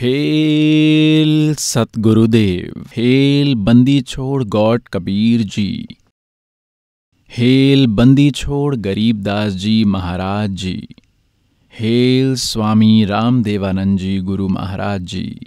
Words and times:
Hello 0.00 1.54
Satgurudev, 1.54 2.84
hello 2.96 3.54
बंदी 3.54 4.00
छोड़ 4.00 4.44
God 4.44 4.88
Kabir 4.88 5.42
ji. 5.42 5.86
Hello 7.30 7.86
बंदी 7.86 8.30
छोड़ 8.30 8.76
गरीबदास 8.76 9.52
जी 9.52 9.84
महाराज 9.84 10.50
जी। 10.50 10.88
हेल 11.78 12.34
स्वामी 12.34 13.04
रामदेवानंद 13.04 13.98
जी 13.98 14.18
गुरु 14.20 14.48
महाराज 14.48 15.00
जी। 15.02 15.38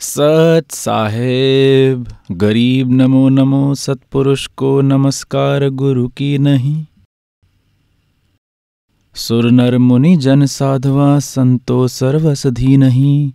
सत 0.00 0.64
साहेब, 0.70 2.08
गरीब 2.30 2.92
नमो 2.92 3.28
नमो 3.28 3.74
सतपुरुष 3.74 4.46
को 4.46 4.80
नमस्कार 4.80 5.68
गुरु 5.68 6.08
की 6.08 6.38
नहीं। 6.38 6.86
सुर 9.14 9.50
नर 9.50 9.76
मुनि 9.78 10.16
जन 10.16 10.44
साधवा 10.46 11.18
संतो 11.18 11.88
सर्वसधि 11.88 12.76
नहीं 12.76 13.32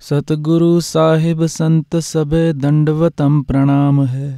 सतगुरु 0.00 0.80
साहिब 0.80 1.44
संत 1.46 1.96
सबे 1.96 2.52
दंडवतम 2.52 3.42
प्रणाम 3.42 4.04
है। 4.04 4.30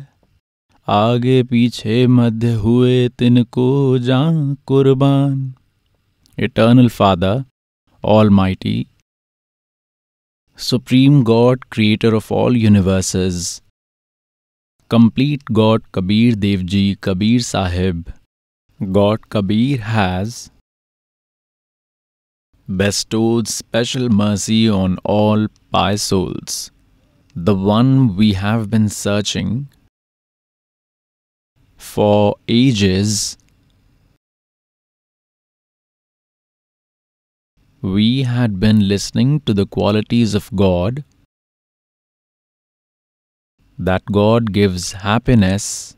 आगे 0.88 1.42
पीछे 1.42 2.06
मध्य 2.06 2.52
हुए 2.54 3.08
तिनको 3.08 3.98
जा 3.98 4.20
कुर्बान। 4.66 5.54
Eternal 6.38 6.88
father 6.88 7.44
almighty 8.30 8.86
supreme 10.58 11.22
God 11.22 11.64
creator 11.72 12.14
of 12.14 12.34
all 12.34 12.56
universes, 12.56 13.60
complete 14.90 15.42
God 15.50 15.82
Kabir 15.94 16.34
Dev 16.34 16.62
ji 16.62 16.96
Kabir 17.04 17.42
Sahib, 17.42 18.10
God 18.80 19.28
Kabir 19.28 19.76
has 19.76 20.50
bestowed 22.66 23.46
special 23.46 24.08
mercy 24.08 24.70
on 24.70 24.96
all 25.04 25.48
pious 25.70 26.02
souls, 26.04 26.70
the 27.36 27.54
one 27.54 28.16
we 28.16 28.32
have 28.32 28.70
been 28.70 28.88
searching 28.88 29.68
for 31.76 32.36
ages 32.48 33.36
we 37.82 38.22
had 38.22 38.58
been 38.58 38.88
listening 38.88 39.40
to 39.40 39.52
the 39.52 39.66
qualities 39.66 40.34
of 40.34 40.50
God, 40.56 41.04
that 43.78 44.06
God 44.06 44.54
gives 44.54 44.92
happiness, 44.92 45.96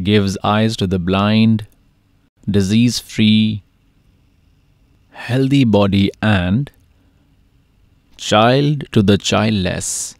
gives 0.00 0.38
eyes 0.44 0.76
to 0.76 0.86
the 0.86 0.98
blind, 0.98 1.66
disease 2.48 2.98
free, 2.98 3.62
healthy 5.10 5.64
body, 5.64 6.10
and 6.20 6.70
child 8.16 8.84
to 8.92 9.02
the 9.02 9.18
childless. 9.18 10.14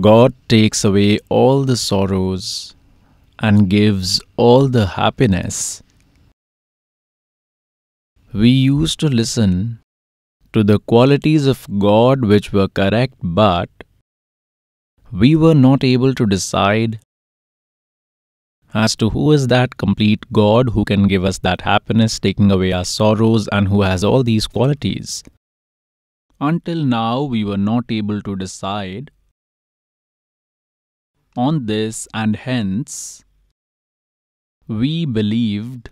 God 0.00 0.34
takes 0.48 0.84
away 0.84 1.18
all 1.28 1.64
the 1.64 1.76
sorrows 1.76 2.74
and 3.38 3.68
gives 3.68 4.20
all 4.36 4.68
the 4.68 4.86
happiness 4.86 5.82
we 8.34 8.48
used 8.48 8.98
to 8.98 9.08
listen 9.08 9.78
to 10.52 10.64
the 10.64 10.80
qualities 10.80 11.46
of 11.46 11.66
God 11.78 12.24
which 12.24 12.52
were 12.52 12.66
correct, 12.66 13.14
but 13.22 13.68
we 15.12 15.36
were 15.36 15.54
not 15.54 15.84
able 15.84 16.12
to 16.14 16.26
decide 16.26 16.98
as 18.74 18.96
to 18.96 19.10
who 19.10 19.30
is 19.32 19.46
that 19.46 19.76
complete 19.76 20.24
God 20.32 20.70
who 20.70 20.84
can 20.84 21.06
give 21.06 21.24
us 21.24 21.38
that 21.38 21.60
happiness, 21.60 22.18
taking 22.18 22.50
away 22.50 22.72
our 22.72 22.84
sorrows, 22.84 23.48
and 23.48 23.68
who 23.68 23.82
has 23.82 24.02
all 24.02 24.24
these 24.24 24.48
qualities. 24.48 25.22
Until 26.40 26.84
now, 26.84 27.22
we 27.22 27.44
were 27.44 27.56
not 27.56 27.84
able 27.88 28.20
to 28.22 28.34
decide 28.34 29.12
on 31.36 31.66
this, 31.66 32.08
and 32.12 32.36
hence 32.36 33.24
we 34.66 35.04
believed 35.04 35.90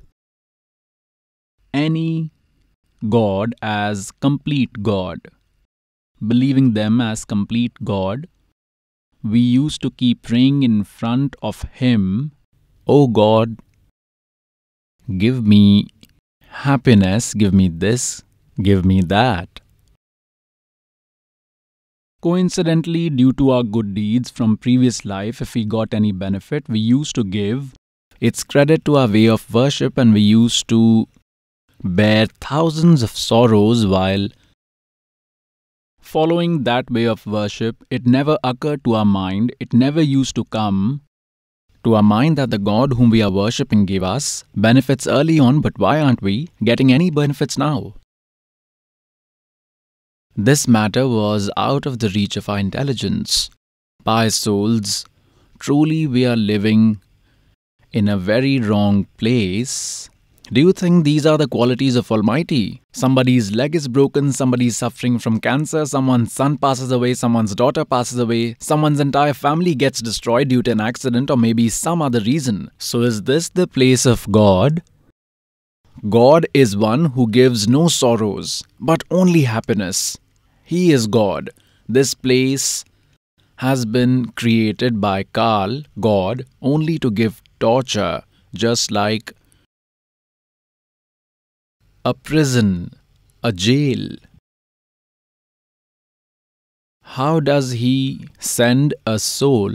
any 1.72 2.32
God 3.08 3.54
as 3.62 4.10
complete 4.10 4.82
God. 4.82 5.28
Believing 6.26 6.74
them 6.74 7.00
as 7.00 7.24
complete 7.24 7.72
God, 7.82 8.28
we 9.22 9.40
used 9.40 9.82
to 9.82 9.90
keep 9.90 10.22
praying 10.22 10.62
in 10.62 10.84
front 10.84 11.34
of 11.42 11.62
Him, 11.72 12.32
O 12.86 13.06
God, 13.06 13.58
give 15.18 15.46
me 15.46 15.86
happiness, 16.48 17.32
give 17.32 17.54
me 17.54 17.68
this, 17.68 18.24
give 18.60 18.84
me 18.84 19.00
that. 19.02 19.60
Coincidentally, 22.20 23.08
due 23.10 23.32
to 23.34 23.50
our 23.50 23.62
good 23.62 23.94
deeds 23.94 24.30
from 24.30 24.56
previous 24.56 25.04
life, 25.04 25.40
if 25.40 25.54
we 25.54 25.64
got 25.64 25.94
any 25.94 26.12
benefit, 26.12 26.68
we 26.68 26.78
used 26.78 27.14
to 27.14 27.24
give 27.24 27.74
its 28.20 28.44
credit 28.44 28.84
to 28.84 28.96
our 28.96 29.08
way 29.08 29.28
of 29.28 29.52
worship 29.52 29.98
and 29.98 30.12
we 30.12 30.20
used 30.20 30.68
to 30.68 31.08
bear 31.82 32.26
thousands 32.40 33.02
of 33.02 33.10
sorrows 33.10 33.86
while 33.86 34.28
following 36.00 36.64
that 36.64 36.90
way 36.90 37.04
of 37.04 37.26
worship, 37.26 37.84
it 37.90 38.06
never 38.06 38.38
occurred 38.44 38.84
to 38.84 38.94
our 38.94 39.04
mind, 39.04 39.54
it 39.58 39.72
never 39.72 40.00
used 40.02 40.34
to 40.34 40.44
come 40.44 41.00
to 41.84 41.94
our 41.94 42.02
mind 42.02 42.38
that 42.38 42.50
the 42.50 42.58
God 42.58 42.94
whom 42.94 43.10
we 43.10 43.22
are 43.22 43.30
worshipping 43.30 43.86
gave 43.86 44.02
us 44.02 44.44
benefits 44.54 45.06
early 45.06 45.38
on, 45.38 45.60
but 45.60 45.78
why 45.78 46.00
aren't 46.00 46.22
we 46.22 46.48
getting 46.62 46.92
any 46.92 47.10
benefits 47.10 47.58
now? 47.58 47.94
This 50.36 50.66
matter 50.66 51.06
was 51.06 51.50
out 51.56 51.84
of 51.84 51.98
the 51.98 52.08
reach 52.08 52.36
of 52.36 52.48
our 52.48 52.58
intelligence. 52.58 53.50
Pious 54.04 54.34
souls, 54.34 55.04
truly 55.58 56.06
we 56.06 56.24
are 56.24 56.36
living 56.36 57.00
in 57.92 58.08
a 58.08 58.16
very 58.16 58.58
wrong 58.58 59.06
place 59.18 60.08
do 60.50 60.60
you 60.60 60.72
think 60.72 61.04
these 61.04 61.24
are 61.24 61.38
the 61.38 61.46
qualities 61.46 61.94
of 61.96 62.10
Almighty? 62.10 62.82
Somebody's 62.92 63.52
leg 63.52 63.74
is 63.74 63.86
broken, 63.88 64.32
somebody's 64.32 64.76
suffering 64.76 65.18
from 65.18 65.40
cancer, 65.40 65.86
someone's 65.86 66.32
son 66.32 66.58
passes 66.58 66.90
away, 66.90 67.14
someone's 67.14 67.54
daughter 67.54 67.84
passes 67.84 68.18
away, 68.18 68.56
someone's 68.58 69.00
entire 69.00 69.34
family 69.34 69.74
gets 69.74 70.02
destroyed 70.02 70.48
due 70.48 70.62
to 70.64 70.72
an 70.72 70.80
accident 70.80 71.30
or 71.30 71.36
maybe 71.36 71.68
some 71.68 72.02
other 72.02 72.20
reason. 72.20 72.70
So, 72.78 73.02
is 73.02 73.22
this 73.22 73.50
the 73.50 73.66
place 73.66 74.04
of 74.04 74.30
God? 74.30 74.82
God 76.08 76.46
is 76.52 76.76
one 76.76 77.06
who 77.06 77.30
gives 77.30 77.68
no 77.68 77.88
sorrows, 77.88 78.64
but 78.80 79.04
only 79.10 79.42
happiness. 79.42 80.18
He 80.64 80.90
is 80.90 81.06
God. 81.06 81.50
This 81.88 82.14
place 82.14 82.84
has 83.56 83.86
been 83.86 84.26
created 84.32 85.00
by 85.00 85.22
Kal, 85.22 85.82
God, 86.00 86.44
only 86.60 86.98
to 86.98 87.10
give 87.10 87.40
torture, 87.60 88.22
just 88.54 88.90
like 88.90 89.32
a 92.04 92.12
prison, 92.12 92.90
a 93.44 93.52
jail. 93.52 94.16
How 97.02 97.38
does 97.38 97.70
he 97.72 98.28
send 98.40 98.94
a 99.06 99.20
soul 99.20 99.72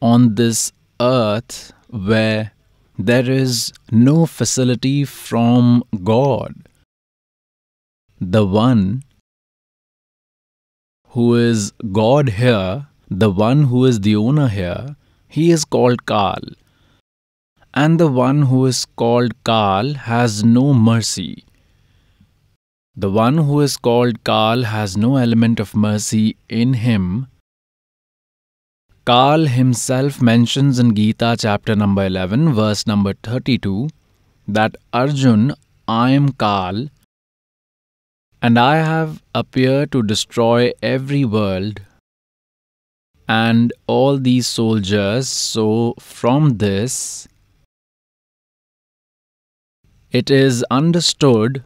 on 0.00 0.34
this 0.36 0.72
earth 0.98 1.72
where 1.88 2.52
there 2.98 3.30
is 3.30 3.72
no 3.90 4.24
facility 4.24 5.04
from 5.04 5.84
God? 6.02 6.54
The 8.18 8.46
one 8.46 9.02
who 11.08 11.34
is 11.34 11.72
God 11.92 12.30
here, 12.30 12.86
the 13.10 13.30
one 13.30 13.64
who 13.64 13.84
is 13.84 14.00
the 14.00 14.16
owner 14.16 14.48
here, 14.48 14.96
he 15.28 15.50
is 15.50 15.66
called 15.66 16.06
Kal 16.06 16.40
and 17.72 18.00
the 18.00 18.08
one 18.08 18.42
who 18.42 18.66
is 18.66 18.84
called 18.96 19.32
Kal 19.44 19.94
has 19.94 20.42
no 20.42 20.72
mercy. 20.74 21.44
The 22.96 23.10
one 23.10 23.38
who 23.38 23.60
is 23.60 23.76
called 23.76 24.24
Kal 24.24 24.64
has 24.64 24.96
no 24.96 25.16
element 25.16 25.60
of 25.60 25.74
mercy 25.74 26.36
in 26.48 26.74
him. 26.74 27.28
Kal 29.06 29.46
himself 29.46 30.20
mentions 30.20 30.78
in 30.78 30.94
Gita 30.94 31.36
chapter 31.38 31.74
number 31.74 32.04
11, 32.04 32.52
verse 32.52 32.86
number 32.86 33.14
32, 33.22 33.88
that 34.48 34.76
Arjun, 34.92 35.54
I 35.86 36.10
am 36.10 36.32
Kal, 36.32 36.88
and 38.42 38.58
I 38.58 38.76
have 38.76 39.22
appeared 39.34 39.92
to 39.92 40.02
destroy 40.02 40.72
every 40.82 41.24
world 41.24 41.80
and 43.28 43.72
all 43.86 44.18
these 44.18 44.46
soldiers. 44.46 45.28
So, 45.28 45.94
from 45.98 46.58
this, 46.58 47.28
it 50.12 50.30
is 50.30 50.64
understood 50.70 51.62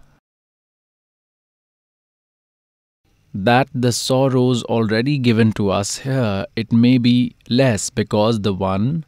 that 3.32 3.68
the 3.74 3.90
sorrows 3.90 4.62
already 4.64 5.18
given 5.18 5.52
to 5.52 5.70
us 5.70 5.98
here, 5.98 6.46
it 6.54 6.72
may 6.72 6.98
be 6.98 7.34
less 7.48 7.90
because 7.90 8.40
the 8.40 8.52
one 8.52 9.04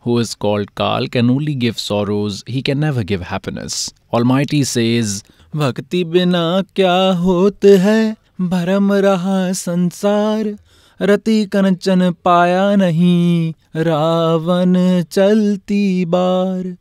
who 0.00 0.18
is 0.18 0.34
called 0.34 0.74
Kal, 0.74 1.06
can 1.08 1.30
only 1.30 1.54
give 1.54 1.78
sorrows, 1.78 2.44
he 2.46 2.62
can 2.62 2.78
never 2.78 3.02
give 3.02 3.22
happiness. 3.22 3.92
Almighty 4.12 4.62
says, 4.62 5.22
Bhakti 5.52 6.04
bina 6.04 6.64
kya 6.74 7.16
hot 7.16 7.62
hai, 7.62 8.16
bharam 8.38 8.90
raha 9.06 9.50
sansar, 9.50 10.58
rati 11.00 11.46
kanchan 11.46 12.16
paya 12.24 12.76
nahi, 12.76 13.54
ravan 13.74 15.04
chalti 15.08 16.08
bar. 16.08 16.76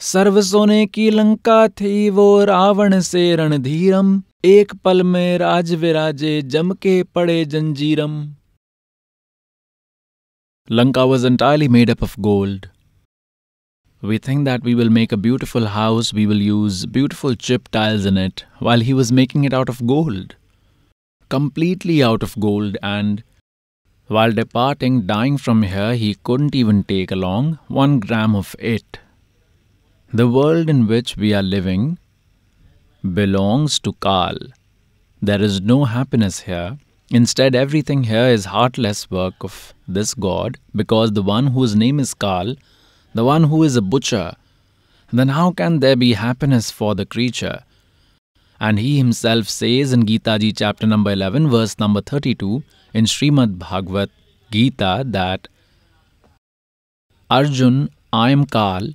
सर्व 0.00 0.40
सोने 0.42 0.84
की 0.94 1.08
लंका 1.10 1.56
थी 1.80 2.08
वो 2.14 2.44
रावण 2.44 2.98
से 3.08 3.20
रणधीरम 3.36 4.08
एक 4.44 4.72
पल 4.84 5.02
में 5.10 5.38
राज 5.38 5.72
विराजे 5.82 6.30
जम 6.54 6.72
के 6.82 7.02
पड़े 7.14 7.44
जंजीरम 7.52 8.16
Lanka 10.78 11.04
was 11.10 11.26
entirely 11.28 11.68
made 11.74 11.92
up 11.94 12.02
of 12.06 12.16
gold. 12.26 12.66
We 14.02 14.18
think 14.26 14.44
that 14.48 14.64
we 14.68 14.74
will 14.80 14.90
make 14.96 15.12
a 15.12 15.20
beautiful 15.26 15.66
house, 15.66 16.12
we 16.12 16.26
will 16.32 16.42
use 16.46 16.80
beautiful 16.86 17.34
chip 17.34 17.68
tiles 17.76 18.06
in 18.12 18.18
it, 18.24 18.44
while 18.58 18.84
he 18.88 18.94
was 19.00 19.12
making 19.20 19.44
it 19.50 19.56
out 19.60 19.72
of 19.74 19.84
gold. 19.92 20.34
Completely 21.30 22.00
out 22.10 22.26
of 22.28 22.36
gold, 22.46 22.76
and 22.82 23.22
while 24.08 24.36
departing, 24.40 25.00
dying 25.14 25.38
from 25.46 25.62
here, 25.62 25.94
he 26.04 26.12
couldn't 26.30 26.60
even 26.64 26.84
take 26.92 27.16
along 27.20 27.58
one 27.82 27.98
gram 28.00 28.34
of 28.34 28.54
it. 28.74 29.02
The 30.13 30.25
world 30.25 30.69
in 30.69 30.87
which 30.87 31.17
we 31.17 31.33
are 31.33 31.43
living 31.43 31.97
belongs 33.13 33.77
to 33.79 33.91
Kal. 33.91 34.37
There 35.21 35.41
is 35.41 35.59
no 35.59 35.83
happiness 35.83 36.39
here. 36.39 36.77
Instead, 37.09 37.55
everything 37.55 38.03
here 38.03 38.27
is 38.27 38.45
heartless 38.45 39.11
work 39.11 39.33
of 39.41 39.73
this 39.85 40.13
god 40.13 40.59
because 40.73 41.11
the 41.11 41.21
one 41.21 41.47
whose 41.47 41.75
name 41.75 41.99
is 41.99 42.13
Kal, 42.13 42.55
the 43.13 43.25
one 43.25 43.43
who 43.43 43.63
is 43.63 43.75
a 43.75 43.81
butcher, 43.81 44.35
then 45.11 45.27
how 45.27 45.51
can 45.51 45.81
there 45.81 45.97
be 45.97 46.13
happiness 46.13 46.71
for 46.71 46.95
the 46.95 47.05
creature? 47.05 47.63
And 48.61 48.79
he 48.79 48.97
himself 48.97 49.49
says 49.49 49.91
in 49.91 50.05
Gita 50.05 50.39
Ji 50.39 50.53
chapter 50.53 50.87
number 50.87 51.11
11 51.11 51.49
verse 51.49 51.77
number 51.79 51.99
32 51.99 52.63
in 52.93 53.05
Srimad 53.05 53.59
Bhagavad 53.59 54.09
Gita 54.51 55.03
that 55.07 55.49
Arjun, 57.29 57.89
I 58.13 58.29
am 58.29 58.45
Kal 58.45 58.93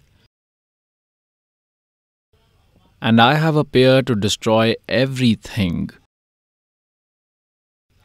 and 3.03 3.21
I 3.21 3.35
have 3.35 3.57
appeared 3.57 4.07
to 4.07 4.15
destroy 4.15 4.77
everything. 4.89 5.91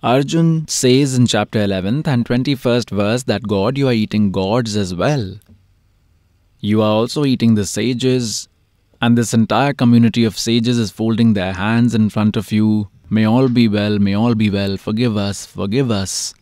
Arjun 0.02 0.68
says 0.68 1.16
in 1.16 1.28
chapter 1.28 1.60
11th 1.60 2.08
and 2.08 2.26
21st 2.26 2.90
verse 2.90 3.24
that 3.24 3.48
God, 3.48 3.78
you 3.78 3.88
are 3.90 3.94
eating 3.94 4.32
gods 4.32 4.76
as 4.76 4.96
well. 4.96 5.36
You 6.60 6.82
are 6.82 6.96
also 7.02 7.26
eating 7.26 7.54
the 7.54 7.68
sages, 7.68 8.50
and 9.00 9.16
this 9.16 9.36
entire 9.36 9.74
community 9.74 10.24
of 10.24 10.36
sages 10.36 10.80
is 10.80 10.90
folding 10.90 11.34
their 11.34 11.54
hands 11.54 11.94
in 11.94 12.10
front 12.10 12.36
of 12.36 12.52
you. 12.52 12.90
May 13.08 13.26
all 13.26 13.50
be 13.50 13.68
well, 13.68 14.00
may 14.00 14.16
all 14.16 14.34
be 14.34 14.50
well, 14.50 14.78
forgive 14.78 15.16
us, 15.16 15.46
forgive 15.46 15.92
us. 15.92 16.34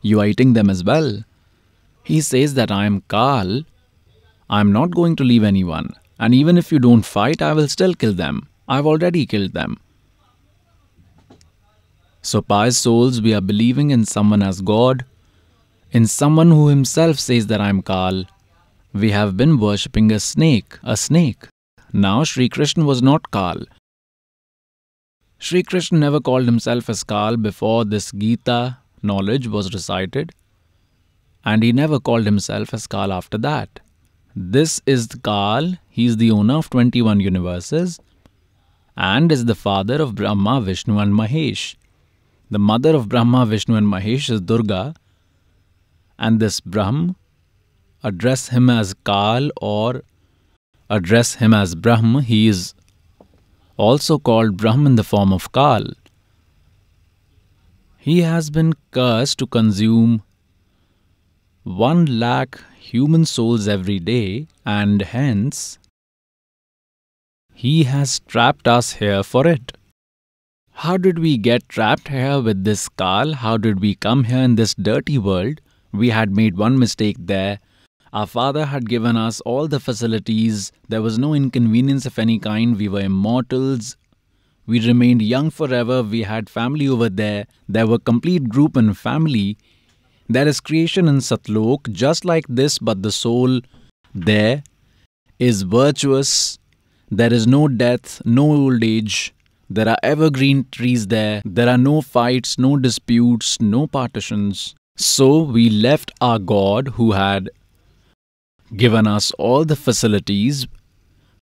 You 0.00 0.20
are 0.20 0.26
eating 0.26 0.52
them 0.52 0.70
as 0.70 0.84
well. 0.84 1.24
He 2.04 2.20
says 2.20 2.54
that 2.54 2.70
I 2.70 2.86
am 2.86 3.02
Kal. 3.08 3.62
I 4.48 4.60
am 4.60 4.70
not 4.70 4.92
going 4.92 5.16
to 5.16 5.24
leave 5.24 5.42
anyone. 5.42 5.90
And 6.20 6.34
even 6.34 6.58
if 6.58 6.70
you 6.70 6.78
don't 6.78 7.02
fight, 7.02 7.40
I 7.42 7.54
will 7.54 7.66
still 7.66 7.94
kill 7.94 8.12
them. 8.12 8.48
I've 8.68 8.86
already 8.86 9.24
killed 9.24 9.54
them. 9.54 9.78
So, 12.20 12.42
pious 12.42 12.76
souls, 12.76 13.22
we 13.22 13.32
are 13.32 13.40
believing 13.40 13.90
in 13.90 14.04
someone 14.04 14.42
as 14.42 14.60
God, 14.60 15.06
in 15.90 16.06
someone 16.06 16.50
who 16.50 16.68
himself 16.68 17.18
says 17.18 17.46
that 17.46 17.62
I 17.62 17.70
am 17.70 17.80
Kal. 17.80 18.26
We 18.92 19.12
have 19.12 19.36
been 19.38 19.58
worshipping 19.58 20.12
a 20.12 20.20
snake, 20.20 20.78
a 20.82 20.96
snake. 20.96 21.48
Now, 21.92 22.22
Sri 22.24 22.50
Krishna 22.50 22.84
was 22.84 23.00
not 23.00 23.30
Kal. 23.30 23.64
Sri 25.38 25.62
Krishna 25.62 25.98
never 25.98 26.20
called 26.20 26.44
himself 26.44 26.90
as 26.90 27.02
Kal 27.02 27.38
before 27.38 27.86
this 27.86 28.12
Gita 28.12 28.76
knowledge 29.02 29.48
was 29.48 29.72
recited, 29.72 30.32
and 31.46 31.62
he 31.62 31.72
never 31.72 31.98
called 31.98 32.26
himself 32.26 32.74
as 32.74 32.86
Kal 32.86 33.10
after 33.10 33.38
that. 33.38 33.80
This 34.36 34.80
is 34.86 35.08
Kal, 35.24 35.74
he 35.88 36.06
is 36.06 36.16
the 36.16 36.30
owner 36.30 36.54
of 36.54 36.70
21 36.70 37.18
universes 37.18 37.98
and 38.96 39.32
is 39.32 39.46
the 39.46 39.56
father 39.56 40.00
of 40.00 40.14
Brahma, 40.14 40.60
Vishnu, 40.60 40.98
and 40.98 41.12
Mahesh. 41.12 41.74
The 42.48 42.58
mother 42.58 42.94
of 42.94 43.08
Brahma, 43.08 43.44
Vishnu, 43.46 43.74
and 43.74 43.88
Mahesh 43.88 44.30
is 44.30 44.40
Durga, 44.40 44.94
and 46.16 46.38
this 46.38 46.60
Brahm 46.60 47.16
address 48.04 48.48
him 48.48 48.70
as 48.70 48.94
Kal 49.04 49.50
or 49.60 50.02
address 50.88 51.34
him 51.36 51.52
as 51.52 51.74
Brahm. 51.74 52.20
He 52.22 52.46
is 52.46 52.74
also 53.76 54.18
called 54.18 54.56
Brahm 54.56 54.86
in 54.86 54.94
the 54.94 55.04
form 55.04 55.32
of 55.32 55.50
Kal. 55.50 55.84
He 57.98 58.20
has 58.20 58.50
been 58.50 58.74
cursed 58.92 59.38
to 59.38 59.46
consume 59.46 60.22
one 61.64 62.06
lakh 62.20 62.60
human 62.80 63.24
souls 63.24 63.68
every 63.68 63.98
day, 63.98 64.46
and 64.64 65.02
hence 65.02 65.78
he 67.54 67.84
has 67.84 68.20
trapped 68.20 68.66
us 68.66 68.92
here 68.94 69.22
for 69.22 69.46
it. 69.46 69.72
How 70.72 70.96
did 70.96 71.18
we 71.18 71.36
get 71.36 71.68
trapped 71.68 72.08
here 72.08 72.40
with 72.40 72.64
this 72.64 72.88
Kal? 72.88 73.34
How 73.34 73.58
did 73.58 73.80
we 73.80 73.94
come 73.94 74.24
here 74.24 74.38
in 74.38 74.56
this 74.56 74.74
dirty 74.74 75.18
world? 75.18 75.60
We 75.92 76.08
had 76.08 76.34
made 76.34 76.56
one 76.56 76.78
mistake 76.78 77.16
there. 77.18 77.58
Our 78.12 78.26
father 78.26 78.64
had 78.64 78.88
given 78.88 79.16
us 79.16 79.40
all 79.42 79.68
the 79.68 79.78
facilities. 79.78 80.72
There 80.88 81.02
was 81.02 81.18
no 81.18 81.34
inconvenience 81.34 82.06
of 82.06 82.18
any 82.18 82.38
kind. 82.38 82.78
We 82.78 82.88
were 82.88 83.02
immortals. 83.02 83.96
We 84.66 84.80
remained 84.86 85.20
young 85.20 85.50
forever. 85.50 86.02
We 86.02 86.22
had 86.22 86.48
family 86.48 86.88
over 86.88 87.10
there. 87.10 87.46
There 87.68 87.86
were 87.86 87.98
complete 87.98 88.48
group 88.48 88.74
and 88.76 88.96
family. 88.96 89.58
There 90.34 90.46
is 90.46 90.60
creation 90.60 91.08
in 91.08 91.16
Satlok 91.16 91.90
just 91.90 92.24
like 92.24 92.44
this, 92.48 92.78
but 92.78 93.02
the 93.02 93.10
soul 93.10 93.62
there 94.14 94.62
is 95.40 95.62
virtuous. 95.62 96.56
There 97.10 97.32
is 97.32 97.48
no 97.48 97.66
death, 97.66 98.22
no 98.24 98.44
old 98.44 98.84
age. 98.84 99.34
There 99.68 99.88
are 99.88 99.96
evergreen 100.04 100.66
trees 100.70 101.08
there. 101.08 101.42
There 101.44 101.68
are 101.68 101.76
no 101.76 102.00
fights, 102.00 102.58
no 102.58 102.76
disputes, 102.76 103.60
no 103.60 103.88
partitions. 103.88 104.76
So 104.96 105.42
we 105.42 105.68
left 105.68 106.12
our 106.20 106.38
God 106.38 106.94
who 107.00 107.10
had 107.10 107.50
given 108.76 109.08
us 109.08 109.32
all 109.32 109.64
the 109.64 109.74
facilities. 109.74 110.68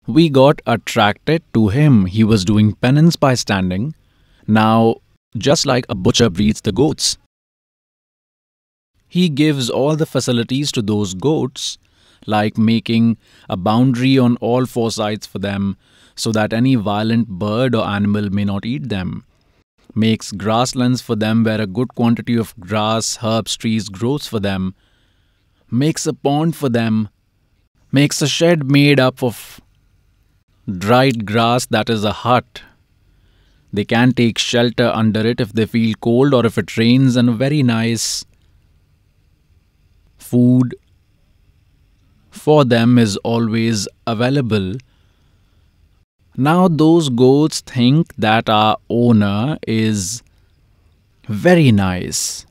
We 0.06 0.28
got 0.28 0.62
attracted 0.66 1.42
to 1.52 1.66
him. 1.70 2.06
He 2.06 2.22
was 2.22 2.44
doing 2.44 2.74
penance 2.74 3.16
by 3.16 3.34
standing. 3.34 3.94
Now, 4.46 4.98
just 5.36 5.66
like 5.66 5.84
a 5.88 5.96
butcher 5.96 6.30
breeds 6.30 6.60
the 6.60 6.70
goats, 6.70 7.18
he 9.08 9.28
gives 9.28 9.70
all 9.70 9.96
the 9.96 10.06
facilities 10.06 10.70
to 10.72 10.82
those 10.82 11.14
goats, 11.14 11.78
like 12.26 12.58
making 12.58 13.16
a 13.48 13.56
boundary 13.56 14.18
on 14.18 14.36
all 14.36 14.66
four 14.66 14.90
sides 14.90 15.26
for 15.26 15.38
them 15.38 15.76
so 16.14 16.32
that 16.32 16.52
any 16.52 16.74
violent 16.74 17.28
bird 17.28 17.74
or 17.74 17.86
animal 17.86 18.28
may 18.30 18.44
not 18.44 18.66
eat 18.66 18.88
them. 18.88 19.24
Makes 19.94 20.32
grasslands 20.32 21.00
for 21.00 21.16
them 21.16 21.44
where 21.44 21.60
a 21.60 21.66
good 21.66 21.94
quantity 21.94 22.36
of 22.36 22.58
grass, 22.60 23.18
herbs, 23.22 23.56
trees 23.56 23.88
grows 23.88 24.26
for 24.26 24.40
them. 24.40 24.74
Makes 25.70 26.06
a 26.06 26.12
pond 26.12 26.56
for 26.56 26.68
them. 26.68 27.08
Makes 27.90 28.20
a 28.20 28.28
shed 28.28 28.70
made 28.70 29.00
up 29.00 29.22
of 29.22 29.60
dried 30.70 31.24
grass 31.24 31.66
that 31.66 31.88
is 31.88 32.04
a 32.04 32.12
hut. 32.12 32.62
They 33.72 33.84
can 33.84 34.12
take 34.12 34.38
shelter 34.38 34.90
under 34.94 35.26
it 35.26 35.40
if 35.40 35.52
they 35.52 35.66
feel 35.66 35.94
cold 36.00 36.34
or 36.34 36.44
if 36.44 36.58
it 36.58 36.76
rains, 36.76 37.16
and 37.16 37.28
a 37.28 37.32
very 37.32 37.62
nice 37.62 38.24
food 40.30 40.74
for 42.30 42.64
them 42.64 42.98
is 42.98 43.16
always 43.18 43.88
available. 44.06 44.74
Now, 46.36 46.68
those 46.68 47.08
goats 47.08 47.60
think 47.60 48.14
that 48.16 48.48
our 48.48 48.76
owner 48.88 49.58
is 49.66 50.22
very 51.26 51.72
nice. 51.72 52.46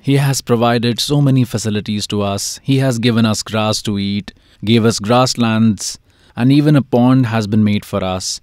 He 0.00 0.16
has 0.16 0.42
provided 0.42 1.00
so 1.00 1.20
many 1.20 1.44
facilities 1.44 2.06
to 2.08 2.22
us. 2.22 2.60
He 2.62 2.78
has 2.78 2.98
given 2.98 3.24
us 3.24 3.42
grass 3.42 3.80
to 3.82 3.98
eat, 3.98 4.32
gave 4.64 4.84
us 4.84 4.98
grasslands, 4.98 5.98
and 6.36 6.52
even 6.52 6.76
a 6.76 6.82
pond 6.82 7.26
has 7.26 7.46
been 7.46 7.64
made 7.64 7.84
for 7.84 8.02
us. 8.04 8.40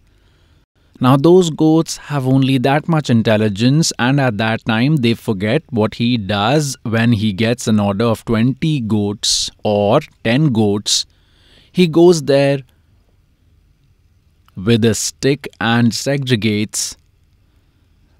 Now, 1.01 1.15
those 1.15 1.49
goats 1.49 1.95
have 1.95 2.27
only 2.27 2.57
that 2.57 2.89
much 2.89 3.09
intelligence, 3.09 3.93
and 3.97 4.19
at 4.19 4.37
that 4.37 4.65
time, 4.65 4.97
they 4.97 5.13
forget 5.13 5.63
what 5.69 5.95
he 5.95 6.17
does 6.17 6.75
when 6.83 7.13
he 7.13 7.31
gets 7.31 7.67
an 7.67 7.79
order 7.79 8.03
of 8.05 8.25
20 8.25 8.81
goats 8.81 9.49
or 9.63 10.01
10 10.25 10.51
goats. 10.51 11.05
He 11.71 11.87
goes 11.87 12.23
there 12.23 12.59
with 14.57 14.83
a 14.83 14.93
stick 14.93 15.47
and 15.61 15.93
segregates 15.93 16.97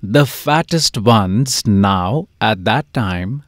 the 0.02 0.26
fattest 0.26 0.98
ones 0.98 1.68
now 1.68 2.30
at 2.40 2.64
that 2.64 2.94
time 2.94 3.44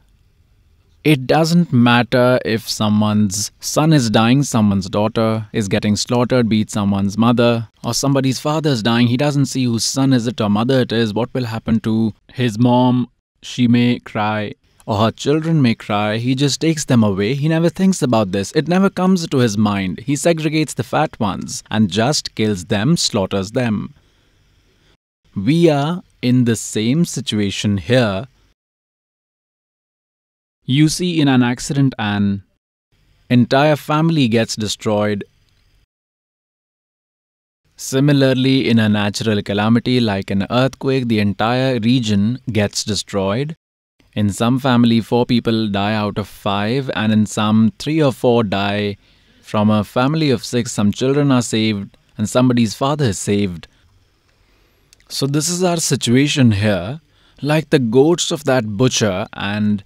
It 1.04 1.26
doesn't 1.26 1.72
matter 1.72 2.38
if 2.44 2.68
someone's 2.68 3.50
son 3.58 3.92
is 3.92 4.08
dying, 4.08 4.44
someone's 4.44 4.88
daughter 4.88 5.48
is 5.52 5.66
getting 5.66 5.96
slaughtered, 5.96 6.48
be 6.48 6.60
it 6.60 6.70
someone's 6.70 7.18
mother, 7.18 7.68
or 7.82 7.92
somebody's 7.92 8.38
father 8.38 8.70
is 8.70 8.84
dying. 8.84 9.08
He 9.08 9.16
doesn't 9.16 9.46
see 9.46 9.64
whose 9.64 9.82
son 9.82 10.12
is 10.12 10.28
it 10.28 10.40
or 10.40 10.48
mother 10.48 10.78
it 10.82 10.92
is. 10.92 11.12
What 11.12 11.34
will 11.34 11.46
happen 11.46 11.80
to 11.80 12.14
his 12.32 12.56
mom? 12.56 13.08
She 13.42 13.66
may 13.66 13.98
cry, 13.98 14.54
or 14.86 14.98
her 14.98 15.10
children 15.10 15.60
may 15.60 15.74
cry. 15.74 16.18
He 16.18 16.36
just 16.36 16.60
takes 16.60 16.84
them 16.84 17.02
away. 17.02 17.34
He 17.34 17.48
never 17.48 17.68
thinks 17.68 18.00
about 18.00 18.30
this. 18.30 18.52
It 18.52 18.68
never 18.68 18.88
comes 18.88 19.26
to 19.26 19.38
his 19.38 19.58
mind. 19.58 19.98
He 20.06 20.12
segregates 20.12 20.76
the 20.76 20.84
fat 20.84 21.18
ones 21.18 21.64
and 21.68 21.90
just 21.90 22.36
kills 22.36 22.66
them, 22.66 22.96
slaughters 22.96 23.50
them. 23.50 23.94
We 25.34 25.68
are 25.68 26.04
in 26.20 26.44
the 26.44 26.54
same 26.54 27.04
situation 27.06 27.78
here 27.78 28.28
you 30.64 30.88
see, 30.88 31.20
in 31.20 31.28
an 31.28 31.42
accident, 31.42 31.94
an 31.98 32.42
entire 33.28 33.76
family 33.76 34.28
gets 34.28 34.54
destroyed. 34.54 35.24
Similarly, 37.76 38.68
in 38.68 38.78
a 38.78 38.88
natural 38.88 39.42
calamity 39.42 39.98
like 39.98 40.30
an 40.30 40.46
earthquake, 40.50 41.08
the 41.08 41.18
entire 41.18 41.80
region 41.80 42.38
gets 42.52 42.84
destroyed. 42.84 43.56
In 44.14 44.30
some 44.30 44.58
family, 44.58 45.00
four 45.00 45.26
people 45.26 45.68
die 45.68 45.94
out 45.94 46.18
of 46.18 46.28
five, 46.28 46.90
and 46.94 47.12
in 47.12 47.26
some, 47.26 47.72
three 47.78 48.00
or 48.00 48.12
four 48.12 48.44
die. 48.44 48.98
From 49.40 49.68
a 49.68 49.84
family 49.84 50.30
of 50.30 50.44
six, 50.44 50.70
some 50.70 50.92
children 50.92 51.32
are 51.32 51.42
saved, 51.42 51.96
and 52.16 52.28
somebody's 52.28 52.74
father 52.74 53.06
is 53.06 53.18
saved. 53.18 53.66
So, 55.08 55.26
this 55.26 55.48
is 55.48 55.64
our 55.64 55.78
situation 55.78 56.52
here. 56.52 57.00
Like 57.40 57.70
the 57.70 57.78
goats 57.78 58.30
of 58.30 58.44
that 58.44 58.76
butcher, 58.76 59.26
and 59.32 59.82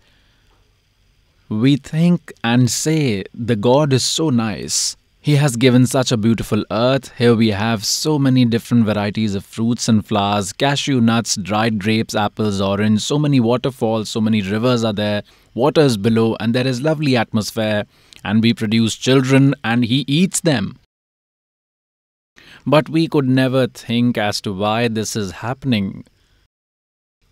we 1.48 1.76
think 1.76 2.32
and 2.42 2.70
say 2.70 3.24
the 3.32 3.56
God 3.56 3.92
is 3.92 4.04
so 4.04 4.30
nice. 4.30 4.96
He 5.20 5.36
has 5.36 5.56
given 5.56 5.86
such 5.86 6.12
a 6.12 6.16
beautiful 6.16 6.64
earth. 6.70 7.12
Here 7.18 7.34
we 7.34 7.48
have 7.48 7.84
so 7.84 8.18
many 8.18 8.44
different 8.44 8.84
varieties 8.84 9.34
of 9.34 9.44
fruits 9.44 9.88
and 9.88 10.06
flowers, 10.06 10.52
cashew 10.52 11.00
nuts, 11.00 11.36
dried 11.36 11.80
grapes, 11.80 12.14
apples, 12.14 12.60
orange, 12.60 13.00
so 13.00 13.18
many 13.18 13.40
waterfalls, 13.40 14.08
so 14.08 14.20
many 14.20 14.40
rivers 14.40 14.84
are 14.84 14.92
there, 14.92 15.24
water 15.54 15.80
is 15.80 15.96
below, 15.96 16.36
and 16.38 16.54
there 16.54 16.66
is 16.66 16.80
lovely 16.80 17.16
atmosphere. 17.16 17.86
And 18.22 18.42
we 18.42 18.54
produce 18.54 18.94
children, 18.94 19.54
and 19.64 19.84
He 19.84 20.04
eats 20.06 20.40
them. 20.40 20.78
But 22.64 22.88
we 22.88 23.08
could 23.08 23.28
never 23.28 23.66
think 23.66 24.16
as 24.16 24.40
to 24.42 24.52
why 24.52 24.86
this 24.88 25.16
is 25.16 25.32
happening. 25.32 26.04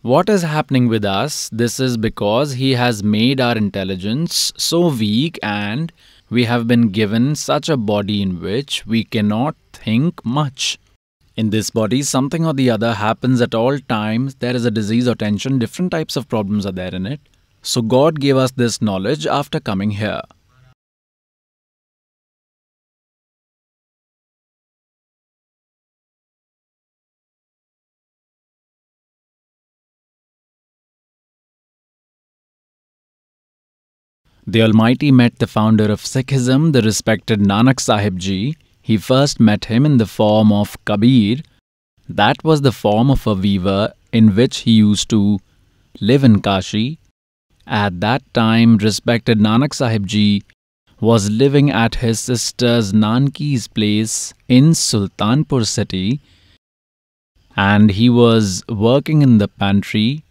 What 0.04 0.28
is 0.28 0.42
happening 0.42 0.88
with 0.88 1.02
us? 1.06 1.48
This 1.50 1.80
is 1.80 1.96
because 1.96 2.52
He 2.52 2.72
has 2.72 3.02
made 3.02 3.40
our 3.40 3.56
intelligence 3.56 4.52
so 4.54 4.88
weak 4.88 5.38
and 5.42 5.90
we 6.28 6.44
have 6.44 6.68
been 6.68 6.90
given 6.90 7.34
such 7.34 7.70
a 7.70 7.78
body 7.78 8.20
in 8.20 8.38
which 8.38 8.84
we 8.84 9.04
cannot 9.04 9.56
think 9.72 10.22
much. 10.22 10.78
In 11.36 11.48
this 11.48 11.70
body, 11.70 12.02
something 12.02 12.44
or 12.44 12.52
the 12.52 12.68
other 12.68 12.92
happens 12.92 13.40
at 13.40 13.54
all 13.54 13.78
times. 13.78 14.34
There 14.34 14.54
is 14.54 14.66
a 14.66 14.70
disease 14.70 15.08
or 15.08 15.14
tension, 15.14 15.58
different 15.58 15.90
types 15.90 16.16
of 16.16 16.28
problems 16.28 16.66
are 16.66 16.72
there 16.72 16.94
in 16.94 17.06
it. 17.06 17.20
So, 17.62 17.80
God 17.80 18.20
gave 18.20 18.36
us 18.36 18.50
this 18.50 18.82
knowledge 18.82 19.26
after 19.26 19.58
coming 19.58 19.92
here. 19.92 20.20
The 34.46 34.60
Almighty 34.60 35.10
met 35.10 35.38
the 35.38 35.46
founder 35.46 35.90
of 35.90 36.02
Sikhism, 36.02 36.72
the 36.72 36.82
respected 36.82 37.40
Nanak 37.40 37.80
Sahib 37.80 38.18
Ji. 38.18 38.56
He 38.82 38.98
first 38.98 39.40
met 39.40 39.64
him 39.66 39.86
in 39.86 39.96
the 39.96 40.06
form 40.06 40.52
of 40.52 40.76
Kabir. 40.84 41.38
That 42.10 42.44
was 42.44 42.60
the 42.60 42.70
form 42.70 43.10
of 43.10 43.26
a 43.26 43.32
weaver 43.32 43.94
in 44.12 44.36
which 44.36 44.58
he 44.58 44.72
used 44.72 45.08
to 45.10 45.38
live 45.98 46.24
in 46.24 46.42
Kashi. 46.42 46.98
At 47.66 48.02
that 48.02 48.22
time, 48.34 48.76
respected 48.76 49.38
Nanak 49.38 49.72
Sahib 49.72 50.06
Ji 50.06 50.42
was 51.00 51.30
living 51.30 51.70
at 51.70 51.94
his 51.96 52.20
sister's 52.20 52.92
Nanki's 52.92 53.66
place 53.66 54.34
in 54.46 54.72
Sultanpur 54.72 55.66
city 55.66 56.20
and 57.56 57.90
he 57.90 58.10
was 58.10 58.62
working 58.68 59.22
in 59.22 59.38
the 59.38 59.48
pantry 59.48 60.23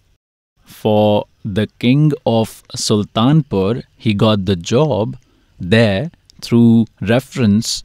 for 0.74 1.28
the 1.46 1.68
king 1.80 2.12
of 2.26 2.64
Sultanpur, 2.76 3.84
he 3.98 4.14
got 4.14 4.46
the 4.46 4.56
job 4.56 5.18
there 5.60 6.12
through 6.42 6.86
reference 7.02 7.84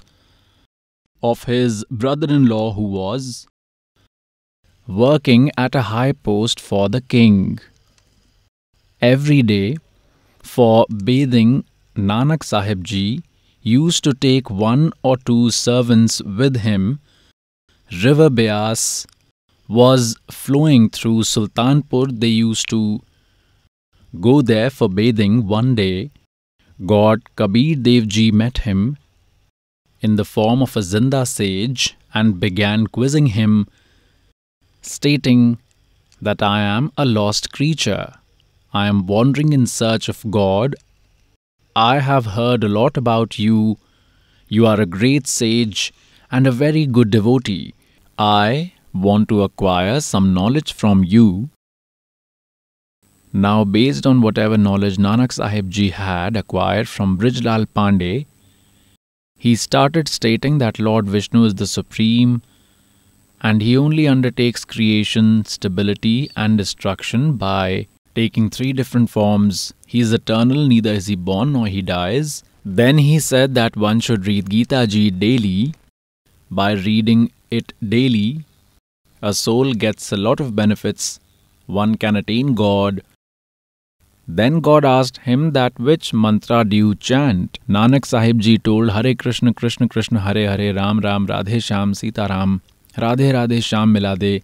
of 1.22 1.44
his 1.44 1.84
brother 1.90 2.28
in 2.32 2.46
law 2.46 2.72
who 2.72 2.82
was 2.82 3.46
working 4.86 5.50
at 5.56 5.74
a 5.74 5.82
high 5.82 6.12
post 6.12 6.60
for 6.60 6.88
the 6.88 7.00
king. 7.00 7.58
Every 9.00 9.42
day, 9.42 9.76
for 10.42 10.86
bathing, 11.04 11.64
Nanak 11.96 12.42
Sahib 12.42 12.84
Ji 12.84 13.22
used 13.62 14.02
to 14.04 14.14
take 14.14 14.50
one 14.50 14.92
or 15.02 15.16
two 15.16 15.50
servants 15.50 16.22
with 16.22 16.58
him. 16.58 17.00
River 18.02 18.30
Beas 18.30 19.06
was 19.68 20.16
flowing 20.30 20.88
through 20.88 21.20
Sultanpur. 21.22 22.18
They 22.18 22.28
used 22.28 22.68
to 22.70 23.00
go 24.20 24.40
there 24.40 24.70
for 24.70 24.88
bathing 24.88 25.46
one 25.46 25.74
day, 25.74 26.10
God 26.84 27.22
Kabir 27.36 27.76
Dev 27.76 28.08
Ji 28.08 28.30
met 28.30 28.58
him 28.58 28.96
in 30.00 30.16
the 30.16 30.24
form 30.24 30.62
of 30.62 30.76
a 30.76 30.80
Zinda 30.80 31.26
sage 31.26 31.96
and 32.14 32.40
began 32.40 32.86
quizzing 32.86 33.26
him, 33.26 33.66
stating 34.80 35.58
that 36.22 36.42
I 36.42 36.60
am 36.60 36.92
a 36.96 37.04
lost 37.04 37.52
creature. 37.52 38.14
I 38.72 38.86
am 38.86 39.06
wandering 39.06 39.52
in 39.52 39.66
search 39.66 40.08
of 40.08 40.24
God. 40.30 40.76
I 41.74 41.98
have 41.98 42.26
heard 42.26 42.64
a 42.64 42.68
lot 42.68 42.96
about 42.96 43.38
you. 43.38 43.78
You 44.48 44.66
are 44.66 44.80
a 44.80 44.86
great 44.86 45.26
sage 45.26 45.92
and 46.30 46.46
a 46.46 46.52
very 46.52 46.86
good 46.86 47.10
devotee. 47.10 47.74
I 48.18 48.72
want 48.92 49.28
to 49.28 49.42
acquire 49.42 50.00
some 50.00 50.34
knowledge 50.34 50.72
from 50.72 51.04
you 51.04 51.50
now, 53.32 53.62
based 53.62 54.06
on 54.06 54.22
whatever 54.22 54.56
knowledge 54.56 54.96
Nanak 54.96 55.32
Sahib 55.32 55.68
Ji 55.68 55.90
had 55.90 56.34
acquired 56.34 56.88
from 56.88 57.18
Brijlal 57.18 57.66
Pandey, 57.66 58.26
he 59.36 59.54
started 59.54 60.08
stating 60.08 60.58
that 60.58 60.78
Lord 60.78 61.06
Vishnu 61.06 61.44
is 61.44 61.54
the 61.54 61.66
supreme 61.66 62.42
and 63.42 63.60
he 63.60 63.76
only 63.76 64.08
undertakes 64.08 64.64
creation, 64.64 65.44
stability, 65.44 66.30
and 66.36 66.56
destruction 66.56 67.34
by 67.34 67.86
taking 68.14 68.48
three 68.48 68.72
different 68.72 69.10
forms. 69.10 69.74
He 69.86 70.00
is 70.00 70.12
eternal, 70.12 70.66
neither 70.66 70.90
is 70.92 71.06
he 71.06 71.14
born 71.14 71.52
nor 71.52 71.66
he 71.66 71.82
dies. 71.82 72.42
Then 72.64 72.98
he 72.98 73.20
said 73.20 73.54
that 73.54 73.76
one 73.76 74.00
should 74.00 74.26
read 74.26 74.50
Gita 74.50 74.86
Ji 74.86 75.10
daily. 75.10 75.74
By 76.50 76.72
reading 76.72 77.30
it 77.50 77.74
daily, 77.86 78.44
a 79.22 79.34
soul 79.34 79.72
gets 79.72 80.12
a 80.12 80.16
lot 80.16 80.40
of 80.40 80.54
benefits. 80.54 81.20
One 81.66 81.96
can 81.96 82.16
attain 82.16 82.54
God, 82.54 83.02
then 84.30 84.60
God 84.60 84.84
asked 84.84 85.16
him 85.22 85.52
that 85.52 85.78
which 85.80 86.12
mantra 86.12 86.62
do 86.62 86.76
you 86.76 86.94
chant? 86.94 87.58
Nanak 87.66 88.04
Sahib 88.04 88.40
Ji 88.40 88.58
told 88.58 88.90
Hare 88.90 89.14
Krishna 89.14 89.54
Krishna 89.54 89.88
Krishna 89.88 90.20
Hare 90.20 90.46
Hare 90.50 90.74
Ram 90.74 91.00
Ram 91.00 91.26
Radhe 91.26 91.62
Sham 91.64 91.94
Sita 91.94 92.26
Ram 92.28 92.60
Radhe 92.94 93.32
Radhe 93.32 93.64
Sham 93.64 93.94
Milade 93.94 94.42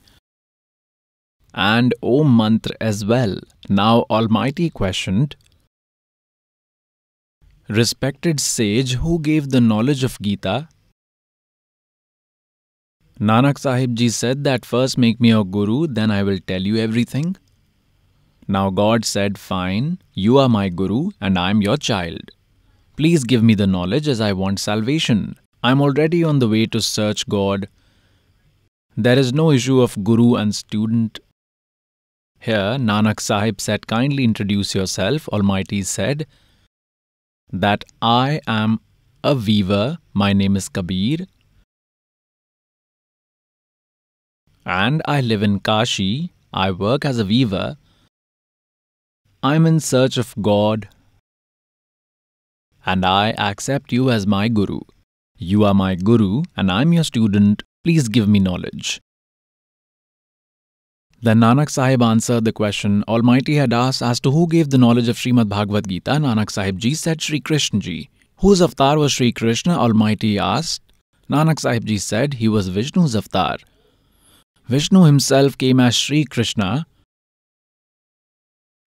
and 1.52 1.92
Om 2.02 2.34
mantra 2.34 2.74
as 2.80 3.04
well. 3.04 3.38
Now 3.68 4.06
Almighty 4.08 4.70
questioned, 4.70 5.36
Respected 7.68 8.40
sage, 8.40 8.94
who 8.94 9.18
gave 9.18 9.50
the 9.50 9.60
knowledge 9.60 10.02
of 10.02 10.18
Gita? 10.20 10.68
Nanak 13.20 13.58
Sahib 13.58 13.94
Ji 13.94 14.08
said 14.08 14.42
that 14.42 14.64
first 14.64 14.98
make 14.98 15.20
me 15.20 15.30
a 15.30 15.44
guru, 15.44 15.86
then 15.86 16.10
I 16.10 16.24
will 16.24 16.38
tell 16.38 16.60
you 16.60 16.76
everything. 16.76 17.36
Now 18.48 18.70
God 18.70 19.04
said, 19.04 19.38
Fine, 19.38 19.98
you 20.12 20.38
are 20.38 20.48
my 20.48 20.68
Guru 20.68 21.10
and 21.20 21.38
I 21.38 21.50
am 21.50 21.62
your 21.62 21.76
child. 21.76 22.32
Please 22.96 23.24
give 23.24 23.42
me 23.42 23.54
the 23.54 23.66
knowledge 23.66 24.06
as 24.08 24.20
I 24.20 24.32
want 24.32 24.60
salvation. 24.60 25.36
I 25.62 25.70
am 25.70 25.80
already 25.80 26.22
on 26.22 26.40
the 26.40 26.48
way 26.48 26.66
to 26.66 26.80
search 26.80 27.26
God. 27.28 27.68
There 28.96 29.18
is 29.18 29.32
no 29.32 29.50
issue 29.50 29.80
of 29.80 30.02
Guru 30.04 30.34
and 30.34 30.54
student. 30.54 31.20
Here, 32.38 32.76
Nanak 32.78 33.20
Sahib 33.20 33.60
said, 33.60 33.86
Kindly 33.86 34.24
introduce 34.24 34.74
yourself. 34.74 35.28
Almighty 35.28 35.82
said 35.82 36.26
that 37.52 37.84
I 38.02 38.40
am 38.46 38.80
a 39.22 39.34
weaver. 39.34 39.98
My 40.12 40.32
name 40.32 40.56
is 40.56 40.68
Kabir. 40.68 41.26
And 44.66 45.02
I 45.04 45.20
live 45.20 45.42
in 45.42 45.60
Kashi. 45.60 46.32
I 46.52 46.70
work 46.70 47.04
as 47.04 47.18
a 47.18 47.24
weaver. 47.24 47.76
I'm 49.42 49.66
in 49.66 49.80
search 49.80 50.16
of 50.16 50.34
God. 50.40 50.88
and 52.86 53.04
I 53.04 53.30
accept 53.38 53.92
you 53.92 54.10
as 54.10 54.26
my 54.26 54.48
Guru. 54.48 54.80
You 55.38 55.64
are 55.64 55.74
my 55.74 55.94
Guru, 55.94 56.42
and 56.56 56.70
I'm 56.70 56.92
your 56.92 57.04
student. 57.04 57.62
Please 57.82 58.08
give 58.08 58.28
me 58.28 58.38
knowledge. 58.38 59.00
Then 61.22 61.40
Nanak 61.40 61.70
Sahib 61.70 62.02
answered 62.02 62.44
the 62.44 62.52
question 62.52 63.02
Almighty 63.08 63.54
had 63.54 63.72
asked 63.72 64.02
as 64.02 64.20
to 64.20 64.30
who 64.30 64.46
gave 64.46 64.68
the 64.68 64.78
knowledge 64.78 65.08
of 65.08 65.16
Srimad 65.16 65.48
Bhagavad 65.48 65.88
Gita. 65.88 66.12
Nanak 66.12 66.50
Sahib 66.50 66.78
ji 66.78 66.94
said 66.94 67.22
Sri 67.22 67.40
Krishna 67.40 67.80
ji. 67.80 68.10
Whose 68.40 68.60
avatar 68.60 68.98
was 68.98 69.12
Sri 69.12 69.32
Krishna? 69.32 69.78
Almighty 69.78 70.38
asked. 70.38 70.82
Nanak 71.30 71.58
Sahib 71.60 71.86
ji 71.86 71.96
said 71.96 72.34
he 72.34 72.48
was 72.48 72.68
Vishnu's 72.68 73.16
avatar. 73.16 73.56
Vishnu 74.66 75.02
himself 75.04 75.58
came 75.58 75.78
as 75.78 75.94
Sri 75.94 76.24
Krishna. 76.24 76.86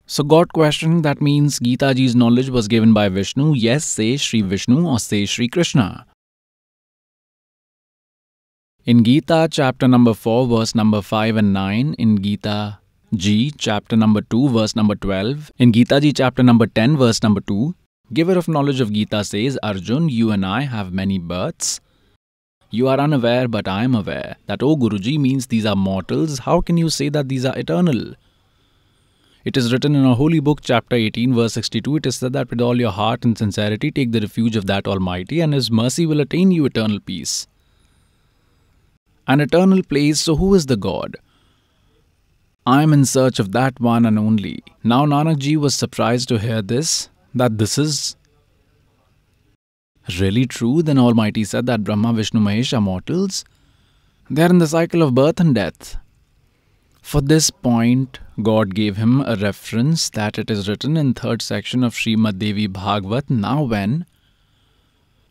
So 0.06 0.24
God 0.24 0.52
questioned 0.52 1.04
that 1.04 1.20
means 1.20 1.60
Gita 1.60 1.94
ji's 1.94 2.16
knowledge 2.16 2.48
was 2.50 2.66
given 2.66 2.92
by 2.92 3.08
Vishnu. 3.08 3.54
Yes, 3.54 3.84
say 3.84 4.16
Sri 4.16 4.42
Vishnu 4.42 4.88
or 4.88 4.98
say 4.98 5.24
Sri 5.24 5.46
Krishna. 5.46 6.04
In 8.84 9.04
Gita, 9.04 9.46
chapter 9.50 9.86
number 9.86 10.14
4, 10.14 10.48
verse 10.48 10.74
number 10.74 11.00
5 11.00 11.36
and 11.36 11.52
9, 11.52 11.94
in 11.96 12.22
Gita 12.22 12.78
Ji, 13.14 13.52
chapter 13.56 13.96
number 13.96 14.22
2, 14.22 14.48
verse 14.48 14.74
number 14.74 14.96
12, 14.96 15.52
in 15.58 15.72
Gita 15.72 16.00
Ji, 16.00 16.12
chapter 16.12 16.42
number 16.42 16.66
10, 16.66 16.96
verse 16.96 17.22
number 17.22 17.40
2, 17.42 17.74
giver 18.12 18.36
of 18.36 18.48
knowledge 18.48 18.80
of 18.80 18.92
Gita 18.92 19.22
says, 19.22 19.58
Arjun, 19.62 20.08
you 20.08 20.32
and 20.32 20.44
I 20.44 20.62
have 20.62 20.92
many 20.92 21.18
births. 21.18 21.80
You 22.70 22.88
are 22.88 22.98
unaware, 22.98 23.48
but 23.48 23.66
I 23.66 23.84
am 23.84 23.94
aware. 23.94 24.36
That, 24.46 24.62
O 24.62 24.76
Guruji, 24.76 25.18
means 25.18 25.46
these 25.46 25.66
are 25.66 25.76
mortals. 25.76 26.40
How 26.40 26.60
can 26.60 26.76
you 26.76 26.90
say 26.90 27.08
that 27.08 27.28
these 27.28 27.44
are 27.44 27.58
eternal? 27.58 28.14
It 29.44 29.56
is 29.56 29.72
written 29.72 29.94
in 29.94 30.04
a 30.04 30.14
holy 30.14 30.40
book, 30.40 30.60
chapter 30.62 30.96
18, 30.96 31.34
verse 31.34 31.54
62. 31.54 31.96
It 31.96 32.06
is 32.06 32.16
said 32.16 32.32
that 32.34 32.50
with 32.50 32.60
all 32.60 32.78
your 32.78 32.90
heart 32.90 33.24
and 33.24 33.38
sincerity, 33.38 33.90
take 33.90 34.12
the 34.12 34.20
refuge 34.20 34.56
of 34.56 34.66
that 34.66 34.86
Almighty, 34.86 35.40
and 35.40 35.54
His 35.54 35.70
mercy 35.70 36.04
will 36.06 36.20
attain 36.20 36.50
you 36.50 36.66
eternal 36.66 37.00
peace 37.00 37.46
an 39.28 39.42
eternal 39.42 39.82
place, 39.82 40.22
so 40.22 40.36
who 40.36 40.54
is 40.54 40.66
the 40.66 40.76
God? 40.76 41.16
I 42.66 42.82
am 42.82 42.94
in 42.94 43.04
search 43.04 43.38
of 43.38 43.52
that 43.52 43.78
one 43.78 44.06
and 44.06 44.18
only. 44.18 44.62
Now 44.82 45.04
Nanak 45.04 45.38
ji 45.38 45.56
was 45.58 45.74
surprised 45.74 46.28
to 46.30 46.38
hear 46.38 46.62
this, 46.62 47.10
that 47.34 47.58
this 47.58 47.76
is 47.76 48.16
really 50.20 50.46
true. 50.46 50.82
Then 50.82 50.98
Almighty 50.98 51.44
said 51.44 51.66
that 51.66 51.84
Brahma, 51.84 52.12
Vishnu, 52.12 52.40
Mahesh 52.40 52.76
are 52.76 52.80
mortals. 52.80 53.44
They 54.30 54.42
are 54.42 54.50
in 54.50 54.58
the 54.58 54.66
cycle 54.66 55.02
of 55.02 55.14
birth 55.14 55.40
and 55.40 55.54
death. 55.54 55.96
For 57.02 57.20
this 57.20 57.50
point, 57.50 58.20
God 58.42 58.74
gave 58.74 58.96
him 58.96 59.22
a 59.22 59.36
reference 59.36 60.10
that 60.10 60.38
it 60.38 60.50
is 60.50 60.68
written 60.68 60.96
in 60.96 61.14
third 61.14 61.40
section 61.40 61.82
of 61.82 61.94
Srimad 61.94 62.38
Devi 62.38 62.66
Bhagavat. 62.66 63.30
Now 63.30 63.62
when 63.62 64.04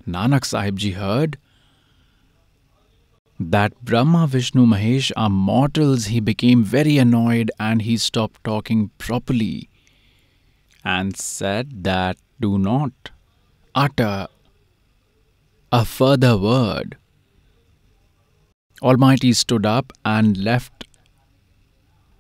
Nanak 0.08 0.46
Sahib 0.46 0.78
ji 0.78 0.92
heard, 0.92 1.38
that 3.40 3.80
Brahma, 3.84 4.26
Vishnu, 4.26 4.66
Mahesh 4.66 5.12
are 5.16 5.30
mortals, 5.30 6.06
he 6.06 6.20
became 6.20 6.64
very 6.64 6.98
annoyed 6.98 7.52
and 7.60 7.84
he 7.84 7.98
stopped 7.98 8.44
talking 8.44 8.90
properly 8.98 9.70
and 10.84 11.16
said 11.16 11.84
that 11.84 12.18
do 12.40 12.58
not 12.58 13.12
utter 13.76 14.28
a 15.72 15.84
further 15.84 16.38
word. 16.38 16.98
Almighty 18.82 19.34
stood 19.34 19.66
up 19.66 19.92
and 20.06 20.38
left. 20.38 20.86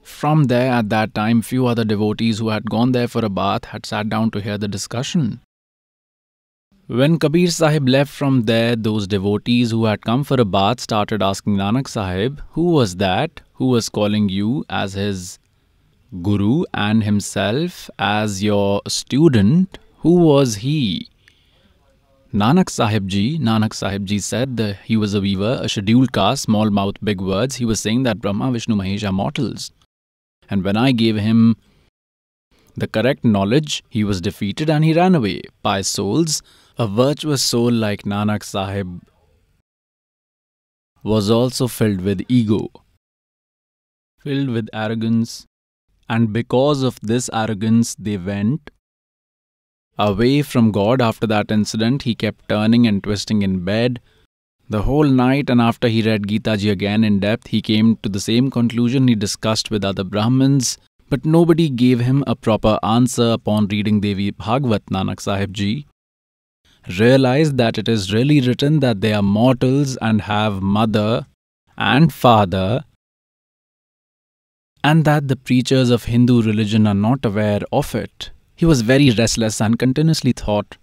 From 0.04 0.46
there, 0.46 0.72
at 0.72 0.89
that 0.89 1.13
time, 1.13 1.42
few 1.42 1.66
other 1.66 1.86
devotees 1.86 2.39
who 2.39 2.50
had 2.50 2.70
gone 2.70 2.92
there 2.92 3.08
for 3.08 3.24
a 3.24 3.30
bath 3.30 3.66
had 3.66 3.86
sat 3.86 4.10
down 4.10 4.32
to 4.32 4.42
hear 4.42 4.58
the 4.58 4.68
discussion. 4.68 5.39
When 6.88 7.20
Kabir 7.20 7.50
Sahib 7.50 7.88
left 7.88 8.12
from 8.13 8.44
there, 8.44 8.75
those 8.75 9.08
devotees 9.08 9.72
who 9.72 9.86
had 9.86 10.01
come 10.01 10.24
for 10.24 10.39
a 10.39 10.46
bath 10.46 10.80
started 10.80 11.22
asking 11.22 11.58
Nanak 11.58 11.88
Sahib, 11.88 12.41
Who 12.52 12.72
was 12.72 12.95
that 12.98 13.41
who 13.54 13.67
was 13.67 13.89
calling 13.89 14.30
you 14.30 14.65
as 14.69 14.93
his 14.93 15.39
guru 16.22 16.63
and 16.74 17.04
himself 17.04 17.89
as 18.00 18.43
your 18.43 18.82
student? 18.88 19.78
Who 20.00 20.15
was 20.15 20.56
he? 20.56 21.10
Nanak 22.38 22.69
Sahib 22.69 23.08
Ji, 23.08 23.39
Nanak 23.39 23.73
Sahib 23.73 24.06
Ji 24.06 24.19
said 24.19 24.58
that 24.58 24.78
he 24.84 24.95
was 24.95 25.15
a 25.15 25.21
weaver, 25.21 25.60
a 25.60 25.67
scheduled 25.67 26.13
caste, 26.13 26.43
small 26.43 26.69
mouth, 26.69 26.93
big 27.04 27.19
words. 27.19 27.56
He 27.56 27.65
was 27.65 27.80
saying 27.80 28.04
that 28.04 28.19
Brahma, 28.21 28.52
Vishnu, 28.52 28.76
Mahesh 28.76 29.04
are 29.10 29.12
mortals. 29.12 29.71
And 30.47 30.63
when 30.63 30.78
I 30.78 30.91
gave 30.91 31.15
him 31.15 31.58
the 32.76 32.88
correct 32.88 33.26
knowledge, 33.26 33.84
he 33.89 34.04
was 34.04 34.21
defeated 34.21 34.69
and 34.69 34.86
he 34.86 34.93
ran 34.93 35.15
away. 35.15 35.41
Pious 35.63 35.88
souls, 35.88 36.43
a 36.78 36.86
virtuous 36.86 37.41
soul 37.41 37.71
like 37.71 38.04
Nanak 38.04 38.43
Sahib 38.43 39.02
was 41.02 41.32
also 41.32 41.67
filled 41.67 42.02
with 42.02 42.21
ego, 42.28 42.69
filled 44.21 44.50
with 44.50 44.69
arrogance, 44.73 45.47
and 46.08 46.32
because 46.32 46.84
of 46.84 47.00
this 47.02 47.32
arrogance, 47.34 47.95
they 47.95 48.17
went 48.17 48.69
away 49.98 50.42
from 50.42 50.72
God. 50.72 51.02
After 51.02 51.28
that 51.28 51.52
incident, 51.52 52.04
he 52.04 52.16
kept 52.16 52.48
turning 52.50 52.88
and 52.88 53.04
twisting 53.04 53.42
in 53.42 53.64
bed 53.64 54.00
the 54.70 54.82
whole 54.84 55.06
night, 55.06 55.50
and 55.50 55.62
after 55.62 55.88
he 55.88 56.02
read 56.02 56.28
Gita 56.28 56.58
Ji 56.58 56.70
again 56.70 57.04
in 57.04 57.20
depth, 57.20 57.48
he 57.48 57.62
came 57.62 57.98
to 58.04 58.10
the 58.10 58.20
same 58.20 58.52
conclusion 58.52 59.08
he 59.08 59.16
discussed 59.16 59.72
with 59.72 59.86
other 59.86 60.04
Brahmins. 60.04 60.78
But 61.10 61.26
nobody 61.26 61.70
gave 61.70 62.02
him 62.02 62.24
a 62.28 62.36
proper 62.36 62.78
answer 62.84 63.30
upon 63.32 63.68
reading 63.68 64.02
Devi 64.02 64.32
Bhagavat 64.32 64.88
Nanak 64.88 65.22
Sahib 65.22 65.54
Ji 65.54 65.88
realize 67.00 67.54
that 67.54 67.78
it 67.78 67.90
is 67.90 68.14
really 68.14 68.40
written 68.42 68.80
that 68.80 69.02
they 69.02 69.14
are 69.14 69.24
mortals 69.24 69.98
and 69.98 70.22
have 70.22 70.62
mother 70.62 71.28
and 71.78 72.14
father, 72.14 72.84
and 74.84 75.06
that 75.06 75.28
the 75.28 75.36
preachers 75.36 75.90
of 75.90 76.06
Hindu 76.06 76.42
religion 76.42 76.88
are 76.88 76.94
not 76.94 77.26
aware 77.26 77.62
of 77.72 77.94
it. 77.94 78.32
He 78.58 78.65
was 78.65 78.82
very 78.82 79.12
restless 79.12 79.62
and 79.62 79.78
continuously 79.78 80.32
thought 80.32 80.78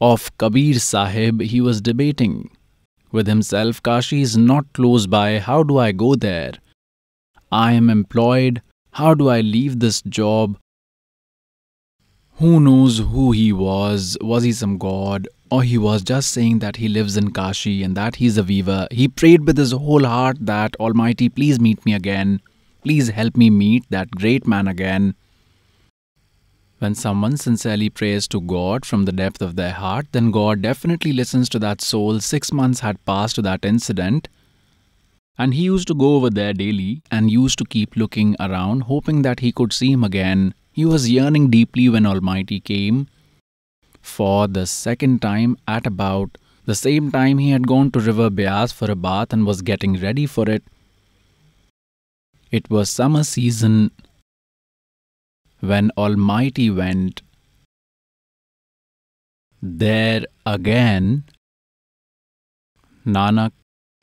of 0.00 0.36
Kabir 0.38 0.80
Sahib. 0.80 1.40
He 1.40 1.60
was 1.60 1.80
debating 1.80 2.50
with 3.12 3.28
himself 3.28 3.80
Kashi 3.80 4.22
is 4.22 4.36
not 4.36 4.72
close 4.72 5.06
by. 5.06 5.38
How 5.38 5.62
do 5.62 5.78
I 5.78 5.92
go 5.92 6.16
there? 6.16 6.54
I 7.52 7.74
am 7.74 7.88
employed. 7.88 8.60
How 8.90 9.14
do 9.14 9.28
I 9.28 9.40
leave 9.40 9.78
this 9.78 10.02
job? 10.02 10.58
Who 12.40 12.58
knows 12.58 12.98
who 12.98 13.30
he 13.30 13.52
was? 13.52 14.18
Was 14.20 14.42
he 14.42 14.50
some 14.50 14.78
god? 14.78 15.28
Or 15.48 15.62
he 15.62 15.78
was 15.78 16.02
just 16.02 16.32
saying 16.32 16.58
that 16.58 16.74
he 16.74 16.88
lives 16.88 17.16
in 17.16 17.30
Kashi 17.30 17.84
and 17.84 17.96
that 17.96 18.16
he's 18.16 18.36
a 18.36 18.42
weaver. 18.42 18.88
He 18.90 19.06
prayed 19.06 19.46
with 19.46 19.58
his 19.58 19.70
whole 19.70 20.04
heart 20.04 20.38
that 20.40 20.74
Almighty, 20.80 21.28
please 21.28 21.60
meet 21.60 21.86
me 21.86 21.94
again. 21.94 22.40
Please 22.82 23.10
help 23.10 23.36
me 23.36 23.48
meet 23.48 23.84
that 23.90 24.10
great 24.10 24.44
man 24.44 24.66
again. 24.66 25.14
When 26.82 26.96
someone 26.96 27.36
sincerely 27.36 27.90
prays 27.90 28.26
to 28.26 28.40
God 28.40 28.84
from 28.84 29.04
the 29.04 29.12
depth 29.12 29.40
of 29.40 29.54
their 29.54 29.70
heart, 29.70 30.06
then 30.10 30.32
God 30.32 30.62
definitely 30.62 31.12
listens 31.12 31.48
to 31.50 31.60
that 31.60 31.80
soul. 31.80 32.18
Six 32.18 32.52
months 32.52 32.80
had 32.80 33.04
passed 33.04 33.36
to 33.36 33.42
that 33.42 33.64
incident. 33.64 34.26
And 35.38 35.54
he 35.54 35.62
used 35.62 35.86
to 35.86 35.94
go 35.94 36.16
over 36.16 36.28
there 36.28 36.52
daily 36.52 37.02
and 37.08 37.30
used 37.30 37.58
to 37.58 37.64
keep 37.64 37.94
looking 37.94 38.34
around, 38.40 38.80
hoping 38.80 39.22
that 39.22 39.38
he 39.38 39.52
could 39.52 39.72
see 39.72 39.92
him 39.92 40.02
again. 40.02 40.54
He 40.72 40.84
was 40.84 41.08
yearning 41.08 41.50
deeply 41.50 41.88
when 41.88 42.04
Almighty 42.04 42.58
came 42.58 43.06
for 44.00 44.48
the 44.48 44.66
second 44.66 45.22
time 45.22 45.56
at 45.68 45.86
about 45.86 46.36
the 46.66 46.74
same 46.74 47.12
time 47.12 47.38
he 47.38 47.50
had 47.50 47.68
gone 47.68 47.92
to 47.92 48.00
River 48.00 48.28
Beas 48.28 48.72
for 48.72 48.90
a 48.90 48.96
bath 48.96 49.32
and 49.32 49.46
was 49.46 49.62
getting 49.62 50.00
ready 50.00 50.26
for 50.26 50.50
it. 50.50 50.64
It 52.50 52.68
was 52.70 52.90
summer 52.90 53.22
season 53.22 53.92
when 55.62 55.90
Almighty 55.96 56.68
went 56.70 57.22
there 59.62 60.24
again. 60.44 61.24
Nanak 63.06 63.52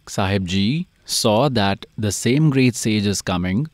Sahib 0.08 0.48
Ji 0.48 0.88
saw 1.06 1.50
that 1.50 1.86
the 1.98 2.12
same 2.12 2.50
great 2.50 2.76
sage 2.76 3.06
is 3.06 3.22
coming 3.22 3.68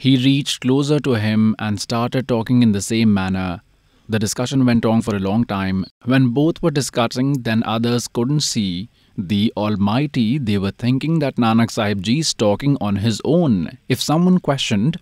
he 0.00 0.16
reached 0.16 0.60
closer 0.60 1.00
to 1.00 1.14
him 1.14 1.56
and 1.58 1.80
started 1.80 2.28
talking 2.28 2.62
in 2.62 2.70
the 2.70 2.80
same 2.80 3.12
manner. 3.12 3.62
The 4.08 4.20
discussion 4.20 4.64
went 4.64 4.84
on 4.84 5.02
for 5.02 5.16
a 5.16 5.18
long 5.18 5.44
time. 5.44 5.86
When 6.04 6.28
both 6.28 6.62
were 6.62 6.70
discussing, 6.70 7.42
then 7.42 7.64
others 7.64 8.06
couldn't 8.06 8.42
see 8.42 8.90
the 9.16 9.52
Almighty. 9.56 10.38
They 10.38 10.56
were 10.56 10.70
thinking 10.70 11.18
that 11.18 11.34
Nanak 11.34 11.72
Sahib 11.72 12.02
Ji 12.02 12.20
is 12.20 12.32
talking 12.32 12.76
on 12.80 12.96
his 12.96 13.20
own. 13.24 13.76
If 13.88 14.00
someone 14.00 14.38
questioned 14.38 15.00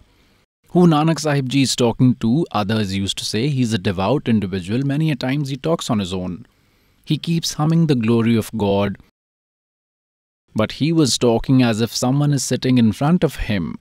who 0.77 0.87
Nanak 0.87 1.19
Sahib 1.19 1.49
Ji 1.49 1.63
is 1.63 1.75
talking 1.75 2.17
to, 2.17 2.45
others 2.53 2.95
used 2.95 3.17
to 3.17 3.25
say 3.25 3.49
he's 3.49 3.73
a 3.73 3.79
devout 3.79 4.29
individual. 4.29 4.83
Many 4.85 5.11
a 5.11 5.17
times 5.17 5.49
he 5.49 5.57
talks 5.57 5.89
on 5.89 6.01
his 6.01 6.13
own. 6.13 6.47
He 7.03 7.17
keeps 7.17 7.55
humming 7.55 7.87
the 7.87 7.95
glory 7.95 8.37
of 8.37 8.51
God. 8.59 8.99
But 10.55 10.73
he 10.73 10.93
was 10.93 11.17
talking 11.17 11.63
as 11.63 11.81
if 11.81 11.97
someone 11.97 12.35
is 12.35 12.45
sitting 12.45 12.77
in 12.77 12.93
front 12.93 13.25
of 13.25 13.37
him. 13.37 13.79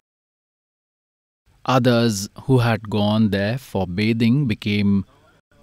Others 1.66 2.30
who 2.44 2.60
had 2.60 2.90
gone 2.90 3.30
there 3.32 3.58
for 3.58 3.86
bathing 3.86 4.46
became 4.46 5.04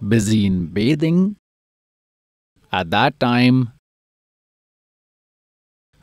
busy 0.07 0.45
in 0.45 0.67
bathing. 0.67 1.37
At 2.71 2.91
that 2.91 3.19
time, 3.19 3.73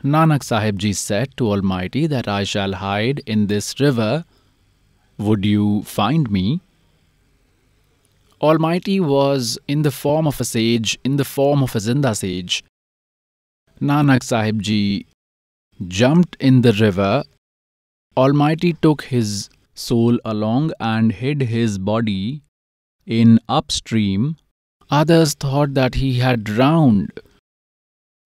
Nanak 0.04 0.42
Sahib 0.42 0.80
Ji 0.80 0.94
said 0.94 1.38
to 1.38 1.52
Almighty 1.52 2.08
that 2.08 2.28
I 2.28 2.46
shall 2.46 2.74
hide 2.74 3.22
in 3.28 3.46
this 3.46 3.80
river. 3.80 4.26
Would 5.20 5.44
you 5.46 5.84
find 5.84 6.32
me? 6.32 6.62
Almighty 8.42 9.02
was 9.02 9.60
in 9.68 9.82
the 9.82 9.92
form 9.92 10.26
of 10.26 10.40
a 10.40 10.46
sage, 10.46 10.98
in 11.04 11.18
the 11.18 11.26
form 11.26 11.62
of 11.62 11.76
a 11.76 11.80
Zinda 11.80 12.16
sage. 12.16 12.64
Nanak 13.82 14.24
Sahib 14.24 14.62
Ji 14.62 15.06
jumped 15.88 16.38
in 16.40 16.62
the 16.62 16.72
river. 16.72 17.24
Almighty 18.16 18.72
took 18.74 19.04
his 19.04 19.50
soul 19.74 20.20
along 20.24 20.72
and 20.80 21.12
hid 21.12 21.42
his 21.42 21.78
body 21.78 22.42
in 23.06 23.42
upstream. 23.50 24.38
Others 24.90 25.34
thought 25.34 25.74
that 25.74 25.96
he 25.96 26.20
had 26.20 26.46
drowned. 26.46 27.12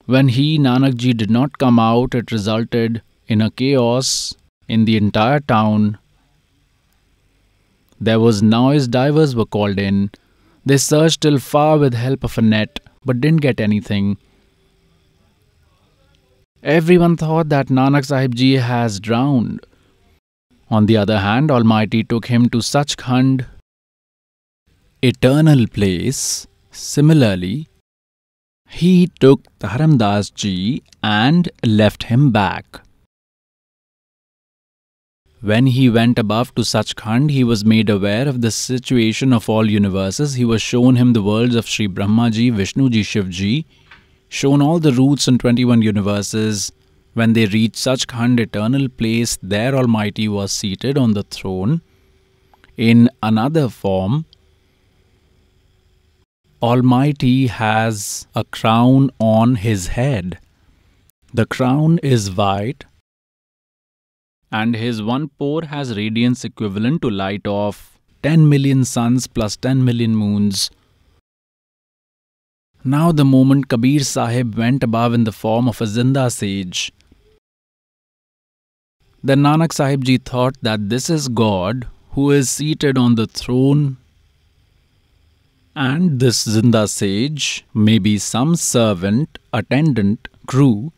When 0.06 0.28
he, 0.28 0.60
Nanak 0.60 0.98
Ji, 0.98 1.14
did 1.14 1.32
not 1.32 1.58
come 1.58 1.80
out, 1.80 2.14
it 2.14 2.32
resulted 2.32 3.02
in 3.28 3.42
a 3.42 3.50
chaos 3.50 4.36
in 4.68 4.86
the 4.86 4.96
entire 4.96 5.40
town. 5.40 5.98
There 8.00 8.20
was 8.20 8.42
noise, 8.44 8.88
divers 8.88 9.36
were 9.36 9.46
called 9.46 9.80
in. 9.80 10.12
They 10.66 10.78
searched 10.78 11.22
till 11.22 11.40
far 11.40 11.78
with 11.78 11.94
help 11.94 12.24
of 12.24 12.38
a 12.38 12.42
net, 12.42 12.80
but 13.06 13.22
didn't 13.22 13.42
get 13.42 13.60
anything. 13.60 14.18
Everyone 16.64 17.18
thought 17.18 17.50
that 17.50 17.68
Nanak 17.68 18.06
Sahib 18.06 18.36
Ji 18.36 18.54
has 18.56 19.00
drowned. 19.00 19.66
On 20.70 20.86
the 20.86 20.98
other 20.98 21.20
hand, 21.20 21.52
Almighty 21.52 22.04
took 22.04 22.28
him 22.28 22.50
to 22.50 22.60
Sachkhand, 22.60 23.46
eternal 25.02 25.68
place. 25.68 26.48
Similarly, 26.72 27.68
he 28.70 29.12
took 29.20 29.44
Dharamdas 29.60 30.34
ji 30.34 30.82
and 31.04 31.50
left 31.64 32.04
him 32.04 32.32
back. 32.32 32.83
When 35.44 35.66
he 35.68 35.90
went 35.90 36.18
above 36.18 36.56
to 36.56 36.62
Sachkhand, 36.62 37.30
he 37.30 37.44
was 37.44 37.66
made 37.66 37.90
aware 37.90 38.30
of 38.30 38.40
the 38.40 38.50
situation 38.50 39.34
of 39.34 39.50
all 39.50 39.70
universes. 39.70 40.36
He 40.36 40.46
was 40.46 40.62
shown 40.62 40.96
him 40.96 41.12
the 41.12 41.22
worlds 41.22 41.56
of 41.56 41.68
Sri 41.68 41.86
Brahma 41.86 42.32
ji, 42.32 42.50
Vishnu 42.50 42.90
ji, 42.90 43.04
Shiv 43.04 43.30
ji, 43.30 43.66
shown 44.30 44.62
all 44.62 44.80
the 44.80 44.94
roots 44.94 45.28
in 45.28 45.38
21 45.38 45.82
universes. 45.82 46.72
When 47.14 47.34
they 47.34 47.46
reached 47.46 47.76
Sachkhand, 47.76 48.40
eternal 48.40 48.88
place, 48.88 49.38
there 49.44 49.76
Almighty 49.76 50.30
was 50.30 50.54
seated 50.54 50.98
on 50.98 51.12
the 51.12 51.24
throne 51.24 51.82
in 52.78 53.10
another 53.22 53.68
form. 53.68 54.24
Almighty 56.62 57.48
has 57.48 58.28
a 58.34 58.46
crown 58.46 59.10
on 59.20 59.56
his 59.56 59.88
head. 59.88 60.40
The 61.34 61.46
crown 61.46 61.98
is 61.98 62.32
white 62.32 62.86
and 64.60 64.76
his 64.76 65.02
one 65.02 65.28
pore 65.40 65.64
has 65.64 65.98
radiance 65.98 66.46
equivalent 66.46 67.02
to 67.02 67.10
light 67.10 67.48
of 67.48 67.78
10 68.22 68.48
million 68.48 68.86
suns 68.86 69.26
plus 69.26 69.56
10 69.58 69.84
million 69.84 70.16
moons. 70.16 70.70
Now, 72.84 73.12
the 73.12 73.26
moment 73.26 73.68
Kabir 73.70 74.02
Sahib 74.02 74.56
went 74.56 74.84
above 74.84 75.14
in 75.14 75.24
the 75.24 75.32
form 75.32 75.68
of 75.68 75.82
a 75.82 75.86
Zinda 75.86 76.32
sage, 76.32 76.92
then 79.24 79.40
Nanak 79.40 79.74
Sahib 79.74 80.04
Ji 80.04 80.18
thought 80.18 80.56
that 80.62 80.90
this 80.90 81.10
is 81.10 81.30
God 81.30 81.88
who 82.12 82.30
is 82.32 82.50
seated 82.50 82.98
on 82.98 83.16
the 83.16 83.26
throne, 83.26 83.98
and 85.76 86.20
this 86.20 86.46
Zinda 86.46 86.88
sage 86.88 87.66
may 87.74 87.98
be 87.98 88.18
some 88.18 88.56
servant, 88.56 89.40
attendant, 89.52 90.28
crew 90.46 90.92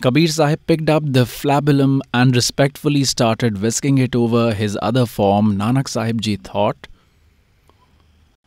Kabir 0.00 0.28
Sahib 0.28 0.60
picked 0.66 0.90
up 0.90 1.02
the 1.06 1.24
flabellum 1.24 2.00
and 2.12 2.34
respectfully 2.34 3.04
started 3.04 3.62
whisking 3.62 3.98
it 3.98 4.14
over 4.14 4.52
his 4.52 4.76
other 4.82 5.06
form. 5.06 5.56
Nanak 5.56 5.88
Sahib 5.88 6.20
Ji 6.20 6.36
thought 6.36 6.88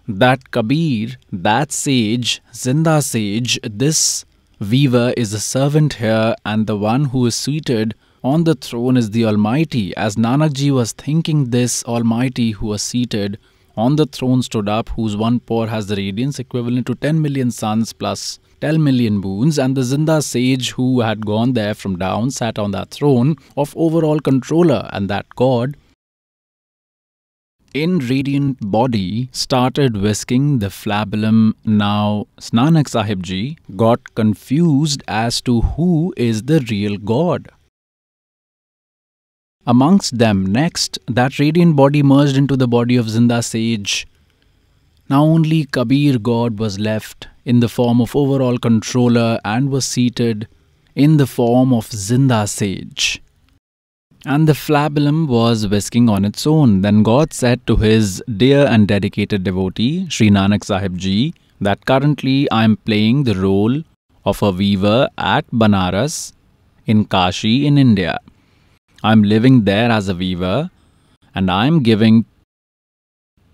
that 0.08 0.52
Kabir, 0.52 1.16
that 1.32 1.72
sage, 1.72 2.42
Zinda 2.54 3.02
sage, 3.02 3.60
this 3.64 4.26
weaver 4.60 5.14
is 5.18 5.34
a 5.34 5.40
servant 5.40 5.94
here, 5.94 6.36
and 6.46 6.68
the 6.68 6.78
one 6.78 7.06
who 7.06 7.26
is 7.26 7.36
seated 7.36 7.96
on 8.24 8.44
the 8.44 8.56
throne 8.56 8.98
is 8.98 9.12
the 9.12 9.26
Almighty. 9.26 9.96
As 9.96 10.16
Nanak 10.16 10.54
Ji 10.54 10.72
was 10.72 10.92
thinking 10.92 11.50
this, 11.50 11.84
Almighty 11.86 12.52
who 12.52 12.68
was 12.68 12.82
seated 12.82 13.40
on 13.76 13.96
the 13.96 14.06
throne 14.06 14.42
stood 14.42 14.68
up, 14.68 14.90
whose 14.90 15.16
one 15.16 15.40
pore 15.40 15.68
has 15.68 15.88
the 15.88 15.96
radiance 15.96 16.40
equivalent 16.40 16.88
to 16.88 16.96
10 16.96 17.22
million 17.22 17.52
suns 17.52 17.94
plus 17.94 18.40
10 18.62 18.84
million 18.84 19.22
boons, 19.22 19.58
and 19.60 19.76
the 19.76 19.82
Zinda 19.82 20.24
sage 20.24 20.72
who 20.72 21.02
had 21.02 21.26
gone 21.26 21.54
there 21.54 21.74
from 21.74 21.98
down 21.98 22.32
sat 22.32 22.58
on 22.58 22.72
that 22.72 22.90
throne 22.90 23.36
of 23.56 23.76
overall 23.78 24.20
controller, 24.20 24.90
and 24.92 25.10
that 25.10 25.28
god 25.36 25.76
in 27.74 28.00
radiant 28.00 28.58
body 28.72 29.30
started 29.32 29.98
whisking 29.98 30.60
the 30.60 30.70
flabellum. 30.70 31.56
Now, 31.66 32.26
Nanak 32.40 32.90
Sahib 32.90 33.24
Ji 33.24 33.58
got 33.76 34.16
confused 34.16 35.04
as 35.08 35.42
to 35.42 35.62
who 35.62 36.14
is 36.18 36.44
the 36.44 36.60
real 36.72 36.98
God. 36.98 37.50
Amongst 39.66 40.18
them, 40.18 40.46
next, 40.46 40.98
that 41.08 41.40
radiant 41.40 41.76
body 41.76 42.02
merged 42.02 42.38
into 42.38 42.56
the 42.56 42.68
body 42.68 42.96
of 42.96 43.08
Zinda 43.08 43.44
sage. 43.44 44.08
Now 45.10 45.24
only 45.24 45.66
Kabir 45.66 46.20
God 46.20 46.58
was 46.58 46.80
left 46.80 47.28
in 47.52 47.62
the 47.62 47.70
form 47.70 48.02
of 48.02 48.14
overall 48.22 48.58
controller 48.58 49.40
and 49.46 49.70
was 49.70 49.86
seated 49.86 50.48
in 50.96 51.16
the 51.16 51.26
form 51.26 51.74
of 51.74 51.90
Zinda 52.06 52.46
sage. 52.50 53.22
And 54.26 54.50
the 54.50 54.54
flabellum 54.54 55.28
was 55.28 55.66
whisking 55.66 56.10
on 56.10 56.26
its 56.26 56.46
own. 56.46 56.82
Then 56.82 57.04
God 57.04 57.32
said 57.32 57.66
to 57.68 57.78
his 57.78 58.22
dear 58.44 58.66
and 58.66 58.86
dedicated 58.86 59.46
devotee, 59.46 60.10
Sri 60.10 60.30
Nanak 60.30 60.66
Sahib 60.66 60.98
Ji, 60.98 61.34
that 61.62 61.86
currently 61.86 62.52
I 62.52 62.66
am 62.66 62.76
playing 62.76 63.24
the 63.24 63.36
role 63.36 63.84
of 64.26 64.42
a 64.44 64.52
weaver 64.52 65.08
at 65.18 65.50
Banaras 65.52 66.34
in 66.86 67.06
Kashi 67.06 67.66
in 67.66 67.78
India. 67.78 68.20
I 69.04 69.14
am 69.14 69.24
living 69.24 69.64
there 69.64 69.90
as 69.90 70.10
a 70.10 70.16
weaver 70.16 70.70
and 71.34 71.50
I 71.50 71.66
am 71.66 71.82
giving 71.82 72.26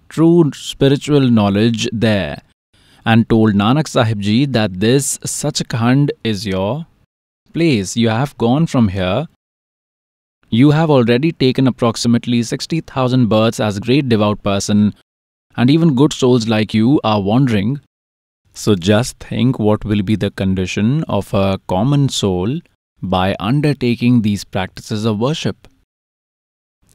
true 0.09 0.51
spiritual 0.53 1.29
knowledge 1.29 1.87
there 1.91 2.41
and 3.05 3.27
told 3.29 3.53
Nanak 3.53 3.87
Sahib 3.87 4.21
Ji 4.21 4.45
that 4.45 4.79
this 4.79 5.17
Sachkhand 5.19 6.11
is 6.23 6.45
your 6.45 6.85
place. 7.53 7.95
You 7.97 8.09
have 8.09 8.37
gone 8.37 8.67
from 8.67 8.87
here. 8.89 9.27
You 10.49 10.71
have 10.71 10.89
already 10.89 11.31
taken 11.31 11.67
approximately 11.67 12.43
60,000 12.43 13.27
births 13.27 13.59
as 13.59 13.77
a 13.77 13.81
great 13.81 14.07
devout 14.07 14.43
person, 14.43 14.93
and 15.57 15.69
even 15.69 15.95
good 15.95 16.13
souls 16.13 16.47
like 16.47 16.73
you 16.73 17.01
are 17.03 17.21
wandering. 17.21 17.81
So 18.53 18.75
just 18.75 19.17
think 19.17 19.57
what 19.57 19.83
will 19.83 20.03
be 20.03 20.15
the 20.15 20.31
condition 20.31 21.03
of 21.05 21.33
a 21.33 21.59
common 21.67 22.09
soul 22.09 22.59
by 23.01 23.35
undertaking 23.39 24.21
these 24.21 24.43
practices 24.43 25.05
of 25.05 25.19
worship. 25.19 25.67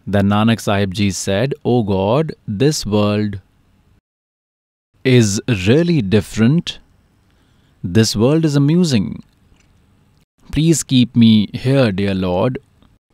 Then 0.06 0.28
Nanak 0.28 0.60
Sahib 0.60 0.94
Ji 0.94 1.10
said, 1.10 1.52
O 1.64 1.82
God, 1.82 2.32
this 2.46 2.86
world 2.86 3.40
is 5.08 5.40
really 5.66 6.02
different. 6.02 6.78
This 7.82 8.14
world 8.14 8.44
is 8.44 8.56
amusing. 8.56 9.22
Please 10.52 10.82
keep 10.82 11.16
me 11.16 11.48
here, 11.54 11.92
dear 11.92 12.14
Lord. 12.14 12.58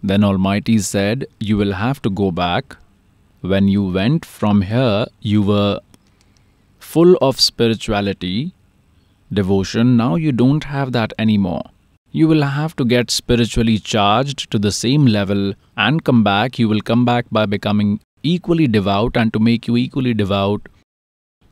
Then 0.03 0.25
Almighty 0.25 0.79
said, 0.79 1.27
You 1.39 1.57
will 1.57 1.75
have 1.75 2.03
to 2.03 2.11
go 2.11 2.33
back. 2.33 2.77
When 3.43 3.69
you 3.69 3.85
went 3.85 4.25
from 4.25 4.63
here, 4.63 5.07
you 5.21 5.43
were 5.43 5.79
full 6.81 7.17
of 7.29 7.39
spirituality, 7.39 8.53
devotion. 9.33 9.97
Now 9.97 10.17
you 10.17 10.33
don't 10.33 10.65
have 10.65 10.93
that 10.93 11.13
anymore. 11.17 11.63
You 12.11 12.27
will 12.27 12.43
have 12.43 12.75
to 12.77 12.85
get 12.85 13.11
spiritually 13.13 13.79
charged 13.79 14.51
to 14.51 14.59
the 14.59 14.73
same 14.73 15.07
level 15.07 15.55
and 15.77 16.05
come 16.05 16.25
back. 16.25 16.59
You 16.59 16.69
will 16.69 16.81
come 16.81 17.05
back 17.05 17.27
by 17.31 17.47
becoming 17.47 18.01
equally 18.25 18.67
devout, 18.67 19.17
and 19.17 19.33
to 19.33 19.39
make 19.39 19.69
you 19.69 19.77
equally 19.77 20.15
devout, 20.15 20.69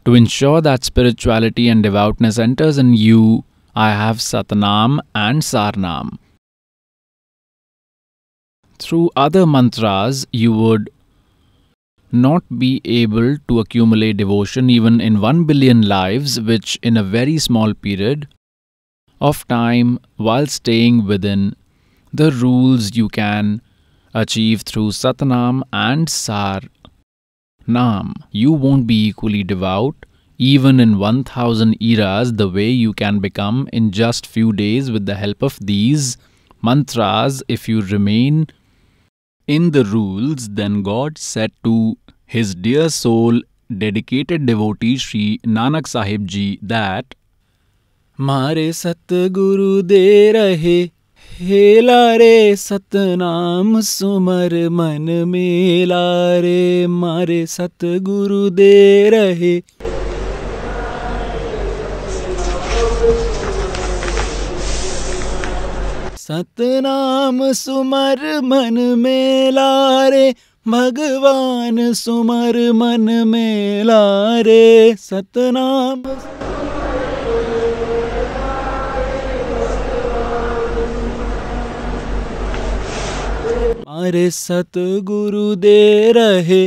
to 0.04 0.14
ensure 0.14 0.60
that 0.60 0.84
spirituality 0.84 1.68
and 1.68 1.82
devoutness 1.82 2.38
enters 2.38 2.78
in 2.78 2.94
you, 2.94 3.44
I 3.74 3.90
have 3.90 4.16
Satnam 4.16 4.98
and 5.14 5.42
Sarnam. 5.42 6.18
Through 8.78 9.10
other 9.14 9.46
mantras, 9.46 10.26
you 10.32 10.52
would 10.52 10.90
not 12.10 12.42
be 12.58 12.80
able 12.84 13.38
to 13.48 13.60
accumulate 13.60 14.16
devotion 14.16 14.68
even 14.68 15.00
in 15.00 15.20
1 15.20 15.44
billion 15.44 15.82
lives, 15.82 16.40
which 16.40 16.78
in 16.82 16.96
a 16.96 17.02
very 17.02 17.38
small 17.38 17.72
period 17.72 18.28
of 19.20 19.46
time, 19.46 19.98
while 20.16 20.46
staying 20.46 21.06
within 21.06 21.54
the 22.12 22.32
rules 22.32 22.96
you 22.96 23.08
can 23.08 23.62
achieve 24.12 24.62
through 24.62 24.90
Satnam 24.90 25.62
and 25.72 26.10
Sar 26.10 26.60
Nam, 27.66 28.14
you 28.30 28.52
won't 28.52 28.86
be 28.86 29.06
equally 29.08 29.44
devout, 29.44 29.94
even 30.38 30.80
in 30.80 30.98
1000 30.98 31.76
eras, 31.80 32.32
the 32.32 32.48
way 32.48 32.68
you 32.68 32.92
can 32.92 33.20
become 33.20 33.68
in 33.72 33.90
just 33.92 34.26
few 34.26 34.52
days 34.52 34.90
with 34.90 35.06
the 35.06 35.14
help 35.14 35.42
of 35.42 35.58
these 35.60 36.16
mantras. 36.62 37.42
If 37.48 37.68
you 37.68 37.82
remain 37.82 38.48
in 39.46 39.70
the 39.70 39.84
rules, 39.84 40.48
then 40.48 40.82
God 40.82 41.18
said 41.18 41.52
to 41.64 41.96
his 42.24 42.54
dear 42.54 42.88
soul, 42.88 43.40
dedicated 43.78 44.46
devotee 44.46 44.96
Sri 44.98 45.38
Nanak 45.38 45.86
Sahib 45.86 46.26
Ji 46.26 46.58
that, 46.62 47.14
Mare 48.18 48.72
Satguru 48.72 49.86
De 49.86 50.32
Rahe 50.32 50.90
हेला 51.40 52.16
रे 52.16 52.56
सतनाम 52.56 53.80
सुमर 53.80 54.68
मन 54.68 55.06
मेला 55.26 56.04
रे, 56.40 56.86
मारे 56.86 57.46
सतगुरु 57.46 58.50
दे 58.50 59.10
रहे। 59.10 59.60
सतनाम 66.16 67.52
सुमर 67.52 68.40
मन 68.44 68.78
मेला 68.98 70.08
रे, 70.08 70.34
भगवान 70.68 71.92
सुमर 71.92 72.72
मन 72.72 73.10
मेला 73.26 74.02
रे, 74.40 74.94
सतनाम 74.98 76.02
मारे 83.92 84.30
सतगुरु 84.30 85.54
दे 85.54 86.12
रहे। 86.12 86.60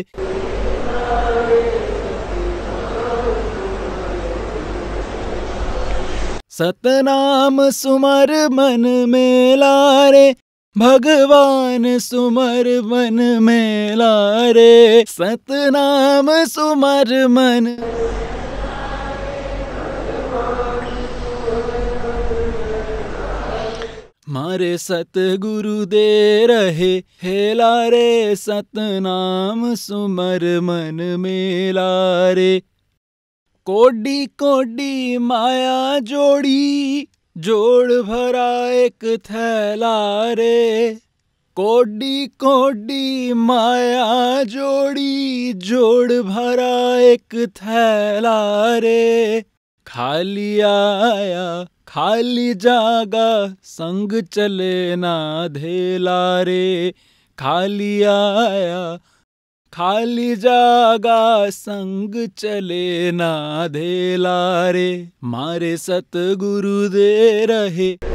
सतनाम 6.50 7.70
सुमर 7.70 8.34
मन 8.52 8.86
मेला 9.10 9.74
रे, 10.10 10.36
भगवान 10.76 11.98
सुमर 12.00 12.70
मन 12.86 13.20
मेला 13.42 14.14
रे। 14.52 15.06
सतनाम 15.08 16.32
सुमर 16.46 17.28
मन 17.28 17.76
मारे 24.36 24.78
सतगुरु 24.78 25.86
दे 25.86 26.46
रहे, 26.46 26.98
हेला 27.24 27.88
रे 27.88 28.36
सतनाम 28.36 29.76
सुमर 29.76 30.60
मन 30.60 31.16
मेला 31.20 32.32
रे। 32.32 32.62
कोडी 33.66 34.26
कोडी 34.26 35.18
माया 35.18 36.00
जोड़ी, 36.00 37.08
जोड़ 37.38 37.94
भरा 37.94 38.72
एक 38.72 39.06
थैला 39.06 40.34
रे। 40.34 40.98
कोडी 41.56 42.28
कोडी 42.28 43.34
माया 43.34 44.44
जोड़ी, 44.44 45.54
जोड़ 45.54 46.14
भरा 46.14 47.00
एक 47.00 47.48
थैला 47.48 48.78
रे। 48.78 49.44
खाली 49.88 50.60
आया 50.60 51.68
खाली 51.88 52.54
जागा, 52.54 53.56
संग 53.64 54.22
चले 54.22 54.96
ना 54.96 55.48
धेला 55.48 56.42
रे 56.42 56.94
खाली 57.38 58.02
आया, 58.04 59.00
खाली 59.74 60.36
जागा, 60.36 61.50
संग 61.50 62.28
चले 62.38 63.12
ना 63.12 63.68
धेला 63.68 64.70
रे 64.70 65.10
मारे 65.24 65.78
सतगुरु 65.78 66.90
दे 66.90 67.46
रहे। 67.46 68.15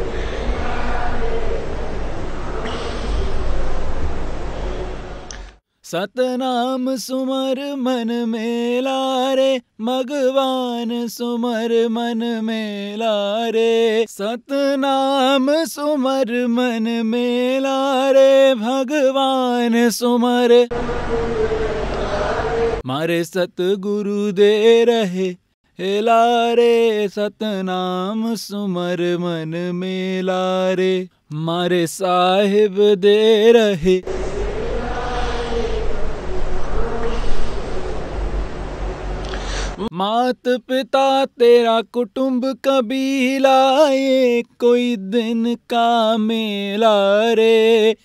सतनाम 5.91 6.97
सुमर 6.97 7.75
मन 7.75 8.25
मेला 8.29 9.35
रे, 9.35 9.61
भगवान 9.81 11.09
सुमर 11.09 11.89
मन 11.89 12.41
मेला 12.45 13.49
रे। 13.49 14.07
सतनाम 14.09 15.65
सुमर 15.65 16.47
मन 16.47 17.03
मेला 17.07 18.11
रे, 18.11 18.55
भगवान 18.55 19.91
सुमर। 19.91 20.69
मारे 22.87 23.25
सतगुरु 23.25 24.33
दे 24.33 24.85
रहे, 24.85 25.29
हेला 25.79 26.53
रे, 26.53 27.09
सतनाम 27.09 28.35
सुमर 28.35 29.17
मन 29.21 29.71
मेला 29.75 30.73
रे। 30.75 31.09
मारे 31.33 31.87
साहिब 31.87 32.95
दे 32.95 33.53
रहे। 33.53 34.21
मात 39.81 40.49
पिता 40.49 41.25
तेरा 41.25 41.81
कुटुंब 41.81 42.45
कबीला 42.65 43.89
ये 43.89 44.43
कोई 44.43 44.97
दिन 44.97 45.55
का 45.55 46.17
मेला 46.17 47.33
रे। 47.33 47.97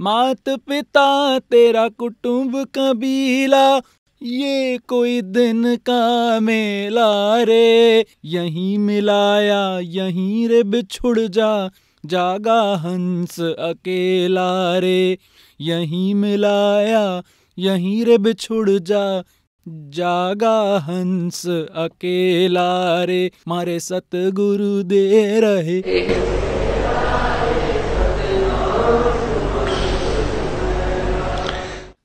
मात 0.00 0.48
पिता 0.48 1.38
तेरा 1.38 1.88
कुटुंब 1.88 2.66
कबीला 2.74 3.80
ये 4.22 4.78
कोई 4.78 5.22
दिन 5.22 5.76
का 5.76 6.40
मेला 6.40 7.42
रे। 7.42 8.04
यहीं 8.24 8.78
मिलाया, 8.78 9.78
यहीं 9.78 10.48
रे 10.48 10.62
बिछुड़ 10.62 11.18
जा, 11.18 11.70
जागा 12.06 12.74
हंस 12.76 13.40
अकेला 13.40 14.78
रे। 14.78 15.18
यहीं 15.60 16.14
मिलाया, 16.14 17.22
यहीं 17.58 18.04
रे 18.04 18.18
बिछुड़ 18.18 18.70
जा 18.70 19.22
जागा 19.72 20.78
हंस 20.78 21.46
अकेला 21.74 23.04
रे, 23.04 23.30
मारे 23.48 23.80
सतगुरु 23.80 24.82
दे 24.82 25.40
रहे। 25.40 25.82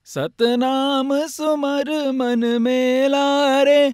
सतनाम 0.06 1.20
सुमर 1.28 2.12
मन 2.12 2.58
मेला 2.62 3.64
रे। 3.64 3.90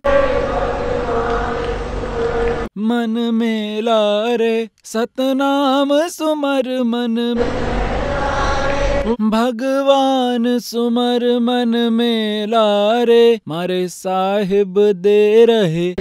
मन 2.78 3.30
मेला 3.34 4.36
रे, 4.36 4.70
सतनाम 4.84 6.08
सुमर 6.08 6.84
मन 6.84 7.44
भगवान 9.08 10.60
सुमर 10.60 11.40
मन 11.40 11.90
मेला 11.94 12.58
लारे, 12.58 13.40
मारे 13.48 13.88
साहिब 13.88 14.92
दे 14.92 15.46
रहे। 15.46 15.96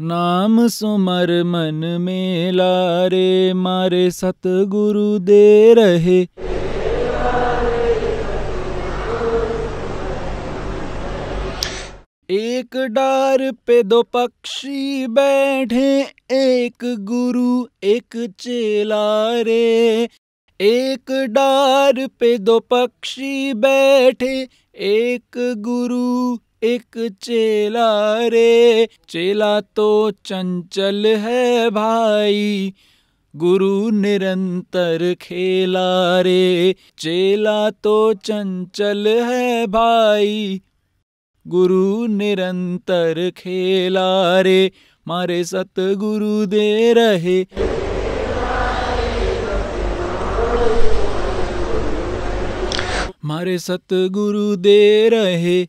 नाम 0.00 0.68
सुमर 0.68 1.42
मन 1.44 1.98
मेला 2.00 3.06
रे 3.06 3.52
मारे 3.52 4.10
सतगुरु 4.10 5.18
दे 5.18 5.74
रहे। 5.74 6.26
एक 12.30 12.76
डार 12.76 13.52
पे 13.66 13.82
दो 13.82 14.02
पक्षी 14.02 15.06
बैठे, 15.06 16.06
एक 16.32 16.84
गुरु, 16.84 17.66
एक 17.84 18.34
चेला 18.38 19.30
रे। 19.40 20.08
एक 20.64 21.10
डार 21.30 22.06
पे 22.20 22.38
दो 22.38 22.58
पक्षी 22.60 23.52
बैठे, 23.52 24.48
एक 24.74 25.38
गुरु, 25.58 26.38
एक 26.62 26.98
चेला 27.22 27.88
रे। 28.28 28.88
चेला 29.08 29.60
तो 29.60 30.10
चंचल 30.10 31.06
है 31.06 31.70
भाई, 31.70 32.72
गुरु 33.36 33.90
निरंतर 33.90 35.14
खेला 35.20 36.20
रे। 36.20 36.74
चेला 36.98 37.70
तो 37.70 38.12
चंचल 38.14 39.06
है 39.06 39.66
भाई, 39.66 40.60
गुरु 41.46 42.06
निरंतर 42.06 43.30
खेला 43.36 44.40
रे। 44.40 44.70
मारे 45.08 45.44
सतगुरु 45.44 46.46
दे 46.46 46.92
रहे। 46.92 47.44
मारे 53.24 53.58
सतगुरु 53.58 54.56
दे 54.56 55.08
रहे। 55.08 55.66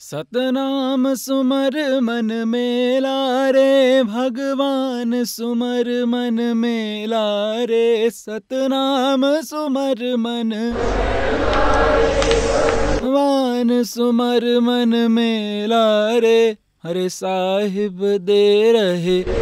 सतनाम 0.00 1.14
सुमर 1.14 2.00
मन 2.00 2.32
मेला 2.48 3.50
रे, 3.50 4.02
भगवान 4.02 5.24
सुमर 5.24 6.04
मन 6.04 6.40
मेला 6.56 7.54
रे। 7.64 8.10
सतनाम 8.10 9.40
सुमर 9.40 10.16
मन, 10.16 10.50
भगवान 12.94 13.82
सुमर 13.82 14.60
मन 14.60 14.96
मेला 15.10 16.18
रे। 16.18 16.56
हरे 16.84 17.08
साहिब 17.08 17.98
दे 18.20 18.72
रहे। 18.72 19.37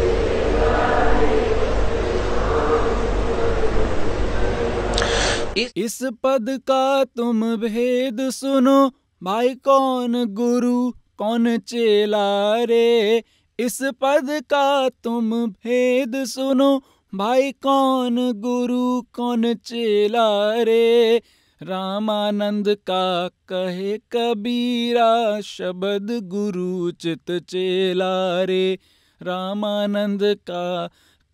इस 5.57 6.03
पद 6.03 6.45
का 6.49 7.03
तुम 7.03 7.55
भेद 7.55 8.29
सुनो। 8.29 8.91
भाई, 9.23 9.55
कौन 9.55 10.25
गुरु, 10.25 10.91
कौन 11.17 11.57
चेला 11.57 12.63
रे? 12.63 13.23
इस 13.59 13.83
पद 13.83 14.27
का 14.29 14.89
तुम 14.89 15.47
भेद 15.49 16.23
सुनो। 16.25 16.81
भाई, 17.15 17.51
कौन 17.51 18.31
गुरु, 18.31 19.01
कौन 19.01 19.53
चेला 19.53 20.53
रे? 20.63 21.21
रामानंद 21.63 22.77
का 22.89 23.27
कहे 23.27 23.97
कबीरा, 23.97 25.41
शब्द 25.41 26.19
गुरु 26.23 26.91
चित 26.91 27.31
चेला 27.31 28.43
रे। 28.43 28.79
रामानंद 29.21 30.19
का 30.23 30.89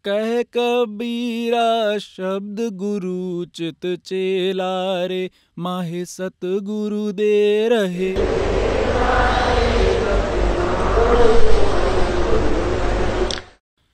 कह 0.08 0.42
कबीरा 0.54 1.98
शब्द 1.98 2.58
गुरु 2.74 3.46
चित 3.46 3.86
चेला 4.06 5.06
रे 5.06 5.30
माहे 5.60 6.06
सतगुरु 6.06 7.12
दे 7.12 7.68
रहे। 7.72 8.10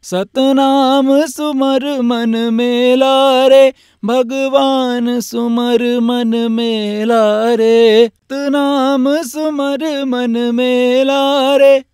सतनाम 0.04 1.26
सुमर 1.26 1.86
मन 2.02 2.36
मेला 2.54 3.48
रे 3.48 3.74
भगवान 4.06 5.19
सुमर 5.19 5.84
मन 6.00 6.36
मेला 6.52 7.24
रे 7.56 8.08
तनाम 8.30 9.22
सुमर 9.24 10.06
मन 10.06 10.38
मेला 10.54 11.22
रे 11.58 11.88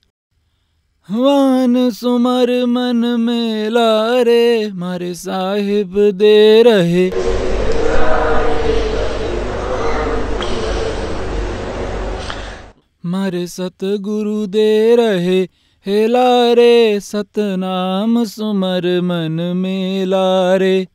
वान 1.11 1.89
सुमर 1.89 2.65
मन 2.65 3.05
मेला 3.19 4.21
रे, 4.21 4.71
मारे 4.71 5.13
साहिब 5.13 6.11
दे 6.11 6.63
रहे। 6.63 7.11
मारे 13.05 13.47
सतगुरु 13.47 14.47
दे 14.47 14.95
रहे, 14.95 15.41
हेला 15.85 16.53
रे, 16.53 16.99
सतनाम 16.99 18.23
सुमर 18.23 19.01
मन 19.01 19.53
मेला 19.55 20.55
रे। 20.55 20.87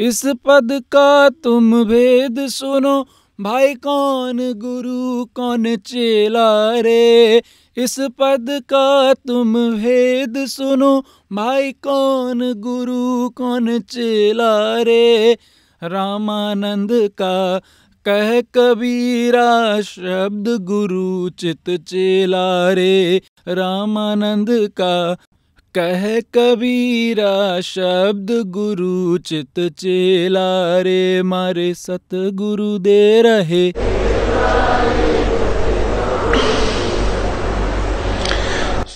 इस 0.00 0.26
पद 0.26 0.68
का 0.92 1.28
तुम 1.28 1.84
भेद 1.84 2.46
सुनो 2.46 3.06
भाई 3.40 3.74
कौन 3.74 4.52
गुरु, 4.52 5.24
कौन 5.24 5.76
चेला 5.76 6.80
रे? 6.80 7.42
इस 7.76 8.00
पद 8.00 8.46
का 8.50 9.14
तुम 9.14 9.54
भेद 9.54 10.34
सुनो। 10.46 11.04
भाई 11.32 11.72
कौन 11.72 12.52
गुरु, 12.52 13.28
कौन 13.28 13.78
चेला 13.78 14.82
रे? 14.82 15.38
रामानंद 15.82 16.88
का 16.92 17.60
कह 18.04 18.40
कबीरा 18.40 19.80
शब्द 19.80 20.48
गुरु 20.48 21.30
चित 21.30 21.70
चेला 21.70 22.72
रे। 22.72 23.20
रामानंद 23.48 24.46
का 24.50 25.16
कह 25.78 26.20
कबीरा 26.20 27.60
शब्द 27.60 28.28
गुरु 28.30 29.18
चित 29.18 29.60
चेला 29.78 30.80
रे, 30.80 31.22
मारे 31.22 31.74
सतगुरु 31.74 32.78
दे 32.78 33.22
रहे। 33.22 33.72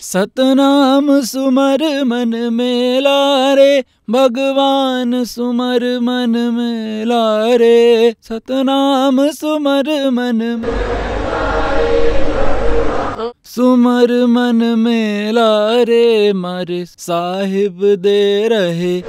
सतनाम 0.02 1.20
सुमर 1.20 2.04
मन 2.04 2.34
मेला 2.52 3.54
रे, 3.54 3.84
भगवान 4.10 5.24
सुमर 5.24 5.98
मन 6.00 6.36
मेला 6.52 7.56
रे। 7.56 8.14
सतनाम 8.22 9.28
सुमर 9.30 10.10
मन 10.10 10.38
सुमर 13.20 14.10
मन 14.26 14.56
मेला 14.78 15.82
रे 15.82 16.32
मर 16.32 16.66
साहिब 16.98 17.80
दे 17.98 18.48
रहे। 18.48 19.02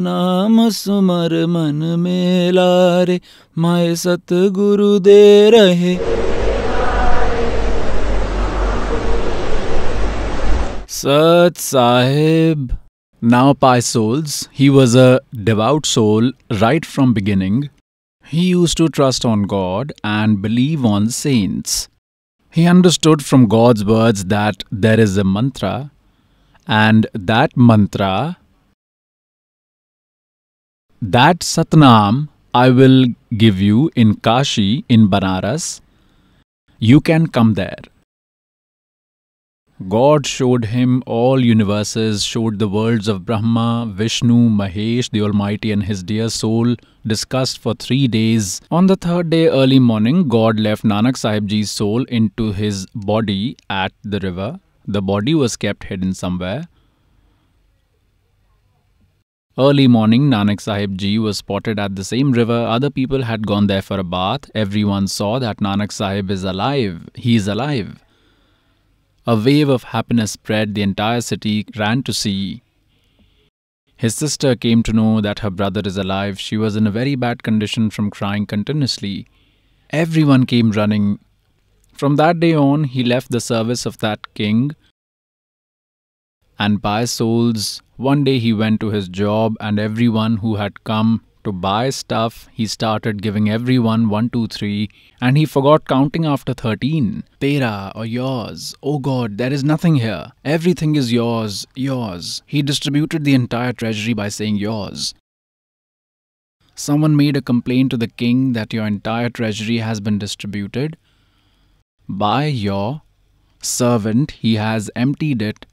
नाम 0.00 0.68
सुमर 0.70 1.34
मन 1.46 1.82
मेला 1.98 3.02
रे 3.02 3.20
माए 3.58 3.94
सतगुरु 3.94 4.98
दे 4.98 5.50
रहे। 5.50 5.96
सत 10.88 11.58
साहेब। 11.58 12.68
Now 13.24 13.54
pious 13.54 13.80
souls 13.80 14.48
he 14.58 14.68
was 14.68 14.98
a 14.98 15.18
devout 15.36 15.86
soul 15.86 16.34
right 16.52 16.84
from 16.84 17.14
beginning 17.14 17.62
He 18.32 18.42
used 18.50 18.76
to 18.76 18.88
trust 18.88 19.24
on 19.24 19.42
God 19.42 19.92
and 20.04 20.40
believe 20.40 20.84
on 20.84 21.10
saints. 21.10 21.88
He 22.48 22.64
understood 22.64 23.24
from 23.24 23.48
God's 23.48 23.84
words 23.84 24.26
that 24.26 24.62
there 24.70 25.00
is 25.00 25.16
a 25.16 25.24
mantra, 25.24 25.90
and 26.68 27.08
that 27.12 27.56
mantra, 27.56 28.36
that 31.02 31.40
Satnam, 31.40 32.28
I 32.54 32.70
will 32.70 33.06
give 33.36 33.60
you 33.60 33.90
in 33.96 34.14
Kashi, 34.14 34.84
in 34.88 35.08
Banaras. 35.08 35.80
You 36.78 37.00
can 37.00 37.26
come 37.26 37.54
there. 37.54 37.82
God 39.88 40.26
showed 40.26 40.66
him 40.66 41.02
all 41.06 41.42
universes, 41.42 42.22
showed 42.22 42.58
the 42.58 42.68
worlds 42.68 43.08
of 43.08 43.24
Brahma, 43.24 43.90
Vishnu, 43.90 44.50
Mahesh, 44.50 45.08
the 45.10 45.22
Almighty, 45.22 45.72
and 45.72 45.84
his 45.84 46.02
dear 46.02 46.28
soul, 46.28 46.76
discussed 47.06 47.58
for 47.58 47.72
three 47.72 48.06
days. 48.06 48.60
On 48.70 48.88
the 48.88 48.96
third 48.96 49.30
day, 49.30 49.48
early 49.48 49.78
morning, 49.78 50.28
God 50.28 50.60
left 50.60 50.84
Nanak 50.84 51.16
Sahib 51.16 51.48
Ji's 51.48 51.70
soul 51.70 52.04
into 52.04 52.52
his 52.52 52.86
body 52.94 53.56
at 53.70 53.92
the 54.04 54.20
river. 54.20 54.60
The 54.86 55.00
body 55.00 55.34
was 55.34 55.56
kept 55.56 55.84
hidden 55.84 56.12
somewhere. 56.12 56.68
Early 59.56 59.88
morning, 59.88 60.28
Nanak 60.28 60.60
Sahib 60.60 60.98
Ji 60.98 61.18
was 61.18 61.38
spotted 61.38 61.78
at 61.78 61.96
the 61.96 62.04
same 62.04 62.32
river. 62.32 62.52
Other 62.52 62.90
people 62.90 63.22
had 63.22 63.46
gone 63.46 63.66
there 63.66 63.82
for 63.82 63.98
a 63.98 64.04
bath. 64.04 64.50
Everyone 64.54 65.06
saw 65.06 65.38
that 65.38 65.56
Nanak 65.56 65.90
Sahib 65.90 66.30
is 66.30 66.44
alive. 66.44 67.08
He 67.14 67.34
is 67.34 67.48
alive. 67.48 67.98
A 69.30 69.36
wave 69.36 69.68
of 69.68 69.84
happiness 69.84 70.32
spread, 70.32 70.74
the 70.74 70.82
entire 70.82 71.20
city 71.20 71.64
ran 71.76 72.02
to 72.02 72.12
see. 72.12 72.64
His 73.96 74.12
sister 74.12 74.56
came 74.56 74.82
to 74.82 74.92
know 74.92 75.20
that 75.20 75.38
her 75.38 75.50
brother 75.50 75.82
is 75.84 75.96
alive. 75.96 76.40
She 76.40 76.56
was 76.56 76.74
in 76.74 76.84
a 76.84 76.90
very 76.90 77.14
bad 77.14 77.44
condition 77.44 77.90
from 77.90 78.10
crying 78.10 78.44
continuously. 78.44 79.28
Everyone 79.90 80.46
came 80.46 80.72
running. 80.72 81.20
From 81.92 82.16
that 82.16 82.40
day 82.40 82.56
on, 82.56 82.82
he 82.82 83.04
left 83.04 83.30
the 83.30 83.40
service 83.40 83.86
of 83.86 83.98
that 83.98 84.34
king. 84.34 84.72
And 86.58 86.82
by 86.82 87.04
souls, 87.04 87.82
one 87.98 88.24
day 88.24 88.40
he 88.40 88.52
went 88.52 88.80
to 88.80 88.90
his 88.90 89.08
job, 89.08 89.54
and 89.60 89.78
everyone 89.78 90.38
who 90.38 90.56
had 90.56 90.82
come 90.82 91.22
to 91.44 91.52
buy 91.52 91.90
stuff, 91.90 92.48
he 92.52 92.66
started 92.66 93.22
giving 93.22 93.48
everyone 93.48 94.08
one, 94.08 94.30
two, 94.30 94.46
three, 94.46 94.90
and 95.20 95.36
he 95.36 95.44
forgot 95.44 95.86
counting 95.86 96.24
after 96.24 96.54
13. 96.54 97.24
Tera 97.40 97.92
or 97.94 98.04
yours. 98.06 98.74
Oh 98.82 98.98
God, 98.98 99.38
there 99.38 99.52
is 99.52 99.64
nothing 99.64 99.96
here. 99.96 100.32
Everything 100.44 100.96
is 100.96 101.12
yours, 101.12 101.66
yours. 101.74 102.42
He 102.46 102.62
distributed 102.62 103.24
the 103.24 103.34
entire 103.34 103.72
treasury 103.72 104.14
by 104.14 104.28
saying 104.28 104.56
yours. 104.56 105.14
Someone 106.74 107.16
made 107.16 107.36
a 107.36 107.42
complaint 107.42 107.90
to 107.90 107.96
the 107.96 108.08
king 108.08 108.52
that 108.54 108.72
your 108.72 108.86
entire 108.86 109.28
treasury 109.28 109.78
has 109.78 110.00
been 110.00 110.18
distributed. 110.18 110.96
By 112.08 112.46
your 112.46 113.02
servant, 113.62 114.30
he 114.32 114.54
has 114.54 114.90
emptied 114.96 115.42
it 115.42 115.66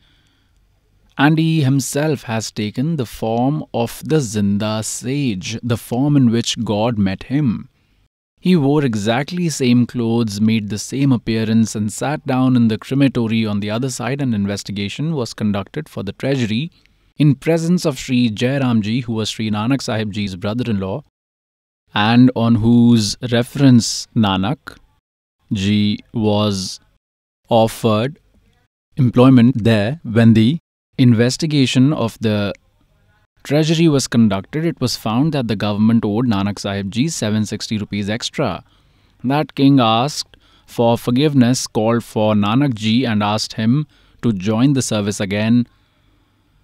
and 1.18 1.38
he 1.38 1.62
himself 1.62 2.24
has 2.24 2.52
taken 2.52 2.96
the 2.96 3.06
form 3.06 3.64
of 3.74 4.02
the 4.06 4.20
Zinda 4.20 4.84
sage, 4.84 5.58
the 5.64 5.78
form 5.78 6.16
in 6.16 6.30
which 6.32 6.64
God 6.64 6.98
met 6.98 7.24
him. 7.24 7.70
He 8.40 8.56
wore 8.56 8.86
exactly 8.86 9.50
same 9.50 9.88
clothes, 9.88 10.40
made 10.40 10.70
the 10.70 10.78
same 10.78 11.12
appearance, 11.12 11.76
and 11.76 11.92
sat 11.92 12.26
down 12.28 12.56
in 12.56 12.68
the 12.68 12.78
crematory 12.78 13.46
on 13.48 13.62
the 13.62 13.72
other 13.72 13.90
side. 13.90 14.22
An 14.22 14.36
investigation 14.36 15.16
was 15.16 15.34
conducted 15.34 15.90
for 15.90 16.04
the 16.04 16.12
treasury 16.12 16.72
in 17.18 17.34
presence 17.34 17.84
of 17.84 17.98
Sri 17.98 18.30
Jairamji, 18.30 19.06
who 19.06 19.14
was 19.14 19.30
Sri 19.30 19.50
Nanak 19.50 19.82
Sahib 19.82 20.14
Ji's 20.14 20.36
brother 20.36 20.70
in 20.70 20.80
law, 20.80 21.04
and 21.96 22.30
on 22.36 22.56
whose 22.56 23.18
reference 23.32 24.08
Nanak 24.16 24.78
ji 25.52 26.00
was 26.14 26.80
offered 27.50 28.20
employment 28.98 29.64
there 29.64 30.00
when 30.04 30.34
the 30.36 30.60
investigation 30.98 31.94
of 31.94 32.18
the 32.20 32.54
treasury 33.44 33.88
was 33.88 34.08
conducted, 34.08 34.66
it 34.66 34.80
was 34.82 34.96
found 34.98 35.34
that 35.34 35.48
the 35.48 35.56
government 35.56 36.04
owed 36.04 36.28
Nanak 36.28 36.60
Sahib 36.60 36.92
ji 36.92 37.08
760 37.08 37.78
rupees 37.78 38.10
extra. 38.10 38.64
That 39.24 39.56
king 39.56 39.80
asked 39.80 40.38
for 40.66 40.98
forgiveness, 40.98 41.66
called 41.66 42.04
for 42.04 42.34
Nanak 42.34 42.74
ji 42.74 43.06
and 43.06 43.24
asked 43.24 43.54
him 43.54 43.88
to 44.22 44.34
join 44.34 44.74
the 44.74 44.82
service 44.82 45.20
again. 45.20 45.68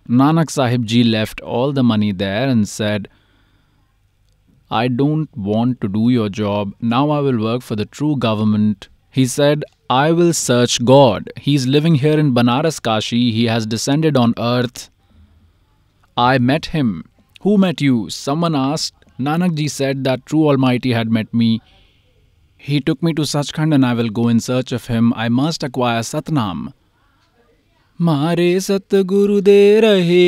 Nanak 0.09 0.51
Sahib 0.51 0.85
ji 0.85 1.03
left 1.03 1.39
all 1.41 1.71
the 1.71 1.83
money 1.83 2.11
there 2.11 2.47
and 2.47 2.67
said, 2.67 3.07
I 4.69 4.87
don't 4.87 5.29
want 5.37 5.79
to 5.81 5.87
do 5.87 6.09
your 6.09 6.29
job. 6.29 6.73
Now 6.81 7.11
I 7.11 7.19
will 7.19 7.39
work 7.39 7.61
for 7.61 7.75
the 7.75 7.85
true 7.85 8.17
government. 8.17 8.89
He 9.12 9.26
said, 9.26 9.64
I 9.90 10.12
will 10.12 10.32
search 10.32 10.84
God. 10.84 11.30
He 11.36 11.54
is 11.54 11.66
living 11.66 11.96
here 11.96 12.18
in 12.18 12.34
Banaras 12.34 12.80
Kashi. 12.82 13.32
He 13.32 13.46
has 13.46 13.66
descended 13.66 14.16
on 14.16 14.34
earth. 14.38 14.90
I 16.16 16.38
met 16.38 16.66
him. 16.66 17.04
Who 17.42 17.58
met 17.58 17.80
you? 17.80 18.10
Someone 18.10 18.54
asked. 18.54 18.94
Nanak 19.18 19.54
ji 19.56 19.68
said 19.68 20.04
that 20.04 20.26
True 20.26 20.48
Almighty 20.48 20.92
had 20.92 21.10
met 21.10 21.32
me. 21.32 21.60
He 22.56 22.80
took 22.80 23.02
me 23.02 23.12
to 23.14 23.22
Sachkhand 23.22 23.74
and 23.74 23.86
I 23.86 23.94
will 23.94 24.10
go 24.10 24.28
in 24.28 24.40
search 24.40 24.72
of 24.72 24.86
him. 24.86 25.12
I 25.14 25.28
must 25.28 25.62
acquire 25.62 26.00
Satnam. 26.00 26.72
मारे 28.00 28.60
सतगुरु 28.60 29.40
दे 29.40 29.80
रहे 29.80 30.26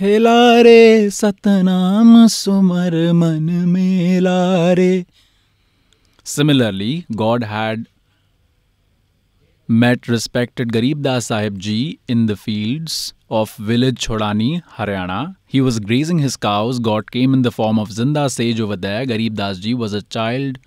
हेलारे 0.00 1.10
सतनाम 1.10 2.26
सुमर 2.26 2.96
मन 3.12 3.48
में 3.68 4.20
लारे 4.20 4.92
Similarly, 6.27 7.05
God 7.15 7.43
had 7.43 7.87
met 9.67 10.07
respected 10.07 10.73
Garib 10.73 11.03
Das 11.03 11.27
Sahib 11.27 11.59
ji 11.59 11.99
in 12.07 12.25
the 12.25 12.35
fields 12.35 13.13
of 13.29 13.53
village 13.57 14.07
Chodani, 14.07 14.63
Haryana. 14.63 15.35
He 15.45 15.61
was 15.61 15.79
grazing 15.79 16.17
his 16.17 16.35
cows. 16.35 16.79
God 16.79 17.11
came 17.11 17.35
in 17.35 17.43
the 17.43 17.51
form 17.51 17.77
of 17.77 17.89
Zinda 17.89 18.31
sage 18.31 18.59
over 18.59 18.75
there. 18.75 19.05
Garib 19.05 19.35
Das 19.35 19.59
ji 19.59 19.75
was 19.75 19.93
a 19.93 20.01
child. 20.01 20.57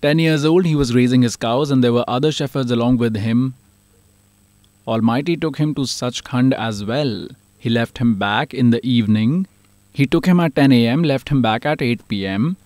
Ten 0.00 0.18
years 0.18 0.46
old, 0.46 0.64
he 0.64 0.74
was 0.74 0.94
raising 0.94 1.20
his 1.20 1.36
cows, 1.36 1.70
and 1.70 1.84
there 1.84 1.92
were 1.92 2.08
other 2.08 2.32
shepherds 2.32 2.70
along 2.70 2.96
with 2.96 3.14
him. 3.16 3.54
Almighty 4.88 5.36
took 5.36 5.58
him 5.58 5.74
to 5.74 5.82
Sachkhand 5.82 6.54
as 6.54 6.82
well. 6.82 7.28
He 7.58 7.68
left 7.68 7.98
him 7.98 8.14
back 8.14 8.54
in 8.54 8.70
the 8.70 8.84
evening. 8.86 9.48
He 9.92 10.06
took 10.06 10.24
him 10.24 10.40
at 10.40 10.54
10 10.54 10.72
am, 10.72 11.02
left 11.02 11.28
him 11.28 11.42
back 11.42 11.66
at 11.66 11.82
8 11.82 12.08
pm. 12.08 12.56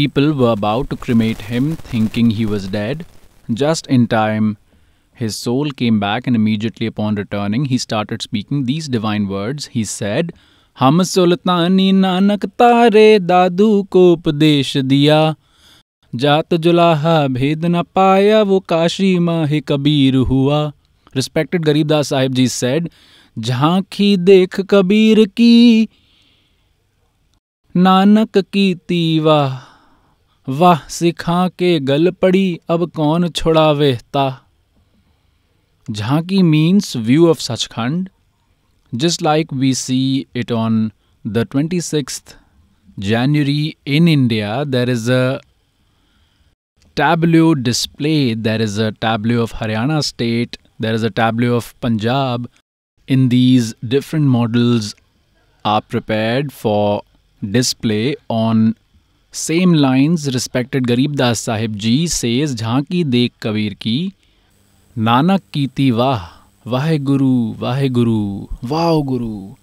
People 0.00 0.32
were 0.32 0.52
about 0.52 0.88
to 0.90 0.96
cremate 0.96 1.42
him, 1.42 1.76
thinking 1.76 2.30
he 2.30 2.46
was 2.46 2.68
dead. 2.68 3.04
Just 3.52 3.86
in 3.86 4.06
time, 4.06 4.56
his 5.12 5.36
soul 5.36 5.70
came 5.72 6.00
back, 6.00 6.26
and 6.26 6.34
immediately 6.34 6.86
upon 6.86 7.16
returning, 7.16 7.66
he 7.66 7.76
started 7.76 8.22
speaking 8.22 8.64
these 8.64 8.88
divine 8.88 9.28
words. 9.28 9.66
He 9.66 9.84
said, 9.84 10.32
हम 10.78 11.02
सुल्तानी 11.02 11.90
नानक 11.92 12.46
तारे 12.58 13.18
दादू 13.18 13.82
को 13.92 14.12
उपदेश 14.12 14.76
दिया 14.76 15.20
जात 16.12 16.54
जुलाहा 16.54 17.16
भेद 17.36 17.66
न 17.66 17.82
पाया 17.94 18.42
वो 18.42 18.60
काशी 18.60 19.18
माह 19.18 19.58
कबीर 19.60 20.16
हुआ 20.16 20.72
Garib 21.14 21.88
Das 21.88 22.08
Sahib 22.08 22.34
ji 22.34 22.46
said, 22.46 22.88
झांकी 23.38 24.16
देख 24.16 24.60
कबीर 24.60 25.24
की 25.36 25.88
नानक 27.76 28.38
की 28.38 28.74
तीवा 28.88 29.66
वाह, 30.48 30.78
सिखा 30.88 31.48
के 31.58 31.78
गल 31.80 32.10
पड़ी, 32.22 32.60
अब 32.70 32.88
कौन 32.90 33.28
छोड़ावे 33.28 33.92
ता? 34.12 34.46
झांकी 35.88 36.40
means 36.42 36.96
view 36.96 37.28
of 37.30 37.40
Sachkhand 37.40 38.08
just 38.92 39.22
like 39.22 39.52
we 39.52 39.72
see 39.74 40.26
it 40.36 40.52
on 40.52 40.90
the 41.24 41.46
twenty 41.50 41.80
six 41.80 42.22
January 42.98 43.74
in 43.86 44.08
India 44.08 44.52
there 44.64 44.90
is 44.90 45.10
a 45.12 45.38
tableau 46.96 47.52
display 47.68 48.34
there 48.48 48.62
is 48.62 48.80
a 48.82 48.90
tableau 49.00 49.42
of 49.42 49.54
Haryana 49.56 50.00
state 50.10 50.56
there 50.82 50.94
is 50.94 51.06
a 51.06 51.10
tableau 51.16 51.54
of 51.56 51.72
Punjab 51.82 52.48
in 53.08 53.28
these 53.28 53.74
different 53.84 54.28
models 54.28 54.94
are 55.64 55.80
prepare 55.90 56.48
for 56.48 57.00
display 57.42 58.02
on 58.30 58.72
same 59.32 59.72
lines 59.72 60.34
respected 60.34 60.88
Garib 60.88 61.14
Das 61.14 61.38
Sahib 61.38 61.76
ji 61.78 62.08
says 62.08 62.56
Jhanki 62.56 63.04
Dekh 63.04 63.32
Kabir 63.38 63.74
ki 63.78 64.12
Nanak 64.96 65.40
Kiti 65.52 65.92
Vah 65.92 66.32
Vaheguru 66.66 67.54
Vaheguru 67.56 68.48
Wow 68.68 69.02
Guru 69.02 69.54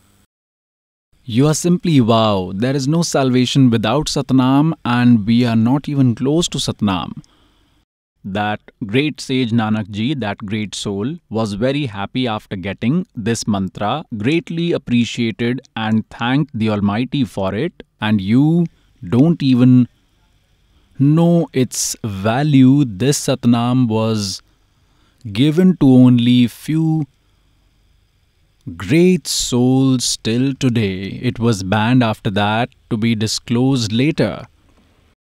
You 1.26 1.48
are 1.48 1.54
simply 1.54 2.00
wow. 2.00 2.54
There 2.56 2.74
is 2.74 2.88
no 2.88 3.02
salvation 3.02 3.70
without 3.70 4.06
Satnam 4.06 4.72
and 4.86 5.28
we 5.28 5.44
are 5.44 5.58
not 5.58 5.90
even 5.90 6.16
close 6.16 6.48
to 6.48 6.58
Satnam. 6.60 7.22
That 8.24 8.62
great 8.86 9.20
sage 9.20 9.52
Nanak 9.52 9.90
ji, 9.90 10.14
that 10.14 10.38
great 10.38 10.76
soul, 10.76 11.18
was 11.30 11.54
very 11.56 11.88
happy 11.88 12.26
after 12.26 12.56
getting 12.56 13.06
this 13.18 13.46
mantra, 13.46 14.06
greatly 14.18 14.72
appreciated 14.72 15.60
and 15.76 16.10
thanked 16.10 16.58
the 16.58 16.70
Almighty 16.70 17.26
for 17.26 17.54
it. 17.54 17.84
And 18.00 18.22
you 18.22 18.66
don't 19.08 19.42
even 19.42 19.88
know 21.00 21.50
its 21.54 21.96
value. 22.04 22.86
This 22.86 23.28
Satnam 23.28 23.88
was 23.88 24.42
given 25.32 25.78
to 25.78 25.88
only 25.90 26.48
few 26.48 27.08
great 28.76 29.28
souls 29.28 30.18
till 30.24 30.54
today. 30.54 31.20
It 31.32 31.40
was 31.40 31.64
banned 31.64 32.04
after 32.04 32.30
that 32.32 32.70
to 32.90 32.98
be 32.98 33.16
disclosed 33.16 33.92
later. 33.92 34.48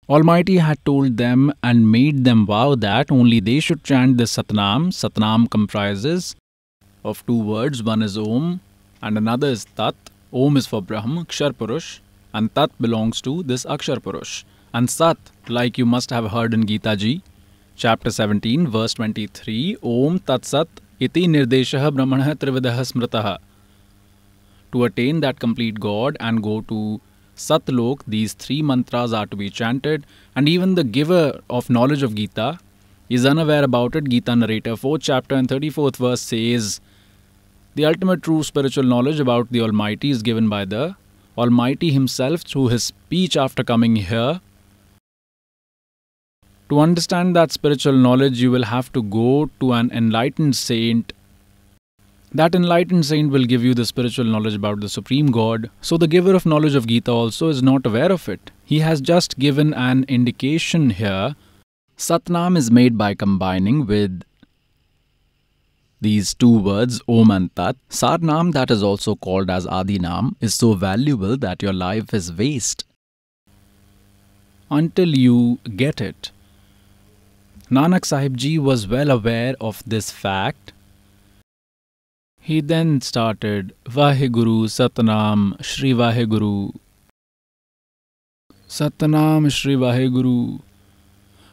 Almighty 0.08 0.58
had 0.58 0.84
told 0.84 1.16
them 1.16 1.52
and 1.62 1.90
made 1.90 2.24
them 2.24 2.46
vow 2.46 2.74
that 2.74 3.10
only 3.10 3.40
they 3.40 3.58
should 3.58 3.82
chant 3.82 4.18
this 4.18 4.36
Satnam. 4.36 4.88
Satnam 4.92 5.50
comprises 5.50 6.36
of 7.04 7.24
two 7.26 7.38
words. 7.38 7.82
One 7.82 8.02
is 8.02 8.18
Om 8.18 8.60
and 9.02 9.16
another 9.16 9.48
is 9.48 9.64
Tat. 9.64 9.94
Om 10.32 10.56
is 10.56 10.66
for 10.66 10.82
Brahm, 10.82 11.24
Kshar 11.26 11.52
Purush, 11.52 12.00
and 12.34 12.54
Tat 12.54 12.70
belongs 12.80 13.20
to 13.22 13.42
this 13.44 13.64
Akshar 13.64 13.98
Purush. 13.98 14.44
And 14.74 14.90
Sat, 14.90 15.16
like 15.48 15.78
you 15.78 15.86
must 15.86 16.10
have 16.10 16.32
heard 16.32 16.52
in 16.52 16.66
Gita 16.66 16.96
Ji, 16.96 17.22
chapter 17.76 18.10
17, 18.10 18.66
verse 18.66 18.94
23, 18.94 19.76
Om 19.82 20.18
Tat 20.18 20.44
Sat 20.44 20.68
iti 20.98 21.26
nirdeshah 21.28 21.90
brahmanah 21.96 22.34
trividah 22.34 22.80
smrataha. 22.90 23.38
To 24.72 24.84
attain 24.84 25.20
that 25.20 25.38
complete 25.38 25.78
God 25.78 26.16
and 26.18 26.42
go 26.42 26.60
to 26.62 27.00
Satlok, 27.36 28.02
these 28.08 28.32
three 28.32 28.62
mantras 28.62 29.12
are 29.12 29.26
to 29.26 29.36
be 29.36 29.48
chanted, 29.48 30.04
and 30.34 30.48
even 30.48 30.74
the 30.74 30.84
giver 30.84 31.40
of 31.48 31.70
knowledge 31.70 32.02
of 32.02 32.16
Gita 32.16 32.58
is 33.08 33.24
unaware 33.24 33.62
about 33.62 33.94
it. 33.94 34.08
Gita 34.08 34.34
narrator, 34.34 34.72
4th 34.72 35.02
chapter 35.02 35.36
and 35.36 35.48
34th 35.48 35.96
verse 35.96 36.20
says, 36.20 36.80
The 37.76 37.84
ultimate 37.84 38.22
true 38.22 38.42
spiritual 38.42 38.84
knowledge 38.84 39.20
about 39.20 39.50
the 39.50 39.60
Almighty 39.60 40.10
is 40.10 40.22
given 40.22 40.48
by 40.48 40.64
the 40.64 40.96
Almighty 41.36 41.90
Himself 41.90 42.42
through 42.42 42.68
His 42.68 42.84
speech 42.84 43.36
after 43.36 43.64
coming 43.64 43.96
here. 43.96 44.40
To 46.70 46.80
understand 46.80 47.36
that 47.36 47.52
spiritual 47.52 47.92
knowledge, 47.92 48.40
you 48.40 48.50
will 48.50 48.64
have 48.64 48.92
to 48.94 49.02
go 49.02 49.50
to 49.60 49.72
an 49.72 49.90
enlightened 49.92 50.56
saint 50.56 51.12
that 52.34 52.56
enlightened 52.56 53.06
saint 53.06 53.30
will 53.30 53.44
give 53.44 53.62
you 53.62 53.74
the 53.74 53.84
spiritual 53.86 54.24
knowledge 54.24 54.56
about 54.56 54.80
the 54.80 54.88
Supreme 54.88 55.30
God. 55.30 55.70
So, 55.80 55.96
the 55.96 56.08
giver 56.08 56.34
of 56.34 56.44
knowledge 56.44 56.74
of 56.74 56.88
Gita 56.88 57.12
also 57.12 57.48
is 57.48 57.62
not 57.62 57.86
aware 57.86 58.10
of 58.10 58.28
it. 58.28 58.50
He 58.64 58.80
has 58.80 59.00
just 59.00 59.38
given 59.38 59.72
an 59.72 60.04
indication 60.08 60.90
here. 60.90 61.36
Satnam 61.96 62.56
is 62.56 62.72
made 62.72 62.98
by 62.98 63.14
combining 63.14 63.86
with 63.86 64.24
these 66.03 66.33
two 66.33 66.57
words, 66.57 67.01
Om 67.07 67.31
and 67.31 67.55
Tat. 67.55 67.75
Sarnam, 67.89 68.53
that 68.53 68.71
is 68.71 68.81
also 68.81 69.15
called 69.15 69.49
as 69.49 69.65
Adinam, 69.65 70.35
is 70.39 70.53
so 70.53 70.73
valuable 70.73 71.37
that 71.37 71.61
your 71.61 71.73
life 71.73 72.13
is 72.13 72.31
waste 72.31 72.85
until 74.71 75.17
you 75.17 75.59
get 75.75 75.99
it. 75.99 76.31
Nanak 77.69 78.05
Sahib 78.05 78.37
Ji 78.37 78.57
was 78.57 78.87
well 78.87 79.11
aware 79.11 79.55
of 79.59 79.83
this 79.85 80.09
fact 80.11 80.73
he 82.49 82.61
then 82.61 82.99
started 82.99 83.73
Vaheguru 83.85 84.53
Satnam 84.75 85.63
Shri 85.63 85.91
Vaheguru. 85.93 86.73
Satnam 88.67 89.51
Shri 89.51 89.75
Vaheguru. 89.75 90.59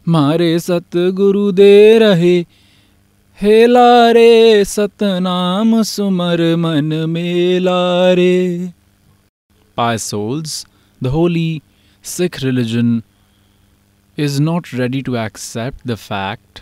मारे 0.09 0.59
सतगुरु 0.61 1.50
दे 1.59 1.98
रहे 1.98 2.34
हेला 3.41 4.11
रे 4.13 4.65
सतनाम 4.65 5.81
सुमर 5.89 6.41
मन 6.55 6.93
मे 7.09 7.31
रे। 8.15 8.33
Pious 9.77 9.97
souls 9.97 10.53
the 11.01 11.07
holy 11.15 11.61
Sikh 12.05 12.37
religion 12.43 13.01
is 14.17 14.41
not 14.41 14.67
ready 14.73 15.01
to 15.07 15.15
accept 15.21 15.87
the 15.87 15.95
fact 16.01 16.61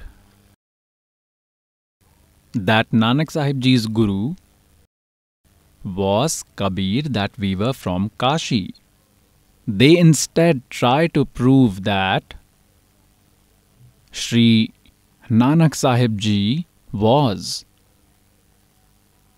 that 2.53 2.93
Nanak 2.93 3.32
Sahib 3.32 3.59
ji 3.59 3.73
is 3.73 3.88
guru 3.99 4.34
was 5.82 6.41
Kabir 6.57 7.07
that 7.19 7.39
weaver 7.39 7.71
from 7.82 8.07
Kashi 8.19 8.61
they 9.67 9.91
instead 10.05 10.61
try 10.71 11.07
to 11.17 11.23
prove 11.41 11.80
that 11.89 12.38
Shri 14.23 14.47
Nanak 15.32 15.75
Sahib 15.75 16.17
ji 16.17 16.39
was 16.91 17.65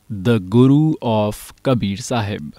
the 0.10 0.40
Guru 0.40 0.94
of 1.02 1.54
Kabir 1.64 1.98
Sahib. 1.98 2.56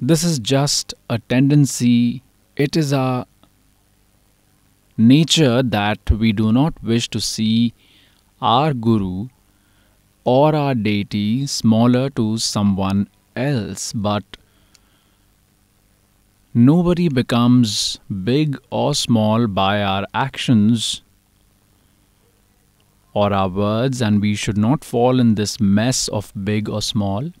This 0.00 0.24
is 0.24 0.38
just 0.38 0.94
a 1.08 1.18
tendency, 1.18 2.22
it 2.56 2.76
is 2.76 2.92
a 2.92 3.26
nature 4.96 5.62
that 5.62 6.10
we 6.10 6.32
do 6.32 6.52
not 6.52 6.82
wish 6.82 7.08
to 7.10 7.20
see 7.20 7.74
our 8.40 8.74
Guru 8.74 9.28
or 10.24 10.54
our 10.54 10.74
deity 10.74 11.46
smaller 11.46 12.10
to 12.10 12.38
someone 12.38 13.08
else, 13.36 13.92
but 13.92 14.24
nobody 16.52 17.08
becomes 17.08 17.98
big 18.24 18.58
or 18.70 18.94
small 18.94 19.46
by 19.46 19.82
our 19.82 20.06
actions 20.14 21.03
or 23.13 23.33
our 23.33 23.49
words, 23.49 24.01
and 24.01 24.21
we 24.21 24.35
should 24.35 24.57
not 24.57 24.83
fall 24.83 25.19
in 25.19 25.35
this 25.35 25.59
mess 25.59 26.07
of 26.09 26.31
big 26.43 26.69
or 26.69 26.81
small. 26.81 27.31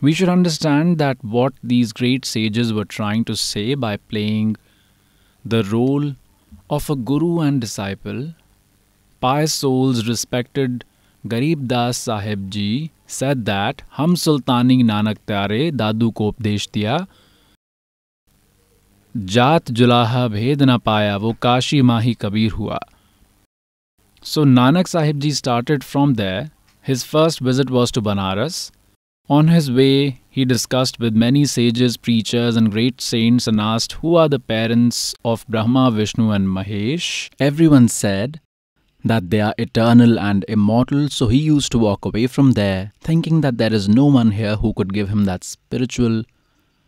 We 0.00 0.12
should 0.12 0.28
understand 0.28 0.98
that 0.98 1.22
what 1.22 1.54
these 1.62 1.92
great 1.92 2.24
sages 2.24 2.72
were 2.72 2.84
trying 2.84 3.24
to 3.26 3.36
say 3.36 3.74
by 3.74 3.96
playing 3.96 4.56
the 5.44 5.62
role 5.64 6.14
of 6.68 6.90
a 6.90 6.96
guru 6.96 7.40
and 7.40 7.60
disciple, 7.60 8.34
pious 9.20 9.52
souls 9.52 10.08
respected 10.08 10.84
Garib 11.26 11.66
Das 11.68 11.96
Sahib 11.96 12.50
Ji 12.50 12.90
said 13.06 13.44
that 13.46 13.82
Hum 13.90 14.14
Sultani 14.14 14.82
Nanak 14.84 15.18
Tyare 15.26 15.72
Dadu 15.72 16.12
ko 16.12 16.32
उपदेश 16.32 16.68
दिया 16.74 16.96
जात 19.34 19.70
जुलाहा 19.78 20.26
भेद 20.28 20.62
न 20.62 20.76
पाया 20.84 21.16
वो 21.24 21.32
काशी 21.42 21.80
माही 21.90 22.14
कबीर 22.20 22.52
हुआ 22.52 22.78
so 24.21 24.43
Nanak 24.43 24.87
Sahib 24.87 25.21
Ji 25.21 25.31
started 25.31 25.81
from 25.83 26.15
there. 26.15 26.51
His 26.81 27.03
first 27.03 27.39
visit 27.39 27.69
was 27.69 27.89
to 27.91 28.01
Banaras. 28.01 28.69
On 29.29 29.47
his 29.47 29.71
way, 29.71 30.21
he 30.29 30.43
discussed 30.43 30.99
with 30.99 31.15
many 31.15 31.45
sages, 31.45 31.95
preachers, 31.95 32.57
and 32.57 32.71
great 32.71 32.99
saints 32.99 33.47
and 33.47 33.61
asked 33.61 33.93
who 33.93 34.15
are 34.15 34.27
the 34.27 34.39
parents 34.39 35.15
of 35.23 35.47
Brahma, 35.47 35.91
Vishnu, 35.91 36.31
and 36.31 36.47
Mahesh. 36.47 37.29
Everyone 37.39 37.87
said 37.87 38.41
that 39.05 39.29
they 39.29 39.39
are 39.39 39.55
eternal 39.57 40.19
and 40.19 40.43
immortal, 40.49 41.07
so 41.09 41.27
he 41.27 41.37
used 41.37 41.71
to 41.71 41.79
walk 41.79 42.03
away 42.03 42.27
from 42.27 42.53
there, 42.53 42.91
thinking 42.99 43.39
that 43.41 43.57
there 43.57 43.73
is 43.73 43.87
no 43.87 44.05
one 44.05 44.31
here 44.31 44.57
who 44.57 44.73
could 44.73 44.93
give 44.93 45.07
him 45.07 45.23
that 45.25 45.45
spiritual 45.45 46.23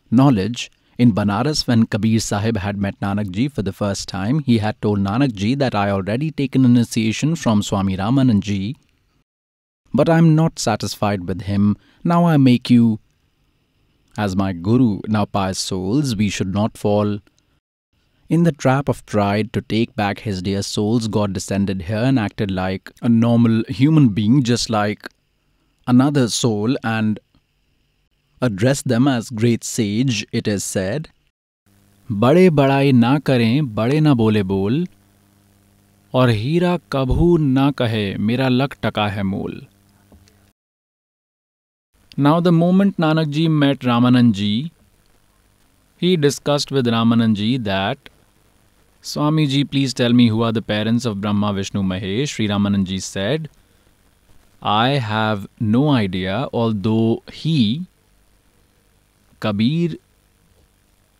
knowledge 0.09 0.69
in 1.01 1.13
Banaras, 1.13 1.65
when 1.67 1.87
Kabir 1.87 2.19
Sahib 2.19 2.57
had 2.57 2.77
met 2.77 2.99
Nanak 2.99 3.31
Ji 3.31 3.47
for 3.47 3.63
the 3.63 3.73
first 3.73 4.07
time, 4.07 4.39
he 4.39 4.59
had 4.59 4.79
told 4.83 4.99
Nanak 4.99 5.33
Ji 5.33 5.55
that 5.55 5.73
I 5.73 5.89
already 5.89 6.29
taken 6.29 6.63
initiation 6.63 7.35
from 7.35 7.63
Swami 7.63 7.97
Ramanand 7.97 8.41
Ji, 8.41 8.75
but 9.91 10.09
I 10.09 10.19
am 10.19 10.35
not 10.35 10.59
satisfied 10.59 11.27
with 11.27 11.41
him. 11.41 11.75
Now 12.03 12.25
I 12.25 12.37
make 12.37 12.69
you 12.69 12.99
as 14.15 14.35
my 14.35 14.53
Guru. 14.53 14.99
Now, 15.07 15.25
pious 15.25 15.57
souls, 15.57 16.15
we 16.15 16.29
should 16.29 16.53
not 16.53 16.77
fall 16.77 17.17
in 18.29 18.43
the 18.43 18.51
trap 18.51 18.87
of 18.87 19.03
pride 19.07 19.51
to 19.53 19.61
take 19.61 19.95
back 19.95 20.19
his 20.19 20.43
dear 20.43 20.61
souls. 20.61 21.07
God 21.07 21.33
descended 21.33 21.81
here 21.81 22.05
and 22.11 22.19
acted 22.19 22.51
like 22.51 22.91
a 23.01 23.09
normal 23.09 23.63
human 23.69 24.09
being, 24.09 24.43
just 24.43 24.69
like 24.69 25.09
another 25.87 26.27
soul, 26.27 26.77
and 26.83 27.19
addressed 28.41 28.87
them 28.87 29.07
as 29.07 29.29
great 29.29 29.63
sage, 29.63 30.25
it 30.31 30.47
is 30.47 30.63
said. 30.63 31.09
बड़े 32.09 32.49
बड़ाई 32.49 32.91
ना 32.91 33.17
करें 33.27 33.73
बड़े 33.75 33.99
ना 34.01 34.13
बोले 34.21 34.41
बोल 34.43 34.87
और 36.13 36.29
हीरा 36.29 36.75
कभू 36.91 37.37
ना 37.37 37.69
कहे 37.81 38.03
मेरा 38.29 38.47
लक 38.49 38.75
टका 38.83 39.07
है 39.07 39.23
मोल 39.23 39.61
Now, 42.17 42.41
the 42.41 42.51
moment 42.51 42.97
Nanak 42.97 43.29
ji 43.29 43.47
met 43.47 43.79
Ramanand 43.79 44.33
ji, 44.33 44.71
he 45.97 46.17
discussed 46.17 46.69
with 46.69 46.85
Ramanand 46.85 47.35
ji 47.35 47.57
that 47.57 48.09
Swami 49.01 49.47
ji, 49.47 49.63
please 49.63 49.93
tell 49.93 50.11
me 50.13 50.27
who 50.27 50.43
are 50.43 50.51
the 50.51 50.61
parents 50.61 51.05
of 51.05 51.21
Brahma, 51.21 51.53
Vishnu, 51.53 51.81
Mahesh. 51.81 52.27
Sri 52.27 52.47
Ramanand 52.49 52.83
ji 52.83 52.99
said, 52.99 53.49
I 54.61 54.89
have 55.05 55.47
no 55.59 55.89
idea, 55.89 56.49
although 56.53 57.23
he 57.31 57.87
Kabir 59.41 59.97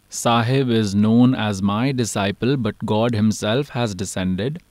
Sahib 0.10 0.70
is 0.70 0.94
known 0.94 1.34
as 1.34 1.62
my 1.62 1.92
disciple, 1.92 2.58
but 2.58 2.86
God 2.86 3.16
Himself 3.16 3.70
has 3.70 3.96
descended. 3.96 4.62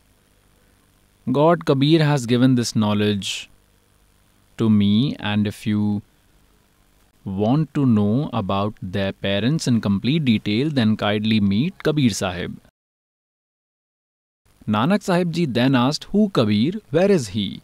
God 1.32 1.64
Kabir 1.64 2.04
has 2.04 2.26
given 2.26 2.54
this 2.54 2.76
knowledge 2.76 3.50
to 4.58 4.68
me, 4.70 5.16
and 5.18 5.46
if 5.46 5.66
you 5.66 6.02
want 7.24 7.72
to 7.74 7.86
know 7.86 8.30
about 8.32 8.74
their 8.80 9.12
parents 9.12 9.66
in 9.66 9.80
complete 9.80 10.24
detail, 10.24 10.70
then 10.70 10.96
kindly 10.96 11.40
meet 11.40 11.82
Kabir 11.82 12.10
Sahib. 12.10 12.56
Nanak 14.68 15.02
Sahib 15.02 15.32
ji 15.32 15.46
then 15.46 15.74
asked, 15.74 16.04
Who 16.12 16.28
Kabir? 16.28 16.80
Where 16.90 17.10
is 17.10 17.28
he? 17.28 17.62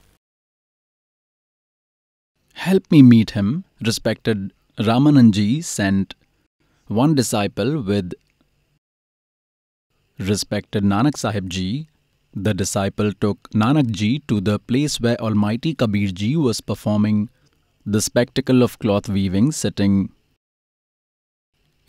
Help 2.54 2.90
me 2.90 3.02
meet 3.02 3.30
him, 3.30 3.64
respected 3.80 4.50
Ramanandji 4.78 5.64
sent 5.64 6.14
one 6.86 7.14
disciple 7.14 7.80
with 7.80 8.12
respected 10.18 10.84
Nanak 10.84 11.16
Sahib 11.16 11.48
Ji. 11.48 11.88
The 12.34 12.52
disciple 12.52 13.14
took 13.14 13.48
Nanak 13.54 13.90
Ji 13.90 14.18
to 14.28 14.38
the 14.38 14.58
place 14.58 15.00
where 15.00 15.18
Almighty 15.18 15.72
Kabir 15.72 16.08
Ji 16.08 16.36
was 16.36 16.60
performing 16.60 17.30
the 17.86 18.02
spectacle 18.02 18.62
of 18.62 18.78
cloth 18.78 19.08
weaving 19.08 19.52
sitting 19.52 20.12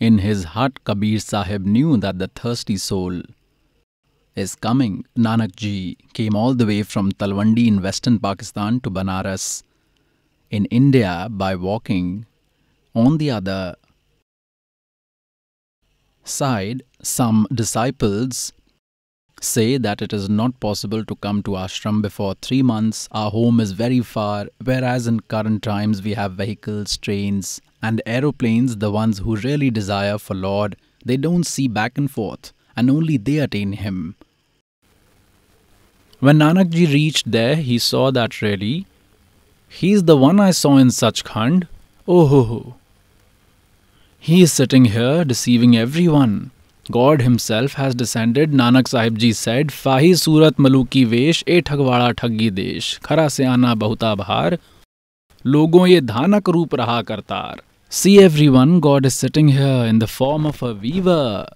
in 0.00 0.16
his 0.16 0.44
hut. 0.44 0.82
Kabir 0.84 1.18
Sahib 1.18 1.66
knew 1.66 1.98
that 1.98 2.18
the 2.18 2.28
thirsty 2.28 2.78
soul 2.78 3.20
is 4.34 4.54
coming. 4.54 5.04
Nanak 5.14 5.56
Ji 5.56 5.98
came 6.14 6.34
all 6.34 6.54
the 6.54 6.64
way 6.64 6.82
from 6.82 7.12
Talwandi 7.12 7.66
in 7.66 7.82
western 7.82 8.18
Pakistan 8.18 8.80
to 8.80 8.90
Banaras 8.90 9.62
in 10.50 10.64
India 10.66 11.28
by 11.30 11.54
walking 11.54 12.24
on 12.98 13.18
the 13.18 13.30
other 13.30 13.76
side, 16.24 16.82
some 17.02 17.46
disciples 17.52 18.52
say 19.40 19.78
that 19.78 20.02
it 20.02 20.12
is 20.12 20.28
not 20.28 20.58
possible 20.58 21.04
to 21.04 21.14
come 21.16 21.42
to 21.44 21.52
ashram 21.52 22.02
before 22.02 22.34
three 22.42 22.62
months. 22.62 23.08
Our 23.12 23.30
home 23.30 23.60
is 23.60 23.72
very 23.72 24.00
far, 24.00 24.46
whereas 24.64 25.06
in 25.06 25.20
current 25.20 25.62
times 25.62 26.02
we 26.02 26.14
have 26.14 26.32
vehicles, 26.32 26.96
trains, 26.96 27.60
and 27.80 28.02
aeroplanes. 28.04 28.76
The 28.78 28.90
ones 28.90 29.18
who 29.18 29.36
really 29.36 29.70
desire 29.70 30.18
for 30.18 30.34
Lord, 30.34 30.76
they 31.04 31.16
don't 31.16 31.44
see 31.44 31.68
back 31.68 31.96
and 31.96 32.10
forth, 32.10 32.52
and 32.76 32.90
only 32.90 33.16
they 33.16 33.38
attain 33.38 33.72
Him. 33.84 34.16
When 36.18 36.38
Nanak 36.38 36.70
ji 36.70 36.86
reached 36.86 37.30
there, 37.30 37.54
he 37.54 37.78
saw 37.78 38.10
that 38.10 38.42
really, 38.42 38.86
he 39.68 39.92
is 39.92 40.04
the 40.04 40.16
one 40.16 40.40
I 40.40 40.50
saw 40.50 40.76
in 40.78 40.88
Sachkhand. 40.88 41.68
Oh 42.08 42.26
ho 42.26 42.42
ho! 42.42 42.74
He 44.20 44.42
is 44.42 44.52
sitting 44.52 44.86
here 44.86 45.24
deceiving 45.24 45.76
everyone. 45.76 46.50
God 46.90 47.22
Himself 47.22 47.74
has 47.74 47.94
descended. 47.94 48.50
Nanak 48.50 48.88
Sahib 48.88 49.18
Ji 49.18 49.32
said, 49.32 49.68
Fahi 49.68 50.18
Surat 50.18 50.56
Maluki 50.56 51.06
Vesh, 51.06 51.44
E 51.46 51.62
Thagwada 51.62 52.14
Thaggi 52.14 52.52
Desh, 52.54 52.98
Khara 53.00 53.30
Se 53.30 53.44
Ana 53.44 53.76
Bahuta 53.76 54.16
Bhar, 54.16 54.58
Logon 55.44 55.88
Ye 55.88 56.00
Dhanak 56.00 56.52
Roop 56.52 56.70
Raha 56.70 57.04
Kartar. 57.04 57.60
See 57.88 58.20
everyone, 58.20 58.80
God 58.80 59.06
is 59.06 59.14
sitting 59.14 59.48
here 59.48 59.84
in 59.86 59.98
the 59.98 60.06
form 60.06 60.44
of 60.44 60.62
a 60.62 60.74
weaver. 60.74 61.46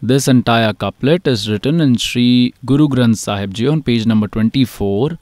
This 0.00 0.28
entire 0.28 0.72
couplet 0.72 1.26
is 1.26 1.50
written 1.50 1.80
in 1.80 1.96
Sri 1.96 2.54
Guru 2.64 2.88
Granth 2.88 3.18
Sahib 3.18 3.52
Ji 3.52 3.66
on 3.66 3.82
page 3.82 4.06
number 4.06 4.28
24 4.28 5.18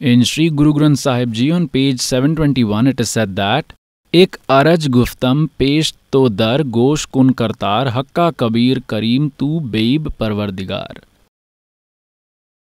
in 0.00 0.24
Sri 0.24 0.50
Guru 0.50 0.74
Granth 0.74 0.98
Sahib 0.98 1.32
Ji 1.32 1.50
on 1.50 1.68
page 1.68 2.00
721 2.00 2.86
it 2.86 3.00
is 3.00 3.08
said 3.08 3.34
that 3.36 3.72
एक 4.14 4.36
अरज 4.50 4.86
गुफ्तम 4.88 5.46
पेश 5.58 5.92
तो 6.12 6.28
दर 6.28 6.62
गोश 6.74 7.04
कुन 7.14 7.30
करतार 7.38 7.88
हक्का 7.96 8.30
कबीर 8.40 8.80
करीम 8.88 9.28
तू 9.38 9.48
babe 9.74 10.08
परवरदिगार 10.20 11.00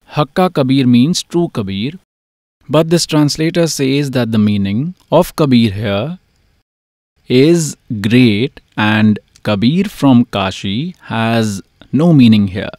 Hakka 0.09 0.53
Kabir 0.53 0.87
means 0.89 1.23
true 1.23 1.49
Kabir, 1.49 1.93
but 2.69 2.91
this 2.91 3.07
translator 3.07 3.69
says 3.69 4.11
that 4.11 4.33
the 4.33 4.39
meaning 4.39 4.95
of 5.13 5.35
Kabir 5.37 5.71
here 5.71 6.19
is 7.31 7.77
great 8.01 8.61
and 8.77 9.21
Kabir 9.45 9.85
from 9.85 10.25
Kashi 10.25 10.97
has 11.03 11.63
no 11.93 12.13
meaning 12.13 12.49
here. 12.49 12.77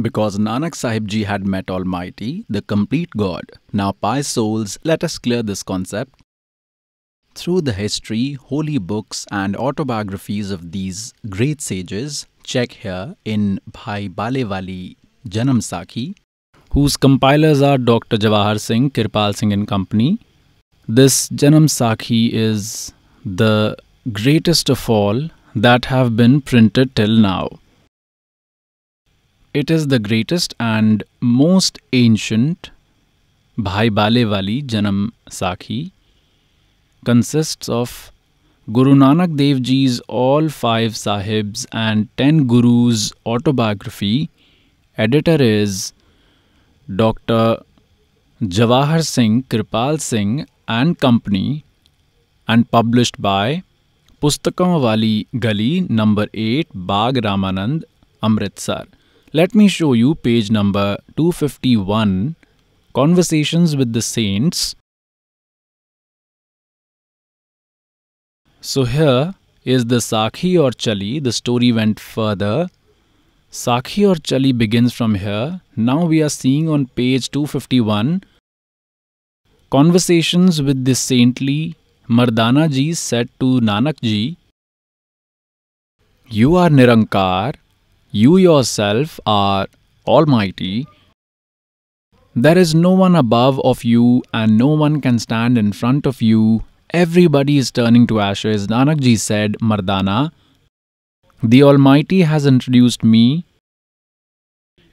Because 0.00 0.38
Nanak 0.38 0.74
Sahib 0.74 1.06
Ji 1.06 1.24
had 1.24 1.46
met 1.46 1.70
Almighty, 1.70 2.46
the 2.48 2.62
complete 2.62 3.10
God. 3.16 3.44
Now, 3.72 3.92
pious 3.92 4.28
souls, 4.28 4.78
let 4.84 5.04
us 5.04 5.18
clear 5.18 5.42
this 5.42 5.62
concept. 5.62 6.20
Through 7.34 7.62
the 7.62 7.72
history, 7.72 8.32
holy 8.32 8.78
books, 8.78 9.26
and 9.30 9.54
autobiographies 9.56 10.50
of 10.50 10.72
these 10.72 11.12
great 11.28 11.60
sages, 11.60 12.26
check 12.42 12.72
here 12.72 13.16
in 13.24 13.60
Bhai 13.66 14.08
Balewali 14.08 14.96
Janam 15.28 15.60
Sakhi, 15.60 16.14
whose 16.72 16.96
compilers 16.96 17.60
are 17.60 17.78
Dr. 17.78 18.16
Jawahar 18.16 18.58
Singh, 18.58 18.90
Kirpal 18.90 19.36
Singh 19.36 19.52
and 19.52 19.68
Company. 19.68 20.18
This 20.88 21.28
Janam 21.28 21.66
Sakhi 21.68 22.32
is 22.32 22.92
the 23.24 23.76
greatest 24.12 24.68
of 24.68 24.88
all 24.88 25.28
that 25.54 25.84
have 25.86 26.16
been 26.16 26.40
printed 26.40 26.96
till 26.96 27.16
now. 27.16 27.50
It 29.54 29.70
is 29.70 29.88
the 29.88 29.98
greatest 29.98 30.54
and 30.58 31.04
most 31.20 31.78
ancient 31.92 32.70
Bhai 33.58 33.90
Balewali 33.90 34.64
Janam 34.64 35.10
Sakhi 35.28 35.92
consists 37.04 37.68
of 37.68 38.10
Guru 38.72 38.94
Nanak 38.94 39.36
Dev 39.36 39.60
Ji's 39.60 40.00
all 40.08 40.48
five 40.48 40.92
Sahibs 40.92 41.66
and 41.70 42.08
ten 42.16 42.46
Gurus 42.48 43.12
autobiography. 43.26 44.30
Editor 44.96 45.36
is 45.42 45.92
Dr. 46.96 47.58
Jawahar 48.40 49.04
Singh, 49.04 49.42
Kripal 49.50 50.00
Singh 50.00 50.46
and 50.66 50.98
Company 50.98 51.62
and 52.48 52.70
published 52.70 53.20
by 53.20 53.62
Pustakam 54.22 54.80
Wali 54.80 55.26
Gali 55.34 55.90
number 55.90 56.26
8 56.32 56.68
Bag 56.74 57.16
Ramanand 57.16 57.84
Amritsar. 58.22 58.86
Let 59.34 59.54
me 59.54 59.66
show 59.66 59.94
you 59.94 60.14
page 60.14 60.50
number 60.50 60.98
251 61.16 62.36
Conversations 62.94 63.74
with 63.74 63.94
the 63.94 64.02
Saints. 64.02 64.74
So 68.60 68.84
here 68.84 69.34
is 69.64 69.86
the 69.86 70.00
Sakhi 70.00 70.62
or 70.62 70.70
Chali. 70.70 71.18
The 71.18 71.32
story 71.32 71.72
went 71.72 71.98
further. 71.98 72.68
Sakhi 73.50 74.06
or 74.06 74.16
Chali 74.16 74.52
begins 74.52 74.92
from 74.92 75.14
here. 75.14 75.62
Now 75.76 76.04
we 76.04 76.22
are 76.22 76.28
seeing 76.28 76.68
on 76.68 76.88
page 76.88 77.30
251 77.30 78.24
Conversations 79.70 80.60
with 80.60 80.84
the 80.84 80.94
saintly 80.94 81.74
Mardana 82.06 82.70
ji 82.70 82.92
said 82.92 83.30
to 83.40 83.60
Nanak 83.60 83.98
ji, 84.02 84.36
You 86.28 86.56
are 86.56 86.68
Nirankar, 86.68 87.54
you 88.14 88.36
yourself 88.36 89.18
are 89.24 89.66
Almighty. 90.06 90.86
There 92.36 92.58
is 92.58 92.74
no 92.74 92.90
one 92.90 93.16
above 93.16 93.58
of 93.60 93.84
you 93.84 94.22
and 94.34 94.58
no 94.58 94.66
one 94.66 95.00
can 95.00 95.18
stand 95.18 95.56
in 95.56 95.72
front 95.72 96.04
of 96.04 96.20
you. 96.20 96.62
Everybody 96.90 97.56
is 97.56 97.70
turning 97.70 98.06
to 98.08 98.20
ashes. 98.20 98.66
Nanak 98.66 99.00
ji 99.00 99.16
said, 99.16 99.54
Mardana, 99.62 100.30
the 101.42 101.62
Almighty 101.62 102.20
has 102.20 102.44
introduced 102.44 103.02
me 103.02 103.46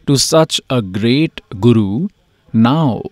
to 0.08 0.18
such 0.18 0.62
a 0.70 0.82
great 0.82 1.42
Guru. 1.60 2.08
Now, 2.54 3.04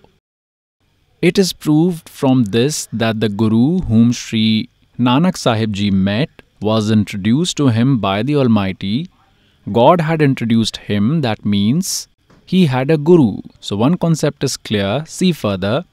it 1.21 1.37
is 1.37 1.51
proved 1.51 2.07
from 2.07 2.45
this 2.45 2.87
that 2.93 3.19
the 3.19 3.27
Guru 3.27 3.79
whom 3.81 4.13
Sri 4.13 4.69
Nanak 4.97 5.35
Sahib 5.35 5.73
ji 5.73 5.91
met 5.91 6.29
was 6.61 6.89
introduced 6.89 7.57
to 7.57 7.67
him 7.67 7.97
by 7.99 8.23
the 8.23 8.37
Almighty 8.37 9.09
God 9.71 9.99
had 9.99 10.21
introduced 10.21 10.77
him, 10.77 11.21
that 11.21 11.45
means 11.45 12.07
he 12.45 12.67
had 12.67 12.89
a 12.89 12.97
guru. 12.97 13.41
So, 13.59 13.75
one 13.75 13.97
concept 13.97 14.43
is 14.43 14.55
clear. 14.55 15.03
See 15.05 15.33
further. 15.33 15.83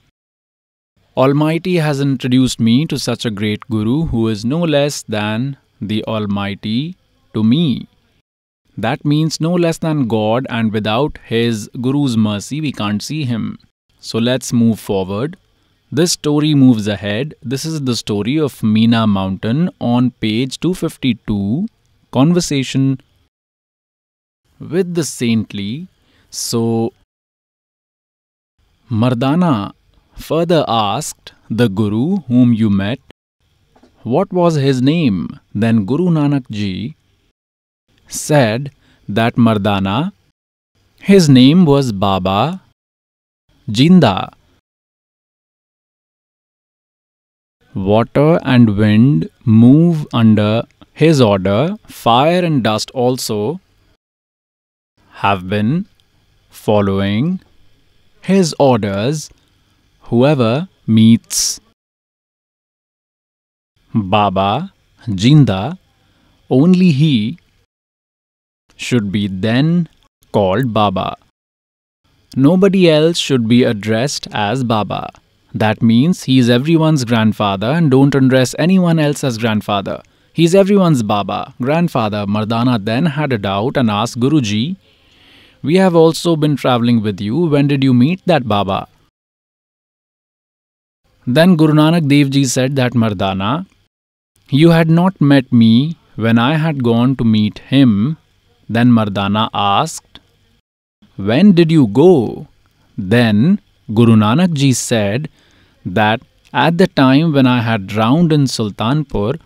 Almighty 1.16 1.76
has 1.76 2.00
introduced 2.00 2.60
me 2.60 2.86
to 2.86 2.98
such 2.98 3.24
a 3.24 3.30
great 3.30 3.60
guru 3.68 4.06
who 4.06 4.28
is 4.28 4.44
no 4.44 4.60
less 4.60 5.02
than 5.02 5.56
the 5.80 6.04
Almighty 6.04 6.96
to 7.32 7.42
me. 7.42 7.88
That 8.76 9.04
means 9.04 9.40
no 9.40 9.52
less 9.52 9.78
than 9.78 10.06
God, 10.06 10.46
and 10.48 10.72
without 10.72 11.18
his 11.24 11.68
guru's 11.80 12.16
mercy, 12.16 12.60
we 12.60 12.70
can't 12.70 13.02
see 13.02 13.24
him. 13.24 13.58
So, 13.98 14.18
let's 14.18 14.52
move 14.52 14.78
forward. 14.78 15.36
This 15.90 16.12
story 16.12 16.54
moves 16.54 16.86
ahead. 16.86 17.34
This 17.42 17.64
is 17.64 17.82
the 17.82 17.96
story 17.96 18.38
of 18.38 18.60
Meena 18.60 19.08
Mountain 19.08 19.70
on 19.80 20.12
page 20.12 20.60
252. 20.60 21.66
Conversation 22.12 23.00
with 24.58 24.94
the 24.94 25.04
saintly. 25.04 25.88
So, 26.30 26.92
Mardana 28.90 29.72
further 30.16 30.64
asked 30.68 31.32
the 31.50 31.68
Guru 31.68 32.18
whom 32.28 32.52
you 32.52 32.70
met, 32.70 32.98
What 34.02 34.32
was 34.32 34.54
his 34.56 34.82
name? 34.82 35.40
Then 35.54 35.84
Guru 35.84 36.10
Nanak 36.10 36.48
ji 36.50 36.96
said 38.08 38.70
that 39.08 39.36
Mardana, 39.36 40.12
his 41.00 41.28
name 41.28 41.64
was 41.64 41.92
Baba 41.92 42.62
Jinda. 43.68 44.32
Water 47.74 48.38
and 48.44 48.76
wind 48.76 49.28
move 49.44 50.06
under 50.12 50.64
his 50.92 51.20
order, 51.20 51.76
fire 51.88 52.44
and 52.44 52.62
dust 52.62 52.90
also 52.92 53.60
have 55.24 55.48
been 55.48 55.86
following 56.50 57.40
his 58.20 58.54
orders. 58.58 59.30
Whoever 60.08 60.68
meets 60.86 61.60
Baba 63.94 64.72
Jinda, 65.06 65.78
only 66.50 66.90
he 66.90 67.38
should 68.76 69.10
be 69.10 69.26
then 69.28 69.88
called 70.32 70.74
Baba. 70.74 71.16
Nobody 72.36 72.90
else 72.90 73.16
should 73.16 73.48
be 73.48 73.62
addressed 73.64 74.26
as 74.32 74.64
Baba. 74.64 75.10
That 75.54 75.80
means 75.80 76.24
he 76.24 76.38
is 76.38 76.50
everyone's 76.50 77.04
grandfather 77.04 77.68
and 77.68 77.90
don't 77.90 78.14
address 78.14 78.54
anyone 78.58 78.98
else 78.98 79.24
as 79.24 79.38
grandfather. 79.38 80.02
He 80.34 80.44
is 80.44 80.54
everyone's 80.54 81.02
Baba. 81.02 81.54
Grandfather 81.62 82.26
Mardana 82.26 82.84
then 82.84 83.06
had 83.06 83.32
a 83.32 83.38
doubt 83.38 83.76
and 83.76 83.88
asked 83.90 84.18
Guruji, 84.18 84.76
we 85.68 85.76
have 85.76 85.94
also 85.96 86.36
been 86.36 86.56
traveling 86.56 87.02
with 87.02 87.20
you. 87.20 87.46
When 87.52 87.66
did 87.68 87.82
you 87.82 87.94
meet 87.94 88.20
that 88.26 88.46
Baba? 88.46 88.86
Then 91.26 91.56
Guru 91.56 91.72
Nanak 91.72 92.06
Dev 92.06 92.30
Ji 92.30 92.44
said 92.44 92.76
that 92.76 92.92
Mardana, 92.92 93.66
you 94.50 94.70
had 94.70 94.90
not 94.90 95.22
met 95.22 95.50
me 95.50 95.96
when 96.16 96.38
I 96.38 96.56
had 96.56 96.82
gone 96.84 97.16
to 97.16 97.24
meet 97.24 97.60
him. 97.70 98.18
Then 98.68 98.90
Mardana 98.90 99.48
asked, 99.54 100.20
When 101.16 101.52
did 101.52 101.72
you 101.72 101.86
go? 101.86 102.48
Then 102.98 103.58
Guru 103.94 104.16
Nanak 104.16 104.52
Ji 104.52 104.74
said 104.74 105.30
that 105.86 106.20
at 106.52 106.76
the 106.76 106.88
time 106.88 107.32
when 107.32 107.46
I 107.46 107.62
had 107.62 107.86
drowned 107.86 108.34
in 108.34 108.44
Sultanpur, 108.44 109.40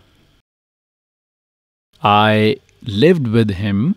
I 2.03 2.57
lived 2.83 3.27
with 3.27 3.51
him 3.51 3.95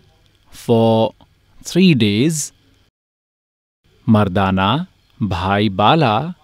for 0.50 1.14
three 1.62 1.94
days, 1.94 2.52
Mardana 4.06 4.88
Bhai 5.20 5.68
Bala 5.68 6.36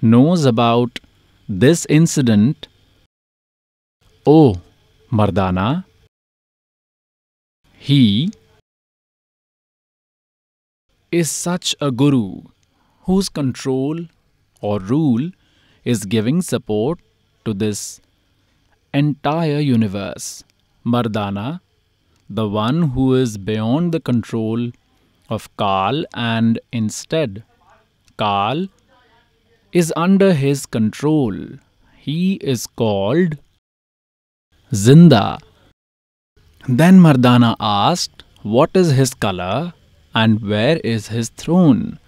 knows 0.00 0.44
about 0.44 1.00
this 1.48 1.84
incident. 1.86 2.68
Oh, 4.26 4.60
Mardana, 5.12 5.84
he 7.78 8.30
is 11.10 11.30
such 11.30 11.74
a 11.80 11.90
guru 11.90 12.42
whose 13.02 13.28
control 13.28 14.06
or 14.60 14.78
rule 14.80 15.30
is 15.84 16.04
giving 16.04 16.42
support 16.42 16.98
to 17.44 17.54
this 17.54 18.00
entire 18.92 19.60
universe. 19.60 20.44
Mardana 20.84 21.60
the 22.28 22.48
one 22.48 22.82
who 22.90 23.14
is 23.14 23.38
beyond 23.38 23.92
the 23.92 24.00
control 24.00 24.70
of 25.28 25.48
Kal 25.56 26.04
and 26.14 26.58
instead 26.72 27.42
Kal 28.18 28.68
is 29.72 29.92
under 29.96 30.32
his 30.34 30.66
control. 30.66 31.34
He 31.96 32.34
is 32.34 32.66
called 32.66 33.38
Zinda. 34.72 35.38
Then 36.68 37.00
Mardana 37.00 37.56
asked, 37.60 38.24
What 38.42 38.70
is 38.74 38.90
his 38.92 39.14
color 39.14 39.72
and 40.14 40.40
where 40.42 40.78
is 40.78 41.08
his 41.08 41.28
throne? 41.30 41.98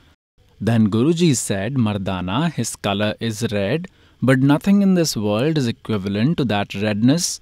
Then 0.61 0.91
Guruji 0.91 1.35
said, 1.37 1.75
Mardana, 1.75 2.53
his 2.53 2.77
color 2.77 3.15
is 3.21 3.51
red, 3.51 3.89
but 4.21 4.41
nothing 4.41 4.83
in 4.83 4.95
this 4.95 5.17
world 5.17 5.57
is 5.57 5.67
equivalent 5.67 6.37
to 6.39 6.45
that 6.47 6.75
redness. 6.75 7.41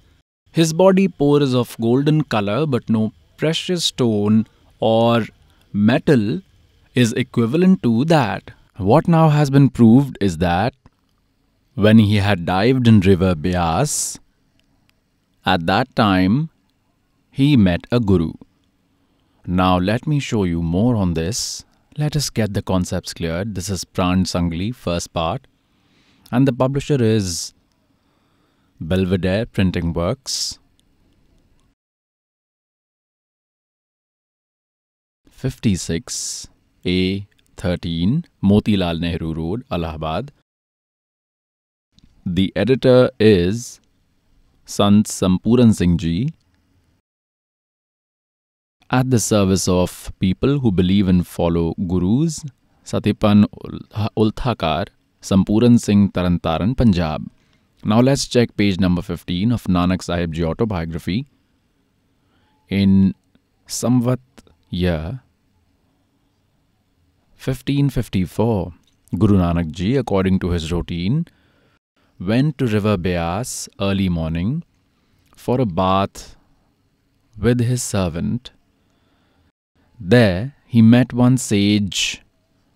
His 0.51 0.73
body 0.73 1.07
pores 1.07 1.53
of 1.53 1.77
golden 1.79 2.23
color, 2.23 2.65
but 2.65 2.89
no 2.89 3.13
precious 3.37 3.85
stone 3.85 4.47
or 4.79 5.25
metal 5.71 6.41
is 6.95 7.13
equivalent 7.13 7.83
to 7.83 8.05
that. 8.05 8.51
What 8.77 9.07
now 9.07 9.29
has 9.29 9.49
been 9.49 9.69
proved 9.69 10.17
is 10.21 10.37
that 10.37 10.73
when 11.75 11.99
he 11.99 12.17
had 12.17 12.45
dived 12.45 12.87
in 12.87 12.99
river 13.01 13.35
Beas, 13.35 14.19
at 15.45 15.65
that 15.65 15.95
time 15.95 16.49
he 17.31 17.55
met 17.55 17.85
a 17.91 17.99
guru. 17.99 18.33
Now 19.45 19.77
let 19.77 20.07
me 20.07 20.19
show 20.19 20.43
you 20.43 20.61
more 20.61 20.95
on 20.95 21.13
this. 21.13 21.63
Let 21.97 22.15
us 22.15 22.29
get 22.29 22.53
the 22.53 22.61
concepts 22.61 23.13
cleared. 23.13 23.55
This 23.55 23.69
is 23.69 23.85
Pran 23.85 24.25
Sangli, 24.25 24.73
first 24.73 25.13
part 25.13 25.47
and 26.31 26.47
the 26.47 26.53
publisher 26.53 27.01
is 27.01 27.53
Belvedere 28.81 29.45
Printing 29.45 29.91
Works. 29.91 30.57
56 35.29 36.47
A 36.85 37.27
13 37.57 38.23
Motilal 38.41 39.01
Nehru 39.01 39.33
Road, 39.33 39.65
Allahabad. 39.69 40.31
The 42.25 42.53
editor 42.55 43.11
is 43.19 43.81
Sant 44.63 45.07
Sampuran 45.07 45.75
Singh 45.75 45.97
Ji. 45.97 46.33
At 48.89 49.09
the 49.09 49.19
service 49.19 49.67
of 49.67 50.13
people 50.21 50.59
who 50.59 50.71
believe 50.71 51.09
and 51.09 51.27
follow 51.27 51.73
gurus, 51.85 52.45
Satipan 52.85 53.43
Ulthakar 54.15 54.87
Sampuran 55.21 55.77
Singh 55.77 56.13
Tarantaran, 56.13 56.77
Punjab. 56.77 57.29
Now 57.83 58.01
let's 58.01 58.27
check 58.27 58.57
page 58.57 58.77
number 58.77 59.01
15 59.01 59.53
of 59.53 59.63
Nanak 59.63 60.43
autobiography. 60.43 61.27
In 62.67 63.15
Samvat 63.67 64.19
year 64.69 65.21
1554, 67.37 68.73
Guru 69.17 69.37
Nanak 69.37 69.71
Ji, 69.71 69.95
according 69.95 70.39
to 70.39 70.49
his 70.49 70.73
routine, 70.73 71.25
went 72.19 72.57
to 72.57 72.67
river 72.67 72.97
Beas 72.97 73.69
early 73.79 74.09
morning 74.09 74.63
for 75.37 75.61
a 75.61 75.65
bath 75.65 76.35
with 77.37 77.61
his 77.61 77.81
servant. 77.81 78.51
There 79.97 80.53
he 80.65 80.81
met 80.81 81.13
one 81.13 81.37
sage 81.37 82.23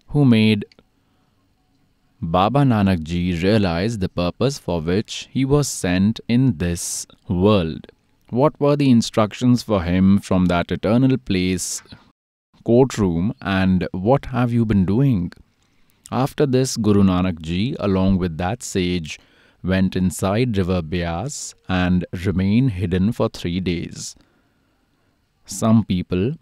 who 0.07 0.23
made 0.23 0.65
Baba 2.25 2.61
Nanak 2.61 3.03
Ji 3.03 3.37
realized 3.37 3.99
the 3.99 4.07
purpose 4.07 4.57
for 4.57 4.79
which 4.79 5.27
he 5.29 5.43
was 5.43 5.67
sent 5.67 6.21
in 6.29 6.57
this 6.57 7.05
world. 7.27 7.87
What 8.29 8.57
were 8.61 8.77
the 8.77 8.89
instructions 8.89 9.61
for 9.61 9.83
him 9.83 10.19
from 10.19 10.45
that 10.45 10.71
eternal 10.71 11.17
place, 11.17 11.83
courtroom, 12.63 13.33
and 13.41 13.89
what 13.91 14.27
have 14.27 14.53
you 14.53 14.63
been 14.63 14.85
doing? 14.85 15.33
After 16.11 16.45
this, 16.45 16.77
Guru 16.77 17.03
Nanak 17.03 17.41
Ji, 17.41 17.75
along 17.77 18.19
with 18.19 18.37
that 18.37 18.63
sage, 18.63 19.19
went 19.61 19.97
inside 19.97 20.57
river 20.57 20.81
Beas 20.81 21.55
and 21.67 22.05
remained 22.25 22.71
hidden 22.71 23.11
for 23.11 23.27
three 23.27 23.59
days. 23.59 24.15
Some 25.45 25.83
people, 25.83 26.35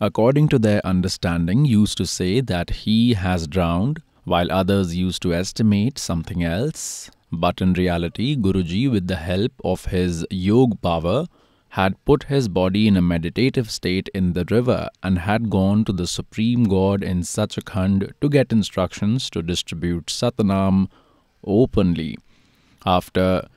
according 0.00 0.48
to 0.48 0.58
their 0.58 0.84
understanding, 0.84 1.66
used 1.66 1.98
to 1.98 2.06
say 2.06 2.40
that 2.40 2.70
he 2.70 3.12
has 3.12 3.46
drowned 3.46 4.02
while 4.24 4.50
others 4.50 4.96
used 4.96 5.22
to 5.22 5.34
estimate 5.34 5.98
something 5.98 6.42
else. 6.42 7.10
But 7.30 7.60
in 7.60 7.72
reality, 7.74 8.36
Guruji, 8.36 8.90
with 8.90 9.06
the 9.06 9.16
help 9.16 9.52
of 9.64 9.86
his 9.86 10.26
yog 10.30 10.80
power, 10.80 11.26
had 11.70 12.02
put 12.04 12.24
his 12.24 12.48
body 12.48 12.86
in 12.86 12.96
a 12.96 13.02
meditative 13.02 13.68
state 13.68 14.08
in 14.14 14.32
the 14.32 14.44
river 14.48 14.88
and 15.02 15.18
had 15.18 15.50
gone 15.50 15.84
to 15.84 15.92
the 15.92 16.06
Supreme 16.06 16.64
God 16.64 17.02
in 17.02 17.22
Sachkhand 17.22 18.12
to 18.20 18.28
get 18.28 18.52
instructions 18.52 19.28
to 19.30 19.42
distribute 19.42 20.06
Satnam 20.06 20.88
openly. 21.44 22.16
After 22.86 23.48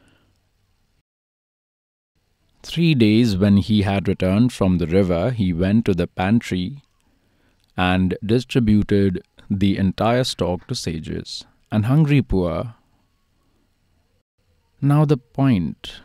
three 2.64 2.96
days, 2.96 3.38
when 3.38 3.58
he 3.58 3.84
had 3.84 4.08
returned 4.08 4.52
from 4.52 4.80
the 4.80 4.88
river, 4.88 5.30
he 5.30 5.54
went 5.54 5.86
to 5.86 5.94
the 5.94 6.08
pantry 6.08 6.82
and 7.78 8.18
distributed 8.26 9.22
the 9.50 9.78
entire 9.78 10.24
stock 10.24 10.68
to 10.68 10.76
sages 10.76 11.46
and 11.72 11.86
hungry 11.86 12.22
poor. 12.22 12.76
Now, 14.82 15.06
the 15.06 15.18
point 15.18 16.02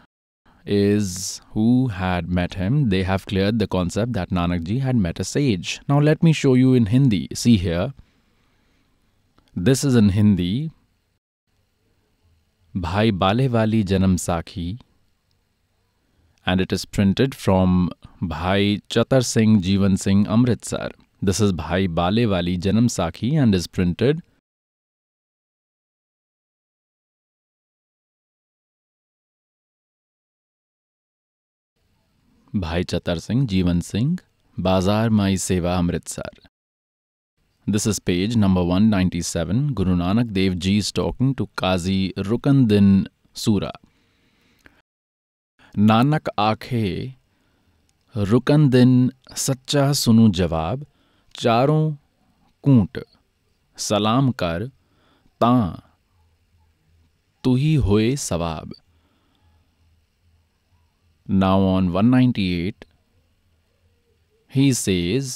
is 0.64 1.40
who 1.50 1.88
had 1.88 2.28
met 2.28 2.54
him. 2.54 2.88
They 2.88 3.02
have 3.02 3.26
cleared 3.26 3.58
the 3.58 3.66
concept 3.66 4.12
that 4.14 4.30
Nanakji 4.30 4.80
had 4.80 4.96
met 4.96 5.20
a 5.20 5.24
sage. 5.24 5.80
Now, 5.88 6.00
let 6.00 6.22
me 6.22 6.32
show 6.32 6.54
you 6.54 6.74
in 6.74 6.86
Hindi. 6.86 7.28
See 7.34 7.56
here. 7.56 7.92
This 9.54 9.84
is 9.84 9.94
in 9.94 10.10
Hindi. 10.10 10.70
Bhai 12.74 13.12
Balewali 13.12 13.84
Janam 13.84 14.16
Sakhi. 14.16 14.80
And 16.46 16.60
it 16.60 16.72
is 16.72 16.84
printed 16.84 17.34
from 17.34 17.90
Bhai 18.20 18.80
Chatar 18.88 19.24
Singh 19.24 19.60
Jivan 19.60 19.98
Singh 19.98 20.26
Amritsar. 20.26 20.90
This 21.24 21.40
is 21.40 21.52
Bhai 21.52 21.86
Bale 21.86 22.28
Wali 22.28 22.58
Janam 22.58 22.86
Sakhi 22.90 23.40
and 23.40 23.54
is 23.54 23.68
printed 23.68 24.22
Bhai 32.52 32.82
Chatar 32.82 33.22
Singh 33.22 33.46
Jivan 33.46 33.84
Singh 33.84 34.18
Bazar 34.58 35.10
Mai 35.10 35.34
Seva 35.34 35.78
Amritsar. 35.78 36.28
This 37.68 37.86
is 37.86 38.00
page 38.00 38.34
number 38.34 38.64
197. 38.64 39.74
Guru 39.74 39.94
Nanak 39.94 40.32
Dev 40.32 40.58
Ji 40.58 40.78
is 40.78 40.90
talking 40.90 41.36
to 41.36 41.48
Qazi 41.56 42.12
Rukandin 42.14 43.06
Sura. 43.32 43.70
Nanak 45.76 46.28
आखे 46.36 47.14
रुकन 48.16 48.68
दिन 48.70 49.10
सच्चा 49.36 49.92
सुनु 49.98 50.28
जवाब 50.38 50.84
चारों 51.34 51.92
कूट, 52.64 52.98
सलाम 53.78 54.30
कर, 54.32 54.66
ता 55.40 55.54
तु 57.44 57.54
ही 57.54 57.74
होए 57.74 58.14
सवाब। 58.16 58.74
नाउ 61.28 61.64
ऑन 61.66 61.88
198 61.90 62.84
ही 64.52 64.72
सेज 64.74 65.32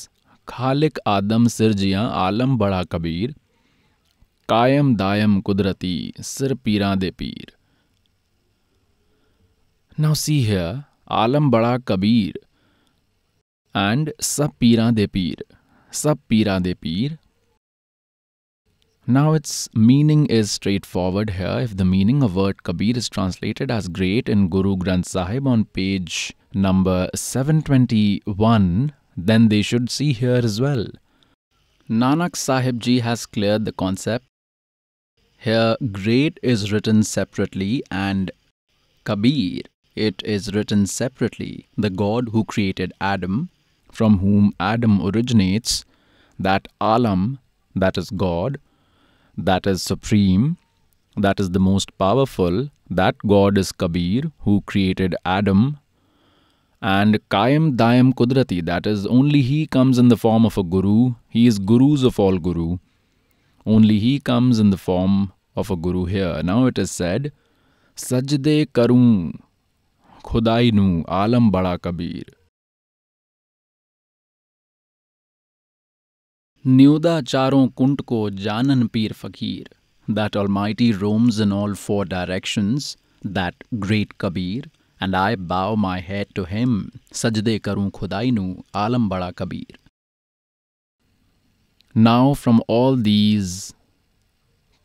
खालिक 0.49 0.99
आदम 1.07 1.47
सिरजियाँ 1.49 2.11
आलम 2.14 2.57
बड़ा 2.59 2.82
कबीर, 2.84 3.34
कायम 4.49 4.94
दायम 4.97 5.40
कुदरती 5.40 6.12
सिर 6.20 6.55
पीरा 6.55 6.94
दे 6.94 7.11
पीर। 7.11 7.53
नाउ 10.01 10.14
सी 10.14 10.40
हियर 10.44 10.82
आलम 11.16 11.51
बड़ा 11.51 11.76
कबीर 11.78 12.40
एंड 13.74 14.12
सब 14.20 14.53
पीरा 14.61 14.90
दे 14.90 15.07
पीर। 15.07 15.44
Pira 16.28 16.61
De 16.61 16.74
Pir. 16.74 17.18
Now 19.07 19.32
its 19.32 19.68
meaning 19.74 20.26
is 20.26 20.51
straightforward 20.51 21.30
here. 21.30 21.61
If 21.61 21.76
the 21.76 21.84
meaning 21.84 22.22
of 22.22 22.36
word 22.36 22.62
Kabir 22.64 22.97
is 22.97 23.09
translated 23.09 23.70
as 23.70 23.88
great 23.88 24.28
in 24.28 24.49
Guru 24.49 24.76
Granth 24.76 25.07
Sahib 25.07 25.47
on 25.47 25.64
page 25.64 26.34
number 26.53 27.09
721, 27.14 28.92
then 29.16 29.49
they 29.49 29.62
should 29.62 29.88
see 29.88 30.12
here 30.12 30.40
as 30.42 30.61
well. 30.61 30.86
Nanak 31.88 32.36
Sahib 32.36 32.80
Ji 32.80 32.99
has 33.01 33.24
cleared 33.24 33.64
the 33.64 33.72
concept. 33.72 34.26
Here, 35.38 35.76
great 35.92 36.38
is 36.42 36.72
written 36.72 37.05
separately 37.05 37.82
and 37.90 38.30
Kabir, 39.05 39.62
it 39.94 40.22
is 40.24 40.53
written 40.53 40.86
separately. 40.86 41.68
The 41.78 41.90
God 41.90 42.30
who 42.32 42.44
created 42.44 42.92
Adam 43.01 43.51
from 43.99 44.18
whom 44.26 44.53
Adam 44.61 45.01
originates, 45.09 45.74
that 46.38 46.68
Alam, 46.92 47.24
that 47.84 47.99
is 48.03 48.11
God, 48.11 48.61
that 49.49 49.66
is 49.66 49.82
supreme, 49.82 50.47
that 51.26 51.40
is 51.40 51.51
the 51.57 51.64
most 51.70 51.97
powerful, 51.99 52.68
that 52.90 53.16
God 53.34 53.59
is 53.59 53.72
Kabir, 53.72 54.30
who 54.47 54.61
created 54.72 55.14
Adam, 55.24 55.78
and 56.80 57.18
Kayam 57.30 57.70
Dayam 57.76 58.12
Kudrati, 58.14 58.64
that 58.64 58.86
is, 58.86 59.07
only 59.07 59.40
He 59.42 59.66
comes 59.66 59.99
in 59.99 60.09
the 60.09 60.16
form 60.16 60.44
of 60.44 60.59
a 60.59 60.62
Guru. 60.62 61.14
He 61.28 61.47
is 61.47 61.59
Gurus 61.59 62.05
of 62.05 62.20
all 62.20 62.38
Guru. 62.38 62.78
Only 63.64 63.99
He 63.99 64.20
comes 64.20 64.61
in 64.64 64.70
the 64.70 64.76
form 64.76 65.32
of 65.57 65.70
a 65.70 65.76
Guru 65.76 66.05
here. 66.05 66.42
Now 66.42 66.66
it 66.66 66.78
is 66.78 66.90
said, 66.90 67.32
Sajde 67.97 68.66
Karun 68.66 69.40
Khudai 70.22 71.05
Alam 71.09 71.51
Bada 71.51 71.80
Kabir. 71.80 72.36
न्योदा 76.69 77.21
चारों 77.21 77.67
कुंट 77.77 78.01
को 78.01 78.19
जानन 78.31 78.87
पीर 78.87 79.12
फकीर 79.12 79.69
that 80.09 80.37
almighty 80.49 80.91
roams 80.93 81.39
in 81.41 81.53
all 81.53 81.75
four 81.75 82.09
directions 82.09 82.97
that 83.27 83.64
great 83.85 84.12
Kabir 84.21 84.69
and 85.01 85.14
I 85.17 85.37
bow 85.53 85.77
my 85.77 86.01
head 86.01 86.27
to 86.37 86.45
him 86.45 86.73
सजदे 87.14 87.59
करूँ 87.59 87.89
खुदाई 87.91 88.31
नू 88.31 88.47
आलम 88.77 89.09
बड़ा 89.09 89.31
Kabir 89.39 89.79
now 91.95 92.35
from 92.35 92.61
all 92.71 93.01
these 93.03 93.55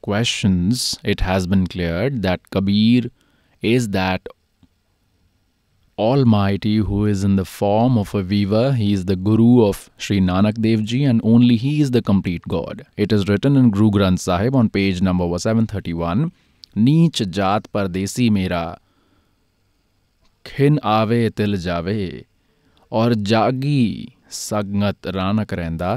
questions 0.04 1.00
it 1.06 1.22
has 1.22 1.48
been 1.50 1.66
clear 1.66 2.10
that 2.20 2.42
Kabir 2.54 3.10
is 3.64 3.90
that 3.90 4.30
Almighty 6.02 6.78
who 6.90 7.06
is 7.06 7.24
in 7.24 7.36
the 7.36 7.46
form 7.46 7.98
of 7.98 8.14
a 8.16 8.22
weaver. 8.24 8.74
He 8.74 8.92
is 8.94 9.06
the 9.06 9.16
Guru 9.16 9.64
of 9.64 9.90
Sri 9.98 10.20
Nanak 10.20 10.62
Dev 10.62 10.84
Ji 10.84 11.04
and 11.04 11.22
only 11.24 11.58
He 11.58 11.74
is 11.82 11.92
the 11.92 12.02
complete 12.02 12.48
God. 12.48 12.86
It 12.98 13.12
is 13.12 13.28
written 13.28 13.56
in 13.56 13.70
Guru 13.70 13.92
Granth 13.92 14.20
Sahib 14.20 14.56
on 14.56 14.70
page 14.70 15.02
number 15.10 15.28
731 15.48 16.32
नीच 16.78 17.22
जात 17.38 17.66
परदेसी 17.74 18.30
मेरा 18.30 18.64
खिन 20.46 20.80
आवे 20.92 21.30
तिल 21.38 21.58
जावे 21.62 22.04
और 23.00 23.14
जागी 23.32 24.08
संगत 24.38 25.08
रानक 25.16 25.54
रहंदा 25.54 25.92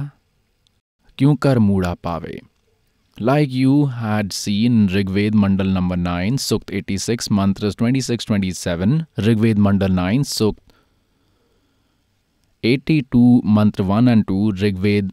क्यों 1.18 1.34
कर 1.46 1.58
मूड़ा 1.68 1.94
पावे 2.04 2.40
like 3.20 3.50
you 3.50 3.86
had 3.86 4.32
seen 4.32 4.88
Rigved 4.88 5.34
Mandal 5.34 5.72
number 5.72 5.96
9, 5.96 6.36
Sukt 6.36 6.74
86, 6.74 7.30
Mantras 7.30 7.74
26 7.76 8.24
27, 8.24 9.06
Rigved 9.18 9.56
Mandal 9.56 9.92
9, 9.92 10.22
Sukt 10.22 10.58
82, 12.62 13.42
Mantra 13.44 13.84
1 13.84 14.08
and 14.08 14.26
2, 14.26 14.52
Rigved 14.52 15.12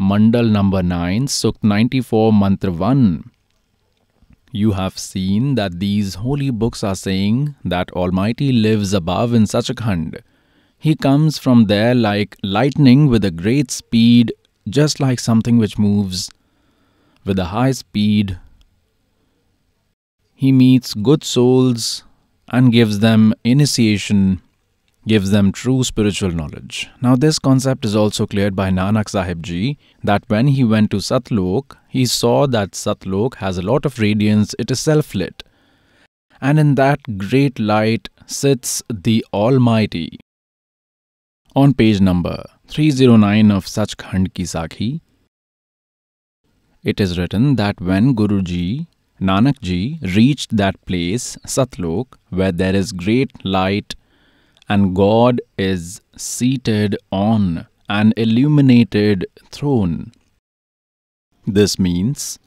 Mandal 0.00 0.50
number 0.50 0.82
9, 0.82 1.26
Sukt 1.26 1.64
94, 1.64 2.32
Mantra 2.32 2.70
1. 2.70 3.30
You 4.52 4.72
have 4.72 4.98
seen 4.98 5.54
that 5.56 5.80
these 5.80 6.16
holy 6.16 6.50
books 6.50 6.84
are 6.84 6.94
saying 6.94 7.54
that 7.64 7.90
Almighty 7.92 8.52
lives 8.52 8.92
above 8.92 9.32
in 9.32 9.44
Sachkhand. 9.44 10.20
He 10.78 10.94
comes 10.94 11.38
from 11.38 11.66
there 11.66 11.94
like 11.94 12.36
lightning 12.42 13.06
with 13.06 13.24
a 13.24 13.30
great 13.30 13.70
speed, 13.70 14.32
just 14.68 15.00
like 15.00 15.18
something 15.18 15.56
which 15.58 15.78
moves 15.78 16.28
with 17.24 17.38
a 17.38 17.46
high 17.46 17.72
speed. 17.72 18.38
He 20.34 20.52
meets 20.52 20.94
good 20.94 21.24
souls 21.24 22.04
and 22.48 22.72
gives 22.72 22.98
them 22.98 23.34
initiation, 23.44 24.42
gives 25.06 25.30
them 25.30 25.52
true 25.52 25.84
spiritual 25.84 26.30
knowledge. 26.30 26.88
Now, 27.00 27.16
this 27.16 27.38
concept 27.38 27.84
is 27.84 27.94
also 27.94 28.26
cleared 28.26 28.56
by 28.56 28.70
Nanak 28.70 29.08
Sahib 29.08 29.42
Ji 29.42 29.78
that 30.02 30.24
when 30.28 30.48
he 30.48 30.64
went 30.64 30.90
to 30.90 30.96
Satlok, 30.98 31.76
he 31.88 32.06
saw 32.06 32.46
that 32.48 32.72
Satlok 32.72 33.36
has 33.36 33.58
a 33.58 33.62
lot 33.62 33.86
of 33.86 33.98
radiance, 33.98 34.54
it 34.58 34.70
is 34.70 34.80
self 34.80 35.14
lit. 35.14 35.42
And 36.40 36.58
in 36.58 36.74
that 36.74 37.18
great 37.18 37.58
light 37.60 38.08
sits 38.26 38.82
the 38.92 39.24
Almighty. 39.32 40.18
On 41.54 41.72
page 41.74 42.00
number 42.00 42.44
309 42.66 43.50
of 43.50 43.66
Sachkhand 43.66 44.34
Ki 44.34 44.44
Sakhi, 44.44 45.00
it 46.82 47.00
is 47.00 47.18
written 47.18 47.56
that 47.56 47.80
when 47.80 48.14
Guruji, 48.14 48.86
Nanak 49.20 49.60
ji, 49.60 49.98
reached 50.16 50.56
that 50.56 50.84
place, 50.84 51.36
Satlok, 51.46 52.14
where 52.30 52.50
there 52.50 52.74
is 52.74 52.92
great 52.92 53.44
light 53.44 53.94
and 54.68 54.94
God 54.96 55.40
is 55.56 56.00
seated 56.16 56.96
on 57.12 57.66
an 57.88 58.12
illuminated 58.16 59.26
throne. 59.50 60.12
This 61.46 61.78
means 61.78 62.38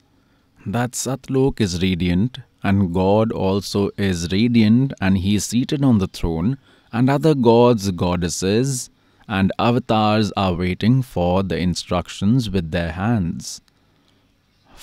that 0.65 0.91
Satlok 0.91 1.61
is 1.61 1.81
radiant 1.81 2.39
and 2.63 2.93
God 2.93 3.31
also 3.31 3.91
is 3.97 4.31
radiant 4.31 4.93
and 4.99 5.19
he 5.19 5.35
is 5.35 5.45
seated 5.45 5.83
on 5.83 5.99
the 5.99 6.07
throne 6.07 6.57
and 6.91 7.09
other 7.09 7.35
gods, 7.35 7.91
goddesses 7.91 8.89
and 9.27 9.51
avatars 9.59 10.31
are 10.35 10.53
waiting 10.53 11.01
for 11.01 11.43
the 11.43 11.57
instructions 11.57 12.49
with 12.49 12.71
their 12.71 12.91
hands 12.91 13.61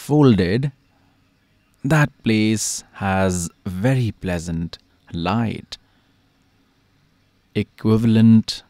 folded, 0.07 0.73
that 1.85 2.11
place 2.25 2.85
has 2.95 3.49
very 3.65 4.11
pleasant 4.25 4.79
light, 5.13 5.79
equivalent 7.55 8.63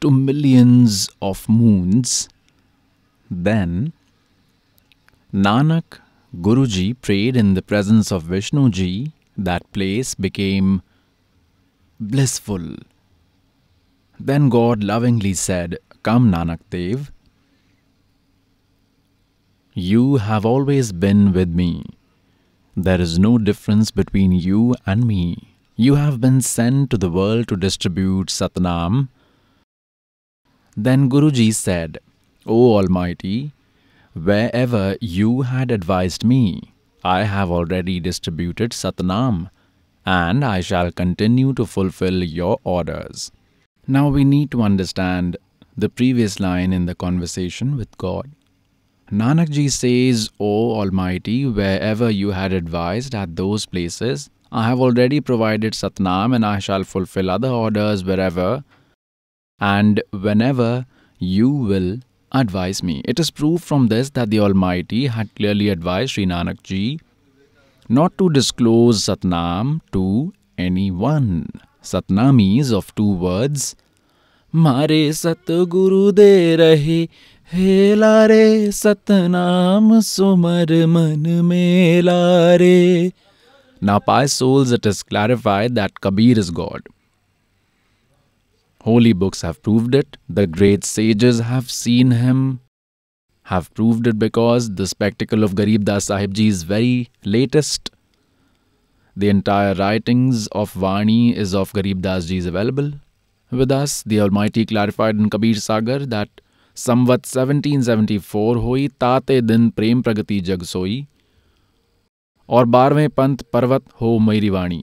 to 0.00 0.10
millions 0.10 1.08
of 1.20 1.48
moons. 1.48 2.28
Then, 3.30 3.92
Nanak 5.32 6.00
Guruji 6.36 6.88
prayed 7.00 7.36
in 7.36 7.54
the 7.54 7.62
presence 7.62 8.12
of 8.12 8.24
Vishnuji, 8.24 9.12
that 9.36 9.70
place 9.72 10.14
became 10.14 10.82
blissful. 11.98 12.66
Then 14.18 14.48
God 14.48 14.84
lovingly 14.84 15.34
said, 15.34 15.78
Come, 16.02 16.30
Nanak 16.30 16.60
Dev, 16.70 17.10
you 19.74 20.16
have 20.16 20.44
always 20.44 20.90
been 20.92 21.32
with 21.32 21.48
me. 21.48 21.84
There 22.76 23.00
is 23.00 23.18
no 23.18 23.38
difference 23.38 23.90
between 23.90 24.32
you 24.32 24.74
and 24.84 25.06
me. 25.06 25.54
You 25.76 25.94
have 25.94 26.20
been 26.20 26.40
sent 26.40 26.90
to 26.90 26.98
the 26.98 27.10
world 27.10 27.48
to 27.48 27.56
distribute 27.56 28.28
Satnam. 28.28 29.08
Then 30.76 31.08
Guruji 31.08 31.54
said, 31.54 31.98
O 32.46 32.74
Almighty, 32.74 33.52
wherever 34.14 34.96
you 35.00 35.42
had 35.42 35.70
advised 35.70 36.24
me, 36.24 36.74
I 37.04 37.22
have 37.22 37.50
already 37.50 38.00
distributed 38.00 38.72
Satnam, 38.72 39.50
and 40.04 40.44
I 40.44 40.60
shall 40.60 40.90
continue 40.90 41.52
to 41.54 41.64
fulfill 41.64 42.24
your 42.24 42.58
orders. 42.64 43.30
Now 43.86 44.08
we 44.08 44.24
need 44.24 44.50
to 44.50 44.62
understand 44.62 45.36
the 45.76 45.88
previous 45.88 46.40
line 46.40 46.72
in 46.72 46.86
the 46.86 46.94
conversation 46.94 47.76
with 47.76 47.96
God. 47.98 48.30
Nanak 49.12 49.50
ji 49.50 49.68
says, 49.68 50.30
O 50.38 50.78
Almighty, 50.78 51.44
wherever 51.44 52.08
you 52.08 52.30
had 52.30 52.52
advised 52.52 53.12
at 53.12 53.34
those 53.34 53.66
places, 53.66 54.30
I 54.52 54.68
have 54.68 54.80
already 54.80 55.20
provided 55.20 55.72
Satnam 55.72 56.34
and 56.34 56.46
I 56.46 56.60
shall 56.60 56.84
fulfill 56.84 57.28
other 57.28 57.48
orders 57.48 58.04
wherever 58.04 58.62
and 59.58 60.00
whenever 60.12 60.86
you 61.18 61.50
will 61.50 61.98
advise 62.30 62.84
me. 62.84 63.02
It 63.04 63.18
is 63.18 63.32
proof 63.32 63.62
from 63.62 63.88
this 63.88 64.10
that 64.10 64.30
the 64.30 64.38
Almighty 64.38 65.08
had 65.08 65.34
clearly 65.34 65.70
advised 65.70 66.12
Sri 66.12 66.24
Nanak 66.24 66.62
ji 66.62 67.00
not 67.88 68.16
to 68.18 68.30
disclose 68.30 69.02
Satnam 69.02 69.80
to 69.92 70.32
anyone. 70.56 71.48
Satnam 71.82 72.60
is 72.60 72.72
of 72.72 72.94
two 72.94 73.12
words. 73.12 73.74
Mare 74.52 75.10
Satguru 75.10 76.14
de 76.14 76.56
rahe 76.56 77.08
हेला 77.53 78.25
रे 78.27 78.71
सतनाम 78.71 79.99
सुमर 80.09 80.73
मन 80.93 81.25
मेला 81.45 82.21
रे 82.61 83.11
Now 83.87 83.99
by 83.99 84.25
souls 84.25 84.71
it 84.71 84.85
is 84.85 85.03
clarified 85.03 85.75
that 85.75 85.99
Kabir 86.01 86.39
is 86.39 86.49
God. 86.49 86.87
Holy 88.81 89.13
books 89.13 89.41
have 89.41 89.61
proved 89.61 89.93
it, 89.93 90.17
the 90.27 90.47
great 90.47 90.83
sages 90.83 91.39
have 91.39 91.69
seen 91.69 92.11
him, 92.11 92.61
have 93.43 93.71
proved 93.73 94.07
it 94.07 94.17
because 94.17 94.73
the 94.75 94.87
spectacle 94.87 95.43
of 95.43 95.53
Garib 95.55 95.83
Das 95.83 96.05
Sahib 96.05 96.33
Ji 96.33 96.47
is 96.47 96.63
very 96.63 97.09
latest. 97.23 97.91
The 99.15 99.29
entire 99.29 99.75
writings 99.75 100.47
of 100.47 100.73
Vani 100.73 101.35
is 101.35 101.53
of 101.53 101.73
Garib 101.73 102.01
Das 102.01 102.25
Ji 102.25 102.37
is 102.37 102.45
available. 102.45 102.93
With 103.51 103.71
us, 103.71 104.01
the 104.03 104.19
Almighty 104.21 104.65
clarified 104.65 105.15
in 105.15 105.29
Kabir 105.29 105.55
Sagar 105.55 105.99
that 106.05 106.41
संवत 106.76 107.24
1774 107.26 108.56
हुई 108.62 108.86
ताते 109.00 109.40
दिन 109.40 109.68
प्रेम 109.70 110.02
प्रगति 110.02 110.40
जग 110.48 110.62
सोई 110.62 111.06
और 112.48 112.64
बारहवें 112.76 113.08
पंथ 113.08 113.36
पर्वत 113.52 113.84
हो 114.00 114.18
मेरी 114.18 114.50
वाणी 114.50 114.82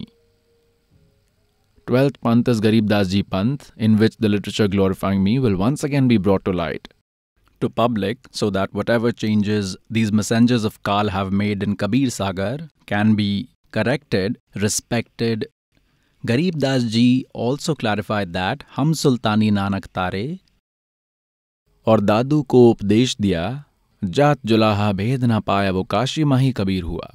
Twelfth 1.88 2.18
Panth 2.26 2.50
is 2.50 2.60
Garib 2.60 2.88
Das 2.90 3.08
Ji 3.08 3.24
Panth, 3.24 3.72
in 3.78 3.96
which 3.98 4.18
the 4.18 4.28
literature 4.28 4.68
glorifying 4.68 5.24
me 5.24 5.40
will 5.40 5.56
once 5.56 5.86
again 5.86 6.08
be 6.10 6.18
brought 6.18 6.44
to 6.44 6.52
light 6.52 6.90
to 7.62 7.70
public 7.70 8.18
so 8.32 8.50
that 8.50 8.74
whatever 8.74 9.12
changes 9.12 9.78
these 9.90 10.12
messengers 10.12 10.66
of 10.66 10.82
Kal 10.84 11.08
have 11.10 11.32
made 11.32 11.64
in 11.64 11.78
Kabir 11.78 12.10
Sagar 12.10 12.68
can 12.86 13.16
be 13.16 13.50
corrected, 13.72 14.38
respected. 14.56 15.48
Garib 16.26 16.60
Das 16.60 16.84
Ji 16.84 17.26
also 17.34 17.74
clarified 17.74 18.34
that 18.34 18.66
Hum 18.72 18.94
Sultani 18.94 19.50
Nanak 19.52 19.88
Tare 19.94 20.40
और 21.88 22.02
दादू 22.02 22.42
को 22.42 22.70
उपदेश 22.70 23.16
दिया 23.22 23.44
जात 24.04 24.40
जुलाहा 24.46 24.92
भेद 24.94 25.24
ना 25.24 25.40
पाया 25.40 25.72
वो 25.72 25.84
काशी 25.84 26.24
माही 26.24 26.52
कबीर 26.52 26.84
हुआ 26.84 27.14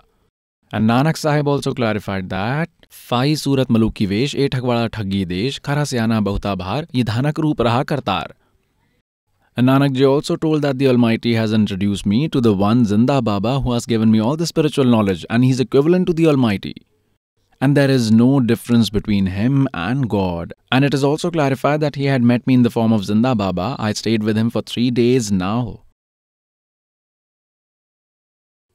And 0.72 0.88
Nanak 0.90 1.18
Sahib 1.20 1.48
also 1.48 1.74
clarified 1.78 2.30
that 2.30 2.68
फाई 3.08 3.34
सूरत 3.36 3.70
मलूक 3.70 4.00
वेश 4.08 4.34
ए 4.34 4.46
ठगवाड़ा 4.52 4.86
ठगी 4.94 5.24
देश 5.24 5.58
खरा 5.64 5.84
से 5.90 5.98
आना 5.98 6.20
बहुता 6.20 6.54
भार 6.54 6.86
ये 6.94 7.04
धानक 7.04 7.38
रूप 7.40 7.60
रहा 7.62 7.82
Kartar 7.90 8.34
And 9.56 9.68
Nanak 9.68 9.92
Ji 9.92 10.06
also 10.06 10.36
told 10.36 10.62
that 10.62 10.78
the 10.78 10.88
Almighty 10.88 11.34
has 11.34 11.52
introduced 11.52 12.06
me 12.06 12.20
to 12.28 12.40
the 12.40 12.52
one 12.54 12.84
Zinda 12.92 13.16
Baba 13.24 13.60
who 13.60 13.72
has 13.72 13.86
given 13.86 14.10
me 14.10 14.20
all 14.26 14.36
the 14.36 14.46
spiritual 14.46 14.86
knowledge 14.86 15.26
and 15.28 15.44
he's 15.44 15.60
equivalent 15.60 16.06
to 16.06 16.14
the 16.14 16.26
Almighty. 16.26 16.74
And 17.62 17.76
there 17.76 17.88
is 17.88 18.10
no 18.10 18.40
difference 18.40 18.90
between 18.90 19.26
him 19.26 19.68
and 19.72 20.08
God. 20.10 20.52
And 20.72 20.84
it 20.84 20.92
is 20.92 21.04
also 21.04 21.30
clarified 21.30 21.80
that 21.82 21.94
he 21.94 22.06
had 22.06 22.20
met 22.20 22.44
me 22.44 22.54
in 22.54 22.64
the 22.64 22.70
form 22.70 22.92
of 22.92 23.02
Zinda 23.02 23.36
Baba. 23.36 23.76
I 23.78 23.92
stayed 23.92 24.24
with 24.24 24.36
him 24.36 24.50
for 24.50 24.62
three 24.62 24.90
days 24.90 25.30
now. 25.30 25.84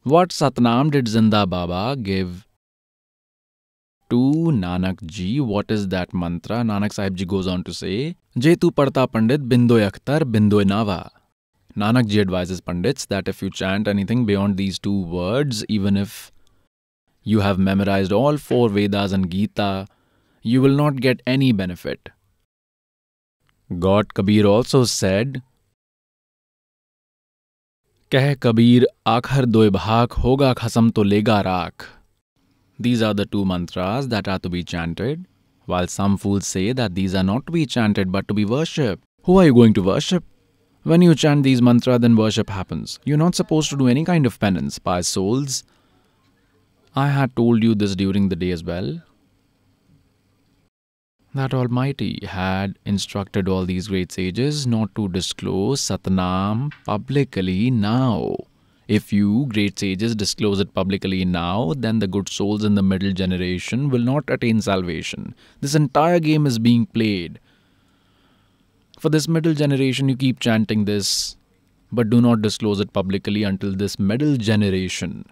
What 0.03 0.29
Satnam 0.29 0.89
did 0.89 1.07
Zinda 1.07 1.49
Baba 1.49 1.97
give 2.01 2.47
to 4.09 4.21
Nanak 4.61 5.05
Ji? 5.05 5.41
What 5.41 5.69
is 5.69 5.89
that 5.89 6.13
mantra? 6.13 6.61
Nanak 6.61 6.93
Sahib 6.93 7.17
Ji 7.17 7.25
goes 7.25 7.45
on 7.45 7.65
to 7.65 7.73
say, 7.73 8.15
Je 8.37 8.55
tu 8.55 8.71
parta 8.71 9.05
pandit 9.05 9.49
bindoy 9.49 9.81
akhtar 9.91 10.21
bindoy 10.21 10.63
nava. 10.63 11.09
Nanak 11.75 12.07
Ji 12.07 12.21
advises 12.21 12.61
Pandits 12.61 13.05
that 13.07 13.27
if 13.27 13.41
you 13.41 13.49
chant 13.49 13.85
anything 13.89 14.25
beyond 14.25 14.55
these 14.55 14.79
two 14.79 15.01
words, 15.01 15.65
even 15.65 15.97
if 15.97 16.31
you 17.26 17.40
have 17.40 17.58
memorized 17.58 18.12
all 18.12 18.36
four 18.36 18.68
Vedas 18.68 19.12
and 19.12 19.30
Gita, 19.30 19.86
you 20.42 20.60
will 20.60 20.76
not 20.76 20.96
get 20.96 21.22
any 21.26 21.52
benefit. 21.52 22.08
God 23.78 24.12
Kabir 24.14 24.44
also 24.46 24.84
said, 24.84 25.42
कह 28.12 28.34
कबीर 28.42 28.86
आखर 29.06 29.44
दो 29.44 29.70
भाग 29.70 30.12
होगा 30.22 30.52
खसम 30.54 30.90
तो 30.96 31.02
लेगा 31.02 31.40
राख 31.42 31.84
These 32.78 33.02
are 33.02 33.14
the 33.14 33.24
two 33.24 33.44
mantras 33.44 34.08
that 34.08 34.28
are 34.28 34.38
to 34.40 34.50
be 34.50 34.62
chanted, 34.62 35.24
while 35.66 35.86
some 35.86 36.16
fools 36.18 36.46
say 36.46 36.72
that 36.72 36.94
these 36.94 37.14
are 37.14 37.22
not 37.22 37.46
to 37.46 37.52
be 37.52 37.64
chanted 37.64 38.12
but 38.12 38.28
to 38.28 38.34
be 38.34 38.44
worshipped. 38.44 39.04
Who 39.24 39.38
are 39.38 39.44
you 39.46 39.54
going 39.54 39.72
to 39.74 39.82
worship? 39.82 40.24
When 40.82 41.00
you 41.00 41.14
chant 41.14 41.44
these 41.44 41.62
mantras, 41.62 42.00
then 42.00 42.16
worship 42.16 42.50
happens. 42.50 42.98
You're 43.04 43.16
not 43.16 43.36
supposed 43.36 43.70
to 43.70 43.76
do 43.76 43.86
any 43.86 44.04
kind 44.04 44.26
of 44.26 44.38
penance. 44.40 44.78
By 44.80 45.00
souls, 45.02 45.62
I 46.97 47.09
had 47.09 47.35
told 47.35 47.61
you 47.61 47.75
this 47.75 47.95
during 47.95 48.29
the 48.29 48.35
day 48.35 48.49
as 48.49 48.63
well. 48.63 49.03
That 51.35 51.53
Almighty 51.53 52.25
had 52.25 52.79
instructed 52.85 53.47
all 53.47 53.65
these 53.65 53.89
great 53.89 54.11
sages 54.11 54.65
not 54.65 54.95
to 54.95 55.07
disclose 55.07 55.79
Satnam 55.79 56.73
publicly 56.87 57.69
now. 57.69 58.37
If 58.87 59.13
you, 59.13 59.45
great 59.45 59.77
sages, 59.77 60.15
disclose 60.15 60.59
it 60.59 60.73
publicly 60.73 61.23
now, 61.23 61.75
then 61.77 61.99
the 61.99 62.07
good 62.07 62.29
souls 62.29 62.63
in 62.63 62.73
the 62.73 62.81
middle 62.81 63.11
generation 63.11 63.89
will 63.91 64.01
not 64.11 64.23
attain 64.27 64.59
salvation. 64.59 65.35
This 65.61 65.75
entire 65.75 66.19
game 66.19 66.47
is 66.47 66.57
being 66.57 66.87
played. 66.87 67.39
For 68.99 69.09
this 69.09 69.27
middle 69.27 69.53
generation, 69.53 70.09
you 70.09 70.17
keep 70.17 70.39
chanting 70.39 70.85
this, 70.85 71.37
but 71.91 72.09
do 72.09 72.21
not 72.21 72.41
disclose 72.41 72.79
it 72.79 72.91
publicly 72.91 73.43
until 73.43 73.75
this 73.75 73.99
middle 73.99 74.35
generation 74.35 75.25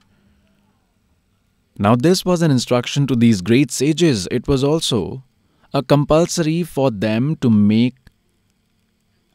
now, 1.80 1.96
this 1.96 2.26
was 2.26 2.42
an 2.42 2.50
instruction 2.50 3.06
to 3.06 3.16
these 3.16 3.40
great 3.40 3.70
sages. 3.70 4.28
It 4.30 4.46
was 4.46 4.62
also 4.62 5.24
a 5.72 5.82
compulsory 5.82 6.62
for 6.62 6.90
them 6.90 7.36
to 7.36 7.48
make 7.48 7.94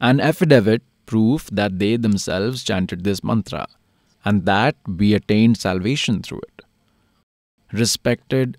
an 0.00 0.20
affidavit 0.20 0.82
proof 1.06 1.48
that 1.50 1.80
they 1.80 1.96
themselves 1.96 2.62
chanted 2.62 3.02
this 3.02 3.24
mantra 3.24 3.66
and 4.24 4.46
that 4.46 4.76
we 4.86 5.12
attained 5.14 5.56
salvation 5.56 6.22
through 6.22 6.42
it. 6.42 6.62
Respected 7.72 8.58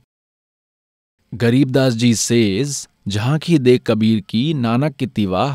Garib 1.34 1.72
Das 1.72 1.96
ji 1.96 2.14
says, 2.14 2.88
जहां 3.08 3.38
की 3.40 3.58
दे 3.58 3.78
कबीर 3.88 4.20
की 4.30 4.54
नानक 4.54 4.96
की 5.00 5.08
तिवाह 5.08 5.54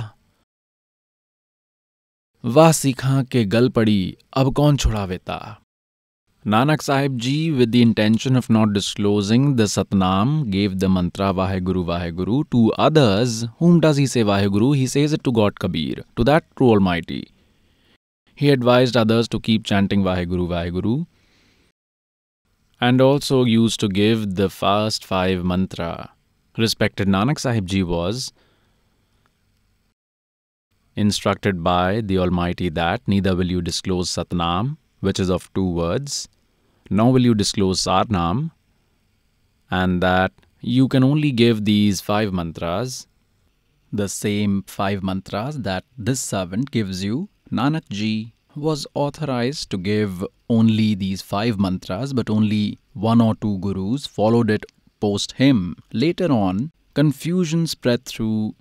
वाह 2.44 2.70
सीखा 2.72 3.22
के 3.32 3.44
गल 3.54 3.68
पड़ी 3.68 4.16
अब 4.36 4.52
कौन 4.54 4.76
छुड़ावेता 4.76 5.36
Nanak 6.47 6.81
Sahib 6.81 7.17
Ji, 7.17 7.51
with 7.51 7.73
the 7.73 7.81
intention 7.81 8.37
of 8.37 8.49
not 8.49 8.71
disclosing 8.71 9.57
the 9.57 9.63
Satnam, 9.63 10.49
gave 10.49 10.79
the 10.79 10.87
mantra 10.87 11.33
Vaheguru 11.33 11.83
Vaheguru 11.83 12.49
to 12.51 12.71
others. 12.77 13.45
Whom 13.59 13.81
does 13.81 13.97
he 13.97 14.07
say 14.07 14.23
Vaheguru? 14.23 14.73
He 14.73 14.87
says 14.87 15.11
it 15.11 15.25
to 15.25 15.33
God 15.33 15.59
Kabir, 15.59 16.05
to 16.15 16.23
that 16.23 16.45
true 16.55 16.69
Almighty. 16.69 17.31
He 18.33 18.49
advised 18.49 18.95
others 18.95 19.27
to 19.27 19.41
keep 19.41 19.65
chanting 19.65 20.03
Vaheguru 20.03 20.47
Vaheguru 20.47 21.05
and 22.79 23.01
also 23.01 23.43
used 23.43 23.81
to 23.81 23.89
give 23.89 24.35
the 24.35 24.49
first 24.49 25.03
five 25.03 25.43
mantra. 25.43 26.11
Respected 26.57 27.09
Nanak 27.09 27.39
Sahib 27.39 27.65
Ji 27.65 27.83
was 27.83 28.31
instructed 30.95 31.61
by 31.61 31.99
the 31.99 32.17
Almighty 32.19 32.69
that 32.69 33.01
neither 33.05 33.35
will 33.35 33.51
you 33.51 33.61
disclose 33.61 34.09
Satnam, 34.09 34.77
which 35.01 35.19
is 35.19 35.29
of 35.29 35.53
two 35.53 35.69
words, 35.69 36.29
now 36.89 37.09
will 37.09 37.21
you 37.21 37.35
disclose 37.35 37.81
Sarnam 37.81 38.51
and 39.69 40.01
that 40.01 40.31
you 40.61 40.87
can 40.87 41.03
only 41.03 41.31
give 41.31 41.65
these 41.65 42.01
five 42.01 42.33
mantras, 42.33 43.07
the 43.91 44.09
same 44.09 44.63
five 44.67 45.03
mantras 45.03 45.59
that 45.59 45.83
this 45.97 46.19
servant 46.19 46.71
gives 46.71 47.03
you. 47.03 47.29
Nanak 47.51 47.87
ji 47.89 48.33
was 48.55 48.87
authorized 48.93 49.69
to 49.69 49.77
give 49.77 50.25
only 50.49 50.95
these 50.95 51.21
five 51.21 51.59
mantras, 51.59 52.13
but 52.13 52.29
only 52.29 52.79
one 52.93 53.21
or 53.21 53.35
two 53.35 53.59
gurus 53.59 54.05
followed 54.05 54.49
it 54.49 54.65
post 54.99 55.33
him. 55.33 55.75
Later 55.93 56.31
on, 56.31 56.71
confusion 56.93 57.67
spread 57.67 58.05
through 58.05 58.55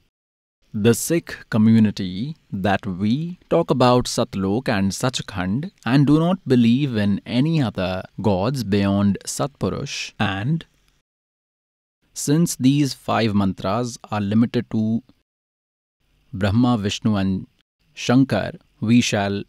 the 0.78 0.92
Sikh 0.92 1.34
community 1.48 2.36
that 2.52 2.84
we 2.84 3.38
talk 3.48 3.70
about 3.70 4.04
Satlok 4.04 4.68
and 4.68 4.92
Sachkhand 4.92 5.70
and 5.86 6.06
do 6.06 6.18
not 6.18 6.46
believe 6.46 6.96
in 6.96 7.22
any 7.24 7.62
other 7.62 8.02
gods 8.20 8.62
beyond 8.62 9.16
Satpurush. 9.24 10.12
And 10.20 10.66
since 12.12 12.56
these 12.56 12.92
five 12.92 13.34
mantras 13.34 13.96
are 14.10 14.20
limited 14.20 14.70
to 14.72 15.02
Brahma, 16.34 16.76
Vishnu, 16.76 17.16
and 17.16 17.46
Shankar, 17.94 18.52
we 18.78 19.00
shall 19.00 19.44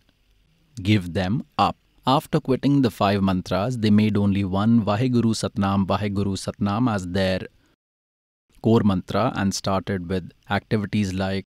give 0.82 1.12
them 1.12 1.44
up. 1.58 1.76
After 2.06 2.40
quitting 2.40 2.84
the 2.84 2.90
five 2.90 3.22
mantras, 3.22 3.80
they 3.80 3.90
made 3.90 4.16
only 4.16 4.46
one 4.46 4.82
Vaheguru 4.86 5.36
Satnam 5.36 5.86
Vaheguru 5.86 6.38
Satnam 6.46 6.90
as 6.90 7.06
their 7.06 7.42
core 8.68 8.82
mantra 8.84 9.26
and 9.36 9.56
started 9.56 10.10
with 10.10 10.32
activities 10.50 11.14
like 11.14 11.46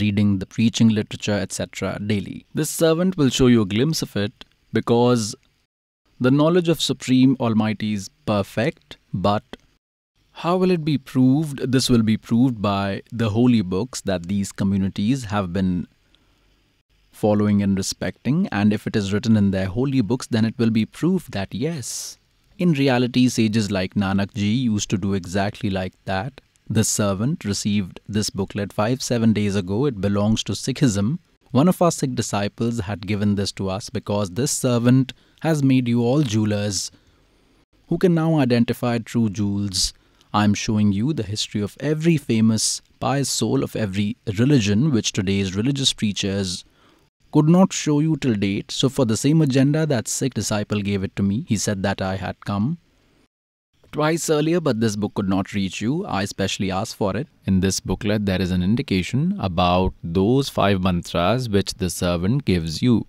reading 0.00 0.38
the 0.38 0.46
preaching 0.46 0.88
literature, 0.88 1.38
etc., 1.46 1.98
daily. 2.04 2.44
This 2.52 2.70
servant 2.70 3.16
will 3.16 3.28
show 3.28 3.46
you 3.46 3.62
a 3.62 3.66
glimpse 3.66 4.02
of 4.02 4.16
it 4.16 4.44
because 4.72 5.36
the 6.18 6.32
knowledge 6.32 6.68
of 6.68 6.80
Supreme 6.80 7.36
Almighty 7.38 7.92
is 7.92 8.08
perfect, 8.26 8.96
but 9.12 9.44
how 10.42 10.56
will 10.56 10.72
it 10.72 10.84
be 10.84 10.98
proved? 10.98 11.60
This 11.70 11.88
will 11.88 12.02
be 12.02 12.16
proved 12.16 12.60
by 12.60 13.02
the 13.12 13.30
holy 13.30 13.62
books 13.62 14.00
that 14.00 14.24
these 14.24 14.50
communities 14.50 15.26
have 15.26 15.52
been 15.52 15.86
following 17.12 17.62
and 17.62 17.76
respecting, 17.76 18.48
and 18.48 18.72
if 18.72 18.88
it 18.88 18.96
is 18.96 19.12
written 19.12 19.36
in 19.36 19.52
their 19.52 19.66
holy 19.66 20.00
books, 20.00 20.26
then 20.26 20.44
it 20.44 20.58
will 20.58 20.70
be 20.70 20.84
proof 20.84 21.28
that 21.28 21.54
yes, 21.54 22.18
in 22.58 22.72
reality, 22.72 23.28
sages 23.28 23.70
like 23.70 23.94
Nanak 23.94 24.34
ji 24.34 24.52
used 24.52 24.90
to 24.90 24.98
do 24.98 25.14
exactly 25.14 25.70
like 25.70 25.94
that. 26.04 26.40
The 26.68 26.84
servant 26.84 27.44
received 27.44 28.00
this 28.08 28.30
booklet 28.30 28.72
five, 28.72 29.02
seven 29.02 29.32
days 29.32 29.56
ago. 29.56 29.86
It 29.86 30.00
belongs 30.00 30.42
to 30.44 30.52
Sikhism. 30.52 31.18
One 31.50 31.68
of 31.68 31.82
our 31.82 31.90
Sikh 31.90 32.14
disciples 32.14 32.80
had 32.80 33.06
given 33.06 33.34
this 33.34 33.52
to 33.52 33.68
us 33.68 33.90
because 33.90 34.30
this 34.30 34.50
servant 34.50 35.12
has 35.40 35.62
made 35.62 35.88
you 35.88 36.02
all 36.02 36.22
jewelers 36.22 36.90
who 37.88 37.98
can 37.98 38.14
now 38.14 38.36
identify 38.36 38.98
true 38.98 39.28
jewels. 39.28 39.92
I 40.32 40.44
am 40.44 40.54
showing 40.54 40.92
you 40.92 41.12
the 41.12 41.22
history 41.22 41.60
of 41.60 41.76
every 41.80 42.16
famous 42.16 42.80
pious 42.98 43.28
soul 43.28 43.62
of 43.62 43.76
every 43.76 44.16
religion 44.38 44.90
which 44.90 45.12
today's 45.12 45.54
religious 45.54 45.92
preachers 45.92 46.64
could 47.34 47.48
not 47.48 47.72
show 47.72 47.98
you 47.98 48.16
till 48.16 48.34
date. 48.34 48.70
So, 48.70 48.88
for 48.88 49.04
the 49.04 49.16
same 49.16 49.42
agenda, 49.42 49.84
that 49.86 50.06
Sikh 50.06 50.34
disciple 50.34 50.80
gave 50.80 51.02
it 51.02 51.16
to 51.16 51.22
me. 51.24 51.44
He 51.48 51.56
said 51.56 51.82
that 51.82 52.00
I 52.00 52.14
had 52.14 52.44
come 52.44 52.78
twice 53.90 54.30
earlier, 54.30 54.60
but 54.60 54.78
this 54.80 54.94
book 54.94 55.14
could 55.14 55.28
not 55.28 55.52
reach 55.52 55.80
you. 55.80 56.06
I 56.06 56.26
specially 56.26 56.70
asked 56.70 56.94
for 56.94 57.16
it. 57.16 57.26
In 57.44 57.58
this 57.58 57.80
booklet, 57.80 58.24
there 58.26 58.40
is 58.40 58.52
an 58.52 58.62
indication 58.62 59.36
about 59.40 59.94
those 60.04 60.48
five 60.48 60.80
mantras 60.80 61.48
which 61.48 61.74
the 61.74 61.90
servant 61.90 62.44
gives 62.44 62.82
you. 62.82 63.04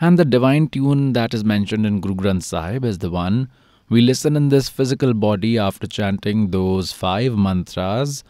And 0.00 0.18
the 0.18 0.24
divine 0.24 0.68
tune 0.68 1.12
that 1.12 1.34
is 1.34 1.44
mentioned 1.44 1.84
in 1.84 2.00
Guru 2.00 2.14
Granth 2.14 2.44
Sahib 2.44 2.82
is 2.82 2.98
the 2.98 3.10
one 3.10 3.50
we 3.90 4.00
listen 4.00 4.36
in 4.36 4.48
this 4.48 4.70
physical 4.70 5.12
body 5.12 5.58
after 5.58 5.86
chanting 5.86 6.50
those 6.50 6.92
five 6.92 7.36
mantras. 7.36 8.24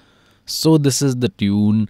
So, 0.44 0.76
this 0.76 1.02
is 1.02 1.16
the 1.16 1.28
tune 1.28 1.88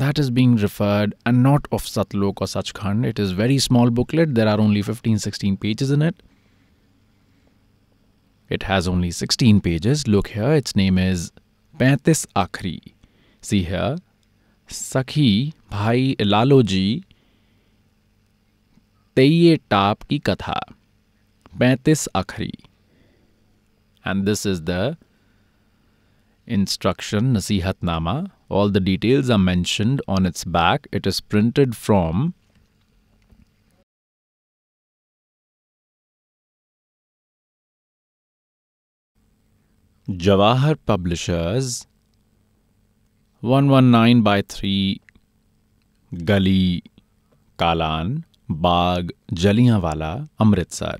that 0.00 0.18
is 0.18 0.30
being 0.30 0.56
referred 0.56 1.14
and 1.24 1.42
not 1.42 1.66
of 1.70 1.84
Satlok 1.84 2.40
or 2.40 2.46
Sachkhand. 2.46 3.06
It 3.06 3.18
is 3.18 3.30
very 3.30 3.58
small 3.58 3.90
booklet. 3.90 4.34
There 4.34 4.48
are 4.48 4.60
only 4.60 4.82
15-16 4.82 5.60
pages 5.60 5.90
in 5.90 6.02
it. 6.02 6.16
It 8.48 8.64
has 8.64 8.88
only 8.88 9.10
16 9.10 9.60
pages. 9.60 10.06
Look 10.06 10.28
here, 10.28 10.52
its 10.52 10.74
name 10.76 10.98
is 10.98 11.32
Pantis 11.78 12.26
Akhri. 12.34 12.80
See 13.40 13.62
here, 13.62 13.96
Sakhi 14.68 15.54
Bhai 15.70 16.16
Laloji 16.16 17.04
Teye 19.16 19.60
Tap 19.70 20.08
Ki 20.08 20.18
Katha, 20.18 20.58
Pantis 21.56 22.08
Akhri. 22.14 22.52
And 24.04 24.26
this 24.26 24.44
is 24.44 24.62
the 24.62 24.98
instruction 26.46 27.34
Nasihatnama. 27.34 28.30
All 28.48 28.68
the 28.70 28.80
details 28.80 29.30
are 29.30 29.38
mentioned 29.38 30.02
on 30.06 30.26
its 30.26 30.44
back. 30.44 30.86
It 30.92 31.06
is 31.06 31.20
printed 31.20 31.76
from 31.76 32.34
Jawahar 40.08 40.76
Publishers 40.84 41.86
119 43.40 44.22
by 44.22 44.42
3 44.42 45.00
Gali 46.12 46.82
Kalan 47.58 48.24
Bagh 48.48 49.12
Jallianwala 49.32 50.28
Amritsar 50.38 50.98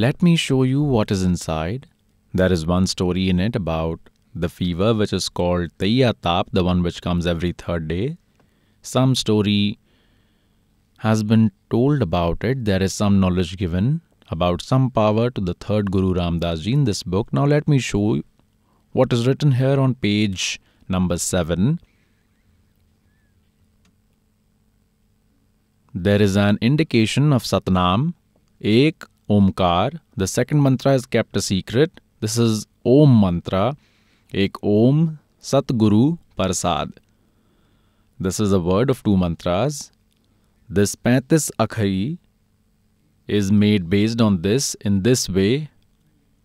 Let 0.00 0.22
me 0.22 0.36
show 0.36 0.62
you 0.62 0.80
what 0.80 1.10
is 1.10 1.24
inside. 1.24 1.88
There 2.32 2.52
is 2.52 2.64
one 2.64 2.86
story 2.86 3.28
in 3.28 3.40
it 3.40 3.56
about 3.56 3.98
the 4.32 4.48
fever 4.48 4.94
which 4.94 5.12
is 5.12 5.28
called 5.28 5.72
Taiya 5.80 6.14
Tap, 6.22 6.50
the 6.52 6.62
one 6.62 6.84
which 6.84 7.02
comes 7.02 7.26
every 7.26 7.50
third 7.50 7.88
day. 7.88 8.16
Some 8.80 9.16
story 9.16 9.80
has 10.98 11.24
been 11.24 11.50
told 11.68 12.00
about 12.00 12.44
it. 12.44 12.64
There 12.64 12.80
is 12.80 12.92
some 12.92 13.18
knowledge 13.18 13.56
given 13.56 14.00
about 14.30 14.62
some 14.62 14.88
power 14.92 15.30
to 15.30 15.40
the 15.40 15.54
third 15.54 15.90
Guru 15.90 16.14
Ramdas 16.14 16.62
ji 16.62 16.74
in 16.74 16.84
this 16.84 17.02
book. 17.02 17.32
Now 17.32 17.44
let 17.46 17.66
me 17.66 17.80
show 17.80 18.14
you 18.14 18.24
what 18.92 19.12
is 19.12 19.26
written 19.26 19.50
here 19.50 19.80
on 19.80 19.96
page 19.96 20.60
number 20.88 21.18
7. 21.18 21.80
There 25.92 26.22
is 26.22 26.36
an 26.36 26.56
indication 26.60 27.32
of 27.32 27.42
Satnam, 27.42 28.14
Ek 28.60 29.04
Omkar 29.28 29.98
the 30.18 30.24
second 30.26 30.60
mantra 30.62 30.94
is 30.94 31.06
kept 31.12 31.38
secret 31.38 32.00
this 32.22 32.38
is 32.38 32.64
Om 32.86 33.20
mantra 33.20 33.62
एक 34.32 34.58
ओम 34.64 35.08
सतगुरु 35.42 36.02
प्रसाद 36.36 36.92
this 38.18 38.40
is 38.40 38.54
a 38.54 38.58
word 38.64 38.90
of 38.90 39.02
two 39.04 39.16
mantras 39.16 39.80
this 40.68 40.94
पैंतीस 40.94 41.50
अखई 41.60 42.18
is 43.28 43.52
made 43.52 43.84
based 43.86 44.22
on 44.22 44.38
this 44.42 44.74
in 44.86 45.00
this 45.02 45.28
way 45.30 45.48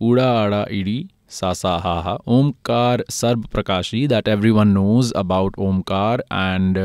उड़ा 0.01 0.31
आड़ा 0.33 0.65
इड़ी 0.71 0.99
सा 1.29 1.53
सा 1.53 1.77
हा 1.83 1.99
हा 2.01 2.17
ओमकार 2.27 3.03
सर्व 3.11 3.43
प्रकाशी 3.51 4.05
that 4.07 4.27
every 4.27 4.51
one 4.51 4.67
knows 4.69 5.13
about 5.17 5.59
Omkar 5.59 6.23
and 6.31 6.79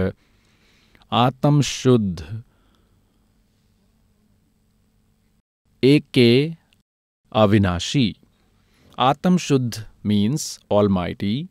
आत्म 1.13 1.61
शुद्ध 1.63 2.43
एक 5.83 6.05
के 6.15 6.31
अविनाशी 7.33 8.15
आत्मशुद्ध 8.99 9.85
मीन्स 10.07 10.59
ऑल 10.73 10.89
माइटी 10.89 11.49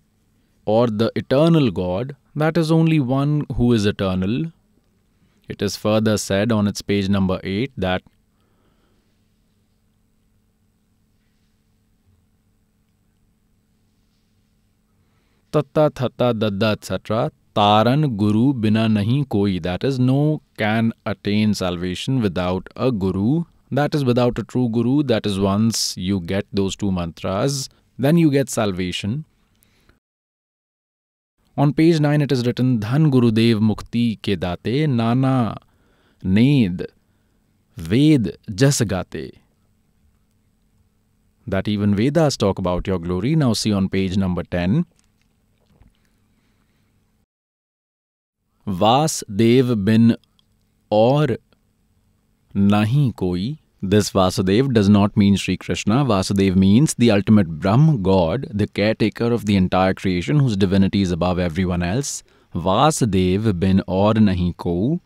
और 0.67 0.89
the 0.89 1.09
eternal 1.17 1.69
God 1.71 2.11
that 2.38 2.57
is 2.57 2.73
only 2.73 2.99
one 3.11 3.41
who 3.57 3.73
is 3.75 3.88
eternal 3.89 4.36
it 5.49 5.63
is 5.63 5.78
further 5.80 6.17
said 6.17 6.51
on 6.51 6.67
its 6.67 6.82
page 6.82 7.09
number 7.09 7.47
eight 7.47 7.71
that 7.80 8.03
तत्ता 15.53 15.89
थत्ता 15.97 16.32
दद्दा 16.36 16.71
एक्सेट्रा 16.71 17.28
तारन 17.55 18.03
गुरु 18.17 18.51
बिना 18.53 18.88
नहीं 18.93 19.23
कोई 19.32 19.59
that 19.59 19.86
is 19.86 20.01
no 20.01 20.21
can 20.59 20.91
attain 21.07 21.53
salvation 21.59 22.21
without 22.21 22.69
a 22.69 22.89
guru 22.97 23.43
That 23.72 23.93
is 23.93 24.05
without 24.05 24.39
a 24.39 24.43
true 24.43 24.70
guru. 24.70 25.03
That 25.03 25.26
is 25.26 25.39
once 25.39 25.97
you 25.97 26.22
get 26.22 26.45
those 26.53 26.76
two 26.76 26.91
mantras, 26.91 27.70
then 27.97 28.18
you 28.18 28.32
get 28.32 28.49
salvation. 28.49 29.26
On 31.57 31.74
page 31.74 31.99
9, 31.99 32.22
it 32.22 32.32
is 32.32 32.45
written 32.45 32.80
Dhan 32.80 33.11
Gurudev 33.11 33.59
Mukti 33.59 34.18
Ke 34.20 34.39
Date 34.39 34.88
Nana 34.88 35.57
Ned 36.24 36.88
Ved 37.76 38.38
Jasagate. 38.49 39.32
That 41.47 41.68
even 41.68 41.95
Vedas 41.95 42.38
talk 42.38 42.59
about 42.59 42.88
your 42.88 42.99
glory. 42.99 43.36
Now 43.36 43.53
see 43.53 43.74
on 43.74 43.89
page 43.89 44.18
number 44.18 44.43
10. 44.43 44.86
Vas 48.65 49.24
Dev 49.34 49.84
Bin 49.84 50.15
Or 50.89 51.38
nahi 52.58 53.16
koi. 53.16 53.60
This 53.82 54.10
Vasudev 54.10 54.74
does 54.74 54.89
not 54.89 55.16
mean 55.16 55.36
Sri 55.38 55.55
Krishna. 55.55 56.03
Vasudev 56.03 56.55
means 56.55 56.95
the 56.95 57.12
ultimate 57.12 57.47
Brahm, 57.60 58.01
God, 58.01 58.47
the 58.51 58.66
caretaker 58.66 59.32
of 59.32 59.45
the 59.45 59.55
entire 59.55 59.93
creation, 59.93 60.39
whose 60.39 60.58
divinity 60.58 61.03
is 61.03 61.12
above 61.12 61.38
everyone 61.38 61.84
else. 61.84 62.24
Vasudev 62.55 63.60
bin 63.60 63.82
aur 63.82 64.14
nahi 64.16 64.58
ko. 64.58 64.99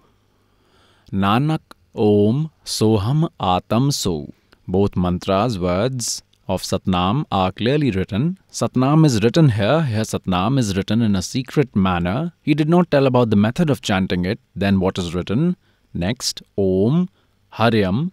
Nanak 1.12 1.60
Om 1.94 2.50
Soham 2.64 3.30
Atam 3.40 3.92
So. 3.92 4.34
Both 4.68 4.96
mantras, 4.96 5.60
words 5.60 6.24
of 6.48 6.64
Satnam 6.64 7.26
are 7.32 7.52
clearly 7.52 7.92
written. 7.92 8.38
Satnam 8.50 9.06
is 9.06 9.22
written 9.22 9.50
here. 9.50 9.82
Here 9.82 10.04
Satnam 10.04 10.58
is 10.58 10.78
written 10.78 11.02
in 11.02 11.16
a 11.18 11.22
secret 11.22 11.76
manner. 11.76 12.32
He 12.42 12.54
did 12.54 12.70
not 12.70 12.90
tell 12.90 13.06
about 13.08 13.30
the 13.30 13.36
method 13.36 13.70
of 13.70 13.82
chanting 13.82 14.24
it. 14.24 14.40
Then 14.56 14.80
what 14.80 14.98
is 14.98 15.14
written? 15.14 15.58
Next, 15.94 16.42
Om 16.58 17.10
Haryam 17.52 18.12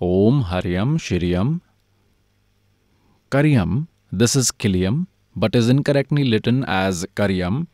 Om 0.00 0.42
Haryam 0.42 0.98
Shiryam 0.98 1.60
Karyam. 3.30 3.86
This 4.10 4.34
is 4.36 4.50
Kiliam, 4.50 5.06
but 5.34 5.54
is 5.54 5.68
incorrectly 5.68 6.30
written 6.30 6.64
as 6.64 7.06
Karyam. 7.14 7.66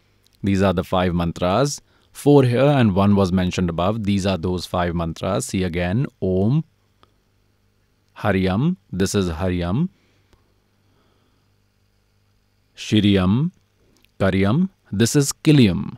These 0.43 0.63
are 0.63 0.73
the 0.73 0.85
five 0.85 1.15
mantras. 1.15 1.81
Four 2.13 2.45
here 2.45 2.71
and 2.81 2.95
one 2.95 3.17
was 3.17 3.33
mentioned 3.33 3.71
above. 3.71 4.05
These 4.05 4.27
are 4.27 4.37
those 4.37 4.67
five 4.67 4.95
mantras. 4.95 5.47
See 5.47 5.65
again. 5.65 6.07
Om 6.21 6.65
Haryam. 8.15 8.77
This 8.93 9.15
is 9.15 9.31
Haryam. 9.31 9.89
Shiryam. 12.77 13.51
Karyam. 14.21 14.69
This 14.93 15.17
is 15.17 15.33
Kiliam. 15.33 15.97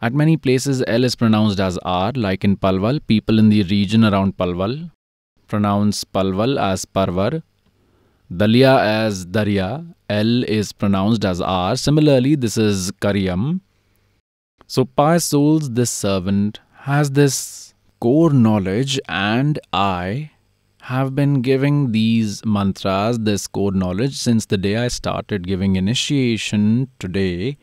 At 0.00 0.14
many 0.14 0.36
places, 0.36 0.84
L 0.86 1.02
is 1.02 1.16
pronounced 1.16 1.58
as 1.58 1.76
R, 1.78 2.12
like 2.14 2.44
in 2.44 2.56
Palwal. 2.56 3.00
People 3.04 3.40
in 3.40 3.48
the 3.48 3.64
region 3.64 4.04
around 4.04 4.36
Palwal 4.36 4.92
pronounce 5.48 6.04
Palwal 6.04 6.60
as 6.60 6.84
Parvar. 6.84 7.42
Dalia 8.32 8.78
as 8.78 9.24
Darya. 9.24 9.84
L 10.08 10.44
is 10.44 10.72
pronounced 10.72 11.24
as 11.24 11.40
R. 11.40 11.74
Similarly, 11.74 12.36
this 12.36 12.56
is 12.56 12.92
Karyam. 12.92 13.60
So, 14.68 14.84
pious 14.84 15.24
souls, 15.24 15.70
this 15.70 15.90
servant 15.90 16.60
has 16.82 17.10
this 17.10 17.74
core 17.98 18.30
knowledge, 18.30 19.00
and 19.08 19.58
I 19.72 20.30
have 20.82 21.14
been 21.16 21.42
giving 21.42 21.90
these 21.90 22.44
mantras, 22.44 23.18
this 23.18 23.48
core 23.48 23.72
knowledge, 23.72 24.16
since 24.16 24.46
the 24.46 24.58
day 24.58 24.76
I 24.76 24.88
started 24.88 25.46
giving 25.46 25.74
initiation 25.74 26.88
today 27.00 27.58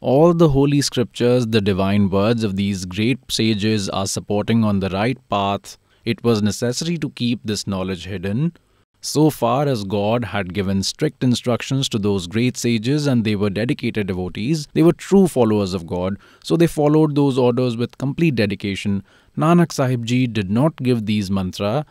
all 0.00 0.32
the 0.32 0.50
holy 0.50 0.80
scriptures, 0.80 1.46
the 1.46 1.60
divine 1.60 2.08
words 2.08 2.44
of 2.44 2.56
these 2.56 2.84
great 2.84 3.18
sages 3.30 3.88
are 3.88 4.06
supporting 4.06 4.64
on 4.64 4.80
the 4.80 4.90
right 4.90 5.18
path. 5.28 5.76
It 6.04 6.22
was 6.22 6.42
necessary 6.42 6.96
to 6.98 7.10
keep 7.10 7.40
this 7.44 7.66
knowledge 7.66 8.06
hidden. 8.06 8.52
So 9.00 9.30
far 9.30 9.66
as 9.68 9.84
God 9.84 10.24
had 10.24 10.54
given 10.54 10.82
strict 10.82 11.22
instructions 11.22 11.88
to 11.90 11.98
those 11.98 12.26
great 12.26 12.56
sages 12.56 13.06
and 13.06 13.24
they 13.24 13.36
were 13.36 13.50
dedicated 13.50 14.06
devotees, 14.06 14.66
they 14.72 14.82
were 14.82 14.92
true 14.92 15.28
followers 15.28 15.74
of 15.74 15.86
God, 15.86 16.16
so 16.42 16.56
they 16.56 16.66
followed 16.66 17.14
those 17.14 17.38
orders 17.38 17.76
with 17.76 17.98
complete 17.98 18.34
dedication. 18.34 19.04
Nanak 19.36 19.72
Sahib 19.72 20.04
Ji 20.04 20.26
did 20.26 20.50
not 20.50 20.76
give 20.76 21.06
these 21.06 21.30
mantra 21.30 21.86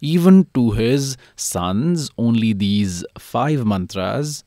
even 0.00 0.46
to 0.54 0.72
his 0.72 1.16
sons, 1.36 2.10
only 2.18 2.52
these 2.52 3.04
five 3.18 3.64
mantras 3.66 4.44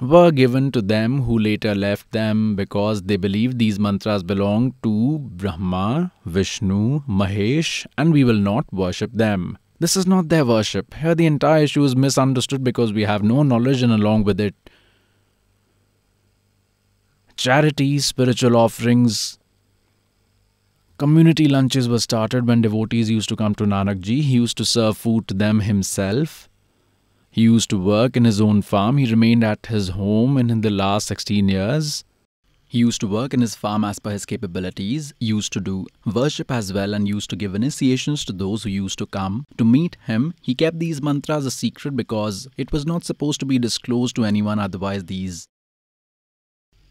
were 0.00 0.30
given 0.30 0.70
to 0.72 0.82
them 0.82 1.22
who 1.22 1.38
later 1.38 1.74
left 1.74 2.10
them 2.12 2.56
because 2.56 3.02
they 3.02 3.16
believed 3.16 3.58
these 3.58 3.78
mantras 3.78 4.22
belong 4.22 4.74
to 4.82 5.18
Brahma, 5.18 6.12
Vishnu, 6.24 7.02
Mahesh, 7.08 7.86
and 7.96 8.12
we 8.12 8.24
will 8.24 8.34
not 8.34 8.70
worship 8.72 9.12
them. 9.12 9.56
This 9.78 9.96
is 9.96 10.06
not 10.06 10.28
their 10.28 10.44
worship. 10.44 10.94
Here, 10.94 11.14
the 11.14 11.26
entire 11.26 11.64
issue 11.64 11.84
is 11.84 11.94
misunderstood 11.94 12.64
because 12.64 12.92
we 12.92 13.02
have 13.02 13.22
no 13.22 13.42
knowledge, 13.42 13.82
and 13.82 13.92
along 13.92 14.24
with 14.24 14.40
it, 14.40 14.54
charity, 17.36 17.98
spiritual 17.98 18.56
offerings, 18.56 19.38
Community 20.96 21.48
lunches 21.48 21.88
were 21.88 21.98
started 21.98 22.46
when 22.46 22.60
devotees 22.62 23.10
used 23.10 23.28
to 23.28 23.34
come 23.34 23.52
to 23.56 23.64
Nanak 23.64 23.98
Ji. 24.00 24.22
He 24.22 24.34
used 24.34 24.56
to 24.58 24.64
serve 24.64 24.96
food 24.96 25.26
to 25.26 25.34
them 25.34 25.58
himself. 25.58 26.48
He 27.34 27.42
used 27.42 27.68
to 27.70 27.78
work 27.78 28.16
in 28.16 28.24
his 28.26 28.40
own 28.40 28.62
farm. 28.62 28.96
He 28.96 29.10
remained 29.10 29.42
at 29.42 29.66
his 29.66 29.88
home 29.88 30.36
and 30.36 30.52
in 30.52 30.60
the 30.60 30.70
last 30.70 31.08
16 31.08 31.48
years. 31.48 32.04
He 32.64 32.78
used 32.78 33.00
to 33.00 33.08
work 33.08 33.34
in 33.34 33.40
his 33.40 33.56
farm 33.56 33.82
as 33.82 33.98
per 33.98 34.12
his 34.12 34.24
capabilities, 34.24 35.12
used 35.18 35.52
to 35.54 35.60
do 35.60 35.84
worship 36.06 36.52
as 36.52 36.72
well, 36.72 36.94
and 36.94 37.08
used 37.08 37.30
to 37.30 37.36
give 37.36 37.56
initiations 37.56 38.24
to 38.26 38.32
those 38.32 38.62
who 38.62 38.70
used 38.70 39.00
to 39.00 39.06
come 39.06 39.46
to 39.58 39.64
meet 39.64 39.96
him. 40.06 40.34
He 40.42 40.54
kept 40.54 40.78
these 40.78 41.02
mantras 41.02 41.44
a 41.44 41.50
secret 41.50 41.96
because 41.96 42.46
it 42.56 42.70
was 42.70 42.86
not 42.86 43.02
supposed 43.02 43.40
to 43.40 43.46
be 43.46 43.58
disclosed 43.58 44.14
to 44.14 44.24
anyone, 44.24 44.60
otherwise, 44.60 45.02
these 45.02 45.48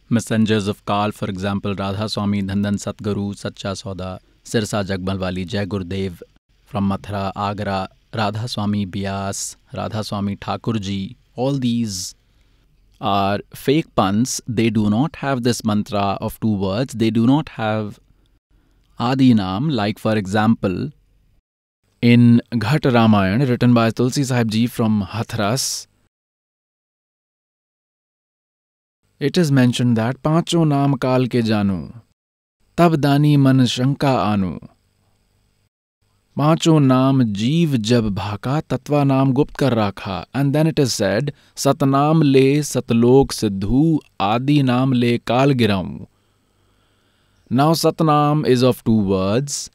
messengers 0.09 0.67
of 0.67 0.85
Kal, 0.85 1.13
for 1.13 1.29
example, 1.29 1.73
Radha 1.73 2.09
Swami, 2.09 2.43
Dhandan 2.43 2.83
Satguru, 2.85 3.33
Sacha 3.33 3.77
Soda, 3.77 4.19
Sirsa 4.43 4.83
Jagmalwali, 4.83 5.47
Jai 5.47 5.65
Gurudev 5.65 6.21
from 6.65 6.89
Mathura, 6.89 7.31
Agra, 7.33 7.87
Radha 8.15 8.45
Swami 8.45 8.85
Beas 8.95 9.45
Radha 9.75 10.01
Swami 10.01 10.35
Thakur 10.41 10.77
ji 10.79 11.15
all 11.39 11.59
these 11.59 12.15
are 13.01 13.43
fake 13.55 13.87
puns 13.97 14.41
they 14.49 14.69
do 14.69 14.87
not 14.89 15.17
have 15.21 15.39
this 15.39 15.65
mantra 15.65 16.03
of 16.21 16.39
two 16.41 16.55
words 16.57 16.95
they 16.95 17.09
do 17.11 17.25
not 17.25 17.49
have 17.49 17.93
आदि 18.99 19.33
नाम 19.33 19.69
like 19.69 19.99
for 19.99 20.17
example 20.17 20.91
in 22.03 22.41
Ghat 22.55 22.87
Ramayan 22.87 23.43
written 23.45 23.73
by 23.73 23.91
Tulsi 23.91 24.23
Saheb 24.25 24.49
ji 24.49 24.65
from 24.67 25.03
Hathras 25.13 25.87
it 29.21 29.37
is 29.37 29.51
mentioned 29.53 29.93
that 29.93 30.17
पाँचों 30.17 30.63
नाम 30.65 30.93
काल 30.93 31.27
के 31.27 31.41
जानू, 31.41 31.77
तब 32.77 32.95
दानी 32.95 33.35
मन 33.37 33.65
शंका 33.65 34.11
आनू। 34.21 34.57
पाँचों 36.37 36.79
नाम 36.79 37.21
जीव 37.23 37.75
जब 37.77 38.07
भाका, 38.15 38.59
तत्वा 38.61 39.03
नाम 39.03 39.31
गुप्त 39.33 39.55
कर 39.55 39.73
राखा। 39.73 40.15
And 40.35 40.51
then 40.53 40.67
it 40.67 40.79
is 40.79 40.91
said 40.91 41.31
Satnam 41.55 42.21
ले 42.21 42.63
सतलोक 42.63 43.31
सिद्धू, 43.31 43.99
आदि 44.21 44.61
नाम 44.63 44.93
ले 44.93 45.17
काल 45.27 45.51
गिराऊ। 45.51 46.05
Now 47.51 47.73
Satnam 47.73 48.45
is 48.45 48.65
of 48.65 48.81
two 48.85 48.99
words 49.03 49.69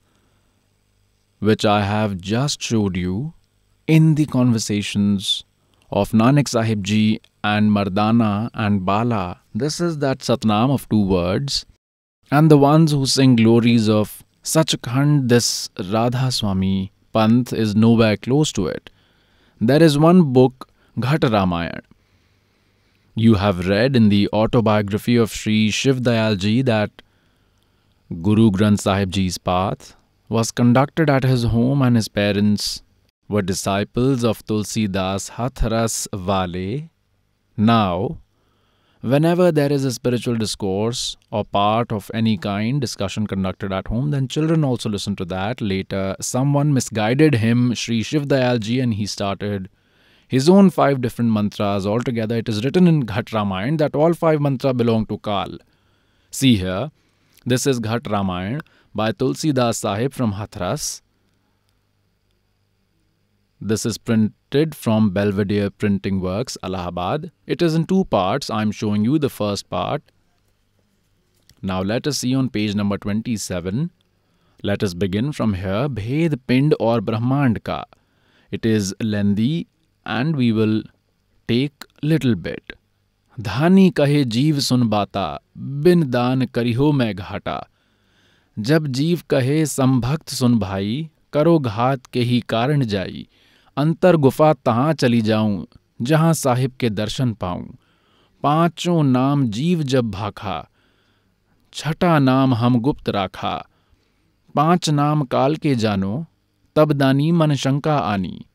which 1.42 1.66
I 1.66 1.86
have 1.88 2.14
just 2.26 2.62
showed 2.62 2.96
you 2.96 3.30
in 3.88 4.14
the 4.14 4.26
conversations 4.32 5.32
of 5.92 6.16
Nanak 6.16 6.48
Sahib 6.48 6.82
ji 6.82 7.02
and 7.46 7.70
Mardana 7.70 8.32
and 8.56 8.80
Bala 8.82 9.26
this 9.56 9.80
is 9.80 9.98
that 9.98 10.22
Satnam 10.22 10.70
of 10.70 10.88
two 10.90 11.04
words 11.06 11.66
and 12.32 12.50
the 12.50 12.62
ones 12.62 12.92
who 12.92 13.06
sing 13.06 13.36
glories 13.36 13.90
of 13.90 14.22
Sachkhand, 14.42 15.28
this 15.28 15.68
Radha 15.78 16.30
Swami 16.30 16.92
Panth 17.14 17.52
is 17.52 17.74
nowhere 17.74 18.16
close 18.16 18.52
to 18.52 18.66
it. 18.66 18.90
There 19.60 19.82
is 19.82 19.98
one 19.98 20.32
book, 20.32 20.68
Ghat. 20.98 21.80
You 23.14 23.34
have 23.34 23.66
read 23.66 23.96
in 23.96 24.08
the 24.08 24.28
autobiography 24.32 25.16
of 25.16 25.32
Sri 25.32 25.70
Shiv 25.70 26.00
Dayal 26.00 26.36
Ji 26.38 26.62
that 26.62 26.90
Guru 28.22 28.50
Granth 28.50 28.80
Sahib 28.80 29.10
Ji's 29.10 29.38
path 29.38 29.96
was 30.28 30.50
conducted 30.50 31.10
at 31.10 31.24
his 31.24 31.44
home 31.44 31.82
and 31.82 31.96
his 31.96 32.08
parents 32.08 32.82
were 33.28 33.42
disciples 33.42 34.24
of 34.24 34.44
Tulsi 34.46 34.86
Das 34.86 35.30
Hathras. 35.30 36.06
Now, 37.56 38.18
Whenever 39.00 39.52
there 39.52 39.72
is 39.72 39.84
a 39.84 39.92
spiritual 39.92 40.34
discourse 40.34 41.16
or 41.30 41.44
part 41.44 41.92
of 41.92 42.10
any 42.12 42.36
kind, 42.36 42.80
discussion 42.80 43.28
conducted 43.28 43.72
at 43.72 43.86
home, 43.86 44.10
then 44.10 44.26
children 44.26 44.64
also 44.64 44.88
listen 44.88 45.14
to 45.14 45.24
that. 45.24 45.60
Later, 45.60 46.16
someone 46.20 46.74
misguided 46.74 47.36
him, 47.36 47.74
Sri 47.74 48.02
Shiv 48.02 48.26
Dayalji, 48.26 48.82
and 48.82 48.94
he 48.94 49.06
started 49.06 49.68
his 50.26 50.48
own 50.48 50.70
five 50.70 51.00
different 51.00 51.30
mantras 51.30 51.86
altogether. 51.86 52.38
It 52.38 52.48
is 52.48 52.64
written 52.64 52.88
in 52.88 53.06
Ghat 53.06 53.32
Ramayana 53.32 53.76
that 53.76 53.94
all 53.94 54.14
five 54.14 54.40
mantras 54.40 54.74
belong 54.74 55.06
to 55.06 55.18
Kal. 55.18 55.58
See 56.32 56.56
here, 56.56 56.90
this 57.46 57.68
is 57.68 57.78
Ghat 57.78 58.10
Ramayana 58.10 58.62
by 58.92 59.12
Tulsi 59.12 59.52
Das 59.52 59.78
Sahib 59.78 60.12
from 60.12 60.32
Hathras. 60.32 61.02
This 63.60 63.86
is 63.86 63.96
printed 63.96 64.34
from 64.52 65.10
Belvedere 65.10 65.68
Printing 65.70 66.20
Works, 66.20 66.56
Allahabad. 66.62 67.30
It 67.46 67.60
is 67.60 67.74
in 67.74 67.84
two 67.84 68.04
parts. 68.06 68.48
I 68.48 68.62
am 68.62 68.70
showing 68.72 69.04
you 69.04 69.18
the 69.18 69.28
first 69.28 69.68
part. 69.68 70.02
Now 71.60 71.82
let 71.82 72.06
us 72.06 72.18
see 72.18 72.34
on 72.34 72.48
page 72.48 72.74
number 72.74 72.96
27. 72.96 73.90
Let 74.62 74.82
us 74.82 74.94
begin 74.94 75.32
from 75.32 75.52
here. 75.54 75.86
Bhed 75.88 76.40
Pind 76.46 76.74
or 76.80 77.02
Brahmand 77.02 77.62
ka. 77.62 77.84
It 78.50 78.64
is 78.64 78.94
lengthy 79.02 79.66
and 80.06 80.34
we 80.34 80.52
will 80.52 80.82
take 81.48 81.84
little 82.02 82.34
bit. 82.34 82.72
धानी 83.38 83.90
कहे 83.96 84.24
जीव 84.34 84.58
सुन 84.60 84.88
बाता 84.88 85.24
बिन 85.82 86.02
दान 86.10 86.44
करिहो 86.54 86.90
मैं 86.92 87.14
घाटा 87.14 87.58
जब 88.56 88.86
जीव 88.98 89.20
कहे 89.30 89.64
संभक्त 89.66 90.28
सुन 90.34 90.58
भाई 90.58 91.08
करो 91.32 91.58
घात 91.58 92.06
के 92.12 92.20
ही 92.30 92.40
कारण 92.48 92.82
जाई 92.94 93.26
अंतर 93.78 94.16
गुफा 94.16 94.52
तहाँ 94.52 94.92
चली 94.92 95.20
जाऊँ, 95.22 95.66
जहाँ 96.02 96.32
साहिब 96.34 96.72
के 96.80 96.90
दर्शन 96.90 97.32
पाऊँ। 97.32 97.76
पाँचों 98.42 99.02
नाम 99.02 99.46
जीव 99.48 99.82
जब 99.82 100.10
भाखा, 100.10 100.68
छठा 101.72 102.18
नाम 102.18 102.54
हम 102.54 102.80
गुप्त 102.80 103.08
राखा। 103.08 103.68
पाँच 104.54 104.90
नाम 104.90 105.22
काल 105.22 105.56
के 105.56 105.74
जानो, 105.74 106.26
तब 106.76 106.92
दानी 106.92 107.32
मन 107.32 107.54
शंका 107.54 107.98
आनी। 107.98 108.46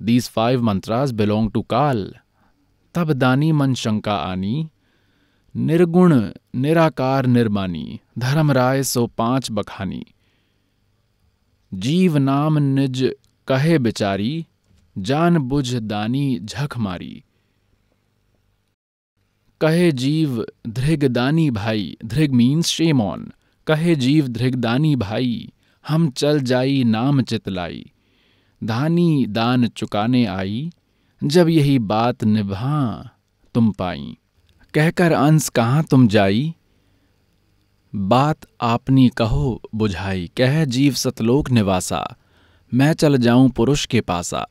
These 0.00 0.28
five 0.28 0.62
mantras 0.62 1.10
belong 1.10 1.50
to 1.50 1.62
Kaal, 1.62 2.14
तब 2.94 3.12
दानी 3.12 3.52
मन 3.52 3.74
शंका 3.74 4.14
आनी। 4.14 4.68
निर्गुण, 5.54 6.30
निराकार 6.54 7.26
निर्मानी 7.26 8.00
धर्म 8.18 8.52
राय 8.52 8.82
सो 8.82 9.06
पाँच 9.06 9.50
बखानी। 9.50 10.04
जीव 11.74 12.16
नाम 12.18 12.58
निज 12.58 13.14
कहे 13.48 13.78
बेचारी, 13.78 14.46
जान 14.98 15.38
बुझ 15.38 15.74
दानी 15.74 16.40
झक 16.40 16.76
मारी। 16.76 17.24
कहे 19.60 19.92
जीव 19.92 20.46
धृगदानी 20.68 21.50
भाई, 21.50 21.96
धृग 22.04 22.30
मीन्स 22.30 22.66
शेम 22.66 23.00
ऑन 23.00 23.32
कहे 23.66 23.96
जीव 23.96 24.28
धृगदानी 24.28 24.96
भाई, 24.96 25.52
हम 25.88 26.10
चल 26.10 26.40
जाई 26.40 26.84
नाम 26.84 27.22
चितलाई। 27.22 27.92
धानी 28.64 29.26
दान 29.26 29.66
चुकाने 29.66 30.26
आई, 30.26 30.70
जब 31.24 31.48
यही 31.48 31.78
बात 31.78 32.24
निभा 32.24 33.10
तुम 33.54 33.70
पाई। 33.70 34.16
कहकर 34.74 35.12
अंश 35.12 35.48
कहाँ 35.48 35.84
तुम 35.84 36.08
जाई? 36.08 36.54
बात 37.94 38.38
आपनी 38.60 39.08
कहो 39.08 39.62
बुझाई, 39.74 40.30
कह 40.36 40.64
जीव 40.64 40.92
सतलोक 40.92 41.50
निवासा। 41.50 42.16
मैं 42.74 42.92
चल 42.92 43.16
जाऊँ 43.16 43.50
पुरुष 43.50 43.86
के 43.86 44.00
पासा। 44.00 44.46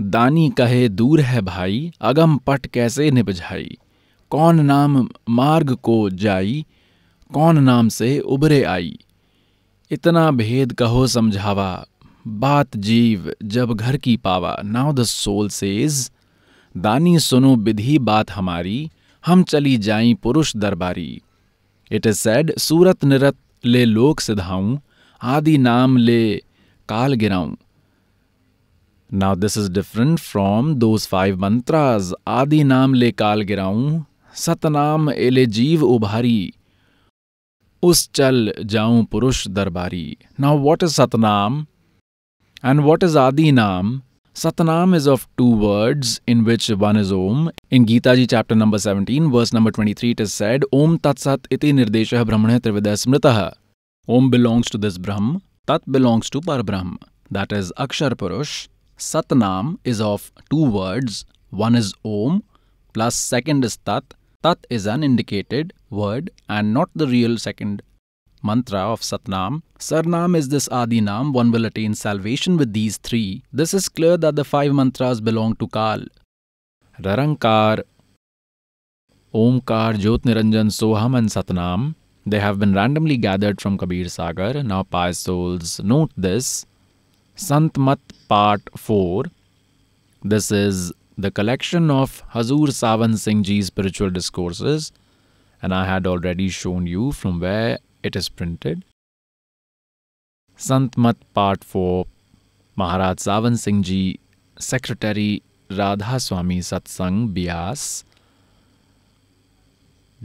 दानी 0.00 0.50
कहे, 0.50 0.88
दूर 0.88 1.20
है 1.20 1.40
भाई, 1.40 1.92
अगम 2.00 2.36
पट 2.36 2.66
कैसे 2.66 3.10
निपझाई 3.10 3.76
कौन 4.30 4.60
नाम 4.60 5.08
मार्ग 5.30 5.74
को 5.74 6.10
जाई? 6.10 6.66
कौन 7.34 7.58
नाम 7.58 7.88
से 7.88 8.18
उभरे 8.18 8.62
आई? 8.62 8.98
इतना 9.90 10.30
भेद 10.30 10.72
कहो 10.72 11.06
समझावा। 11.06 11.86
बात 12.26 12.76
जीव, 12.76 13.34
जब 13.42 13.72
घर 13.72 13.96
की 13.96 14.16
पावा। 14.16 14.58
Now 14.64 14.92
the 14.92 15.02
soul 15.02 15.48
says. 15.48 16.12
दानी 16.76 17.18
सुनो 17.18 17.56
विधि 17.56 17.98
बात 17.98 18.30
हमारी। 18.30 18.90
हम 19.26 19.42
चली 19.42 19.76
जाई 19.76 20.14
पुरुष 20.14 20.56
दरबारी। 20.56 21.20
इट 21.90 22.06
इज़ 22.06 22.16
सेड, 22.16 22.56
सूरत 22.58 23.04
निरत 23.04 23.36
ले 23.64 23.84
लोक 23.84 24.20
सिधाऊं। 24.20 24.78
आदि 25.22 25.58
नाम 25.58 25.96
ले 25.96 26.42
काल 26.88 27.14
गिराऊं। 27.14 27.54
Now 29.10 29.34
this 29.36 29.58
is 29.58 29.70
different 29.72 30.18
from 30.18 30.74
those 30.76 31.06
five 31.06 31.40
mantras 31.40 32.12
आदि 32.30 32.62
नाम 32.64 32.94
ले 32.94 33.10
काल 33.12 33.42
गिराऊं 33.42 34.00
सतनाम 34.36 35.10
एले 35.10 35.46
जीव 35.54 35.82
उभारी 35.84 36.52
उस 37.82 38.08
चल 38.14 38.52
जाऊँ 38.66 39.04
पुरुष 39.04 39.46
दरबारी 39.50 40.16
now 40.40 40.58
what 40.58 40.82
is 40.82 40.92
Satnam 40.92 41.66
and 42.64 42.80
what 42.80 43.04
is 43.04 43.18
आदि 43.18 43.50
नाम 43.52 44.00
Satnam 44.36 44.94
is 44.94 45.08
of 45.10 45.26
two 45.38 45.44
words 45.56 46.20
in 46.28 46.44
which 46.44 46.70
one 46.80 46.96
is 46.96 47.12
Om 47.14 47.48
in 47.72 47.84
गीताजी 47.84 48.26
chapter 48.26 48.54
number 48.54 48.78
seventeen 48.78 49.26
verse 49.30 49.54
number 49.54 49.70
twenty 49.70 49.94
three 49.94 50.10
it 50.10 50.20
is 50.20 50.30
said 50.32 50.64
ओम 50.74 50.96
तत्सत 51.04 51.52
इति 51.52 51.72
निर्देश 51.72 52.14
ब्रह्मण 52.14 52.58
त्रिविद 52.58 52.94
स्मृत 52.96 53.26
Om 54.08 54.30
belongs 54.30 54.72
to 54.72 54.78
this 54.78 54.98
Brahm 54.98 55.40
Tat 55.64 55.82
belongs 55.88 56.28
to 56.30 56.40
Parbrahm. 56.40 56.96
That 57.30 57.52
is 57.52 57.72
Akshar 57.78 58.10
Purush. 58.14 58.66
Satnam 58.98 59.78
is 59.84 60.00
of 60.00 60.32
two 60.50 60.68
words. 60.68 61.24
One 61.50 61.76
is 61.76 61.94
Om 62.04 62.42
plus 62.92 63.14
second 63.14 63.64
is 63.64 63.76
Tat. 63.76 64.14
Tat 64.42 64.66
is 64.70 64.86
an 64.86 65.04
indicated 65.04 65.72
word 65.88 66.30
and 66.48 66.74
not 66.74 66.90
the 66.96 67.06
real 67.06 67.38
second 67.38 67.80
mantra 68.42 68.80
of 68.80 69.02
Satnam. 69.02 69.62
Sarnam 69.78 70.36
is 70.36 70.48
this 70.48 70.68
Adinam. 70.68 71.32
One 71.32 71.52
will 71.52 71.64
attain 71.64 71.94
salvation 71.94 72.56
with 72.56 72.72
these 72.72 72.96
three. 72.96 73.44
This 73.52 73.72
is 73.72 73.88
clear 73.88 74.16
that 74.16 74.34
the 74.34 74.44
five 74.44 74.74
mantras 74.74 75.20
belong 75.20 75.54
to 75.56 75.68
Kal. 75.68 76.02
Rarankar, 77.00 77.84
Omkar, 79.32 79.94
Jyot 79.94 80.22
Niranjan, 80.22 80.74
Soham, 80.80 81.16
and 81.16 81.28
Satnam. 81.28 81.94
They 82.24 82.38
have 82.38 82.58
been 82.58 82.72
randomly 82.72 83.16
gathered 83.16 83.60
from 83.60 83.76
Kabir 83.76 84.08
Sagar. 84.08 84.62
Now, 84.62 84.84
pious 84.84 85.18
souls, 85.18 85.80
note 85.82 86.12
this. 86.16 86.66
Santmat 87.36 87.98
Part 88.28 88.62
4. 88.76 89.24
This 90.22 90.52
is 90.52 90.92
the 91.18 91.32
collection 91.32 91.90
of 91.90 92.22
Hazur 92.32 92.72
Savan 92.72 93.16
Singh 93.16 93.42
Ji's 93.42 93.66
spiritual 93.66 94.10
discourses, 94.10 94.92
and 95.60 95.74
I 95.74 95.84
had 95.84 96.06
already 96.06 96.48
shown 96.48 96.86
you 96.86 97.10
from 97.10 97.40
where 97.40 97.78
it 98.04 98.14
is 98.14 98.28
printed. 98.28 98.84
Santmat 100.56 101.16
Part 101.34 101.64
4 101.64 102.06
Maharaj 102.76 103.18
Savan 103.18 103.56
Singh 103.56 103.82
Ji, 103.82 104.20
Secretary 104.58 105.42
Radha 105.70 106.20
Swami 106.20 106.60
Satsang 106.60 107.34
Beas, 107.34 108.04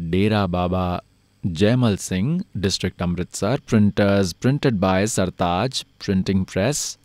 Dera 0.10 0.48
Baba 0.48 1.02
Jaimal 1.44 1.96
Singh 1.98 2.44
district 2.62 3.02
Amritsar 3.02 3.60
printers 3.68 4.32
printed 4.42 4.80
by 4.80 5.08
Sartaj 5.08 5.84
printing 6.06 6.46
press 6.46 6.98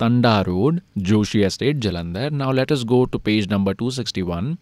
Thanda 0.00 0.40
road 0.42 0.80
Joshi 1.08 1.40
estate 1.44 1.76
Jalandhar 1.86 2.30
now 2.32 2.52
let 2.52 2.72
us 2.72 2.84
go 2.92 3.04
to 3.12 3.18
page 3.26 3.48
number 3.52 3.74
261 3.82 4.54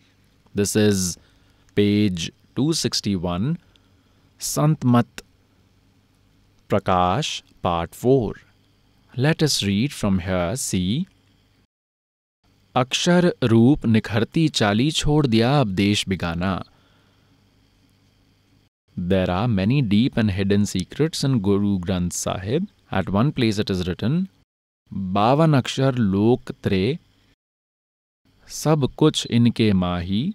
this 0.54 0.76
is 0.76 1.04
page 1.76 2.30
261 2.60 3.54
Sant 4.40 4.84
Mat 4.86 5.22
Prakash 6.70 7.42
part 7.64 7.94
four 7.94 8.40
let 9.14 9.42
us 9.42 9.62
read 9.64 9.90
from 9.90 10.18
here 10.20 10.54
see 10.56 10.82
अक्षर 12.74 13.32
रूप 13.44 13.86
निखरती 13.86 14.48
चाली 14.48 14.90
छोड़ 14.92 15.26
दिया 15.26 15.58
अब 15.60 15.68
देश 15.74 16.04
Bigana 16.08 16.52
There 19.00 19.30
are 19.30 19.46
many 19.46 19.80
deep 19.80 20.16
and 20.16 20.32
hidden 20.32 20.66
secrets 20.66 21.22
in 21.22 21.38
Guru 21.38 21.78
Granth 21.78 22.12
Sahib. 22.12 22.66
At 22.90 23.08
one 23.08 23.30
place 23.30 23.58
it 23.58 23.70
is 23.70 23.86
written, 23.86 24.26
बावन 24.92 25.54
अक्षर 25.54 25.94
लोक 25.94 26.50
त्रे 26.62 26.98
सब 28.48 28.88
कुछ 28.98 29.26
इनके 29.26 29.72
माही 29.72 30.34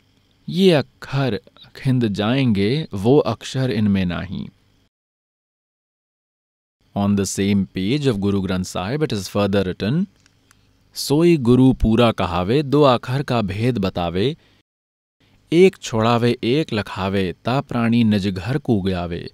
ये 0.50 0.72
अक्षर 0.72 1.40
खिंद 1.76 2.08
जाएँगे 2.08 2.88
वो 2.94 3.18
अक्षर 3.18 3.72
इनमें 3.72 4.06
नाही 4.06 4.48
On 6.98 7.16
the 7.16 7.26
same 7.26 7.66
page 7.66 8.08
of 8.08 8.22
Guru 8.22 8.42
Granth 8.42 8.68
Sahib, 8.68 9.02
it 9.02 9.12
is 9.12 9.28
further 9.28 9.64
written, 9.64 10.06
सोई 10.96 11.38
गुरु 11.38 11.74
पूरा 11.74 12.12
कहावे 12.12 12.64
दो 12.64 12.82
अखर 12.82 13.24
का 13.24 13.42
भेद 13.42 13.78
बतावे 13.78 14.38
एक 15.54 15.76
छोड़ावे, 15.78 16.38
एक 16.44 16.74
लखावे, 16.74 17.36
ता 17.46 17.62
प्राणी 17.62 18.04
निज 18.04 18.28
घर 18.28 18.58
को 18.58 18.82
गयावे 18.82 19.30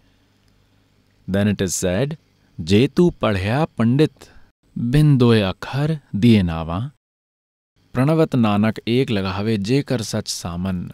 देन 1.30 1.48
इट 1.48 1.62
इज़ 1.62 1.72
सेड 1.72 2.16
जे 2.60 2.88
तू 2.88 3.10
पढ़या 3.10 3.66
पंडित, 3.66 4.14
बिन 4.78 5.20
अखर 5.41 5.98
दिए 6.16 6.41
नावा। 6.41 6.80
प्रणवत 7.94 8.36
नानक 8.36 8.80
एक 8.88 9.12
लगावे 9.12 9.58
जे 9.58 9.82
कर 9.82 10.02
सच 10.02 10.28
सामन। 10.28 10.91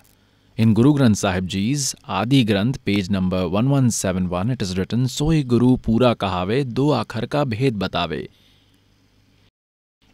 इन 0.58 0.74
Guru 0.74 0.94
Granth 0.94 1.16
Sahib 1.16 1.48
जीज, 1.48 1.96
Adi 2.08 2.44
Granth, 2.44 2.74
page 2.86 3.10
number 3.12 3.44
1171 3.44 4.52
it 4.52 4.62
is 4.62 4.76
written 4.76 5.08
सोई 5.08 5.44
गुरु 5.44 5.76
पूरा 5.76 6.14
कहावे, 6.14 6.64
दो 6.64 6.92
आखर 6.92 7.26
का 7.26 7.44
भेद 7.44 7.76
बतावे। 7.76 8.28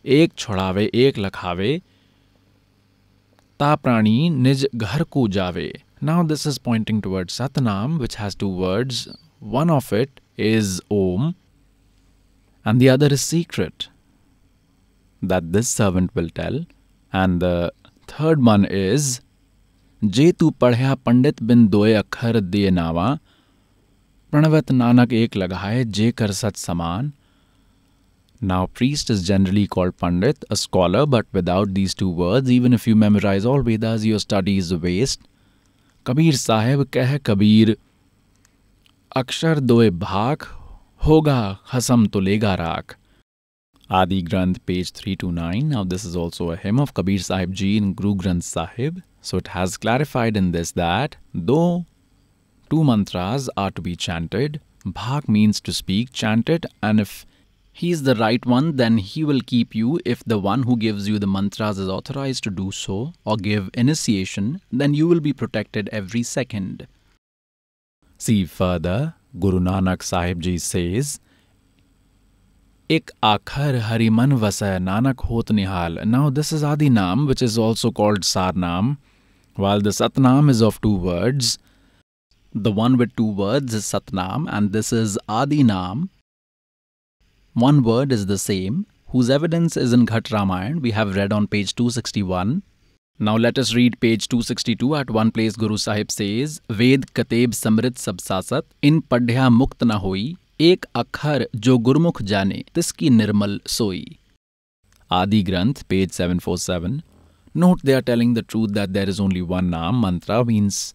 एक 0.05 0.33
छोड़ावे, 0.33 0.91
एक 0.93 1.19
लखावे 1.19 1.81
ता 3.61 3.73
प्राणी 3.83 4.29
निज 4.29 4.67
घर 4.75 5.03
को 5.11 5.27
जावे 5.37 5.71
now 6.03 6.27
this 6.27 6.47
is 6.47 6.59
pointing 6.65 7.01
toward 7.01 7.29
Satnam 7.29 7.97
which 7.99 8.17
has 8.19 8.37
two 8.39 8.49
words 8.63 9.07
one 9.53 9.69
of 9.69 9.93
it 9.95 10.19
is 10.39 10.79
Om 10.91 11.33
and 12.65 12.79
the 12.79 12.89
other 12.89 13.07
is 13.07 13.21
secret, 13.21 13.87
that 15.21 15.51
this 15.51 15.67
servant 15.67 16.15
will 16.15 16.29
tell. 16.29 16.65
And 17.13 17.41
the 17.41 17.71
third 18.07 18.43
one 18.45 18.65
is, 18.65 19.19
जे 20.01 20.31
तू 20.31 20.49
पढ़या 20.61 20.93
पंडित 20.95 21.41
बिन 21.43 21.67
दोए 21.67 21.93
अखर 21.93 22.39
दिए 22.39 22.69
नावा, 22.69 23.07
प्रणवत 24.33 24.71
नानक 24.71 25.13
एक 25.13 25.35
लगाए 25.35 25.83
जे 25.97 26.11
कर 26.11 26.31
सच 26.31 26.57
समान 26.57 27.11
Now, 28.43 28.65
priest 28.65 29.11
is 29.11 29.21
generally 29.27 29.67
called 29.67 29.97
Pandit, 29.97 30.43
a 30.49 30.55
scholar, 30.55 31.05
but 31.05 31.27
without 31.31 31.75
these 31.75 31.93
two 31.93 32.09
words, 32.09 32.49
even 32.49 32.73
if 32.73 32.87
you 32.87 32.95
memorize 32.95 33.45
all 33.45 33.61
Vedas, 33.61 34.03
your 34.03 34.17
study 34.17 34.57
is 34.57 34.71
a 34.71 34.79
waste. 34.79 35.21
Kabir 36.03 36.31
Sahib 36.31 36.89
keh 36.89 37.19
Kabir, 37.19 37.75
Akshar 39.15 39.63
doe 39.63 39.91
bhak, 39.91 40.47
hoga 41.03 41.59
hasam 41.67 42.11
to 42.11 42.17
lega 42.17 42.57
rak. 42.57 42.97
Adi 43.91 44.23
Granth, 44.23 44.57
page 44.65 44.91
329. 44.91 45.69
Now, 45.69 45.83
this 45.83 46.03
is 46.03 46.15
also 46.15 46.49
a 46.49 46.55
hymn 46.55 46.79
of 46.79 46.95
Kabir 46.95 47.19
Sahib 47.19 47.53
Ji 47.53 47.77
in 47.77 47.93
Guru 47.93 48.15
Granth 48.15 48.43
Sahib. 48.43 49.03
So, 49.21 49.37
it 49.37 49.49
has 49.49 49.77
clarified 49.77 50.35
in 50.35 50.51
this 50.51 50.71
that 50.71 51.17
though 51.31 51.85
two 52.71 52.83
mantras 52.83 53.51
are 53.55 53.69
to 53.69 53.81
be 53.81 53.95
chanted, 53.95 54.61
bhak 54.83 55.29
means 55.29 55.61
to 55.61 55.73
speak, 55.73 56.11
chanted, 56.11 56.65
and 56.81 56.99
if 56.99 57.27
he 57.73 57.91
is 57.91 58.03
the 58.03 58.15
right 58.15 58.45
one, 58.45 58.75
then 58.75 58.97
he 58.97 59.23
will 59.23 59.41
keep 59.41 59.73
you. 59.73 59.99
If 60.05 60.23
the 60.25 60.37
one 60.37 60.63
who 60.63 60.75
gives 60.77 61.07
you 61.07 61.19
the 61.19 61.27
mantras 61.27 61.79
is 61.79 61.87
authorized 61.87 62.43
to 62.43 62.49
do 62.49 62.71
so 62.71 63.13
or 63.25 63.37
give 63.37 63.69
initiation, 63.73 64.61
then 64.71 64.93
you 64.93 65.07
will 65.07 65.21
be 65.21 65.33
protected 65.33 65.89
every 65.91 66.23
second. 66.23 66.87
See 68.17 68.45
further, 68.45 69.15
Guru 69.39 69.59
Nanak 69.59 70.03
Sahib 70.03 70.41
Ji 70.41 70.57
says, 70.57 71.19
Ik 72.89 73.09
akhar 73.23 73.79
hariman 73.79 74.37
vasay 74.37 74.77
nanak 74.77 75.23
hot 75.23 75.45
nihal. 75.45 76.05
Now 76.05 76.29
this 76.29 76.51
is 76.51 76.61
Adi 76.61 76.89
Nam, 76.89 77.25
which 77.25 77.41
is 77.41 77.57
also 77.57 77.89
called 77.89 78.21
Sarnam, 78.21 78.97
while 79.55 79.79
the 79.79 79.91
Satnam 79.91 80.49
is 80.49 80.61
of 80.61 80.81
two 80.81 80.97
words. 80.97 81.57
The 82.53 82.71
one 82.71 82.97
with 82.97 83.15
two 83.15 83.31
words 83.31 83.73
is 83.73 83.85
Satnam, 83.85 84.45
and 84.51 84.73
this 84.73 84.91
is 84.91 85.17
Adi 85.29 85.63
Nam, 85.63 86.09
one 87.53 87.83
word 87.83 88.11
is 88.11 88.27
the 88.27 88.37
same, 88.37 88.85
whose 89.09 89.29
evidence 89.29 89.75
is 89.75 89.91
in 89.91 90.05
Ghat 90.05 90.29
Ramayan, 90.29 90.81
we 90.81 90.91
have 90.91 91.15
read 91.15 91.33
on 91.33 91.47
page 91.47 91.75
261. 91.75 92.63
Now 93.19 93.35
let 93.35 93.59
us 93.59 93.75
read 93.75 93.99
page 93.99 94.29
262. 94.29 94.95
At 94.95 95.11
one 95.11 95.31
place, 95.31 95.55
Guru 95.55 95.77
Sahib 95.77 96.11
says, 96.11 96.61
Ved 96.69 97.13
Kateb 97.13 97.49
Samrit 97.49 97.95
Sabsasat, 97.95 98.63
in 98.81 99.01
padhya 99.01 99.49
mukt 99.51 99.85
na 99.85 99.99
hoi, 99.99 100.35
ek 100.59 100.85
akhar 100.95 101.45
jo 101.59 101.77
gurmukh 101.77 102.23
jane, 102.23 102.63
tiski 102.73 103.09
nirmal 103.09 103.59
soi. 103.67 104.05
Adi 105.11 105.43
Granth, 105.43 105.87
page 105.89 106.13
747. 106.13 107.03
Note 107.53 107.81
they 107.83 107.93
are 107.93 108.01
telling 108.01 108.33
the 108.33 108.41
truth 108.41 108.73
that 108.73 108.93
there 108.93 109.09
is 109.09 109.19
only 109.19 109.41
one 109.41 109.69
Naam, 109.69 109.99
mantra 109.99 110.45
means 110.45 110.93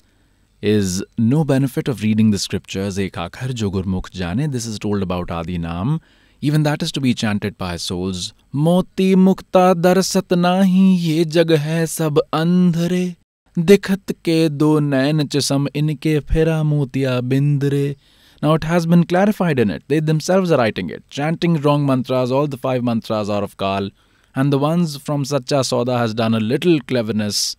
is 0.63 1.05
no 1.19 1.45
benefit 1.45 1.87
of 1.87 2.03
reading 2.03 2.31
the 2.31 2.39
scriptures, 2.39 2.99
ek 2.99 3.13
akhar 3.13 3.53
jo 3.55 3.71
gurmukh 3.71 4.11
jane. 4.11 4.51
This 4.51 4.65
is 4.65 4.79
told 4.79 5.03
about 5.03 5.31
Adi 5.31 5.59
Naam. 5.59 6.01
Even 6.41 6.63
that 6.65 6.83
is 6.83 6.93
to 6.93 7.01
be 7.01 7.15
chanted 7.15 7.57
by 7.57 7.77
souls. 7.77 8.33
Moti 8.53 9.15
mukta 9.15 9.75
darsat 9.75 10.29
nahi 10.29 10.97
ye 10.99 11.57
hai 11.57 11.85
sab 11.85 12.19
andhre. 12.33 13.17
Dikhat 13.57 14.13
ke 14.23 14.57
do 14.57 14.81
nain 14.81 15.19
chisam 15.21 15.67
inke 15.69 16.21
phira 16.21 16.63
motiya 16.63 17.23
bindre. 17.23 17.97
Now 18.43 18.53
it 18.55 18.65
has 18.65 18.85
been 18.85 19.05
clarified 19.05 19.59
in 19.59 19.71
it. 19.71 19.83
They 19.89 20.01
themselves 20.01 20.53
are 20.53 20.59
writing 20.59 20.91
it. 20.91 21.03
Chanting 21.09 21.55
wrong 21.57 21.87
mantras, 21.87 22.31
all 22.31 22.47
the 22.47 22.59
five 22.59 22.85
mantras 22.85 23.31
are 23.31 23.43
of 23.43 23.57
Kal. 23.57 23.89
And 24.35 24.53
the 24.53 24.59
ones 24.59 24.99
from 24.99 25.25
Sacha 25.25 25.65
Soda 25.65 25.97
has 25.97 26.13
done 26.13 26.35
a 26.35 26.41
little 26.41 26.79
cleverness. 26.81 27.57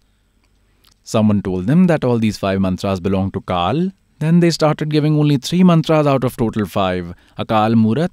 Someone 1.03 1.41
told 1.41 1.65
them 1.65 1.87
that 1.87 2.03
all 2.03 2.19
these 2.19 2.37
five 2.37 2.61
mantras 2.61 2.99
belong 2.99 3.31
to 3.31 3.41
Kal. 3.41 3.91
Then 4.19 4.39
they 4.39 4.51
started 4.51 4.91
giving 4.91 5.17
only 5.17 5.37
three 5.37 5.63
mantras 5.63 6.05
out 6.05 6.23
of 6.23 6.37
total 6.37 6.67
five. 6.67 7.15
Akal 7.39 7.75
Murat, 7.75 8.11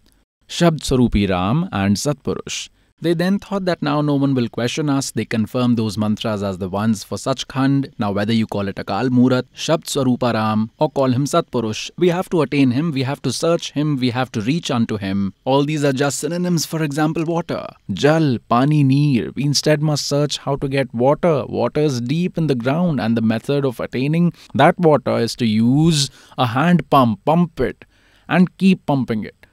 Shabd 0.49 0.81
Sarupi 0.81 1.29
Ram 1.29 1.69
and 1.73 1.97
Satpurush. 1.97 2.69
They 3.01 3.13
then 3.13 3.39
thought 3.39 3.65
that 3.65 3.83
now 3.83 4.01
no 4.01 4.15
one 4.15 4.35
will 4.35 4.49
question 4.49 4.89
us. 4.89 5.11
They 5.11 5.25
confirmed 5.25 5.77
those 5.77 5.99
mantras 5.99 6.43
as 6.43 6.59
the 6.59 6.69
ones 6.69 7.03
for 7.03 7.17
Sachkhand. 7.17 7.93
Now, 7.99 8.13
whether 8.13 8.33
you 8.33 8.47
call 8.47 8.69
it 8.69 8.77
Akal 8.77 9.11
Murat, 9.11 9.47
Shabd 9.55 9.85
Swarupa 9.85 10.33
Ram, 10.33 10.71
or 10.79 10.91
call 10.91 11.11
him 11.13 11.25
Satpurush, 11.25 11.91
we 11.99 12.09
have 12.09 12.31
to 12.31 12.43
attain 12.43 12.71
him, 12.71 12.93
we 12.93 13.03
have 13.03 13.21
to 13.23 13.33
search 13.33 13.73
him, 13.73 13.97
we 13.97 14.11
have 14.11 14.31
to 14.33 14.41
reach 14.41 14.71
unto 14.71 14.97
him. 14.97 15.35
All 15.45 15.65
these 15.65 15.85
are 15.85 15.93
just 15.93 16.19
synonyms, 16.19 16.67
for 16.67 16.83
example, 16.83 17.25
water. 17.25 17.67
Jal, 17.93 18.39
Pani, 18.49 18.85
Neer. 18.85 19.33
We 19.35 19.45
instead 19.45 19.83
must 19.83 20.07
search 20.07 20.39
how 20.39 20.57
to 20.57 20.69
get 20.69 20.95
water. 20.95 21.45
Water 21.47 21.81
is 21.81 22.01
deep 22.01 22.39
in 22.39 22.47
the 22.47 22.55
ground, 22.55 23.01
and 23.01 23.17
the 23.17 23.23
method 23.23 23.65
of 23.65 23.81
attaining 23.81 24.33
that 24.55 24.79
water 24.79 25.19
is 25.19 25.35
to 25.37 25.47
use 25.47 26.11
a 26.39 26.47
hand 26.47 26.89
pump, 26.91 27.25
pump 27.25 27.61
it 27.61 27.85
and 28.29 28.57
keep 28.57 28.87
pumping 28.87 29.25
it. 29.25 29.44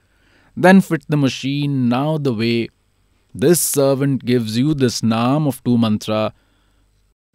Then 0.56 0.82
fit 0.82 1.06
the 1.08 1.18
machine 1.18 1.88
now 1.90 2.18
the 2.18 2.34
way 2.34 2.70
this 3.34 3.62
servant 3.62 4.26
gives 4.26 4.58
you 4.58 4.74
this 4.74 5.02
Naam 5.02 5.48
of 5.48 5.64
two 5.64 5.78
mantra, 5.78 6.34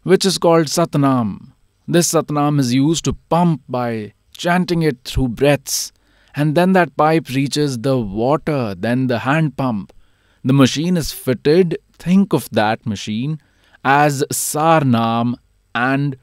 which 0.03 0.25
is 0.25 0.37
called 0.37 0.67
Satnam. 0.67 1.53
This 1.87 2.11
Satnam 2.11 2.59
is 2.59 2.73
used 2.73 3.05
to 3.05 3.13
pump 3.29 3.61
by 3.67 4.13
chanting 4.31 4.83
it 4.83 5.03
through 5.03 5.29
breaths, 5.29 5.91
and 6.35 6.53
then 6.53 6.73
that 6.73 6.95
pipe 6.95 7.29
reaches 7.29 7.79
the 7.79 7.97
water, 7.97 8.75
then 8.75 9.07
the 9.07 9.19
hand 9.19 9.57
pump. 9.57 9.91
The 10.43 10.53
machine 10.53 10.95
is 10.95 11.11
fitted, 11.11 11.77
think 11.93 12.33
of 12.33 12.47
that 12.51 12.85
machine 12.85 13.41
as 13.83 14.23
Sarnam 14.31 15.35
and 15.73 16.17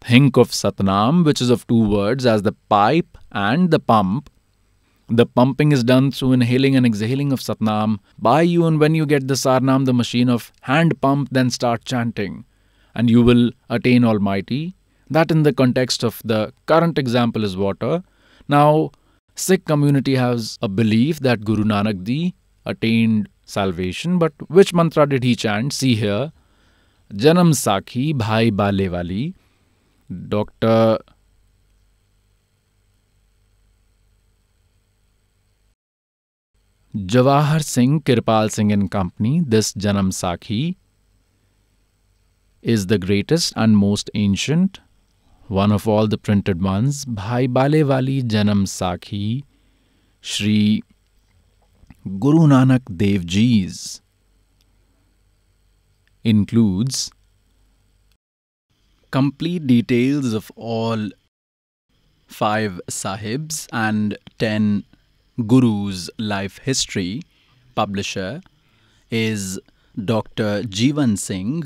think 0.00 0.36
of 0.36 0.50
Satnam, 0.50 1.24
which 1.24 1.40
is 1.40 1.48
of 1.48 1.66
two 1.66 1.88
words, 1.88 2.26
as 2.26 2.42
the 2.42 2.52
pipe 2.68 3.16
and 3.32 3.70
the 3.70 3.78
pump. 3.78 4.30
The 5.08 5.26
pumping 5.26 5.72
is 5.72 5.84
done 5.84 6.10
through 6.10 6.32
inhaling 6.32 6.76
and 6.76 6.86
exhaling 6.86 7.30
of 7.32 7.40
Satnam 7.40 7.98
by 8.18 8.42
you, 8.42 8.66
and 8.66 8.80
when 8.80 8.94
you 8.94 9.04
get 9.04 9.28
the 9.28 9.34
Sarnam, 9.34 9.84
the 9.84 9.92
machine 9.92 10.30
of 10.30 10.50
hand 10.62 11.00
pump, 11.00 11.28
then 11.30 11.50
start 11.50 11.84
chanting, 11.84 12.44
and 12.94 13.10
you 13.10 13.22
will 13.22 13.50
attain 13.68 14.04
Almighty. 14.04 14.74
That, 15.10 15.30
in 15.30 15.42
the 15.42 15.52
context 15.52 16.02
of 16.02 16.22
the 16.24 16.52
current 16.66 16.98
example, 16.98 17.44
is 17.44 17.56
water. 17.56 18.02
Now, 18.48 18.92
Sikh 19.34 19.66
community 19.66 20.14
has 20.14 20.58
a 20.62 20.68
belief 20.68 21.20
that 21.20 21.44
Guru 21.44 21.64
Nanak 21.64 22.04
Dev 22.04 22.32
attained 22.64 23.28
salvation, 23.44 24.18
but 24.18 24.32
which 24.48 24.72
mantra 24.72 25.06
did 25.06 25.22
he 25.22 25.36
chant? 25.36 25.72
See 25.74 25.96
here. 25.96 26.32
Janam 27.12 27.52
Sakhi 27.52 28.16
Bhai 28.16 28.50
Balewali. 28.50 29.34
Dr. 30.28 30.98
Jawahar 36.94 37.60
Singh, 37.64 38.02
Kirpal 38.02 38.52
Singh 38.52 38.70
and 38.70 38.88
Company, 38.88 39.42
this 39.44 39.72
Janam 39.72 40.12
Sakhi 40.12 40.76
is 42.62 42.86
the 42.86 42.98
greatest 42.98 43.52
and 43.56 43.76
most 43.76 44.10
ancient, 44.14 44.78
one 45.48 45.72
of 45.72 45.88
all 45.88 46.06
the 46.06 46.16
printed 46.16 46.62
ones. 46.62 47.04
Bhai 47.04 47.48
Balewali 47.48 48.22
Janam 48.22 48.62
Sakhi, 48.68 49.42
Shri 50.20 50.84
Guru 52.20 52.46
Nanak 52.46 52.96
Dev 52.96 53.26
Ji's 53.26 54.00
includes 56.22 57.10
complete 59.10 59.66
details 59.66 60.32
of 60.32 60.52
all 60.54 61.10
five 62.28 62.80
sahibs 62.88 63.66
and 63.72 64.16
ten 64.38 64.84
Guru's 65.38 66.10
life 66.16 66.58
history 66.58 67.22
publisher 67.74 68.40
is 69.10 69.58
Dr. 70.04 70.62
Jeevan 70.62 71.18
Singh, 71.18 71.64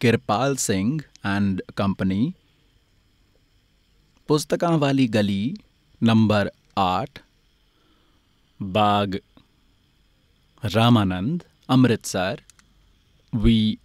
Kirpal 0.00 0.58
Singh 0.58 1.04
and 1.22 1.62
Company. 1.76 2.34
Wali 4.28 5.08
Gali, 5.08 5.56
number 6.00 6.50
8, 6.76 7.20
Bag 8.60 9.20
Ramanand, 10.64 11.42
Amritsar. 11.68 12.38
We 13.32 13.78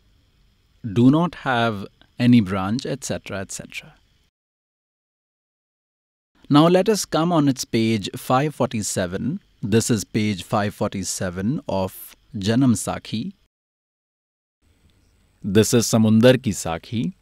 do 0.93 1.11
not 1.11 1.35
have 1.35 1.85
any 2.18 2.41
branch, 2.41 2.85
etc., 2.85 3.39
etc. 3.39 3.93
Now 6.51 6.67
let 6.67 6.89
us 6.89 7.05
come 7.05 7.31
on 7.31 7.47
its 7.47 7.63
page 7.63 8.09
547. 8.15 9.39
This 9.61 9.91
is 9.91 10.03
page 10.03 10.41
547 10.41 11.61
of 11.69 12.15
Janam 12.35 12.73
Sakhi. 12.73 13.34
This 15.43 15.76
is 15.76 15.85
Samundar 15.85 16.41
ki 16.41 16.49
Sakhi. 16.49 17.13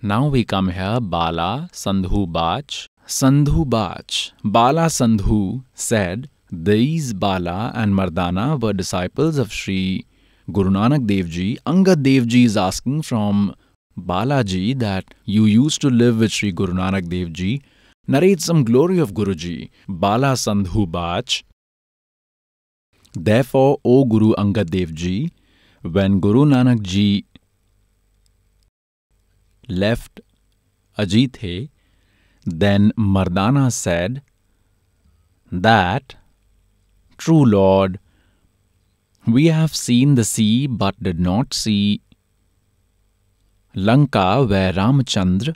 Now 0.00 0.28
we 0.28 0.44
come 0.44 0.70
here 0.70 1.00
Bala 1.02 1.68
Sandhu 1.70 2.32
Bach. 2.32 2.64
Sandhu 3.06 3.68
Bach. 3.68 4.10
Bala 4.42 4.86
Sandhu 4.86 5.64
said 5.74 6.30
these 6.50 7.12
Bala 7.12 7.72
and 7.74 7.92
Mardana 7.92 8.58
were 8.58 8.72
disciples 8.72 9.36
of 9.36 9.52
Sri 9.52 10.06
Guru 10.50 10.70
Nanak 10.70 11.06
Dev 11.06 11.28
Ji. 11.28 11.58
Angad 11.66 12.02
Dev 12.02 12.26
Ji 12.26 12.44
is 12.44 12.56
asking 12.56 13.02
from 13.02 13.54
Balaji 13.98 14.78
that 14.78 15.04
you 15.26 15.44
used 15.44 15.82
to 15.82 15.90
live 15.90 16.20
with 16.20 16.32
Sri 16.32 16.52
Guru 16.52 16.72
Nanak 16.72 17.10
Dev 17.10 17.34
Ji 17.34 17.60
narrate 18.06 18.40
some 18.40 18.64
glory 18.64 18.98
of 18.98 19.12
Guruji, 19.14 19.70
Bala 19.88 20.32
Sandhu 20.32 20.90
Bach. 20.90 21.44
Therefore, 23.14 23.78
O 23.84 24.04
Guru 24.04 24.34
Angad 24.34 24.70
Dev 24.70 24.94
Ji, 24.94 25.30
when 25.82 26.18
Guru 26.20 26.44
Nanak 26.44 26.82
Ji 26.82 27.24
left 29.68 30.20
Ajithe, 30.98 31.70
then 32.44 32.92
Mardana 32.98 33.70
said 33.70 34.22
that, 35.50 36.16
True 37.18 37.44
Lord, 37.44 38.00
we 39.26 39.46
have 39.46 39.76
seen 39.76 40.16
the 40.16 40.24
sea 40.24 40.66
but 40.66 41.00
did 41.00 41.20
not 41.20 41.54
see 41.54 42.00
Lanka 43.74 44.44
where 44.44 44.72
Ramchandra 44.72 45.54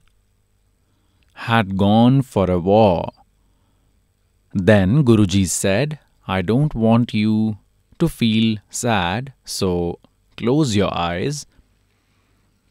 had 1.45 1.77
gone 1.77 2.23
for 2.23 2.51
a 2.51 2.59
war. 2.59 3.11
Then 4.55 5.05
Guruji 5.05 5.47
said, 5.47 5.99
I 6.27 6.41
don't 6.43 6.75
want 6.75 7.13
you 7.13 7.59
to 7.99 8.09
feel 8.09 8.57
sad, 8.71 9.33
so 9.45 9.99
close 10.37 10.75
your 10.75 10.93
eyes. 10.97 11.47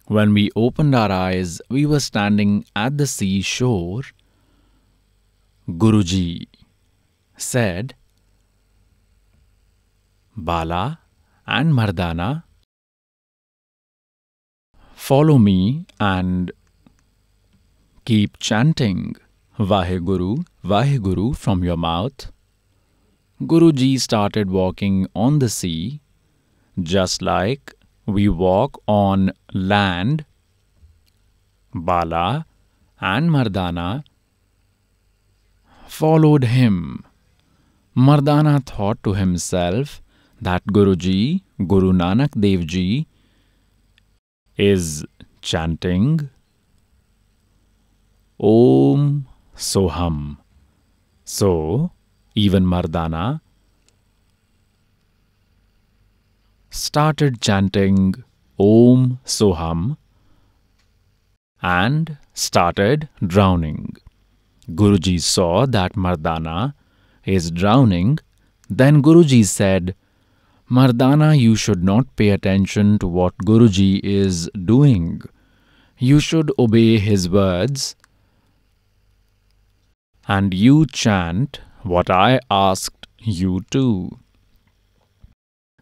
When 0.08 0.34
we 0.34 0.50
opened 0.56 0.96
our 0.96 1.12
eyes, 1.12 1.62
we 1.70 1.86
were 1.86 2.00
standing 2.00 2.66
at 2.76 2.98
the 2.98 3.08
seashore. 3.08 4.02
Guruji 5.70 6.48
said, 7.38 7.96
Bala 10.36 11.00
and 11.48 11.74
Mardana, 11.74 12.44
follow 14.94 15.38
me 15.38 15.86
and 16.00 16.52
Keep 18.06 18.38
chanting 18.38 19.16
Vaheguru, 19.60 20.46
Vaheguru 20.64 21.36
from 21.36 21.64
your 21.64 21.76
mouth. 21.76 22.32
Guruji 23.42 24.00
started 24.00 24.52
walking 24.52 25.08
on 25.16 25.40
the 25.40 25.50
sea, 25.50 26.02
just 26.80 27.24
like 27.24 27.74
we 28.06 28.30
walk 28.30 28.80
on 28.88 29.32
land. 29.54 30.24
Bala 31.74 32.46
and 33.02 33.32
Mardana 33.32 34.04
followed 35.88 36.44
him. 36.44 37.04
Mardana 37.98 38.64
thought 38.64 39.02
to 39.04 39.16
himself 39.16 40.00
that 40.40 40.64
Guruji, 40.68 41.42
Guru 41.66 41.92
Nanak 41.92 42.40
Dev 42.40 42.68
Ji, 42.68 43.08
is 44.58 45.04
chanting 45.42 46.30
Om 48.48 49.26
Soham. 49.56 50.38
So, 51.24 51.92
even 52.36 52.64
Mardana 52.64 53.42
started 56.70 57.42
chanting 57.42 58.14
Om 58.60 59.18
Soham 59.26 59.98
and 61.64 62.18
started 62.36 63.10
drowning. 63.26 63.96
Guruji 64.70 65.20
saw 65.20 65.66
that 65.66 65.94
Mardana 65.94 66.76
is 67.26 67.50
drowning. 67.50 68.20
Then 68.70 69.02
Guruji 69.02 69.44
said, 69.44 69.96
Mardana, 70.70 71.36
you 71.40 71.56
should 71.56 71.84
not 71.84 72.16
pay 72.16 72.30
attention 72.30 73.00
to 73.00 73.08
what 73.08 73.36
Guruji 73.40 74.02
is 74.04 74.50
doing. 74.66 75.22
You 75.98 76.20
should 76.20 76.52
obey 76.60 77.00
his 77.00 77.28
words 77.28 77.96
and 80.28 80.54
you 80.54 80.86
chant 80.86 81.62
what 81.84 82.10
I 82.10 82.40
asked 82.50 83.08
you 83.20 83.62
to. 83.72 84.18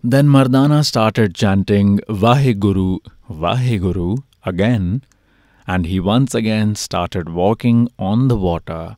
Then 0.04 0.28
Mardana 0.28 0.84
started 0.86 1.34
chanting 1.34 2.00
Vaheguru, 2.10 3.00
Vaheguru 3.30 4.24
again, 4.46 5.04
and 5.66 5.86
he 5.86 6.00
once 6.00 6.36
again 6.36 6.76
started 6.76 7.30
walking 7.30 7.88
on 7.98 8.28
the 8.28 8.36
water. 8.36 8.98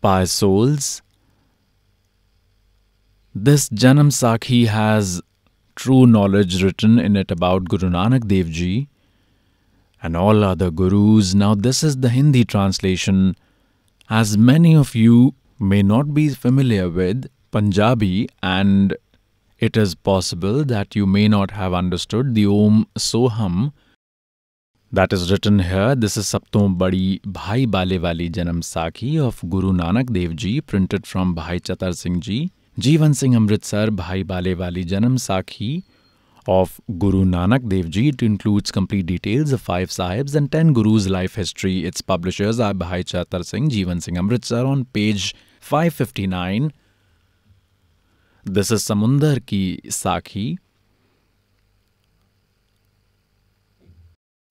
By 0.00 0.24
souls, 0.24 1.02
this 3.34 3.68
Janam 3.68 4.10
Sakhi 4.12 4.66
has 4.66 5.20
true 5.74 6.06
knowledge 6.06 6.62
written 6.62 6.98
in 6.98 7.16
it 7.16 7.30
about 7.30 7.68
Guru 7.68 7.88
Nanak 7.88 8.28
Dev 8.28 8.48
Ji 8.50 8.88
and 10.02 10.16
all 10.16 10.44
other 10.44 10.70
gurus. 10.70 11.34
Now, 11.34 11.54
this 11.54 11.82
is 11.82 11.98
the 11.98 12.10
Hindi 12.10 12.44
translation 12.44 13.36
As 14.14 14.36
many 14.36 14.76
of 14.76 14.94
you 14.94 15.34
may 15.58 15.82
not 15.82 16.12
be 16.12 16.28
familiar 16.28 16.90
with 16.90 17.28
Punjabi, 17.50 18.28
and 18.42 18.94
it 19.58 19.74
is 19.74 19.94
possible 19.94 20.66
that 20.66 20.94
you 20.94 21.06
may 21.06 21.28
not 21.28 21.52
have 21.52 21.72
understood 21.72 22.34
the 22.34 22.44
Om 22.44 22.88
Soham 22.98 23.72
that 24.92 25.14
is 25.14 25.32
written 25.32 25.60
here. 25.60 25.94
This 25.94 26.18
is 26.18 26.26
Sapton 26.26 26.76
Badi 26.76 27.22
Bhai 27.24 27.64
Bale 27.64 27.98
Wali 27.98 28.28
Janam 28.28 28.60
Sakhi 28.72 29.18
of 29.18 29.42
Guru 29.48 29.72
Nanak 29.72 30.12
Dev 30.12 30.36
Ji, 30.36 30.60
printed 30.60 31.06
from 31.06 31.34
Bhai 31.34 31.58
Chatar 31.58 31.96
Singh 31.96 32.20
Ji, 32.20 32.52
Jivan 32.78 33.16
Singh 33.16 33.34
Amritsar 33.34 33.90
Bhai 33.90 34.22
Bale 34.24 34.54
Wali 34.54 34.84
Janam 34.84 35.16
Sakhi 35.28 35.84
of 36.46 36.80
Guru 36.98 37.24
Nanak 37.24 37.68
Dev 37.68 37.90
Ji. 37.90 38.08
It 38.08 38.22
includes 38.22 38.70
complete 38.70 39.06
details 39.06 39.52
of 39.52 39.60
five 39.60 39.90
sahibs 39.90 40.34
and 40.34 40.50
ten 40.50 40.72
gurus' 40.72 41.08
life 41.08 41.34
history. 41.34 41.84
Its 41.84 42.00
publishers 42.00 42.58
are 42.60 42.74
Bhai 42.74 43.02
Chatar 43.04 43.44
Singh, 43.44 43.70
Jivan 43.70 44.02
Singh 44.02 44.18
Amritsar 44.18 44.64
on 44.64 44.84
page 44.86 45.34
559. 45.60 46.72
This 48.44 48.70
is 48.70 48.82
Samundar 48.82 49.44
Ki 49.46 49.80
Sakhi. 49.86 50.58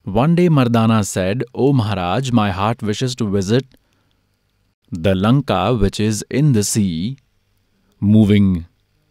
One 0.04 0.34
day 0.34 0.48
Mardana 0.48 1.04
said, 1.06 1.44
O 1.54 1.72
Maharaj, 1.72 2.32
my 2.32 2.50
heart 2.50 2.82
wishes 2.82 3.14
to 3.16 3.28
visit 3.28 3.64
the 4.90 5.14
Lanka 5.14 5.74
which 5.74 6.00
is 6.00 6.24
in 6.28 6.52
the 6.54 6.64
sea, 6.64 7.18
moving 8.00 8.66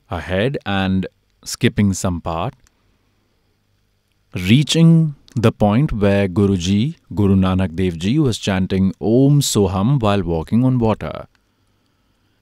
ahead 0.10 0.58
and 0.66 1.08
skipping 1.44 1.94
some 1.94 2.20
part 2.20 2.54
reaching 4.36 5.16
the 5.36 5.52
point 5.52 5.92
where 5.92 6.28
Guruji, 6.28 6.96
Guru 7.14 7.36
Nanak 7.36 7.76
Dev 7.76 7.98
Ji, 7.98 8.20
was 8.20 8.38
chanting 8.38 8.94
Om 9.02 9.42
Soham 9.42 10.00
while 10.02 10.24
walking 10.24 10.64
on 10.64 10.80
water. 10.80 11.28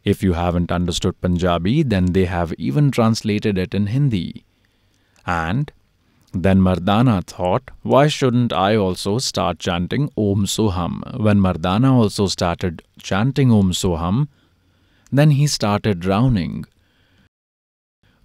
If 0.04 0.24
you 0.24 0.34
haven't 0.34 0.72
understood 0.72 1.20
Punjabi, 1.22 1.84
then 1.84 2.14
they 2.14 2.26
have 2.26 2.54
even 2.54 2.92
translated 2.92 3.58
it 3.58 3.74
in 3.74 3.88
Hindi. 3.88 4.46
And 5.26 5.72
then 6.32 6.62
Mardana 6.62 7.24
thought, 7.26 7.72
why 7.82 8.08
shouldn't 8.08 8.54
I 8.54 8.76
also 8.76 9.18
start 9.18 9.60
chanting 9.60 10.10
Om 10.16 10.46
Soham? 10.46 11.20
When 11.20 11.40
Mardana 11.40 11.92
also 11.92 12.28
started 12.28 12.84
chanting 13.00 13.52
Om 13.52 13.72
Soham, 13.72 14.28
then 15.12 15.32
he 15.32 15.48
started 15.48 16.00
drowning. 16.00 16.66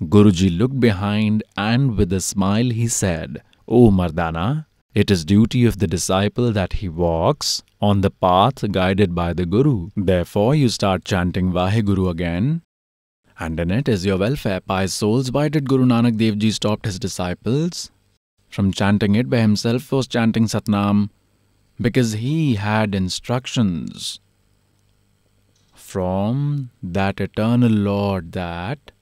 Guruji 0.03 0.57
looked 0.57 0.81
behind 0.81 1.43
and 1.57 1.97
with 1.97 2.13
a 2.13 2.21
smile 2.21 2.71
he 2.71 2.89
said, 2.89 3.43
O 3.67 3.91
Mardana, 3.91 4.67
it 4.95 5.11
is 5.11 5.25
duty 5.25 5.65
of 5.65 5.79
the 5.79 5.87
disciple 5.87 6.53
that 6.53 6.75
he 6.75 6.89
walks 6.89 7.63
on 7.81 8.03
the 8.03 8.11
path 8.11 8.71
guided 8.71 9.15
by 9.15 9.33
the 9.33 9.47
Guru. 9.47 9.89
Therefore, 9.97 10.55
you 10.55 10.69
start 10.69 11.05
chanting 11.05 11.51
Vaheguru 11.51 12.11
again, 12.11 12.61
and 13.39 13.59
in 13.59 13.71
it 13.71 13.89
is 13.89 14.05
your 14.05 14.19
welfare, 14.19 14.61
pious 14.61 14.93
souls. 14.93 15.33
Why 15.33 15.49
did 15.49 15.69
Guru 15.69 15.87
Nanak 15.87 16.19
Dev 16.19 16.39
Ji 16.39 16.51
stop 16.51 16.85
his 16.85 16.99
disciples 16.99 17.91
from 18.51 18.71
chanting 18.71 19.15
it 19.15 19.31
by 19.31 19.39
himself? 19.39 19.91
Was 19.91 20.07
chanting 20.07 20.45
Satnam 20.45 21.09
because 21.81 22.13
he 22.13 22.57
had 22.57 22.95
instructions 22.95 24.21
from 25.75 26.71
that 26.83 27.19
eternal 27.19 27.71
Lord 27.71 28.33
that 28.33 28.93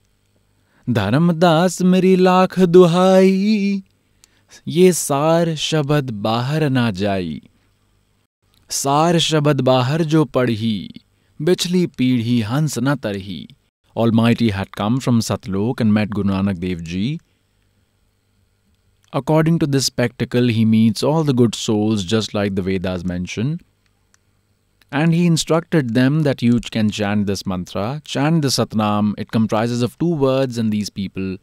Dharamdas 0.88 1.84
meri 1.84 2.16
lakh 2.16 2.50
duhai 2.50 3.82
ये 4.67 4.91
सार 4.93 5.55
शब्द 5.55 6.11
बाहर 6.27 6.69
ना 6.69 6.89
जाई 6.91 7.41
सार 8.69 9.19
शब्द 9.19 9.61
बाहर 9.61 10.03
जो 10.03 10.25
पढ़ी 10.25 11.01
बिछली 11.41 11.85
पीढ़ी 11.87 12.41
हंस 12.41 12.77
न 12.79 12.95
तरही 12.95 13.47
Almighty 14.01 14.51
had 14.51 14.75
come 14.75 14.99
from 14.99 15.21
Satlok 15.21 15.79
and 15.81 15.91
met 15.91 16.11
Guru 16.11 16.29
Nanak 16.29 16.59
Dev 16.59 16.83
Ji. 16.83 17.19
According 19.11 19.57
to 19.59 19.65
this 19.65 19.87
spectacle, 19.87 20.49
he 20.49 20.65
meets 20.65 21.01
all 21.01 21.23
the 21.23 21.33
good 21.33 21.55
souls 21.55 22.03
just 22.03 22.35
like 22.35 22.53
the 22.53 22.61
Vedas 22.61 23.03
mention. 23.03 23.59
And 24.91 25.15
he 25.15 25.25
instructed 25.25 25.95
them 25.95 26.21
that 26.21 26.43
you 26.43 26.59
can 26.59 26.91
chant 26.91 27.25
this 27.25 27.43
mantra, 27.47 28.03
chant 28.05 28.43
the 28.43 28.49
Satnam. 28.49 29.15
It 29.17 29.31
comprises 29.31 29.81
of 29.81 29.97
two 29.97 30.13
words, 30.13 30.59
and 30.59 30.71
these 30.71 30.91
people 30.91 31.37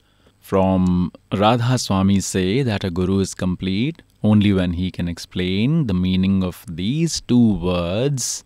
from 0.50 1.12
Radha 1.32 1.78
Swami 1.78 2.20
say 2.20 2.64
that 2.64 2.84
a 2.84 2.90
guru 2.90 3.20
is 3.20 3.36
complete 3.36 4.02
only 4.24 4.52
when 4.52 4.74
he 4.74 4.90
can 4.90 5.08
explain 5.08 5.86
the 5.86 5.94
meaning 5.94 6.44
of 6.44 6.66
these 6.68 7.22
two 7.22 7.54
words. 7.66 8.44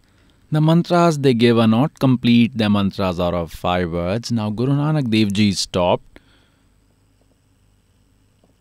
The 0.51 0.59
mantras 0.59 1.19
they 1.19 1.33
give 1.33 1.57
are 1.57 1.67
not 1.75 1.99
complete, 1.99 2.57
the 2.57 2.69
mantras 2.69 3.21
are 3.21 3.33
of 3.33 3.53
five 3.53 3.93
words. 3.93 4.33
Now 4.33 4.49
Guru 4.49 4.73
Nanak 4.73 5.09
Dev 5.09 5.31
Ji 5.31 5.53
stopped 5.53 6.19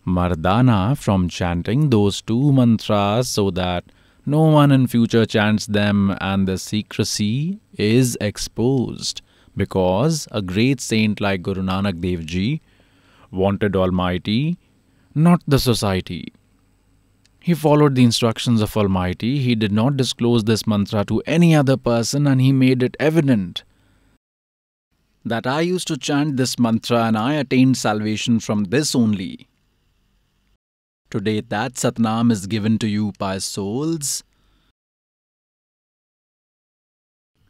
Mardana 0.06 0.96
from 0.96 1.28
chanting 1.28 1.90
those 1.90 2.22
two 2.22 2.52
mantras 2.52 3.28
so 3.28 3.50
that 3.50 3.82
no 4.24 4.42
one 4.42 4.70
in 4.70 4.86
future 4.86 5.26
chants 5.26 5.66
them 5.66 6.16
and 6.20 6.46
the 6.46 6.58
secrecy 6.58 7.58
is 7.76 8.16
exposed 8.20 9.20
because 9.56 10.28
a 10.30 10.40
great 10.40 10.80
saint 10.80 11.20
like 11.20 11.42
Guru 11.42 11.62
Nanak 11.62 12.00
Dev 12.00 12.24
Ji 12.24 12.60
wanted 13.32 13.74
Almighty, 13.74 14.58
not 15.14 15.42
the 15.46 15.58
society. 15.58 16.32
He 17.40 17.54
followed 17.54 17.96
the 17.96 18.04
instructions 18.04 18.60
of 18.62 18.76
Almighty. 18.76 19.38
He 19.38 19.56
did 19.56 19.72
not 19.72 19.96
disclose 19.96 20.44
this 20.44 20.66
mantra 20.66 21.04
to 21.06 21.22
any 21.26 21.56
other 21.56 21.76
person 21.76 22.26
and 22.26 22.40
he 22.40 22.52
made 22.52 22.82
it 22.82 22.96
evident 23.00 23.64
that 25.24 25.46
I 25.46 25.60
used 25.60 25.88
to 25.88 25.96
chant 25.96 26.36
this 26.36 26.58
mantra 26.58 27.04
and 27.04 27.16
I 27.16 27.34
attained 27.34 27.76
salvation 27.76 28.40
from 28.40 28.64
this 28.64 28.94
only. 28.94 29.48
Today, 31.10 31.40
that 31.40 31.74
Satnam 31.74 32.32
is 32.32 32.46
given 32.46 32.78
to 32.78 32.88
you 32.88 33.12
by 33.18 33.38
souls. 33.38 34.24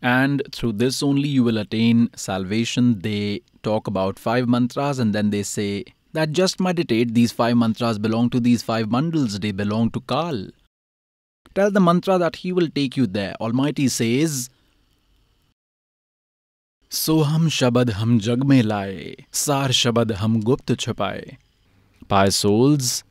And 0.03 0.43
through 0.53 0.73
this 0.73 1.03
only 1.03 1.29
you 1.29 1.45
will 1.45 1.59
attain 1.59 2.11
salvation. 2.17 2.99
They 3.01 3.43
talk 3.63 3.87
about 3.87 4.19
five 4.19 4.49
mantras 4.49 4.99
and 4.99 5.15
then 5.15 5.31
they 5.31 5.45
say 5.45 5.85
that 6.13 6.33
just 6.33 6.61
meditate. 6.61 7.15
These 7.15 7.33
five 7.33 7.57
mantras 7.57 7.99
belong 7.99 8.31
to 8.31 8.41
these 8.41 8.63
five 8.63 8.91
bundles, 8.91 9.39
they 9.39 9.53
belong 9.53 9.91
to 9.91 10.01
Kal. 10.01 10.49
Tell 11.55 11.71
the 11.71 11.81
mantra 11.81 12.19
that 12.19 12.37
he 12.37 12.53
will 12.53 12.69
take 12.69 12.97
you 12.97 13.07
there. 13.07 13.35
Almighty 13.41 13.89
says, 13.89 14.51
Soham 16.91 17.49
Shabad 17.49 17.91
Hum 17.91 18.19
Jag 18.19 18.45
mein 18.47 18.67
laye, 18.67 19.27
Sar 19.31 19.69
Shabad 19.69 20.11
Hum 20.13 20.41
Gupt 20.43 20.67
Chupaye. 20.67 21.37
Pious 22.09 22.37
souls, 22.37 23.05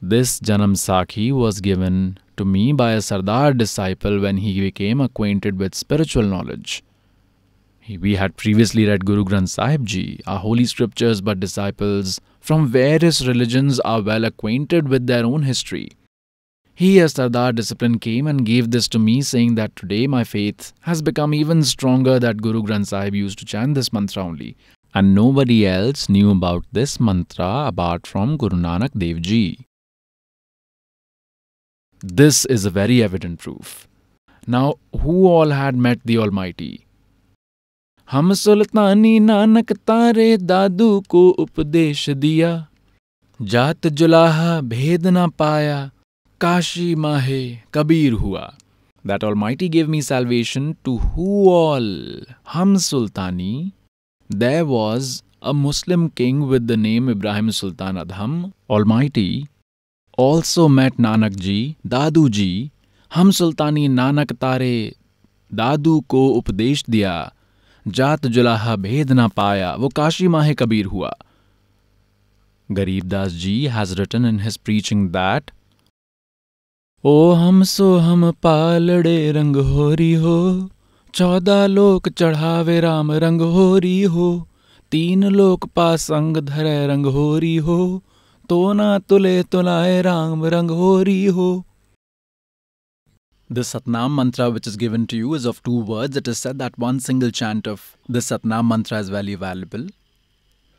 this 0.00 0.40
Janam 0.40 0.74
Sakhi 0.74 1.32
was 1.32 1.60
given 1.60 2.18
to 2.36 2.44
me 2.44 2.72
by 2.72 2.92
a 2.92 3.02
Sardar 3.02 3.52
disciple 3.52 4.20
when 4.20 4.38
he 4.38 4.60
became 4.60 5.00
acquainted 5.00 5.58
with 5.58 5.74
spiritual 5.74 6.24
knowledge. 6.24 6.82
We 8.00 8.16
had 8.16 8.36
previously 8.36 8.86
read 8.86 9.04
Guru 9.04 9.24
Granth 9.24 9.48
Sahib 9.48 9.86
Ji, 9.86 10.20
our 10.26 10.38
holy 10.38 10.64
scriptures, 10.64 11.20
but 11.20 11.40
disciples 11.40 12.20
from 12.40 12.68
various 12.68 13.26
religions 13.26 13.80
are 13.80 14.02
well 14.02 14.24
acquainted 14.24 14.88
with 14.88 15.06
their 15.06 15.24
own 15.24 15.42
history. 15.42 15.90
He, 16.74 17.00
as 17.00 17.12
Sardar 17.12 17.52
discipline, 17.52 17.98
came 17.98 18.26
and 18.26 18.46
gave 18.46 18.70
this 18.70 18.88
to 18.88 18.98
me, 18.98 19.20
saying 19.20 19.56
that 19.56 19.76
today 19.76 20.06
my 20.06 20.24
faith 20.24 20.72
has 20.80 21.02
become 21.02 21.34
even 21.34 21.62
stronger 21.64 22.18
that 22.18 22.40
Guru 22.40 22.62
Granth 22.62 22.86
Sahib 22.86 23.14
used 23.14 23.38
to 23.40 23.44
chant 23.44 23.74
this 23.74 23.92
mantra 23.92 24.24
only. 24.24 24.56
And 24.94 25.14
nobody 25.14 25.66
else 25.66 26.08
knew 26.08 26.30
about 26.30 26.64
this 26.72 26.98
mantra 26.98 27.64
apart 27.66 28.06
from 28.06 28.36
Guru 28.36 28.56
Nanak 28.56 28.98
Dev 28.98 29.22
Ji. 29.22 29.66
This 32.04 32.38
is 32.46 32.64
a 32.64 32.70
very 32.70 33.02
evident 33.02 33.38
proof. 33.38 33.88
Now, 34.48 34.74
who 35.00 35.28
all 35.28 35.50
had 35.50 35.76
met 35.76 36.00
the 36.06 36.18
Almighty? 36.18 36.78
हम 38.10 38.32
सुल्तानी 38.32 39.20
नानक 39.20 39.72
तारे 39.72 40.36
दादू 40.36 41.00
को 41.00 41.28
उपदेश 41.28 42.10
दिया। 42.10 42.68
जात 43.42 43.86
जुलाहा 43.86 44.60
भेद 44.60 45.06
ना 45.06 45.26
पाया। 45.26 45.90
काशी 46.40 46.94
माहे 46.94 47.58
कबीर 47.74 48.12
हुआ। 48.12 48.54
That 49.06 49.24
almighty 49.34 49.68
gave 49.68 49.88
me 49.88 50.02
salvation 50.02 50.76
to 50.84 50.96
who 50.96 51.50
all 51.50 52.26
हम 52.52 52.76
सुल्तानी। 52.76 53.72
There 54.32 54.62
was 54.62 55.22
a 55.42 55.52
Muslim 55.52 56.08
king 56.08 56.42
with 56.42 56.62
the 56.62 56.72
name 56.72 57.10
Ibrahim 57.10 57.50
Sultan 57.50 57.96
Adham 57.96 58.52
almighty 58.84 59.46
also 60.22 60.68
met 60.68 61.00
Nanak 61.00 61.32
ji 61.32 61.76
Dadu 61.86 62.28
ji 62.28 62.70
हम 63.14 63.30
सुल्तानी 63.30 63.88
नानक 63.88 64.32
तारे 64.32 64.94
दादू 65.54 66.00
को 66.00 66.28
उपदेश 66.28 66.84
दिया 66.90 67.32
जात 67.88 68.26
जुलाहा 68.26 68.76
भेद 68.76 69.12
ना 69.12 69.28
पाया 69.28 69.74
वो 69.74 69.88
काशी 69.88 70.28
माहे 70.28 70.54
कबीर 70.54 70.86
हुआ 70.86 71.16
Garibdas 72.72 73.32
ji 73.32 73.66
has 73.66 73.94
written 73.94 74.26
in 74.26 74.40
his 74.40 74.56
preaching 74.56 75.08
that 75.08 75.50
ओ 77.04 77.32
हम 77.32 77.62
सो 77.62 77.96
हम 77.96 78.30
पालड़े 78.32 79.32
रंग 79.32 79.56
हो 79.56 79.94
रही 79.94 80.12
हो 80.12 80.70
चौदह 81.14 81.66
लोक 81.66 82.08
चढ़ावे 82.08 82.80
राम 82.80 83.12
रंग 83.12 83.40
हो 83.40 83.78
रही 83.78 84.02
हो 84.02 84.48
तीन 84.90 85.24
लोक 85.24 85.66
पासंग 85.66 86.36
धरे 86.36 86.86
रंग 86.86 87.06
हो, 87.06 87.38
रही 87.38 87.56
हो। 87.56 88.02
तो 88.48 88.72
ना 88.72 88.98
तुले 89.08 89.42
तुलाए 89.52 90.00
राम 90.02 90.44
रंग 90.54 90.70
होरी 90.70 91.24
हो 91.36 91.64
The 93.50 93.60
Satnam 93.60 94.14
mantra, 94.14 94.48
which 94.50 94.66
is 94.66 94.76
given 94.76 95.06
to 95.08 95.16
you, 95.16 95.34
is 95.34 95.44
of 95.44 95.62
two 95.62 95.78
words. 95.88 96.16
It 96.16 96.26
is 96.26 96.38
said 96.38 96.58
that 96.58 96.78
one 96.78 97.00
single 97.00 97.30
chant 97.30 97.66
of 97.66 97.82
the 98.08 98.20
Satnam 98.20 98.66
mantra 98.68 98.98
is 98.98 99.10
very 99.10 99.34
valuable. 99.34 99.84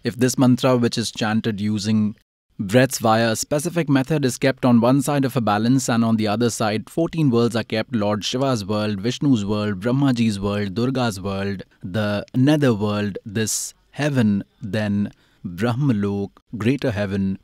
If 0.03 0.15
this 0.15 0.37
mantra, 0.39 0.75
which 0.75 0.97
is 0.97 1.11
chanted 1.11 1.61
using 1.61 2.15
breaths 2.59 2.97
via 2.97 3.29
a 3.33 3.35
specific 3.35 3.89
method, 3.89 4.25
is 4.25 4.39
kept 4.39 4.65
on 4.65 4.81
one 4.81 5.03
side 5.03 5.23
of 5.23 5.37
a 5.37 5.41
balance 5.41 5.87
and 5.87 6.03
on 6.03 6.17
the 6.17 6.27
other 6.27 6.49
side, 6.49 6.89
14 6.89 7.29
worlds 7.29 7.55
are 7.55 7.63
kept 7.63 7.95
Lord 7.95 8.25
Shiva's 8.25 8.65
world, 8.65 8.99
Vishnu's 9.01 9.45
world, 9.45 9.79
Brahmaji's 9.79 10.39
world, 10.39 10.73
Durga's 10.73 11.21
world, 11.21 11.63
the 11.83 12.25
nether 12.35 12.73
world, 12.73 13.19
this 13.23 13.75
heaven, 13.91 14.43
then 14.61 15.11
Brahmalok, 15.45 16.31
greater 16.57 16.91
heaven, 16.91 17.37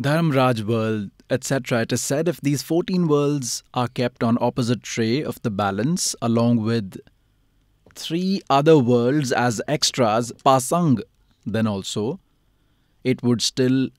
Dharmraj 0.00 0.62
world, 0.62 1.10
etc. 1.28 1.82
It 1.82 1.92
is 1.92 2.00
said 2.00 2.26
if 2.26 2.40
these 2.40 2.62
14 2.62 3.06
worlds 3.06 3.62
are 3.74 3.86
kept 3.86 4.22
on 4.22 4.38
opposite 4.40 4.82
tray 4.82 5.22
of 5.22 5.42
the 5.42 5.50
balance 5.50 6.16
along 6.22 6.62
with 6.62 6.98
three 7.94 8.40
other 8.48 8.78
worlds 8.78 9.30
as 9.30 9.60
extras, 9.68 10.32
pasang, 10.42 11.02
then 11.44 11.66
also, 11.66 12.18
it 13.04 13.22
would 13.22 13.42
still 13.42 13.90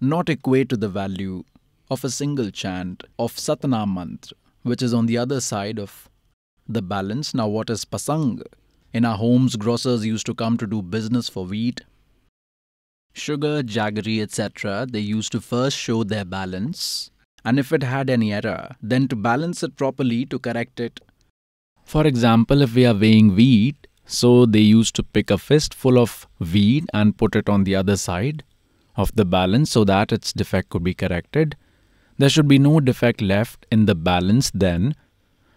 not 0.00 0.30
equate 0.30 0.70
to 0.70 0.78
the 0.78 0.88
value 0.88 1.44
of 1.90 2.04
a 2.04 2.10
single 2.10 2.50
chant 2.50 3.02
of 3.18 3.34
Satnam 3.34 3.92
mantra, 3.92 4.34
which 4.62 4.80
is 4.80 4.94
on 4.94 5.04
the 5.04 5.18
other 5.18 5.42
side 5.42 5.78
of 5.78 6.08
the 6.66 6.80
balance. 6.80 7.34
Now, 7.34 7.48
what 7.48 7.68
is 7.68 7.84
pasang? 7.84 8.42
In 8.94 9.04
our 9.04 9.18
homes, 9.18 9.56
grocers 9.56 10.06
used 10.06 10.24
to 10.24 10.34
come 10.34 10.56
to 10.56 10.66
do 10.66 10.80
business 10.80 11.28
for 11.28 11.44
wheat, 11.44 11.82
sugar, 13.18 13.62
jaggery, 13.62 14.20
etc., 14.22 14.86
they 14.88 15.00
used 15.00 15.32
to 15.32 15.40
first 15.40 15.76
show 15.76 16.04
their 16.04 16.24
balance, 16.24 17.10
and 17.44 17.58
if 17.58 17.72
it 17.72 17.82
had 17.82 18.10
any 18.10 18.32
error, 18.32 18.76
then 18.82 19.08
to 19.08 19.16
balance 19.16 19.62
it 19.62 19.76
properly 19.76 20.24
to 20.26 20.38
correct 20.38 20.80
it. 20.80 21.00
For 21.84 22.06
example, 22.06 22.62
if 22.62 22.74
we 22.74 22.86
are 22.86 22.94
weighing 22.94 23.34
wheat, 23.34 23.86
so 24.04 24.46
they 24.46 24.60
used 24.60 24.94
to 24.96 25.02
pick 25.02 25.30
a 25.30 25.38
fistful 25.38 25.98
of 25.98 26.26
wheat 26.38 26.84
and 26.94 27.16
put 27.16 27.36
it 27.36 27.48
on 27.48 27.64
the 27.64 27.76
other 27.76 27.96
side 27.96 28.42
of 28.96 29.14
the 29.14 29.24
balance 29.24 29.70
so 29.70 29.84
that 29.84 30.12
its 30.12 30.32
defect 30.32 30.70
could 30.70 30.82
be 30.82 30.94
corrected. 30.94 31.56
There 32.16 32.28
should 32.28 32.48
be 32.48 32.58
no 32.58 32.80
defect 32.80 33.20
left 33.20 33.66
in 33.70 33.86
the 33.86 33.94
balance 33.94 34.50
then, 34.52 34.94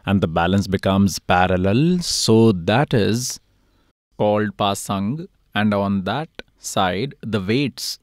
and 0.05 0.21
the 0.21 0.27
balance 0.27 0.67
becomes 0.67 1.17
parallel, 1.19 1.99
so 1.99 2.51
that 2.51 2.93
is 2.93 3.39
called 4.17 4.55
pasang, 4.57 5.27
and 5.55 5.73
on 5.73 6.03
that 6.03 6.29
side, 6.63 7.15
the 7.21 7.41
weights 7.41 7.99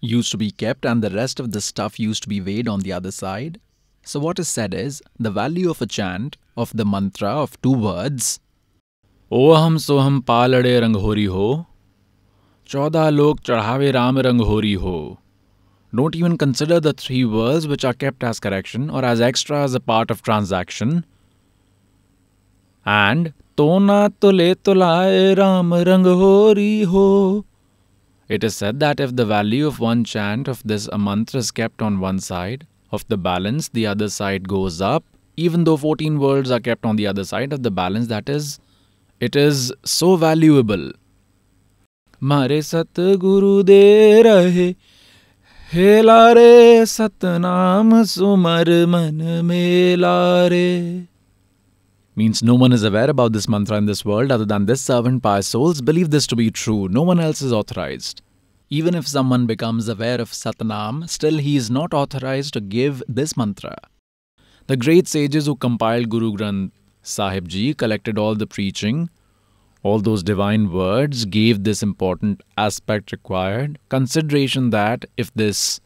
used 0.00 0.30
to 0.30 0.36
be 0.36 0.50
kept 0.50 0.84
and 0.84 1.02
the 1.02 1.10
rest 1.10 1.40
of 1.40 1.52
the 1.52 1.60
stuff 1.60 1.98
used 1.98 2.22
to 2.22 2.28
be 2.28 2.40
weighed 2.40 2.68
on 2.68 2.80
the 2.80 2.92
other 2.92 3.10
side. 3.10 3.60
So, 4.02 4.20
what 4.20 4.38
is 4.38 4.48
said 4.48 4.74
is 4.74 5.02
the 5.18 5.30
value 5.30 5.70
of 5.70 5.80
a 5.80 5.86
chant 5.86 6.36
of 6.56 6.76
the 6.76 6.84
mantra 6.84 7.30
of 7.30 7.60
two 7.62 7.72
words 7.72 8.38
Oham 9.32 9.76
soham 9.78 10.20
palade 10.24 10.82
ranghori 10.82 11.26
ho. 11.28 11.66
Chauda 12.66 13.10
lok 13.16 13.42
chadhave 13.42 13.94
ram 13.94 14.16
ranghori 14.16 14.76
ho. 14.78 15.18
Don't 15.96 16.14
even 16.14 16.36
consider 16.36 16.78
the 16.80 16.92
three 16.92 17.24
words 17.24 17.66
which 17.66 17.84
are 17.84 17.94
kept 17.94 18.22
as 18.22 18.38
correction 18.38 18.90
or 18.90 19.04
as 19.04 19.20
extra 19.20 19.62
as 19.62 19.74
a 19.74 19.80
part 19.80 20.10
of 20.10 20.22
transaction. 20.22 21.06
And 22.84 23.32
Tona 23.56 24.12
tole 24.20 24.56
tolae 24.56 25.36
ram 25.38 25.72
rang 25.72 26.04
hori 26.04 26.82
ho. 26.82 27.44
It 28.28 28.42
is 28.42 28.56
said 28.56 28.80
that 28.80 28.98
if 28.98 29.14
the 29.14 29.24
value 29.24 29.66
of 29.68 29.78
one 29.78 30.02
chant 30.02 30.48
of 30.48 30.62
this 30.64 30.88
mantra 30.98 31.38
is 31.38 31.52
kept 31.52 31.80
on 31.80 32.00
one 32.00 32.18
side 32.18 32.66
of 32.90 33.06
the 33.06 33.16
balance, 33.16 33.68
the 33.68 33.86
other 33.86 34.08
side 34.08 34.48
goes 34.48 34.80
up. 34.80 35.04
Even 35.36 35.64
though 35.64 35.76
14 35.76 36.18
words 36.18 36.50
are 36.50 36.58
kept 36.58 36.84
on 36.84 36.96
the 36.96 37.06
other 37.06 37.24
side 37.24 37.52
of 37.52 37.62
the 37.62 37.70
balance, 37.70 38.08
that 38.08 38.28
is, 38.28 38.58
it 39.20 39.36
is 39.36 39.72
so 39.84 40.16
valuable. 40.16 40.90
Mare 42.20 42.60
sat 42.62 42.92
guru 42.94 43.62
de 43.62 44.22
rahe 44.22 44.76
helare 45.70 46.82
satnam 46.96 47.90
sumar 48.04 48.88
man 48.88 49.18
melare 49.48 51.06
means 52.16 52.42
no 52.42 52.54
one 52.54 52.72
is 52.72 52.84
aware 52.84 53.10
about 53.10 53.32
this 53.32 53.48
mantra 53.48 53.76
in 53.76 53.86
this 53.86 54.04
world 54.04 54.30
other 54.30 54.44
than 54.44 54.66
this 54.66 54.80
servant 54.80 55.22
pious 55.22 55.48
souls 55.48 55.80
believe 55.80 56.10
this 56.10 56.26
to 56.28 56.36
be 56.36 56.50
true. 56.50 56.88
No 56.88 57.02
one 57.02 57.20
else 57.20 57.42
is 57.42 57.52
authorized. 57.52 58.22
Even 58.70 58.94
if 58.94 59.06
someone 59.06 59.46
becomes 59.46 59.88
aware 59.88 60.20
of 60.20 60.30
satnam 60.30 61.08
still 61.08 61.38
he 61.38 61.56
is 61.56 61.70
not 61.70 61.92
authorized 61.92 62.54
to 62.54 62.60
give 62.60 63.02
this 63.08 63.36
mantra. 63.36 63.76
The 64.66 64.76
great 64.76 65.08
sages 65.08 65.46
who 65.46 65.56
compiled 65.56 66.08
guru 66.08 66.32
granth 66.32 66.72
sahib 67.02 67.48
ji 67.48 67.74
collected 67.74 68.18
all 68.18 68.34
the 68.34 68.46
preaching. 68.46 69.10
All 69.82 70.00
those 70.00 70.22
divine 70.22 70.72
words 70.72 71.26
gave 71.26 71.64
this 71.64 71.82
important 71.82 72.42
aspect 72.56 73.12
required. 73.12 73.78
Consideration 73.90 74.70
that 74.70 75.04
if 75.18 75.32
this 75.34 75.80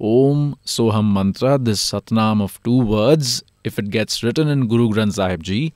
om 0.00 0.56
soham 0.64 1.12
mantra 1.12 1.58
this 1.58 1.84
satnam 1.90 2.42
of 2.42 2.60
two 2.62 2.80
words 2.80 3.42
if 3.64 3.78
it 3.78 3.90
gets 3.90 4.22
written 4.22 4.48
in 4.48 4.68
Guru 4.68 4.90
Granth 4.90 5.14
Sahib 5.14 5.42
Ji, 5.42 5.72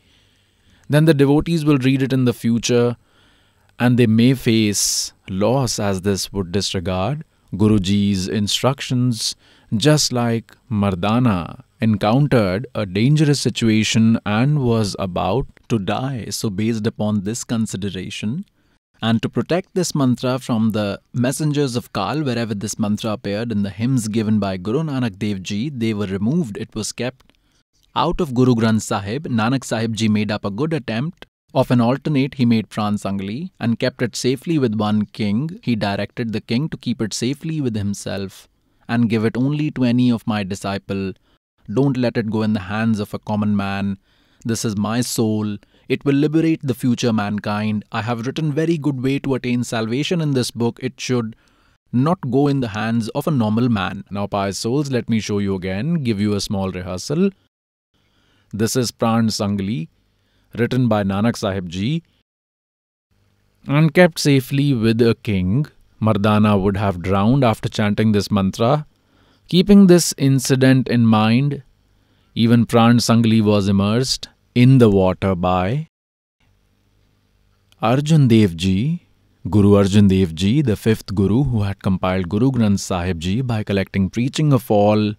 then 0.89 1.05
the 1.05 1.15
devotees 1.15 1.65
will 1.65 1.79
read 1.79 2.03
it 2.03 2.13
in 2.13 2.25
the 2.25 2.33
future 2.33 2.97
and 3.79 3.99
they 3.99 4.07
may 4.07 4.35
face 4.35 5.13
loss 5.29 5.79
as 5.79 6.03
this 6.03 6.33
would 6.33 6.53
disregard 6.53 7.25
Guruji's 7.55 8.29
instructions, 8.29 9.37
just 9.77 10.13
like 10.13 10.57
Mardana 10.71 11.65
encountered 11.81 12.67
a 12.75 12.87
dangerous 12.87 13.41
situation 13.41 14.19
and 14.25 14.61
was 14.61 14.97
about 14.99 15.47
to 15.69 15.79
die. 15.79 16.27
So, 16.31 16.49
based 16.49 16.87
upon 16.87 17.25
this 17.25 17.45
consideration, 17.45 18.45
and 19.03 19.21
to 19.21 19.29
protect 19.29 19.75
this 19.75 19.95
mantra 19.95 20.39
from 20.39 20.71
the 20.71 21.01
messengers 21.13 21.75
of 21.75 21.93
Kal, 21.93 22.23
wherever 22.23 22.55
this 22.55 22.79
mantra 22.79 23.13
appeared 23.13 23.51
in 23.51 23.65
the 23.65 23.71
hymns 23.71 24.07
given 24.07 24.39
by 24.39 24.57
Guru 24.57 24.85
Nanak 24.85 25.19
Dev 25.19 25.43
Ji, 25.43 25.71
they 25.71 25.93
were 25.93 26.07
removed. 26.07 26.57
It 26.57 26.75
was 26.75 26.93
kept 26.93 27.32
out 27.95 28.21
of 28.21 28.35
Guru 28.35 28.55
Granth 28.55 28.83
Sahib, 28.83 29.29
Nanak 29.29 29.65
Sahib 29.65 29.95
Ji 29.95 30.09
made 30.09 30.31
up 30.31 30.45
a 30.45 30.51
good 30.51 30.73
attempt. 30.73 31.27
Of 31.55 31.71
an 31.71 31.83
alternate, 31.83 32.35
he 32.35 32.47
made 32.47 32.71
Sangli 32.71 33.51
and 33.61 33.79
kept 33.79 34.01
it 34.01 34.17
safely 34.17 34.59
with 34.59 34.75
one 34.75 35.05
king. 35.05 35.61
He 35.63 35.77
directed 35.77 36.33
the 36.33 36.41
king 36.41 36.71
to 36.71 36.79
keep 36.79 37.03
it 37.03 37.13
safely 37.13 37.61
with 37.61 37.77
himself 37.77 38.49
and 38.89 39.11
give 39.11 39.27
it 39.27 39.37
only 39.37 39.71
to 39.73 39.85
any 39.85 40.11
of 40.11 40.27
my 40.27 40.45
disciple. 40.45 41.13
Don't 41.73 41.99
let 41.99 42.17
it 42.17 42.31
go 42.31 42.41
in 42.43 42.55
the 42.55 42.61
hands 42.61 43.01
of 43.01 43.13
a 43.13 43.19
common 43.19 43.55
man. 43.55 43.99
This 44.47 44.65
is 44.65 44.79
my 44.79 45.03
soul. 45.03 45.59
It 45.89 46.05
will 46.07 46.15
liberate 46.15 46.61
the 46.63 46.75
future 46.75 47.13
mankind. 47.13 47.85
I 47.93 48.01
have 48.01 48.27
written 48.27 48.51
very 48.51 48.79
good 48.79 49.03
way 49.03 49.19
to 49.19 49.35
attain 49.35 49.63
salvation 49.63 50.23
in 50.23 50.33
this 50.33 50.51
book. 50.51 50.81
It 50.83 50.99
should 50.99 51.37
not 51.93 52.31
go 52.31 52.49
in 52.49 52.61
the 52.61 52.69
hands 52.69 53.11
of 53.11 53.27
a 53.27 53.31
normal 53.31 53.69
man. 53.69 54.05
Now, 54.11 54.27
pious 54.27 54.59
souls, 54.59 54.91
let 54.91 55.11
me 55.11 55.21
show 55.21 55.39
you 55.39 55.55
again, 55.55 56.03
give 56.03 56.19
you 56.19 56.33
a 56.33 56.41
small 56.41 56.71
rehearsal. 56.71 57.31
This 58.55 58.77
is 58.77 58.93
Pran 58.93 59.31
Sangli, 59.31 59.89
written 60.59 60.87
by 60.87 61.05
Nanak 61.05 61.39
Sahib 61.39 61.71
Ji. 61.71 62.03
And 63.67 63.95
kept 63.95 64.19
safely 64.19 64.75
with 64.75 65.01
a 65.01 65.15
king, 65.23 65.67
Mardana 66.03 66.61
would 66.61 66.77
have 66.77 67.01
drowned 67.01 67.45
after 67.45 67.71
chanting 67.71 68.13
this 68.13 68.31
mantra. 68.31 68.87
Keeping 69.49 69.87
this 69.87 70.13
incident 70.19 70.87
in 70.89 71.07
mind, 71.07 71.63
even 72.35 72.67
Pran 72.67 73.01
Sangli 73.01 73.41
was 73.41 73.69
immersed 73.69 74.29
in 74.55 74.77
the 74.77 74.91
water 74.91 75.35
by 75.35 75.89
Arjun 77.81 78.29
Dev 78.29 78.55
Ji, 78.55 79.07
Guru 79.49 79.77
Arjun 79.77 80.09
Dev 80.09 80.35
Ji, 80.35 80.61
the 80.61 80.77
fifth 80.77 81.15
Guru 81.15 81.45
who 81.45 81.63
had 81.63 81.83
compiled 81.83 82.29
Guru 82.29 82.51
Granth 82.51 82.81
Sahib 82.81 83.19
Ji 83.19 83.41
by 83.41 83.63
collecting 83.63 84.11
preaching 84.11 84.53
of 84.53 84.71
all 84.71 85.15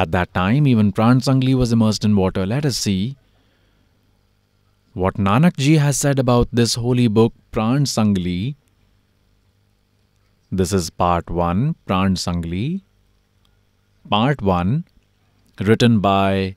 at 0.00 0.12
that 0.12 0.32
time, 0.34 0.66
even 0.66 0.92
Pran 0.92 1.22
Sangli 1.26 1.54
was 1.54 1.72
immersed 1.72 2.04
in 2.04 2.16
water. 2.16 2.44
Let 2.44 2.66
us 2.66 2.76
see 2.76 3.16
what 4.92 5.14
Nanak 5.14 5.56
ji 5.56 5.76
has 5.76 5.96
said 5.96 6.18
about 6.18 6.48
this 6.52 6.74
holy 6.74 7.06
book, 7.08 7.32
Pran 7.52 7.86
Sangli. 7.92 8.56
This 10.52 10.72
is 10.72 10.90
part 10.90 11.30
1, 11.30 11.76
Pran 11.86 12.18
Sangli. 12.24 12.82
Part 14.10 14.42
1, 14.42 14.84
written 15.60 16.00
by 16.00 16.56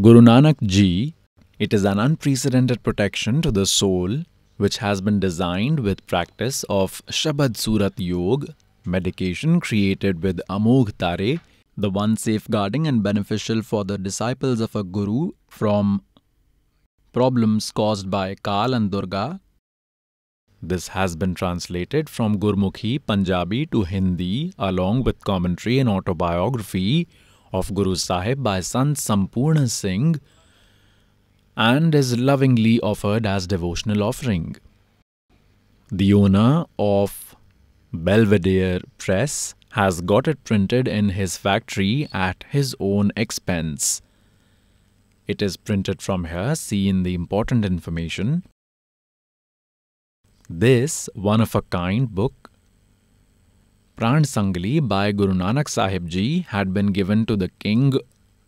Guru 0.00 0.20
Nanak 0.20 0.60
ji. 0.76 1.14
It 1.58 1.72
is 1.72 1.84
an 1.84 2.00
unprecedented 2.00 2.82
protection 2.82 3.40
to 3.42 3.52
the 3.52 3.66
soul 3.66 4.24
which 4.56 4.78
has 4.78 5.00
been 5.00 5.20
designed 5.20 5.80
with 5.80 6.06
practice 6.08 6.64
of 6.68 7.00
Shabad 7.06 7.56
Surat 7.56 7.98
Yog 7.98 8.48
medication 8.84 9.60
created 9.60 10.22
with 10.22 10.40
Amogh 10.48 10.92
Tare, 10.98 11.40
the 11.76 11.90
one 11.90 12.16
safeguarding 12.16 12.86
and 12.86 13.02
beneficial 13.02 13.62
for 13.62 13.84
the 13.84 13.98
disciples 13.98 14.60
of 14.60 14.76
a 14.76 14.84
guru 14.84 15.30
from 15.48 16.02
problems 17.12 17.70
caused 17.70 18.10
by 18.10 18.34
Kal 18.34 18.74
and 18.74 18.90
Durga. 18.90 19.40
This 20.62 20.88
has 20.88 21.16
been 21.16 21.34
translated 21.34 22.08
from 22.08 22.38
Gurmukhi 22.38 23.00
Punjabi 23.04 23.66
to 23.66 23.82
Hindi 23.82 24.54
along 24.58 25.02
with 25.02 25.24
commentary 25.24 25.78
and 25.78 25.88
autobiography 25.88 27.08
of 27.52 27.74
Guru 27.74 27.96
Sahib 27.96 28.42
by 28.42 28.60
Sant 28.60 28.96
Sampurna 28.96 29.68
Singh 29.68 30.20
and 31.56 31.94
is 31.94 32.18
lovingly 32.18 32.80
offered 32.80 33.26
as 33.26 33.46
devotional 33.46 34.02
offering. 34.02 34.56
The 35.90 36.14
owner 36.14 36.64
of 36.78 37.21
Belvedere 37.92 38.80
Press 38.96 39.54
has 39.72 40.00
got 40.00 40.26
it 40.26 40.42
printed 40.44 40.88
in 40.88 41.10
his 41.10 41.36
factory 41.36 42.08
at 42.12 42.44
his 42.48 42.74
own 42.80 43.12
expense. 43.16 44.00
It 45.26 45.42
is 45.42 45.58
printed 45.58 46.00
from 46.00 46.24
here, 46.24 46.54
see 46.54 46.88
in 46.88 47.02
the 47.02 47.14
important 47.14 47.64
information. 47.64 48.44
This 50.48 51.08
one 51.14 51.40
of 51.40 51.54
a 51.54 51.62
kind 51.62 52.14
book, 52.14 52.50
Pran 53.96 54.24
Sangli 54.24 54.86
by 54.86 55.12
Guru 55.12 55.34
Nanak 55.34 55.68
Sahib 55.68 56.08
Ji, 56.08 56.40
had 56.48 56.72
been 56.72 56.88
given 56.88 57.26
to 57.26 57.36
the 57.36 57.48
king 57.60 57.92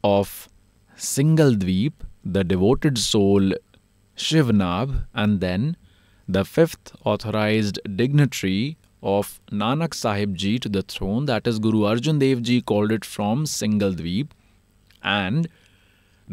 of 0.02 0.48
Singhaldweep, 0.96 1.92
the 2.24 2.44
devoted 2.44 2.96
soul 2.98 3.52
Shivnab, 4.16 5.06
and 5.14 5.40
then 5.40 5.76
the 6.26 6.44
fifth 6.44 6.92
authorized 7.04 7.78
dignitary 7.96 8.78
of 9.04 9.38
Nanak 9.52 9.94
Sahib 9.94 10.34
Ji 10.34 10.58
to 10.58 10.68
the 10.68 10.82
throne, 10.82 11.26
that 11.26 11.46
is 11.46 11.58
Guru 11.58 11.80
Arjan 11.80 12.18
Dev 12.18 12.42
Ji 12.42 12.62
called 12.62 12.90
it 12.90 13.04
from 13.04 13.44
Singhaldweep 13.44 14.30
and 15.02 15.46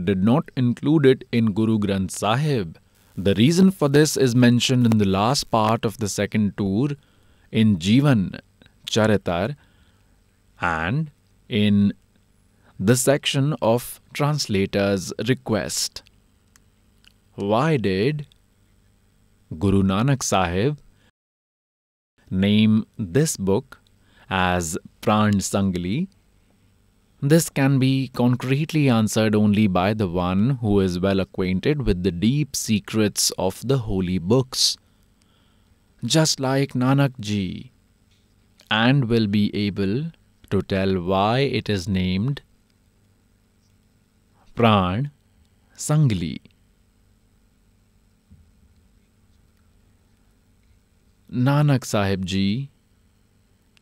did 0.03 0.23
not 0.23 0.49
include 0.55 1.05
it 1.05 1.23
in 1.31 1.51
Guru 1.51 1.77
Granth 1.77 2.11
Sahib. 2.11 2.79
The 3.17 3.33
reason 3.35 3.71
for 3.71 3.89
this 3.89 4.15
is 4.15 4.33
mentioned 4.33 4.85
in 4.85 4.97
the 4.97 5.05
last 5.05 5.51
part 5.51 5.83
of 5.83 5.97
the 5.97 6.07
second 6.07 6.53
tour 6.57 6.91
in 7.51 7.77
Jivan 7.77 8.39
Charitar 8.89 9.57
and 10.61 11.11
in 11.49 11.93
the 12.79 12.95
section 12.95 13.53
of 13.61 13.99
translator's 14.13 15.11
request. 15.27 16.03
Why 17.35 17.75
did 17.75 18.27
Guru 19.59 19.83
Nanak 19.83 20.23
Sahib 20.23 20.77
name 22.31 22.85
this 22.97 23.37
book 23.37 23.79
as 24.29 24.77
Pran 25.01 25.35
Sangli? 25.35 26.07
This 27.21 27.49
can 27.49 27.77
be 27.77 28.07
concretely 28.07 28.89
answered 28.89 29.35
only 29.35 29.67
by 29.67 29.93
the 29.93 30.07
one 30.07 30.51
who 30.61 30.79
is 30.79 30.99
well 30.99 31.19
acquainted 31.19 31.85
with 31.85 32.01
the 32.01 32.11
deep 32.11 32.55
secrets 32.55 33.31
of 33.37 33.61
the 33.67 33.77
holy 33.79 34.17
books, 34.17 34.77
just 36.03 36.39
like 36.39 36.73
Nanak 36.73 37.19
ji, 37.19 37.71
and 38.71 39.05
will 39.05 39.27
be 39.27 39.53
able 39.55 40.11
to 40.49 40.61
tell 40.63 40.99
why 40.99 41.39
it 41.39 41.69
is 41.69 41.87
named 41.87 42.41
Pran 44.55 45.11
Sangli. 45.77 46.39
Nanak 51.33 51.85
Sahib 51.85 52.25
Ji 52.25 52.69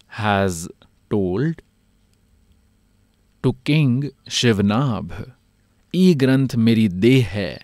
has 0.09 0.67
told 1.09 1.63
to 3.41 3.55
King 3.63 4.11
Shivnab, 4.27 5.31
E 5.91 6.13
Granth 6.13 6.55
Meri 6.55 6.87
Deh 6.87 7.23
hai. 7.23 7.57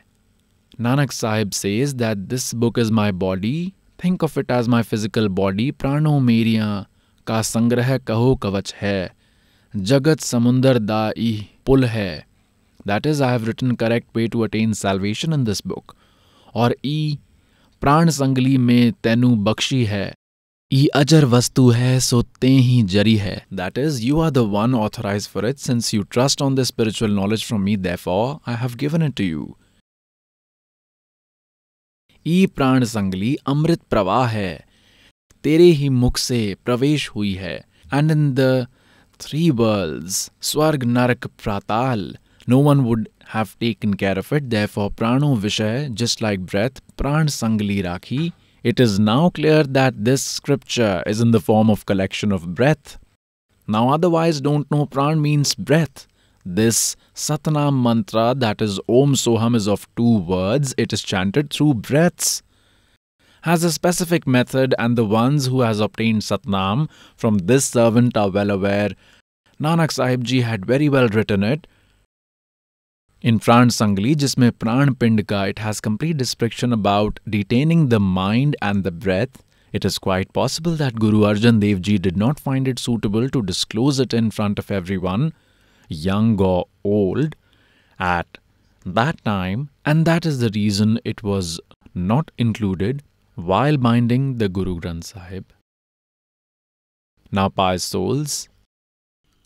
Nanak 0.80 1.14
Sahib 1.14 1.54
says 1.54 1.94
that 1.98 2.30
this 2.30 2.52
book 2.52 2.80
is 2.80 2.90
my 2.90 3.12
body. 3.12 3.76
Think 4.00 4.24
of 4.24 4.36
it 4.40 4.50
as 4.50 4.68
my 4.68 4.82
physical 4.82 5.30
body. 5.30 5.72
Prano 5.72 6.20
meriyan 6.20 6.88
ka 7.26 7.42
sangrah 7.42 8.00
kaho 8.00 8.40
kavach 8.40 8.72
hai. 8.74 9.12
Jagat 9.76 10.18
samundar 10.18 10.84
da 10.84 11.12
i 11.16 11.52
pul 11.64 11.86
hai. 11.86 12.26
That 12.86 13.06
is, 13.06 13.22
I 13.22 13.34
have 13.34 13.46
written 13.46 13.78
correct 13.78 14.16
way 14.16 14.30
to 14.30 14.46
attain 14.46 14.74
salvation 14.74 15.32
in 15.32 15.44
this 15.44 15.62
book. 15.62 15.96
Or 16.56 16.74
e 16.82 17.20
प्राण 17.86 18.10
संगली 18.10 18.58
में 18.58 18.92
तेनु 18.94 19.36
बख्शी 19.36 19.84
है। 19.86 20.14
ई 20.72 20.86
अजर 20.96 21.26
वस्तु 21.26 21.70
है, 21.70 22.00
सो 22.00 22.22
ते 22.22 22.48
ही 22.48 22.82
जरी 22.84 23.16
है। 23.16 23.36
That 23.54 23.78
is 23.78 24.02
you 24.04 24.20
are 24.20 24.30
the 24.30 24.38
one 24.38 24.74
authorise 24.76 25.28
for 25.28 25.46
it 25.48 25.58
since 25.58 25.94
you 25.94 26.04
trust 26.04 26.42
on 26.42 26.56
the 26.56 26.64
spiritual 26.64 27.12
knowledge 27.12 27.44
from 27.46 27.62
me 27.62 27.76
therefore 27.78 28.52
I 28.52 28.56
have 28.56 28.76
given 28.76 29.04
it 29.04 29.16
to 29.16 29.24
you 29.24 29.56
ई 32.26 32.46
प्राण 32.46 32.84
संगली 32.86 33.36
अमृत 33.48 33.82
प्रवाह 33.90 34.28
है। 34.28 34.66
तेरे 35.44 35.64
ही 35.64 35.90
मुख 35.90 36.18
से 36.18 36.56
प्रवेश 36.66 37.10
हुई 37.10 37.34
है। 37.34 37.56
And 37.94 38.12
in 38.12 38.34
the 38.34 38.68
three 39.20 39.50
worlds 39.50 40.32
स्वर्ग, 40.42 40.84
नरक, 40.84 41.28
प्राताल 41.44 42.18
no 42.50 42.60
one 42.60 42.80
would 42.80 43.08
have 43.28 43.58
taken 43.60 43.96
care 43.96 44.18
of 44.18 44.32
it. 44.32 44.50
Therefore, 44.50 44.92
prano 44.92 45.38
vishay, 45.38 45.94
just 45.94 46.22
like 46.22 46.42
breath, 46.42 46.82
pran 46.98 47.28
sangli 47.28 47.84
rakhi. 47.84 48.34
It 48.64 48.80
is 48.80 49.00
now 49.00 49.30
clear 49.30 49.64
that 49.64 50.06
this 50.06 50.24
scripture 50.24 51.04
is 51.06 51.22
in 51.22 51.32
the 51.32 51.40
form 51.40 51.70
of 51.70 51.86
collection 51.86 52.32
of 52.32 52.56
breath. 52.56 52.98
Now, 53.68 53.90
otherwise, 53.90 54.42
don't 54.42 54.70
know 54.72 54.86
pran 54.86 55.22
means 55.22 55.56
breath. 55.56 56.08
This 56.46 56.96
Satnam 57.16 57.82
mantra, 57.82 58.36
that 58.38 58.62
is 58.62 58.80
Om 58.88 59.16
Soham, 59.16 59.56
is 59.56 59.68
of 59.68 59.88
two 59.96 60.18
words. 60.20 60.76
It 60.78 60.94
is 60.94 61.02
chanted 61.02 61.52
through 61.52 61.76
breaths. 61.76 62.44
Has 63.42 63.64
a 63.64 63.72
specific 63.72 64.28
method, 64.28 64.76
and 64.78 64.96
the 64.96 65.06
ones 65.06 65.48
who 65.48 65.62
has 65.62 65.80
obtained 65.80 66.22
Satnam 66.22 66.88
from 67.16 67.40
this 67.40 67.66
servant 67.66 68.16
are 68.16 68.30
well 68.30 68.52
aware. 68.52 68.90
Nanak 69.60 69.92
Sahib 69.92 70.24
Ji 70.24 70.42
had 70.42 70.66
very 70.66 70.90
well 70.90 71.08
written 71.08 71.44
it 71.44 71.66
In 73.25 73.39
Pran 73.39 73.71
Sangli, 73.71 74.15
जिसमें 74.17 74.51
प्राण 74.53 74.93
पिंड 74.95 75.23
का 75.23 75.47
it 75.47 75.59
has 75.59 75.81
complete 75.87 76.17
description 76.17 76.73
about 76.73 77.21
detaining 77.29 77.89
the 77.91 78.01
mind 78.01 78.57
and 78.63 78.83
the 78.83 78.91
breath, 78.91 79.43
it 79.75 79.85
is 79.85 79.99
quite 79.99 80.33
possible 80.33 80.75
that 80.77 80.95
Guru 80.99 81.21
Arjan 81.31 81.61
Dev 81.61 81.83
Ji 81.83 81.99
did 81.99 82.17
not 82.17 82.41
find 82.41 82.67
it 82.67 82.79
suitable 82.79 83.29
to 83.29 83.43
disclose 83.43 84.01
it 84.01 84.15
in 84.15 84.31
front 84.31 84.59
of 84.59 84.71
everyone, 84.71 85.35
young 85.89 86.41
or 86.41 86.67
old, 86.83 87.37
at 87.99 88.39
that 88.87 89.23
time, 89.23 89.69
and 89.85 90.07
that 90.07 90.25
is 90.25 90.39
the 90.39 90.51
reason 90.55 90.99
it 91.05 91.23
was 91.23 91.61
not 91.95 92.31
included 92.39 93.03
while 93.35 93.77
binding 93.77 94.39
the 94.39 94.49
Guru 94.49 94.81
Granth 94.81 95.05
Sahib. 95.05 95.45
Now, 97.31 97.51
pious 97.51 97.85
souls, 97.85 98.49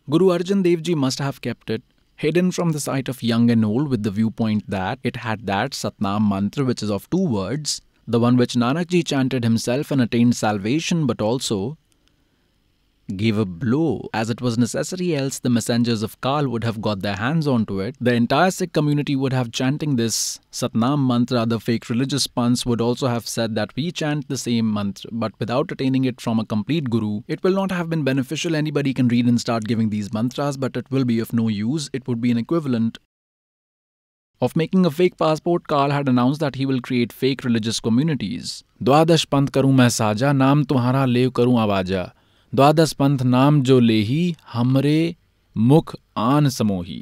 Guru 0.09 0.28
Arjan 0.28 0.62
Dev 0.62 0.81
Ji 0.82 0.94
must 0.94 1.18
have 1.18 1.40
kept 1.40 1.70
it 1.70 1.82
hidden 2.19 2.51
from 2.51 2.73
the 2.73 2.81
sight 2.81 3.07
of 3.07 3.23
young 3.23 3.49
and 3.49 3.63
old 3.63 3.87
with 3.87 4.03
the 4.03 4.11
viewpoint 4.11 4.69
that 4.69 4.99
it 5.03 5.15
had 5.15 5.45
that 5.45 5.71
Satnam 5.71 6.27
mantra 6.27 6.65
which 6.65 6.83
is 6.83 6.91
of 6.91 7.09
two 7.09 7.25
words, 7.25 7.81
the 8.05 8.19
one 8.19 8.35
which 8.35 8.55
Nanakji 8.55 9.05
chanted 9.05 9.45
himself 9.45 9.89
and 9.89 10.01
attained 10.01 10.35
salvation, 10.35 11.07
but 11.07 11.21
also 11.21 11.77
gave 13.18 13.38
a 13.38 13.45
blow 13.45 14.10
as 14.14 14.30
it 14.30 14.41
was 14.41 14.57
necessary 14.57 15.15
else 15.15 15.40
the 15.40 15.49
messengers 15.49 16.03
of 16.03 16.19
Kal 16.22 16.48
would 16.48 16.64
have 16.64 16.81
got 16.81 17.02
their 17.02 17.15
hands 17.15 17.48
onto 17.48 17.80
it. 17.80 17.95
The 17.99 18.14
entire 18.14 18.52
Sikh 18.52 18.73
community 18.73 19.15
would 19.15 19.34
have 19.34 19.52
chanting 19.52 19.95
this 19.95 20.40
Satnam 20.52 21.06
mantra. 21.07 21.45
The 21.45 21.60
fake 21.60 21.90
religious 21.90 22.27
puns 22.27 22.65
would 22.65 22.81
also 22.81 23.07
have 23.07 23.27
said 23.27 23.56
that 23.56 23.76
we 23.76 23.91
chant 23.91 24.27
the 24.27 24.38
same 24.38 24.73
mantra 24.73 25.10
but 25.11 25.34
without 25.40 25.72
attaining 25.72 26.06
it 26.06 26.22
from 26.22 26.40
a 26.40 26.45
complete 26.45 26.90
guru. 26.90 27.22
It 27.27 27.44
will 27.44 27.53
not 27.53 27.72
have 27.72 27.90
been 27.90 28.03
beneficial. 28.03 28.56
Anybody 28.56 28.94
can 28.94 29.07
read 29.07 29.27
and 29.27 29.40
start 29.40 29.65
giving 29.65 29.90
these 29.90 30.14
mantras 30.14 30.57
but 30.57 30.77
it 30.77 30.90
will 30.91 31.06
be 31.06 31.19
of 31.19 31.34
no 31.34 31.48
use. 31.48 31.90
It 31.94 32.07
would 32.07 32.22
be 32.22 32.31
an 32.31 32.38
equivalent 32.38 32.99
of 34.41 34.56
making 34.56 34.86
a 34.86 34.91
fake 34.91 35.18
passport, 35.18 35.68
Kal 35.68 35.91
had 35.91 36.07
announced 36.07 36.40
that 36.40 36.56
he 36.56 36.65
will 36.65 36.80
create 36.80 37.11
fake 37.11 37.44
religious 37.44 37.81
communities. 37.81 38.64
द्वादश 38.84 39.23
पंथ 39.26 39.49
karu 39.56 39.72
मैं 39.80 39.90
साजा 39.90 40.31
नाम 40.34 40.64
तुम्हारा 40.64 41.03
लेव 41.06 41.30
करूं 41.40 41.57
द्वादश 42.53 42.91
पंथ 42.93 43.19
नाम 43.23 43.61
जो 43.61 43.80
लेही, 43.80 44.35
हमरे 44.53 45.15
मुख 45.55 45.95
आन 46.17 46.49
समोही। 46.49 47.01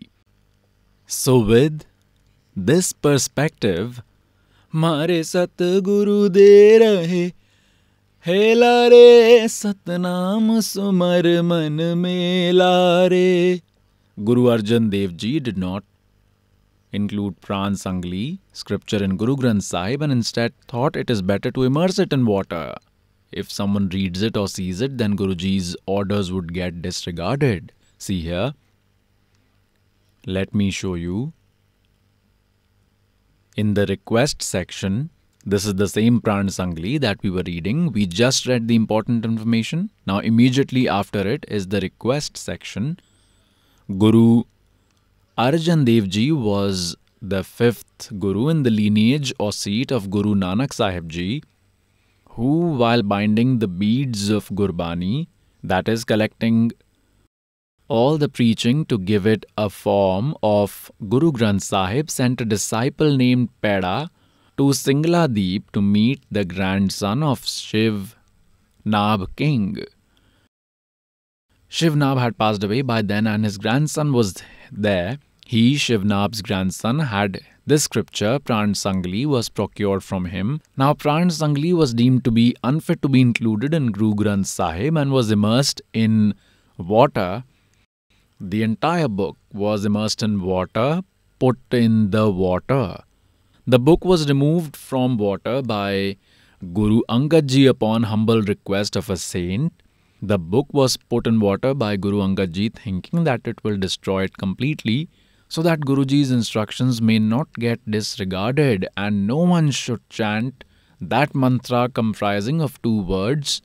सो 1.10 1.36
विद 1.44 1.84
दिस 2.56 2.91
पर्सपेक्टिव 3.03 4.02
मारे 4.74 5.24
सतगुरु 5.24 6.18
दे 6.30 6.78
रहे 6.78 7.24
हे 8.26 8.53
लारे 8.53 9.48
सतनाम 9.48 10.60
सुमर 10.60 11.30
मन 11.41 11.82
में 11.98 12.52
लारे 12.52 13.61
Guru 14.18 14.45
Arjan 14.56 14.90
Dev 14.90 15.11
ji 15.24 15.40
did 15.40 15.57
not 15.57 15.84
include 16.94 17.34
Pran 17.45 17.76
Sangli 17.76 18.28
scripture 18.56 19.03
in 19.03 19.15
Guru 19.15 19.36
Granth 19.36 19.61
Sahib 19.61 20.03
and 20.03 20.11
instead 20.32 20.53
thought 20.74 20.98
it 20.98 21.11
is 21.11 21.24
better 21.24 21.52
to 21.52 21.65
immerse 21.65 21.99
it 21.99 22.14
in 22.14 22.24
water 22.24 22.78
if 23.32 23.52
someone 23.52 23.90
reads 23.90 24.22
it 24.22 24.38
or 24.38 24.48
sees 24.48 24.82
it, 24.82 24.98
then 24.98 25.18
Guruji's 25.18 25.76
orders 25.86 26.32
would 26.32 26.54
get 26.54 26.82
disregarded. 26.82 27.72
See 27.98 28.22
here. 28.22 28.54
Let 30.26 30.54
me 30.54 30.72
show 30.72 30.95
you. 30.95 31.34
In 33.56 33.74
the 33.74 33.86
request 33.86 34.41
section, 34.41 35.10
this 35.45 35.66
is 35.66 35.76
the 35.76 35.88
same 35.88 36.20
Pran 36.22 36.49
Sangli 36.49 36.99
that 36.99 37.24
we 37.24 37.30
were 37.30 37.44
reading. 37.45 37.91
We 37.91 38.06
just 38.06 38.45
read 38.45 38.68
the 38.68 38.76
important 38.76 39.26
information. 39.26 39.90
Now, 40.06 40.20
immediately 40.20 40.88
after 40.88 41.26
it 41.28 41.45
is 41.48 41.68
the 41.68 41.80
request 41.80 42.38
section. 42.38 42.99
Guru 43.98 44.44
Arjan 45.38 45.86
Dev 45.86 46.10
Ji 46.10 46.32
was 46.32 46.95
the 47.22 47.44
fifth 47.44 48.12
Guru 48.20 48.49
in 48.49 48.64
the 48.64 48.70
lineage 48.70 49.34
or 49.40 49.54
seat 49.54 49.91
of 49.91 50.10
Guru 50.10 50.36
Nanak 50.36 50.74
Sahib 50.74 51.10
Ji, 51.10 51.44
who, 52.38 52.78
while 52.82 53.04
binding 53.04 53.60
the 53.60 53.68
beads 53.68 54.30
of 54.30 54.48
Gurbani, 54.50 55.28
that 55.64 55.90
is, 55.90 56.06
collecting 56.06 56.72
all 57.90 58.18
the 58.18 58.30
preaching 58.30 58.86
to 58.86 58.98
give 58.98 59.28
it 59.28 59.46
a 59.58 59.70
form 59.70 60.34
of 60.42 60.92
Guru 61.10 61.32
Granth 61.32 61.64
Sahib, 61.64 62.10
sent 62.10 62.40
a 62.40 62.46
disciple 62.46 63.18
named 63.18 63.50
Peda 63.62 64.10
to 64.58 64.72
Singla 64.84 65.34
Deep 65.34 65.72
to 65.74 65.82
meet 65.82 66.24
the 66.32 66.46
grandson 66.46 67.22
of 67.22 67.46
Shiv 67.46 68.16
Nab 68.86 69.36
King. 69.36 69.78
Shiv 71.68 71.96
Nab 71.96 72.18
had 72.18 72.38
passed 72.38 72.64
away 72.64 72.82
by 72.82 73.02
then, 73.02 73.28
and 73.28 73.44
his 73.44 73.58
grandson 73.58 74.14
was 74.14 74.36
there 74.72 75.20
he, 75.48 75.76
Shivnab's 75.76 76.42
grandson, 76.42 77.00
had 77.00 77.40
this 77.68 77.84
scripture, 77.84 78.39
Pran 78.39 78.76
Sangli, 78.81 79.26
was 79.26 79.49
procured 79.49 80.02
from 80.02 80.26
him. 80.26 80.61
Now, 80.77 80.94
Pran 80.94 81.30
Sangli 81.30 81.73
was 81.73 81.94
deemed 81.94 82.23
to 82.23 82.31
be 82.31 82.56
unfit 82.64 83.02
to 83.02 83.10
be 83.10 83.19
included 83.19 83.73
in 83.73 83.91
Guru 83.91 84.15
Granth 84.15 84.45
Sahib 84.45 84.95
and 84.95 85.11
was 85.11 85.30
immersed 85.31 85.81
in 85.94 86.34
water. 86.77 87.44
The 88.39 88.64
entire 88.64 89.10
book 89.10 89.35
was 89.52 89.84
immersed 89.84 90.23
in 90.23 90.41
water, 90.41 91.02
put 91.39 91.57
in 91.72 92.11
the 92.11 92.31
water. 92.31 92.99
The 93.65 93.80
book 93.80 94.06
was 94.06 94.30
removed 94.30 94.77
from 94.77 95.18
water 95.18 95.61
by 95.61 96.15
Guru 96.73 97.02
Angad 97.10 97.48
Ji 97.48 97.65
upon 97.65 98.03
humble 98.03 98.41
request 98.44 98.95
of 98.95 99.10
a 99.10 99.18
saint. 99.18 99.73
The 100.22 100.39
book 100.39 100.68
was 100.72 100.95
put 100.95 101.27
in 101.27 101.41
water 101.41 101.73
by 101.73 101.98
Guru 101.98 102.19
Angad 102.19 102.52
Ji 102.52 102.69
thinking 102.69 103.26
that 103.26 103.41
it 103.44 103.61
will 103.65 103.77
destroy 103.77 104.23
it 104.23 104.38
completely 104.38 105.10
so 105.48 105.61
that 105.61 105.82
Guruji's 105.82 106.32
instructions 106.32 107.02
may 107.02 107.19
not 107.19 107.53
get 107.53 107.90
disregarded 107.90 108.88
and 108.98 109.26
no 109.26 109.38
one 109.38 109.72
should 109.72 110.07
chant 110.10 110.64
that 110.99 111.36
mantra 111.36 111.90
comprising 111.90 112.61
of 112.61 112.82
two 112.82 113.02
words. 113.02 113.61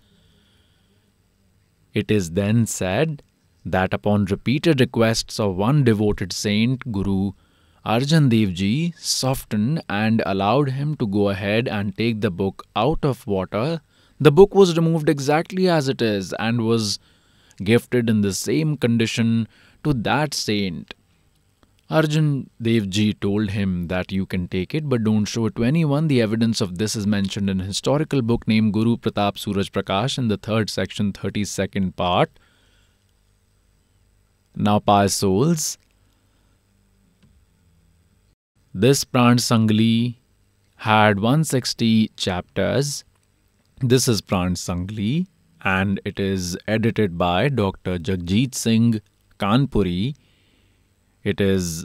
It 1.94 2.10
is 2.10 2.32
then 2.32 2.66
said 2.66 3.22
that 3.64 3.94
upon 3.94 4.26
repeated 4.26 4.80
requests 4.80 5.38
of 5.38 5.56
one 5.56 5.84
devoted 5.84 6.32
saint, 6.32 6.90
Guru 6.90 7.32
Arjan 7.84 8.28
Dev 8.28 8.54
Ji 8.54 8.94
softened 8.96 9.82
and 9.88 10.22
allowed 10.24 10.70
him 10.70 10.94
to 10.96 11.06
go 11.06 11.30
ahead 11.30 11.66
and 11.66 11.96
take 11.96 12.20
the 12.20 12.30
book 12.30 12.64
out 12.76 13.04
of 13.04 13.26
water. 13.26 13.80
The 14.20 14.30
book 14.30 14.54
was 14.54 14.76
removed 14.76 15.09
exactly 15.09 15.68
as 15.68 15.88
it 15.88 16.00
is 16.00 16.32
and 16.38 16.64
was 16.64 17.00
gifted 17.62 18.09
in 18.09 18.20
the 18.20 18.32
same 18.32 18.76
condition 18.76 19.48
to 19.82 19.92
that 19.92 20.32
saint. 20.32 20.94
Arjan 21.93 22.48
Dev 22.62 22.89
Ji 22.89 23.12
told 23.12 23.51
him 23.51 23.89
that 23.89 24.10
you 24.10 24.24
can 24.24 24.48
take 24.48 24.74
it 24.74 24.89
but 24.89 25.05
don't 25.05 25.27
show 25.27 25.44
it 25.44 25.56
to 25.56 25.64
anyone. 25.64 26.09
The 26.09 26.23
evidence 26.23 26.62
of 26.62 26.78
this 26.78 26.97
is 26.97 27.06
mentioned 27.06 27.51
in 27.51 27.60
a 27.60 27.64
historical 27.64 28.23
book 28.23 28.48
named 28.48 28.73
Guru 28.73 28.97
Pratap 28.97 29.36
Suraj 29.36 29.69
Prakash 29.70 30.16
in 30.16 30.28
the 30.28 30.39
third 30.39 30.70
section, 30.70 31.12
32nd 31.12 31.94
part. 31.94 32.31
Now, 34.56 34.78
pious 34.78 35.12
souls, 35.12 35.77
this 38.73 39.05
Pran 39.05 39.39
Sangli 39.39 40.16
had 40.77 41.16
160 41.16 42.10
chapters. 42.16 43.05
This 43.81 44.09
is 44.09 44.23
Pran 44.23 44.56
Sangli 44.56 45.27
and 45.62 46.01
it 46.06 46.19
is 46.19 46.56
edited 46.66 47.19
by 47.19 47.51
Dr. 47.51 47.98
Jagjit 47.98 48.55
Singh 48.55 49.02
Kanpuri 49.39 50.14
it 51.24 51.40
is 51.40 51.85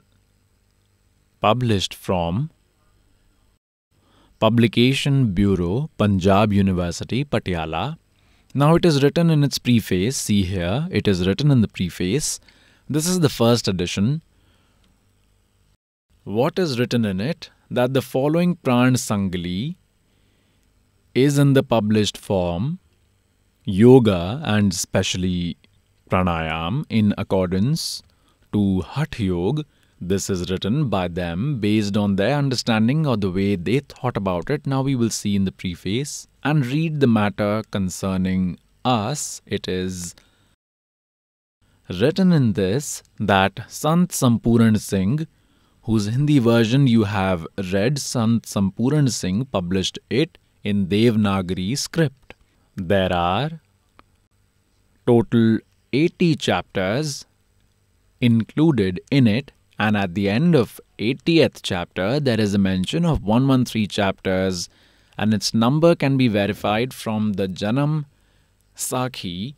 published 1.41 1.93
from 1.93 2.49
Publication 4.39 5.33
Bureau, 5.33 5.89
Punjab 5.97 6.53
University, 6.53 7.25
Patiala. 7.25 7.97
Now 8.53 8.75
it 8.75 8.85
is 8.85 9.03
written 9.03 9.29
in 9.29 9.43
its 9.43 9.57
preface. 9.57 10.15
See 10.17 10.43
here, 10.43 10.87
it 10.91 11.07
is 11.07 11.27
written 11.27 11.51
in 11.51 11.61
the 11.61 11.67
preface. 11.67 12.39
This 12.89 13.07
is 13.07 13.19
the 13.19 13.29
first 13.29 13.67
edition. 13.67 14.21
What 16.23 16.59
is 16.59 16.79
written 16.79 17.05
in 17.05 17.19
it? 17.19 17.49
That 17.69 17.93
the 17.93 18.01
following 18.01 18.55
Pran 18.57 18.95
Sangli 18.95 19.75
is 21.13 21.37
in 21.37 21.53
the 21.53 21.63
published 21.63 22.17
form 22.17 22.79
yoga 23.65 24.41
and 24.45 24.71
especially 24.71 25.57
pranayam 26.09 26.85
in 26.89 27.13
accordance 27.17 28.01
to 28.53 28.81
Hatha 28.81 29.23
Yoga. 29.23 29.63
This 29.99 30.29
is 30.29 30.49
written 30.49 30.89
by 30.89 31.07
them 31.07 31.59
based 31.59 31.97
on 31.97 32.17
their 32.17 32.37
understanding 32.37 33.07
or 33.07 33.17
the 33.17 33.31
way 33.31 33.55
they 33.55 33.79
thought 33.79 34.15
about 34.15 34.49
it. 34.49 34.67
Now 34.67 34.81
we 34.83 34.95
will 34.95 35.09
see 35.09 35.35
in 35.35 35.45
the 35.45 35.51
preface 35.51 36.27
and 36.43 36.65
read 36.65 36.99
the 36.99 37.07
matter 37.07 37.63
concerning 37.71 38.59
us. 38.85 39.41
It 39.45 39.67
is 39.67 40.13
written 41.89 42.31
in 42.31 42.53
this 42.53 43.03
that 43.19 43.61
Sant 43.67 44.11
Sampuran 44.11 44.79
Singh, 44.79 45.27
whose 45.83 46.07
Hindi 46.07 46.39
version 46.39 46.85
you 46.87 47.05
have 47.05 47.47
read, 47.71 47.97
Sant 47.97 48.43
Sampuran 48.43 49.09
Singh 49.09 49.45
published 49.45 49.97
it 50.09 50.37
in 50.63 50.87
Devanagari 50.87 51.77
script. 51.77 52.33
There 52.75 53.13
are 53.13 53.61
total 55.07 55.59
80 55.93 56.35
chapters 56.35 57.25
included 58.21 58.99
in 59.11 59.27
it 59.27 59.51
and 59.79 59.95
at 59.95 60.15
the 60.15 60.27
end 60.29 60.55
of 60.55 60.81
80th 60.99 61.59
chapter 61.61 62.19
there 62.19 62.39
is 62.39 62.53
a 62.53 62.57
mention 62.57 63.05
of 63.05 63.23
113 63.23 63.87
chapters 63.87 64.69
and 65.17 65.33
its 65.33 65.53
number 65.53 65.95
can 65.95 66.17
be 66.17 66.27
verified 66.27 66.93
from 66.93 67.33
the 67.33 67.47
Janam 67.47 68.05
Sakhi. 68.75 69.55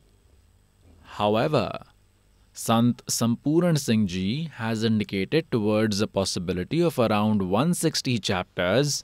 However, 1.02 1.80
Sant 2.54 3.06
Sampuran 3.08 3.78
Singh 3.78 4.08
Ji 4.08 4.50
has 4.56 4.84
indicated 4.84 5.52
towards 5.52 6.02
a 6.02 6.08
possibility 6.08 6.82
of 6.82 6.98
around 6.98 7.42
160 7.42 8.20
chapters. 8.20 9.04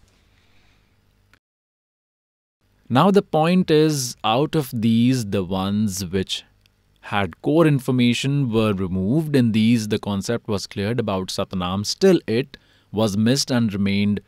Now 2.87 3.11
the 3.11 3.21
point 3.21 3.71
is, 3.71 4.15
out 4.23 4.55
of 4.55 4.69
these, 4.73 5.25
the 5.27 5.43
ones 5.43 6.05
which 6.05 6.43
had 7.11 7.39
core 7.41 7.67
information 7.67 8.51
were 8.51 8.73
removed 8.73 9.35
in 9.35 9.51
these 9.51 9.87
the 9.89 9.99
concept 9.99 10.47
was 10.47 10.65
cleared 10.65 10.99
about 10.99 11.27
Satnam. 11.27 11.85
Still 11.85 12.19
it 12.25 12.57
was 12.91 13.15
missed 13.15 13.51
and 13.51 13.71
remained 13.71 14.21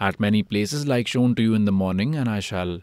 at 0.00 0.18
many 0.18 0.42
places 0.42 0.86
like 0.86 1.06
shown 1.06 1.34
to 1.34 1.42
you 1.42 1.54
in 1.54 1.64
the 1.66 1.72
morning 1.72 2.14
and 2.14 2.28
I 2.28 2.40
shall 2.40 2.80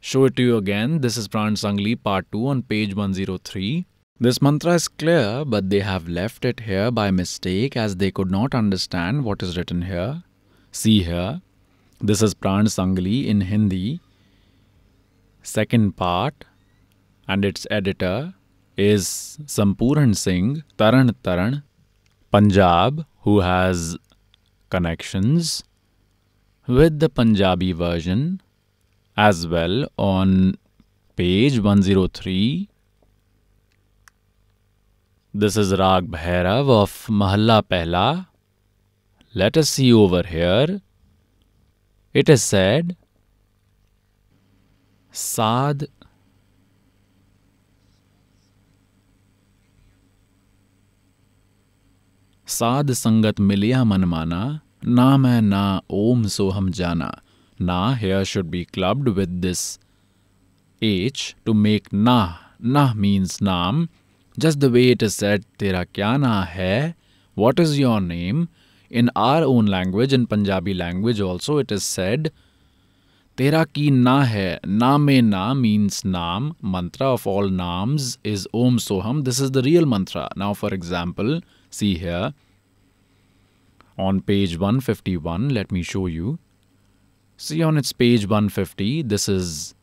show 0.00 0.24
it 0.24 0.36
to 0.36 0.42
you 0.42 0.56
again. 0.56 1.00
This 1.00 1.16
is 1.16 1.28
Pran 1.28 1.56
Sangli 1.62 2.00
part 2.00 2.30
2 2.32 2.46
on 2.46 2.62
page 2.62 2.94
103 2.94 3.86
this 4.22 4.42
mantra 4.42 4.74
is 4.74 4.86
clear 4.86 5.46
but 5.46 5.70
they 5.70 5.80
have 5.80 6.06
left 6.06 6.44
it 6.44 6.60
here 6.60 6.90
by 6.90 7.10
mistake 7.10 7.74
as 7.74 7.96
they 7.96 8.10
could 8.10 8.30
not 8.30 8.54
understand 8.54 9.24
what 9.24 9.42
is 9.42 9.56
written 9.56 9.80
here. 9.82 10.24
See 10.72 11.02
here. 11.02 11.40
This 12.02 12.20
is 12.20 12.34
Pran 12.34 12.68
Sangli 12.74 13.26
in 13.26 13.40
Hindi. 13.40 14.00
Second 15.42 15.96
part 15.96 16.44
and 17.32 17.44
its 17.44 17.66
editor 17.70 18.34
is 18.76 19.38
Sampuran 19.54 20.14
Singh 20.16 20.62
Taran 20.76 21.10
Taran, 21.26 21.62
Punjab, 22.32 23.04
who 23.22 23.40
has 23.40 23.96
connections 24.68 25.62
with 26.66 26.98
the 26.98 27.08
Punjabi 27.08 27.70
version 27.72 28.42
as 29.16 29.46
well 29.46 29.86
on 29.96 30.56
page 31.14 31.60
103. 31.60 32.68
This 35.32 35.56
is 35.56 35.72
Rag 35.78 36.10
Bhairav 36.10 36.68
of 36.80 37.06
Mahalla 37.20 37.62
Pehla. 37.62 38.26
Let 39.34 39.56
us 39.56 39.70
see 39.70 39.92
over 39.92 40.24
here. 40.24 40.80
It 42.12 42.28
is 42.28 42.42
said, 42.42 42.96
Sad 45.12 45.86
साध 52.50 52.90
संगत 52.92 53.40
मिलिया 53.40 53.82
मन 53.84 54.04
माना, 54.04 54.60
ना 54.86 55.16
मैं, 55.16 55.40
ना 55.42 55.80
ओम 55.90 56.22
सो 56.26 56.48
हम 56.50 56.70
जाना, 56.70 57.10
ना 57.58 57.94
here 57.94 58.24
should 58.24 58.46
be 58.46 58.62
clubbed 58.64 59.08
with 59.08 59.28
this 59.28 59.60
H 60.82 61.34
to 61.46 61.52
make 61.52 61.88
ना 61.94 62.16
ना 62.64 62.82
मीन्स 62.94 63.40
नाम 63.42 63.86
just 64.38 64.58
the 64.58 64.64
way 64.64 64.82
it 64.90 65.02
is 65.02 65.12
said 65.12 65.44
तेरा 65.58 65.84
क्या 65.84 66.16
ना 66.16 66.42
है? 66.42 66.94
What 67.36 67.60
is 67.60 67.80
your 67.80 68.00
name 68.00 68.46
in 68.90 69.10
our 69.16 69.42
own 69.42 69.68
language 69.68 70.14
in 70.14 70.24
Punjabi 70.24 70.72
language 70.72 71.20
also 71.20 71.60
it 71.60 71.72
is 71.72 71.82
said 71.82 72.28
तेरा 73.38 73.64
की 73.64 73.90
ना 73.90 74.22
है? 74.24 74.60
ना 74.66 74.96
में 74.98 75.22
ना 75.22 75.52
मीन्स 75.54 76.04
नाम 76.04 76.52
mantra 76.64 77.08
of 77.08 77.28
all 77.28 77.52
नाम्स 77.52 78.18
is 78.26 78.46
Om 78.54 78.78
Soham 78.88 79.22
this 79.22 79.40
is 79.40 79.52
the 79.52 79.64
real 79.70 79.86
mantra 79.86 80.28
now 80.38 80.52
for 80.54 80.74
example 80.74 81.40
see 81.70 81.96
here 81.96 82.34
on 83.98 84.20
page 84.20 84.58
151, 84.58 85.48
let 85.50 85.70
me 85.70 85.82
show 85.82 86.06
you. 86.06 86.38
See 87.36 87.62
on 87.62 87.76
its 87.76 87.92
page 87.92 88.26
150, 88.26 89.02
this 89.02 89.28
is 89.28 89.74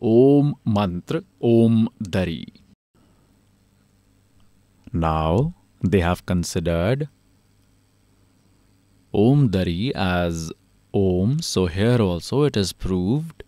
Om 0.00 0.56
Mantra 0.64 1.22
Om 1.40 1.88
Dari. 2.00 2.46
Now 4.92 5.54
they 5.82 6.00
have 6.00 6.26
considered 6.26 7.08
Om 9.14 9.48
Dari 9.48 9.94
as 9.94 10.52
Om, 10.92 11.40
so 11.40 11.66
here 11.66 12.00
also 12.00 12.42
it 12.42 12.56
is 12.56 12.72
proved, 12.72 13.42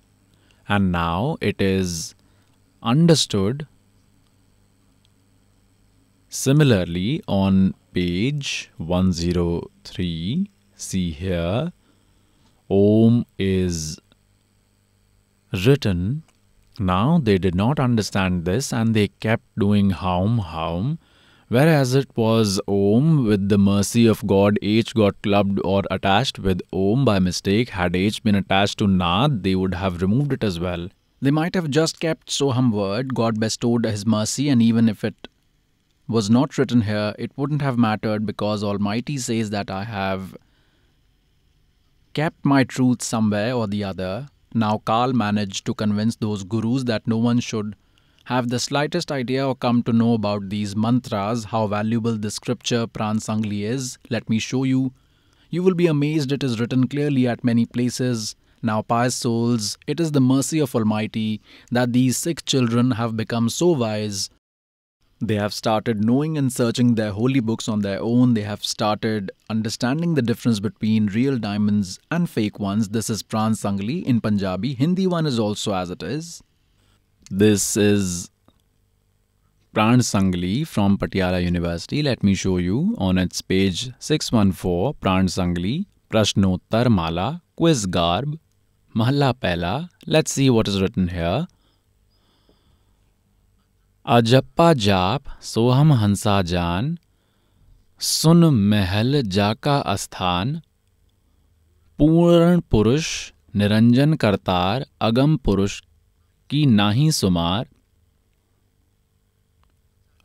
and 0.69 0.93
now 0.93 1.36
it 1.40 1.61
is 1.61 2.15
understood. 2.82 3.66
Similarly, 6.36 7.23
on 7.28 7.74
page 7.93 8.69
103, 8.78 10.51
see 10.74 11.11
here, 11.12 11.73
Om 12.69 13.24
is 13.39 14.01
written. 15.65 16.24
Now 16.81 17.20
they 17.23 17.39
did 17.39 17.55
not 17.55 17.78
understand 17.78 18.44
this 18.47 18.73
and 18.73 18.94
they 18.94 19.06
kept 19.27 19.44
doing 19.56 19.90
Haum 19.90 20.39
Haum 20.39 20.98
Whereas 21.47 21.94
it 21.94 22.09
was 22.16 22.61
Om 22.66 23.27
with 23.27 23.48
the 23.48 23.59
mercy 23.59 24.05
of 24.09 24.27
God, 24.27 24.59
H 24.61 24.93
got 24.93 25.23
clubbed 25.23 25.61
or 25.65 25.85
attached 25.89 26.40
with 26.40 26.62
Om 26.73 27.05
by 27.05 27.20
mistake. 27.20 27.69
Had 27.69 27.94
H 27.94 28.24
been 28.24 28.35
attached 28.35 28.78
to 28.78 28.89
Nad, 28.89 29.44
they 29.44 29.55
would 29.55 29.74
have 29.74 30.02
removed 30.02 30.32
it 30.32 30.43
as 30.43 30.59
well. 30.59 30.89
They 31.23 31.31
might 31.31 31.55
have 31.55 31.70
just 31.70 32.01
kept 32.01 32.28
Soham 32.28 32.73
word, 32.73 33.15
God 33.15 33.39
bestowed 33.39 33.85
His 33.85 34.05
mercy, 34.05 34.48
and 34.48 34.61
even 34.61 34.89
if 34.89 35.05
it 35.05 35.28
was 36.06 36.28
not 36.28 36.59
written 36.59 36.82
here, 36.82 37.14
it 37.18 37.32
wouldn't 37.36 37.62
have 37.62 37.78
mattered 37.78 38.26
because 38.26 38.62
Almighty 38.62 39.16
says 39.18 39.51
that 39.51 39.70
I 39.70 39.85
have 39.85 40.36
kept 42.12 42.44
my 42.44 42.64
truth 42.64 43.02
somewhere 43.02 43.55
or 43.55 43.66
the 43.66 43.85
other. 43.85 44.28
Now, 44.52 44.82
Kal 44.86 45.12
managed 45.12 45.66
to 45.66 45.74
convince 45.74 46.16
those 46.16 46.44
gurus 46.44 46.85
that 46.85 47.06
no 47.06 47.16
one 47.16 47.40
should 47.40 47.74
have 48.26 48.48
the 48.48 48.59
slightest 48.59 49.12
idea 49.12 49.47
or 49.47 49.55
come 49.55 49.82
to 49.82 49.93
know 49.93 50.14
about 50.14 50.48
these 50.48 50.74
mantras, 50.74 51.44
how 51.44 51.66
valuable 51.66 52.16
the 52.16 52.31
scripture 52.31 52.86
Pran 52.86 53.16
Sangli 53.16 53.62
is, 53.62 53.98
let 54.09 54.31
me 54.31 54.39
show 54.39 54.64
you. 54.64 54.93
You 55.51 55.62
will 55.62 55.74
be 55.74 55.86
amazed 55.86 56.32
it 56.32 56.43
is 56.43 56.59
written 56.59 56.89
clearly 56.89 57.28
at 57.28 57.44
many 57.44 57.66
places. 57.66 58.35
Now, 58.62 58.81
pious 58.81 59.14
souls, 59.14 59.76
it 59.86 60.01
is 60.01 60.12
the 60.12 60.22
mercy 60.22 60.59
of 60.59 60.74
Almighty 60.74 61.43
that 61.70 61.93
these 61.93 62.16
six 62.16 62.43
children 62.43 62.93
have 62.93 63.16
become 63.16 63.51
so 63.51 63.72
wise. 63.72 64.31
They 65.27 65.37
have 65.37 65.55
started 65.55 66.05
knowing 66.05 66.37
and 66.37 66.53
searching 66.53 66.97
their 66.97 67.13
holy 67.13 67.41
books 67.41 67.67
on 67.67 67.81
their 67.81 68.01
own. 68.01 68.35
They 68.35 68.43
have 68.43 68.63
started 68.63 69.33
understanding 69.49 70.15
the 70.15 70.21
difference 70.21 70.61
between 70.61 71.07
real 71.07 71.39
diamonds 71.39 71.99
and 72.11 72.29
fake 72.29 72.61
ones. 72.61 72.91
This 72.91 73.09
is 73.09 73.23
Pran 73.23 73.53
Sangli 73.53 74.05
in 74.05 74.21
Punjabi. 74.21 74.75
Hindi 74.75 75.07
one 75.07 75.25
is 75.25 75.39
also 75.39 75.73
as 75.75 75.89
it 75.89 76.03
is. 76.03 76.43
This 77.31 77.75
is 77.77 78.31
Pran 79.75 80.03
Sangli 80.03 80.67
from 80.67 80.99
Patiala 80.99 81.43
University. 81.43 82.03
Let 82.03 82.23
me 82.23 82.35
show 82.35 82.59
you 82.59 82.95
on 82.99 83.17
its 83.17 83.41
page 83.41 83.93
614 83.99 84.95
Pran 85.01 85.31
Sangli 85.37 85.87
Prashnottar 86.11 86.91
Mala 86.91 87.43
Quiz 87.57 87.87
Garb 87.87 88.39
Mahalla 88.95 89.33
Pehla. 89.33 89.89
Let's 90.07 90.33
see 90.33 90.51
what 90.51 90.69
is 90.69 90.83
written 90.83 91.09
here. 91.09 91.47
अजप्पा 94.06 94.72
जाप, 94.74 95.22
सोहम 95.43 95.93
हंसा 95.93 96.40
जान, 96.43 96.97
सुन 98.01 98.44
महल 98.70 99.20
जाका 99.26 99.94
स्थान, 99.97 100.60
पूर्ण 101.98 102.60
पुरुष 102.70 103.06
निरंजन 103.56 104.14
करतार, 104.14 104.85
अगम 105.01 105.36
पुरुष 105.36 105.81
की 106.51 106.64
नाही 106.66 107.10
सुमार। 107.12 107.66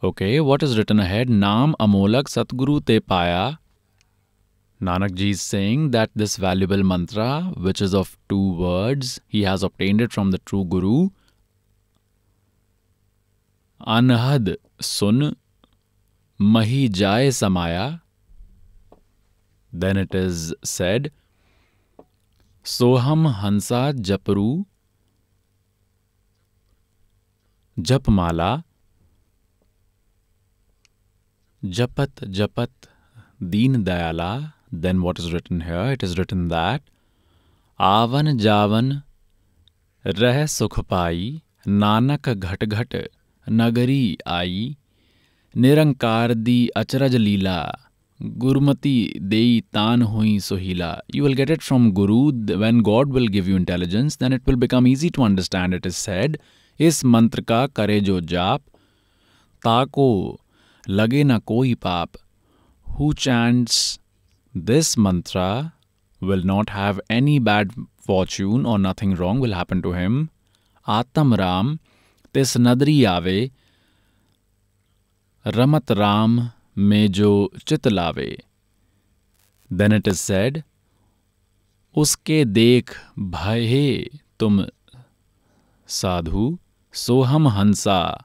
okay 0.03 0.39
what 0.39 0.63
is 0.63 0.75
written 0.77 0.99
head 1.01 1.29
नाम 1.29 1.73
अमोलक 1.79 2.27
सतगुरु 2.27 2.79
ते 2.81 2.99
पाया। 2.99 3.45
Nanak 4.81 5.11
ji 5.11 5.29
is 5.29 5.41
saying 5.41 5.89
that 5.91 6.09
this 6.17 6.39
valuable 6.39 6.83
mantra 6.91 7.29
which 7.57 7.81
is 7.81 7.95
of 7.95 8.15
two 8.29 8.41
words 8.59 9.19
he 9.33 9.41
has 9.41 9.65
obtained 9.65 10.01
it 10.01 10.11
from 10.11 10.31
the 10.31 10.39
true 10.47 10.63
guru 10.75 11.09
अनहद 13.81 14.55
सुन, 14.83 15.35
मही 16.39 16.87
जाए 16.89 17.31
समाया। 17.31 17.87
Then 19.73 19.97
it 19.97 20.15
is 20.15 20.53
said 20.65 21.09
Soham 22.65 23.27
हंसा 23.27 23.81
जपरू, 23.91 24.47
जपमाला, 27.77 28.51
जपत 31.63 32.23
जपत 32.37 32.89
दीन 33.51 33.83
दयाला। 33.83 34.31
Then 34.75 34.99
what 34.99 35.19
is 35.19 35.33
written 35.33 35.61
here 35.61 35.91
it 35.93 36.03
is 36.03 36.15
written 36.17 36.47
that 36.49 36.81
आवन 37.79 38.37
जावन 38.37 38.91
रह 40.05 40.45
सुख 40.47 40.79
पाई, 40.81 41.41
नानक 41.67 42.29
घट 42.29 42.63
घट 42.65 42.95
नगरी 43.51 44.17
आई 44.27 44.75
निरंकार 45.53 46.33
दी 46.33 46.67
अचरज 46.77 47.15
लीला 47.15 47.61
गुरमति 48.19 48.97
देई 49.21 49.59
तान 49.73 50.01
हुई 50.01 50.37
सोहिला 50.39 50.91
you 51.15 51.23
will 51.23 51.33
get 51.33 51.51
it 51.51 51.61
from 51.61 51.91
guru 51.91 52.19
when 52.57 52.81
God 52.81 53.13
will 53.13 53.27
give 53.27 53.49
you 53.49 53.57
intelligence 53.57 54.17
then 54.19 54.33
it 54.33 54.47
will 54.47 54.55
become 54.59 54.87
easy 54.87 55.09
to 55.09 55.23
understand 55.23 55.73
it 55.73 55.87
is 55.87 55.95
said 55.95 56.37
इस 56.79 57.03
मंत्र 57.05 57.41
का 57.41 57.65
करे 57.75 57.99
जो 58.01 58.19
जाप 58.33 58.61
ताको 59.63 60.09
लगे 60.83 61.23
ना 61.23 61.37
कोई 61.45 61.73
पाप 61.83 62.17
who 62.87 63.11
chants 63.19 63.99
this 64.53 64.97
mantra 64.97 65.39
will 66.21 66.43
not 66.45 66.71
have 66.71 67.01
any 67.11 67.39
bad 67.39 67.71
fortune 68.07 68.65
और 68.65 68.79
nothing 68.79 69.17
wrong 69.17 69.41
will 69.41 69.53
happen 69.53 69.81
to 69.81 69.91
him 69.93 70.27
आत्म 70.85 71.35
राम 71.35 71.77
tis 72.35 72.57
नदरी 72.57 73.03
आवे, 73.03 73.51
रमत 75.47 75.91
राम 75.91 76.49
में 76.77 77.11
जो 77.11 77.51
चित 77.67 77.87
लावे। 77.87 78.43
देन 79.73 79.91
इट 79.93 80.07
इज़ 80.07 80.15
सेड 80.15 80.63
उसके 81.95 82.45
देख 82.45 82.97
भय 83.19 84.09
तुम 84.39 84.65
साधु 85.87 86.59
सोहम 86.93 87.47
हंसा। 87.47 88.23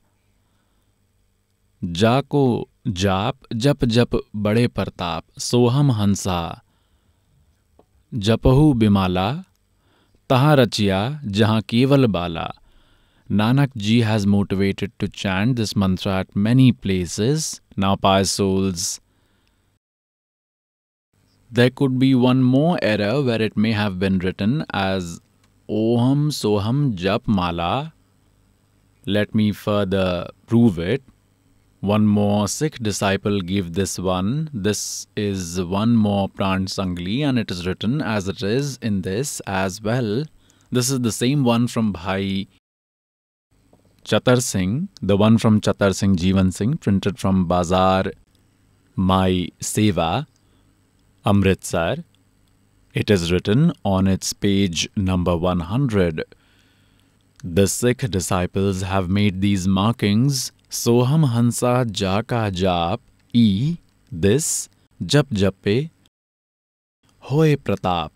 जाको 1.84 2.68
जाप, 2.86 3.38
जप 3.52 3.84
जप 3.84 4.22
बड़े 4.36 4.68
प्रताप 4.68 5.24
सोहम 5.38 5.92
हंसा। 5.92 6.62
जपहु 8.14 8.72
बिमाला, 8.72 9.44
तहाँ 10.30 10.56
रचिया 10.56 11.20
जहाँ 11.24 11.62
केवल 11.62 12.06
बाला। 12.06 12.54
Nanak 13.30 13.74
ji 13.76 14.02
has 14.02 14.26
motivated 14.26 14.92
to 14.98 15.08
chant 15.08 15.56
this 15.56 15.74
mantra 15.74 16.20
at 16.20 16.36
many 16.36 16.72
places. 16.72 17.60
Now, 17.76 17.96
pious 17.96 18.32
souls, 18.32 19.00
there 21.50 21.70
could 21.70 21.98
be 21.98 22.14
one 22.14 22.42
more 22.42 22.78
error 22.82 23.22
where 23.22 23.40
it 23.40 23.56
may 23.56 23.72
have 23.72 23.98
been 23.98 24.18
written 24.18 24.64
as 24.72 25.20
Oham 25.68 26.30
Soham 26.30 26.94
Jap 26.94 27.26
Mala 27.26 27.94
let 29.06 29.34
me 29.34 29.52
further 29.52 30.28
prove 30.46 30.78
it. 30.78 31.02
One 31.80 32.06
more 32.06 32.48
Sikh 32.48 32.78
disciple 32.78 33.42
gave 33.42 33.74
this 33.74 33.98
one. 33.98 34.48
This 34.54 35.06
is 35.14 35.62
one 35.62 35.94
more 35.94 36.28
Pran 36.30 36.66
Sangli 36.68 37.20
and 37.20 37.38
it 37.38 37.50
is 37.50 37.66
written 37.66 38.00
as 38.00 38.28
it 38.28 38.42
is 38.42 38.78
in 38.80 39.02
this 39.02 39.40
as 39.40 39.82
well. 39.82 40.24
This 40.72 40.90
is 40.90 41.00
the 41.00 41.12
same 41.12 41.44
one 41.44 41.68
from 41.68 41.92
Bhai 41.92 42.48
Chatar 44.04 44.42
Singh, 44.42 44.90
the 45.00 45.16
one 45.16 45.38
from 45.38 45.62
Chatar 45.62 45.94
Singh 45.94 46.16
Jivan 46.16 46.52
Singh, 46.52 46.76
printed 46.76 47.18
from 47.18 47.46
Bazar 47.46 48.12
My 48.94 49.48
Seva, 49.62 50.26
Amritsar. 51.24 52.04
It 52.92 53.08
is 53.08 53.32
written 53.32 53.72
on 53.82 54.06
its 54.06 54.34
page 54.34 54.90
number 54.94 55.34
100. 55.34 56.22
The 57.42 57.66
Sikh 57.66 58.10
disciples 58.10 58.82
have 58.82 59.08
made 59.08 59.40
these 59.40 59.66
markings 59.66 60.52
Soham 60.68 61.30
Hansa 61.32 61.86
Jaka 61.88 62.52
Jap 62.52 62.98
E 63.32 63.78
this 64.12 64.68
Jap 65.02 65.28
Jape 65.32 65.88
Hoy 67.20 67.56
Pratap. 67.56 68.10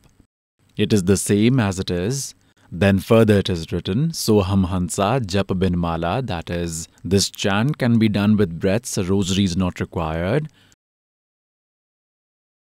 It 0.77 0.93
is 0.93 1.05
the 1.05 1.17
same 1.17 1.59
as 1.59 1.79
it 1.79 1.91
is. 1.91 2.35
Then 2.71 2.99
further 2.99 3.39
it 3.39 3.49
is 3.49 3.73
written 3.73 4.11
Soham 4.11 4.69
Hansa 4.69 5.21
Jap 5.25 5.59
Bin 5.59 5.79
Mala 5.79 6.21
that 6.23 6.51
is 6.51 6.87
this 7.03 7.31
chant 7.31 7.79
can 7.79 7.99
be 7.99 8.11
done 8.11 8.37
with 8.37 8.61
breaths, 8.61 8.99
a 8.99 9.05
rosary 9.05 9.45
is 9.45 9.57
not 9.57 9.81
required. 9.81 10.49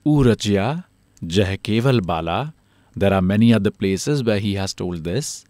Urachya 0.05 0.85
Jeh 1.23 1.57
Keval 1.57 2.05
Bala. 2.05 2.53
There 2.95 3.13
are 3.13 3.21
many 3.21 3.53
other 3.53 3.69
places 3.69 4.23
where 4.23 4.39
he 4.39 4.55
has 4.55 4.73
told 4.73 5.03
this. 5.03 5.43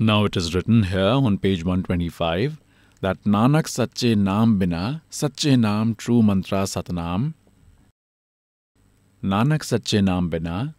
Now 0.00 0.24
it 0.24 0.36
is 0.36 0.54
written 0.54 0.82
here 0.84 1.00
on 1.28 1.38
page 1.38 1.64
125 1.64 2.60
that 3.00 3.22
Nanak 3.22 3.68
Sache 3.68 4.16
Naam 4.16 4.58
Bina, 4.58 5.02
Sache 5.10 5.54
Naam 5.56 5.96
True 5.96 6.22
Mantra 6.22 6.64
Satnam. 6.64 7.34
Nanak 9.22 9.62
Sache 9.62 10.00
Naam 10.00 10.28
Bina. 10.28 10.74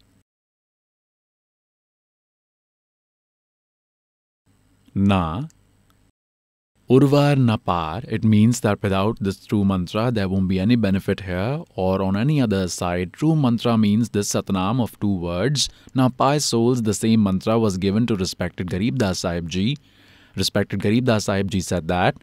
Na 4.94 5.48
Urvar 6.90 7.36
Napar, 7.36 8.04
it 8.08 8.24
means 8.24 8.62
that 8.62 8.82
without 8.82 9.18
this 9.22 9.46
true 9.46 9.64
mantra, 9.64 10.10
there 10.10 10.28
won't 10.28 10.48
be 10.48 10.60
any 10.60 10.76
benefit 10.76 11.20
here 11.20 11.62
or 11.76 12.02
on 12.02 12.18
any 12.18 12.42
other 12.42 12.68
side. 12.68 13.14
True 13.14 13.36
mantra 13.36 13.78
means 13.78 14.10
this 14.10 14.34
Satnam 14.34 14.82
of 14.82 15.00
two 15.00 15.14
words. 15.14 15.70
Now, 15.94 16.10
Pai 16.10 16.40
souls, 16.40 16.82
the 16.82 16.96
same 16.96 17.22
mantra 17.22 17.60
was 17.60 17.78
given 17.78 18.08
to 18.08 18.16
respected 18.16 18.72
Garib 18.72 18.98
Das 18.98 19.20
Sahib 19.20 19.50
Ji. 19.50 19.78
Respected 20.36 20.80
Garib 20.80 21.06
Das 21.06 21.26
Sahib 21.26 21.52
Ji 21.52 21.62
said 21.62 21.88
that, 21.90 22.16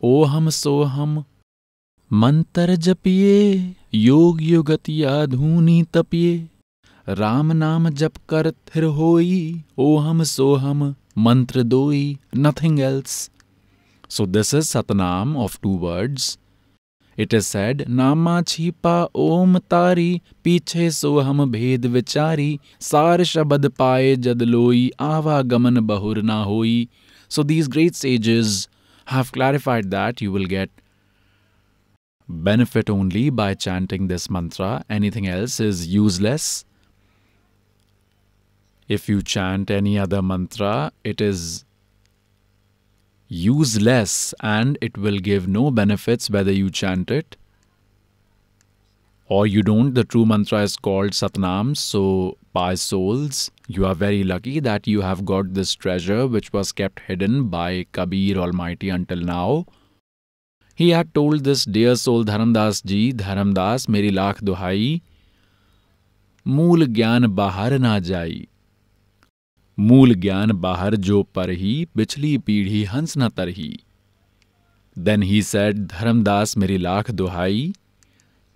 O 0.00 0.26
hum 0.26 0.48
so 0.52 0.84
hum 0.84 1.26
mantar 2.10 2.76
japiye 2.76 3.74
yog 3.90 4.40
yogatiya 4.40 5.26
dhuni 5.26 5.84
tapiye 5.86 6.48
Ram 7.08 7.52
नाम 7.52 7.88
जप 7.90 8.16
कर 8.28 8.50
थिर 8.50 8.84
होई 8.96 9.62
ओ 9.78 9.96
हम 9.98 10.22
सो 10.32 10.54
हम 10.64 10.82
मंत्र 11.18 11.62
दोई 11.62 12.02
nothing 12.36 12.80
else 12.80 13.16
so 14.10 14.26
this 14.26 14.54
is 14.54 14.66
Satnam 14.66 15.36
of 15.44 15.58
two 15.62 15.70
words 15.78 16.38
it 17.18 17.34
is 17.34 17.44
said 17.44 17.84
Nama 17.88 18.40
Chhipa 18.42 18.94
Om 19.24 19.58
तारी 19.70 20.20
पीछे 20.44 20.90
सो 20.90 21.18
हम 21.20 21.50
भेद 21.52 21.86
विचारी 21.96 22.58
सार 22.80 23.24
शब्द 23.32 23.68
पाए 23.78 24.14
जद 24.26 24.42
लोई 24.42 24.90
आवागमन 25.00 25.80
बहुर 25.86 26.22
ना 26.22 26.42
होई 26.44 26.88
so 27.30 27.42
these 27.44 27.68
great 27.70 27.94
sages 27.94 28.68
have 29.06 29.26
clarified 29.34 29.86
that 29.86 30.22
you 30.22 30.32
will 30.32 30.46
get 30.46 30.70
benefit 32.28 32.90
only 32.90 33.30
by 33.30 33.54
chanting 33.54 34.06
this 34.08 34.30
mantra. 34.30 34.84
Anything 34.88 35.26
else 35.28 35.60
is 35.60 35.86
useless. 35.88 36.64
If 38.91 39.09
you 39.09 39.21
chant 39.21 39.69
any 39.69 39.99
other 39.99 40.21
mantra, 40.21 40.91
it 41.03 41.19
is 41.19 41.65
useless 43.27 44.33
and 44.41 44.77
it 44.81 44.97
will 44.97 45.19
give 45.19 45.47
no 45.47 45.69
benefits 45.71 46.29
whether 46.29 46.51
you 46.51 46.69
chant 46.69 47.11
it 47.11 47.35
or 49.27 49.45
you 49.45 49.61
don't. 49.61 49.93
The 49.93 50.05
true 50.05 50.25
mantra 50.25 50.61
is 50.61 50.77
called 50.77 51.11
Satnam. 51.11 51.75
So, 51.75 52.37
by 52.53 52.75
souls, 52.75 53.51
you 53.67 53.85
are 53.85 53.95
very 53.95 54.23
lucky 54.23 54.61
that 54.61 54.87
you 54.87 55.01
have 55.01 55.25
got 55.25 55.53
this 55.53 55.75
treasure 55.75 56.25
which 56.25 56.53
was 56.53 56.71
kept 56.71 57.01
hidden 57.01 57.49
by 57.49 57.87
Kabir 57.91 58.37
Almighty 58.37 58.89
until 58.89 59.17
now. 59.17 59.65
He 60.75 60.91
had 60.91 61.13
told 61.13 61.43
this 61.43 61.65
dear 61.65 61.95
soul 61.95 62.23
Dharamdas 62.23 62.85
ji, 62.85 63.11
Dharamdas, 63.11 63.89
meri 63.89 64.11
lakh 64.11 64.39
duhai, 64.41 65.01
मूल 66.47 66.85
ज्ञान 66.95 67.27
बाहर 67.37 67.77
ना 67.77 67.97
जाई 67.99 68.47
मूल 69.78 70.14
ज्ञान 70.14 70.52
बाहर 70.52 70.96
जो 70.96 71.22
पर 71.22 71.50
ही 71.50 71.84
पिछली 71.94 72.38
पीढ़ी 72.38 72.84
हंस 72.84 73.16
न 73.18 73.28
तरही। 73.28 73.72
देन 74.96 75.22
ही 75.22 75.42
सेड 75.42 75.86
धर्मदास 75.86 76.56
मेरी 76.56 76.76
लाख 76.78 77.10
दुहाई, 77.10 77.72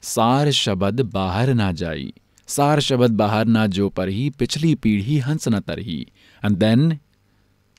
सार 0.02 0.50
शब्द 0.50 1.00
बाहर 1.00 1.54
ना 1.54 1.72
जाई। 1.72 2.12
सार 2.48 2.80
शब्द 2.80 3.10
बाहर 3.10 3.46
ना 3.46 3.66
जो 3.66 3.88
पर 3.88 4.08
ही 4.08 4.28
पिछली 4.30 4.74
पीढ़ी 4.74 5.18
हंस 5.18 5.48
न 5.48 5.60
तरही। 5.60 6.06
And 6.44 6.56
then 6.56 6.98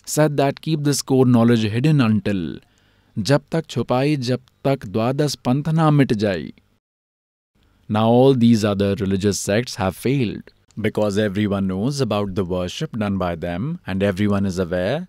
said 0.07 0.31
that 0.31 0.59
keep 0.59 0.79
this 0.79 1.01
core 1.01 1.27
knowledge 1.27 1.65
hidden 1.65 1.99
until 1.99 2.59
जब 3.17 3.41
तक 3.51 3.65
छुपाई, 3.65 4.15
जब 4.15 4.39
तक 4.63 4.85
द्वादश 4.85 5.35
पंथ 5.35 5.63
ना 5.69 5.89
मिट 5.91 6.13
जाई। 6.13 6.53
Now 7.89 8.05
all 8.11 8.33
these 8.35 8.63
other 8.65 8.95
religious 8.95 9.39
sects 9.39 9.75
have 9.75 9.95
failed. 9.95 10.56
Because 10.79 11.17
everyone 11.17 11.67
knows 11.67 11.99
about 11.99 12.35
the 12.35 12.45
worship 12.45 12.97
done 12.97 13.17
by 13.17 13.35
them 13.35 13.79
and 13.87 14.03
everyone 14.03 14.45
is 14.45 14.59
aware 14.59 15.07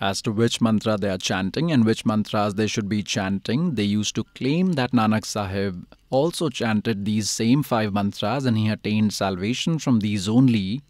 as 0.00 0.22
to 0.22 0.32
which 0.32 0.60
mantra 0.60 0.96
they 0.96 1.10
are 1.10 1.18
chanting 1.18 1.70
and 1.72 1.84
which 1.84 2.06
mantras 2.06 2.54
they 2.54 2.66
should 2.66 2.88
be 2.88 3.02
chanting. 3.02 3.74
They 3.74 3.84
used 3.84 4.14
to 4.14 4.24
claim 4.34 4.74
that 4.74 4.92
Nanak 4.92 5.24
Sahib 5.24 5.86
also 6.10 6.48
chanted 6.48 7.04
these 7.04 7.28
same 7.28 7.62
five 7.62 7.92
mantras 7.92 8.44
and 8.44 8.56
he 8.56 8.68
attained 8.68 9.12
salvation 9.12 9.78
from 9.78 10.00
these 10.00 10.28
only. 10.28 10.82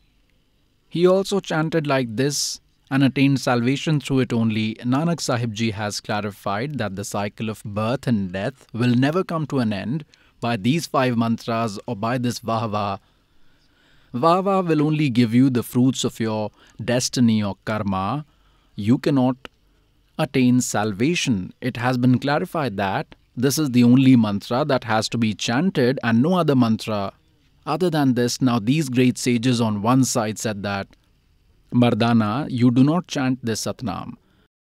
He 0.88 1.06
also 1.06 1.40
chanted 1.40 1.86
like 1.86 2.16
this 2.16 2.60
and 2.90 3.02
attained 3.02 3.40
salvation 3.40 4.00
through 4.00 4.20
it 4.20 4.32
only. 4.32 4.74
Nanak 4.76 5.20
Sahib 5.20 5.54
ji 5.54 5.70
has 5.72 6.00
clarified 6.00 6.78
that 6.78 6.96
the 6.96 7.04
cycle 7.04 7.50
of 7.50 7.62
birth 7.64 8.06
and 8.06 8.32
death 8.32 8.66
will 8.72 8.94
never 8.94 9.24
come 9.24 9.46
to 9.46 9.58
an 9.58 9.72
end 9.72 10.04
by 10.40 10.56
these 10.56 10.86
five 10.86 11.16
mantras 11.16 11.78
or 11.86 11.96
by 11.96 12.16
this 12.16 12.40
vahva 12.40 13.00
Vava 14.12 14.62
will 14.62 14.82
only 14.82 15.10
give 15.10 15.34
you 15.34 15.50
the 15.50 15.62
fruits 15.62 16.04
of 16.04 16.18
your 16.18 16.50
destiny 16.82 17.42
or 17.42 17.56
karma. 17.64 18.24
You 18.74 18.98
cannot 18.98 19.48
attain 20.18 20.60
salvation. 20.60 21.52
It 21.60 21.76
has 21.76 21.98
been 21.98 22.18
clarified 22.18 22.76
that 22.76 23.14
this 23.36 23.58
is 23.58 23.70
the 23.70 23.84
only 23.84 24.16
mantra 24.16 24.64
that 24.64 24.84
has 24.84 25.08
to 25.10 25.18
be 25.18 25.34
chanted 25.34 26.00
and 26.02 26.22
no 26.22 26.34
other 26.34 26.56
mantra. 26.56 27.12
Other 27.66 27.90
than 27.90 28.14
this, 28.14 28.40
now 28.40 28.58
these 28.58 28.88
great 28.88 29.18
sages 29.18 29.60
on 29.60 29.82
one 29.82 30.04
side 30.04 30.38
said 30.38 30.62
that 30.62 30.88
Mardana, 31.72 32.46
you 32.50 32.70
do 32.70 32.82
not 32.82 33.06
chant 33.06 33.38
this 33.44 33.64
Satnam. 33.64 34.14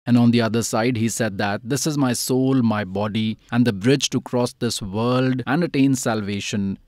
And 0.04 0.18
on 0.18 0.32
the 0.32 0.40
other 0.40 0.62
side, 0.62 0.96
he 0.96 1.08
said 1.08 1.38
that 1.38 1.60
this 1.62 1.86
is 1.86 1.96
my 1.96 2.12
soul, 2.12 2.62
my 2.62 2.82
body, 2.84 3.38
and 3.52 3.66
the 3.66 3.72
bridge 3.72 4.10
to 4.10 4.20
cross 4.20 4.52
this 4.54 4.82
world 4.82 5.42
and 5.46 5.62
attain 5.62 5.94
salvation. 5.94 6.78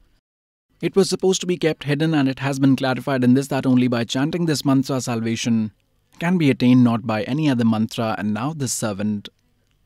It 0.81 0.97
was 0.97 1.11
supposed 1.11 1.43
to 1.43 1.47
be 1.47 1.59
kept 1.59 1.85
hidden, 1.85 2.15
and 2.15 2.27
it 2.27 2.39
has 2.39 2.59
been 2.59 2.75
clarified 2.75 3.23
in 3.23 3.35
this 3.35 3.49
that 3.49 3.67
only 3.67 3.87
by 3.87 4.05
chanting 4.05 4.47
this 4.47 4.65
mantra 4.65 5.01
salvation 5.03 5.73
can 6.19 6.39
be 6.39 6.51
attained, 6.51 6.83
not 6.83 7.07
by 7.07 7.23
any 7.25 7.51
other 7.51 7.67
mantra. 7.67 8.15
And 8.19 8.33
now 8.33 8.55
this 8.55 8.73
servant 8.73 9.29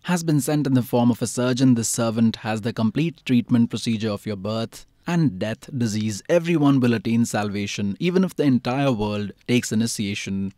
has 0.04 0.22
been 0.22 0.40
sent 0.40 0.68
in 0.68 0.74
the 0.74 0.82
form 0.82 1.10
of 1.10 1.20
a 1.20 1.26
surgeon. 1.26 1.74
This 1.74 1.88
servant 1.88 2.36
has 2.36 2.60
the 2.60 2.72
complete 2.72 3.24
treatment 3.24 3.70
procedure 3.70 4.10
of 4.10 4.24
your 4.24 4.36
birth 4.36 4.86
and 5.04 5.38
death, 5.38 5.68
disease. 5.76 6.22
Everyone 6.28 6.78
will 6.78 6.94
attain 6.94 7.24
salvation, 7.24 7.96
even 7.98 8.22
if 8.22 8.36
the 8.36 8.44
entire 8.44 8.92
world 8.92 9.32
takes 9.48 9.72
initiation. 9.72 10.52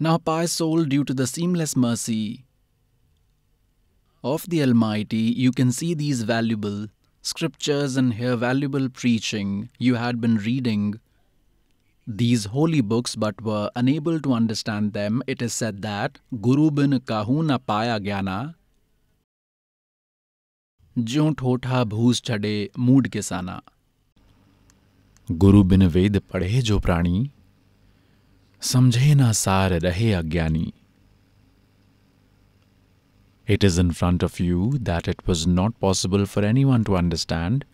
Now, 0.00 0.16
pious 0.16 0.52
soul, 0.52 0.84
due 0.84 1.04
to 1.04 1.12
the 1.12 1.26
seamless 1.26 1.76
mercy 1.76 2.44
of 4.23 4.49
the 4.49 4.61
Almighty, 4.61 5.17
you 5.17 5.51
can 5.51 5.71
see 5.71 5.93
these 5.93 6.23
valuable 6.23 6.87
scriptures 7.21 7.97
and 7.97 8.13
hear 8.13 8.35
valuable 8.35 8.89
preaching. 8.89 9.69
You 9.77 9.95
had 9.95 10.21
been 10.21 10.37
reading 10.37 10.99
these 12.07 12.45
holy 12.45 12.81
books 12.81 13.15
but 13.15 13.41
were 13.41 13.69
unable 13.75 14.19
to 14.19 14.33
understand 14.33 14.93
them. 14.93 15.21
It 15.27 15.41
is 15.41 15.53
said 15.53 15.81
that 15.83 16.19
Guru 16.41 16.71
bin 16.71 16.99
kahuna 16.99 17.59
paya 17.59 17.99
gyana 17.99 18.55
ज्यों 20.97 21.33
ठोठा 21.33 21.83
भूस 21.91 22.21
चढ़े 22.25 22.69
mood 22.79 23.07
किसाना 23.13 23.61
गुरु 25.29 25.63
बिन 25.63 25.85
वेद 25.95 26.17
पढ़े 26.33 26.61
जो 26.67 26.77
प्राणी 26.79 27.29
समझे 28.61 29.13
ना 29.15 29.31
सार 29.39 29.71
रहे 29.85 30.11
अज्ञानी 30.13 30.71
it 33.48 33.64
is 33.64 33.78
in 33.78 33.90
front 33.92 34.22
of 34.22 34.38
you 34.38 34.72
that 34.78 35.08
it 35.08 35.26
was 35.26 35.46
not 35.46 35.80
possible 35.80 36.26
for 36.26 36.44
anyone 36.44 36.84
to 36.84 36.96
understand 36.96 37.64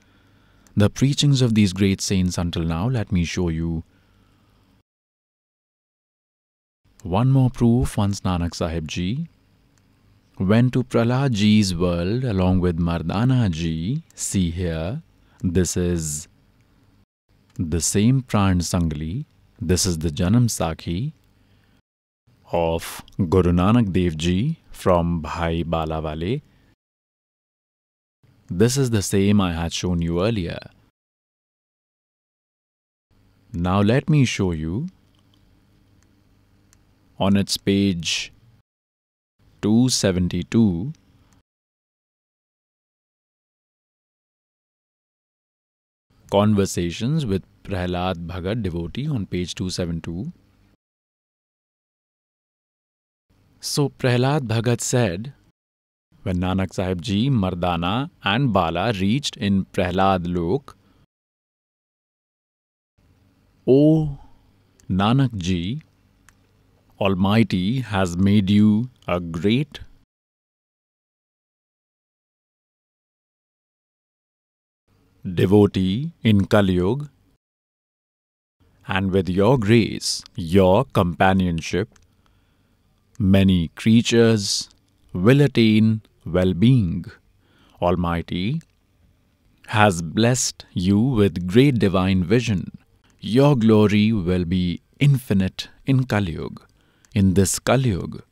the 0.76 0.88
preachings 0.88 1.42
of 1.42 1.54
these 1.54 1.72
great 1.72 2.00
saints 2.00 2.38
until 2.38 2.62
now. 2.62 2.88
Let 2.88 3.10
me 3.10 3.24
show 3.24 3.48
you 3.48 3.82
one 7.02 7.32
more 7.32 7.50
proof 7.50 7.96
once 7.96 8.20
Nanak 8.20 8.54
Sahib 8.54 8.88
Ji 8.88 9.28
went 10.38 10.72
to 10.74 10.84
Prahlad 10.84 11.32
Ji's 11.32 11.74
world 11.74 12.24
along 12.24 12.60
with 12.60 12.78
Mardana 12.78 13.50
Ji. 13.50 14.04
See 14.14 14.50
here, 14.50 15.02
this 15.42 15.76
is 15.76 16.28
the 17.56 17.80
same 17.80 18.22
Pran 18.22 18.62
Sangli, 18.62 19.26
this 19.60 19.86
is 19.86 19.98
the 19.98 20.10
Janam 20.10 20.48
Sakhi 20.48 21.12
of 22.52 23.02
Guru 23.28 23.52
Nanak 23.52 23.92
Dev 23.92 24.16
Ji 24.16 24.58
from 24.74 25.20
Bhai 25.22 25.64
Balawale. 25.64 26.42
This 28.48 28.76
is 28.76 28.90
the 28.90 29.02
same 29.02 29.40
I 29.40 29.52
had 29.52 29.72
shown 29.72 30.02
you 30.02 30.22
earlier. 30.22 30.58
Now 33.52 33.80
let 33.80 34.10
me 34.10 34.24
show 34.24 34.50
you 34.52 34.88
on 37.18 37.36
its 37.36 37.56
page 37.56 38.32
272 39.62 40.92
Conversations 46.30 47.24
with 47.24 47.44
Prahlad 47.62 48.26
Bhagat 48.26 48.62
devotee 48.62 49.06
on 49.08 49.24
page 49.24 49.54
272. 49.54 50.32
So 53.66 53.88
Prahlad 53.88 54.40
Bhagat 54.40 54.82
said, 54.82 55.32
when 56.22 56.36
Nanak 56.36 56.74
Sahib 56.74 57.00
Ji, 57.00 57.30
Mardana 57.30 58.10
and 58.22 58.52
Bala 58.52 58.92
reached 58.92 59.38
in 59.38 59.64
Prahlad 59.72 60.26
Lok, 60.26 60.76
O 63.66 64.18
Nanak 64.90 65.34
Ji, 65.38 65.80
Almighty 67.00 67.80
has 67.80 68.18
made 68.18 68.50
you 68.50 68.90
a 69.08 69.18
great 69.18 69.80
devotee 75.24 76.12
in 76.22 76.44
Kali 76.44 76.74
Yuga, 76.74 77.10
and 78.86 79.10
with 79.10 79.30
your 79.30 79.58
grace, 79.58 80.22
your 80.36 80.84
companionship, 80.84 81.88
many 83.18 83.68
creatures 83.68 84.68
will 85.12 85.40
attain 85.40 86.02
well 86.24 86.54
being. 86.54 87.04
Almighty 87.80 88.62
has 89.68 90.02
blessed 90.02 90.64
you 90.72 90.98
with 90.98 91.46
great 91.46 91.78
divine 91.78 92.24
vision. 92.24 92.70
Your 93.20 93.56
glory 93.56 94.12
will 94.12 94.44
be 94.44 94.80
infinite 94.98 95.68
in 95.86 96.04
Kali 96.04 96.32
Yuga, 96.32 96.62
in 97.14 97.34
this 97.34 97.58
Kali 97.58 97.90
Yuga. 97.90 98.22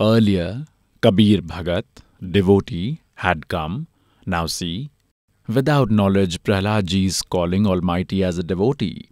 Earlier, 0.00 0.64
Kabir 1.00 1.40
Bhagat, 1.42 1.84
devotee, 2.20 3.00
had 3.14 3.48
come. 3.48 3.88
Now 4.26 4.46
see, 4.46 4.90
Without 5.48 5.92
knowledge, 5.92 6.42
Prahlad 6.42 6.92
is 6.92 7.22
calling 7.22 7.68
Almighty 7.68 8.24
as 8.24 8.36
a 8.36 8.42
devotee. 8.42 9.10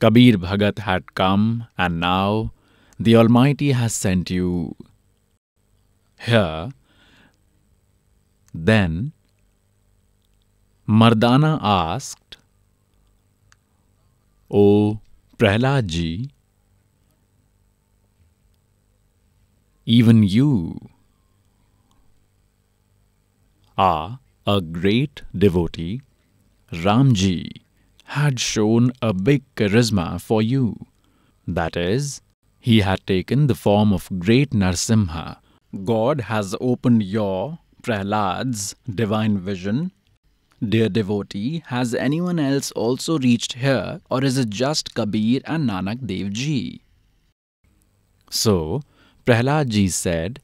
Kabir 0.00 0.36
Bhagat 0.36 0.80
had 0.80 1.14
come, 1.14 1.68
and 1.78 2.00
now 2.00 2.50
the 2.98 3.14
Almighty 3.16 3.72
has 3.72 3.94
sent 3.94 4.30
you 4.30 4.74
here. 6.20 6.70
Then 8.52 9.12
Mardana 10.88 11.58
asked, 11.62 12.38
O 14.50 15.00
Prahladji, 15.36 16.30
even 19.86 20.22
you 20.22 20.90
are 23.76 24.18
a 24.46 24.60
great 24.60 25.22
devotee, 25.36 26.00
Ramji, 26.72 27.62
had 28.04 28.40
shown 28.40 28.90
a 29.00 29.12
big 29.12 29.44
charisma 29.54 30.20
for 30.20 30.42
you. 30.42 30.86
That 31.46 31.76
is, 31.76 32.22
he 32.60 32.80
had 32.80 33.06
taken 33.06 33.46
the 33.46 33.54
form 33.54 33.92
of 33.92 34.08
great 34.18 34.50
Narsimha. 34.50 35.38
God 35.84 36.22
has 36.22 36.54
opened 36.60 37.02
your, 37.02 37.58
Prahlad's, 37.82 38.74
divine 38.92 39.38
vision. 39.38 39.92
Dear 40.66 40.88
devotee, 40.88 41.62
has 41.66 41.94
anyone 41.94 42.38
else 42.38 42.72
also 42.72 43.18
reached 43.18 43.52
here, 43.52 44.00
or 44.10 44.24
is 44.24 44.38
it 44.38 44.50
just 44.50 44.94
Kabir 44.94 45.40
and 45.44 45.68
Nanak 45.68 46.04
Dev 46.06 46.32
Ji? 46.32 46.82
So, 48.30 48.82
Prahlad 49.24 49.68
ji 49.68 49.88
said, 49.88 50.40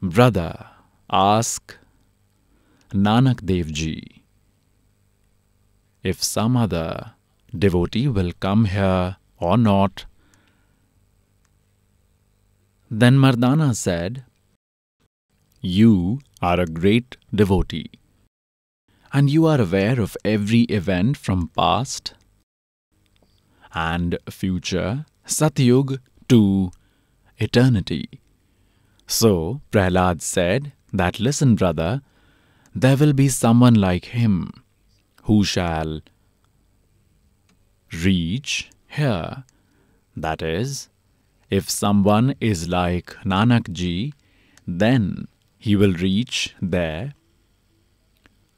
Brother, 0.00 0.66
ask 1.10 1.76
Nanak 2.92 3.44
Dev 3.44 3.72
Ji. 3.72 4.22
If 6.02 6.22
some 6.22 6.56
other 6.56 7.12
devotee 7.56 8.08
will 8.08 8.32
come 8.40 8.66
here 8.66 9.16
or 9.38 9.56
not, 9.56 10.06
then 13.00 13.16
Mardana 13.16 13.74
said, 13.74 14.24
You 15.60 16.20
are 16.40 16.60
a 16.60 16.66
great 16.66 17.16
devotee, 17.34 17.90
and 19.12 19.28
you 19.28 19.46
are 19.46 19.60
aware 19.60 20.00
of 20.00 20.16
every 20.24 20.62
event 20.62 21.16
from 21.16 21.48
past 21.56 22.14
and 23.72 24.16
future, 24.30 25.06
Satyug 25.26 25.98
to 26.28 26.70
eternity. 27.38 28.20
So 29.08 29.60
Prahlad 29.72 30.22
said 30.22 30.72
that, 30.92 31.18
Listen, 31.18 31.56
brother, 31.56 32.00
there 32.74 32.96
will 32.96 33.12
be 33.12 33.28
someone 33.28 33.74
like 33.74 34.06
him 34.06 34.52
who 35.24 35.44
shall 35.44 36.00
reach 37.92 38.70
here. 38.86 39.44
That 40.16 40.42
is, 40.42 40.88
if 41.50 41.68
someone 41.68 42.34
is 42.40 42.68
like 42.68 43.14
Nanak 43.24 43.70
ji, 43.72 44.12
then 44.66 45.28
he 45.58 45.76
will 45.76 45.92
reach 45.92 46.54
there. 46.60 47.14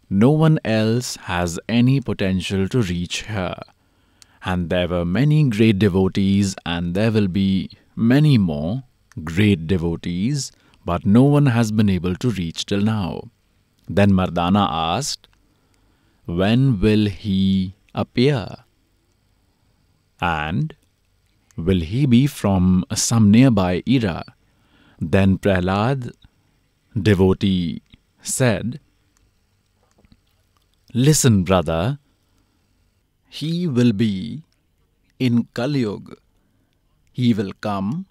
No 0.09 0.31
one 0.31 0.59
else 0.65 1.17
has 1.23 1.59
any 1.69 2.01
potential 2.01 2.69
to 2.69 2.83
reach 2.83 3.23
here. 3.25 3.59
And 4.45 4.71
there 4.71 4.87
were 4.87 5.05
many 5.05 5.49
great 5.49 5.81
devotees, 5.81 6.55
and 6.65 6.95
there 6.95 7.11
will 7.11 7.27
be 7.27 7.71
many 7.97 8.39
more 8.39 8.85
great 9.25 9.67
devotees, 9.67 10.53
but 10.85 11.05
no 11.05 11.25
one 11.25 11.47
has 11.47 11.73
been 11.73 11.89
able 11.89 12.15
to 12.17 12.31
reach 12.31 12.67
till 12.67 12.81
now. 12.81 13.31
Then 13.89 14.13
Mardana 14.13 14.69
asked, 14.71 15.27
When 16.27 16.81
will 16.81 17.07
he 17.07 17.75
appear? 17.95 18.47
And 20.21 20.76
will 21.57 21.81
he 21.81 22.07
be 22.07 22.27
from 22.27 22.85
some 22.95 23.31
nearby 23.31 23.83
era? 23.87 24.25
Then 25.01 25.39
Prahlad, 25.39 26.13
devotee, 27.01 27.83
said, 28.23 28.81
Listen, 30.95 31.45
brother, 31.45 31.99
he 33.29 33.67
will 33.67 33.93
be 33.93 34.45
in 35.19 35.45
Kalyug. 35.55 36.15
He 37.13 37.35
will 37.35 37.53
come 37.61 38.07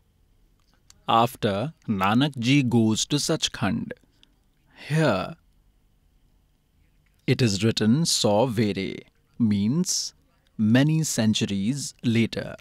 after 1.07 1.73
Nanak 1.87 2.37
ji 2.37 2.63
goes 2.63 3.05
to 3.05 3.15
Sachkhand. 3.17 3.91
Here, 4.87 5.35
it 7.25 7.41
is 7.41 7.63
written 7.63 8.05
Saw 8.05 8.51
means 9.39 10.13
many 10.57 11.03
centuries 11.03 11.93
later. 12.03 12.55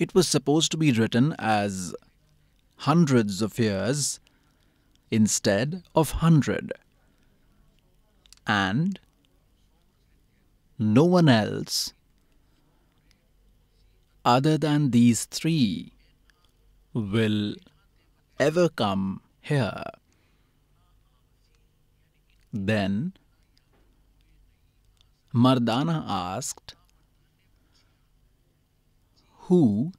It 0.00 0.14
was 0.14 0.26
supposed 0.26 0.70
to 0.70 0.78
be 0.78 0.92
written 0.92 1.34
as 1.38 1.94
hundreds 2.88 3.42
of 3.42 3.58
years 3.58 4.18
instead 5.10 5.82
of 5.94 6.12
hundred. 6.22 6.72
And 8.46 8.98
no 10.78 11.04
one 11.04 11.28
else 11.28 11.92
other 14.24 14.56
than 14.56 14.90
these 14.90 15.26
three 15.26 15.92
will 16.94 17.56
ever 18.38 18.70
come 18.70 19.20
here. 19.42 19.84
Then 22.50 23.12
Mardana 25.34 26.02
asked, 26.08 26.74
Who 29.50 29.90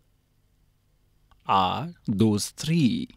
are 1.45 1.89
those 2.07 2.51
three? 2.51 3.09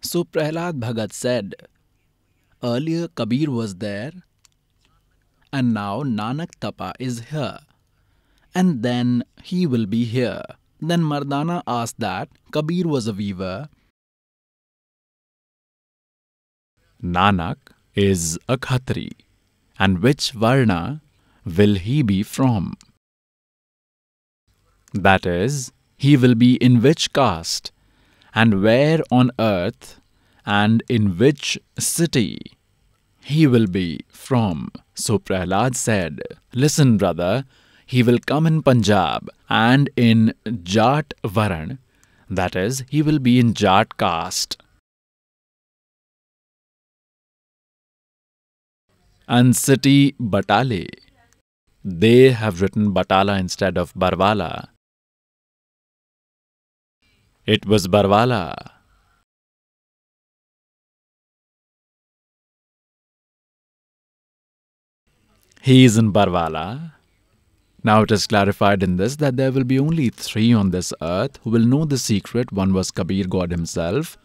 So 0.00 0.24
Prahlad 0.24 0.80
Bhagat 0.80 1.12
said, 1.12 1.54
Earlier 2.62 3.08
Kabir 3.08 3.50
was 3.50 3.74
there, 3.74 4.12
and 5.52 5.74
now 5.74 6.04
Nanak 6.04 6.52
Tapa 6.58 6.94
is 6.98 7.24
here, 7.32 7.58
and 8.54 8.82
then 8.82 9.24
he 9.42 9.66
will 9.66 9.84
be 9.84 10.04
here. 10.04 10.42
Then 10.80 11.02
Mardana 11.02 11.62
asked 11.66 12.00
that 12.00 12.30
Kabir 12.50 12.88
was 12.88 13.06
a 13.06 13.12
weaver. 13.12 13.68
Nanak 17.02 17.58
is 17.94 18.38
a 18.48 18.56
Khatri, 18.56 19.10
and 19.78 20.02
which 20.02 20.30
Varna 20.30 21.02
will 21.44 21.74
he 21.74 22.00
be 22.00 22.22
from? 22.22 22.74
That 24.92 25.26
is, 25.26 25.72
he 25.96 26.16
will 26.16 26.34
be 26.34 26.56
in 26.56 26.82
which 26.82 27.12
caste, 27.12 27.72
and 28.34 28.62
where 28.62 29.00
on 29.10 29.30
earth, 29.38 30.00
and 30.44 30.82
in 30.88 31.16
which 31.16 31.58
city 31.78 32.38
he 33.20 33.46
will 33.46 33.66
be 33.66 34.00
from. 34.08 34.70
So 34.94 35.18
Prahlad 35.18 35.76
said, 35.76 36.20
Listen, 36.52 36.96
brother, 36.96 37.44
he 37.86 38.02
will 38.02 38.18
come 38.18 38.46
in 38.46 38.62
Punjab 38.62 39.28
and 39.48 39.88
in 39.96 40.34
Jat 40.62 41.14
Varan, 41.24 41.78
that 42.28 42.56
is, 42.56 42.84
he 42.88 43.02
will 43.02 43.18
be 43.18 43.38
in 43.38 43.52
Jat 43.54 43.96
caste. 43.98 44.56
And 49.28 49.54
city 49.54 50.14
Batale. 50.20 50.88
They 51.84 52.32
have 52.32 52.60
written 52.60 52.92
Batala 52.92 53.38
instead 53.38 53.76
of 53.76 53.92
Barwala. 53.94 54.71
It 57.44 57.66
was 57.66 57.88
Barwala. 57.88 58.54
He 65.60 65.84
is 65.84 65.96
in 65.96 66.12
Barwala. 66.12 66.92
Now 67.82 68.02
it 68.02 68.12
is 68.12 68.28
clarified 68.28 68.84
in 68.84 68.96
this 68.96 69.16
that 69.16 69.36
there 69.36 69.50
will 69.50 69.64
be 69.64 69.78
only 69.78 70.08
three 70.08 70.52
on 70.52 70.70
this 70.70 70.92
earth 71.02 71.40
who 71.42 71.50
will 71.50 71.66
know 71.66 71.84
the 71.84 71.98
secret. 71.98 72.52
One 72.52 72.72
was 72.72 72.92
Kabir, 72.92 73.24
God 73.26 73.50
himself, 73.50 74.16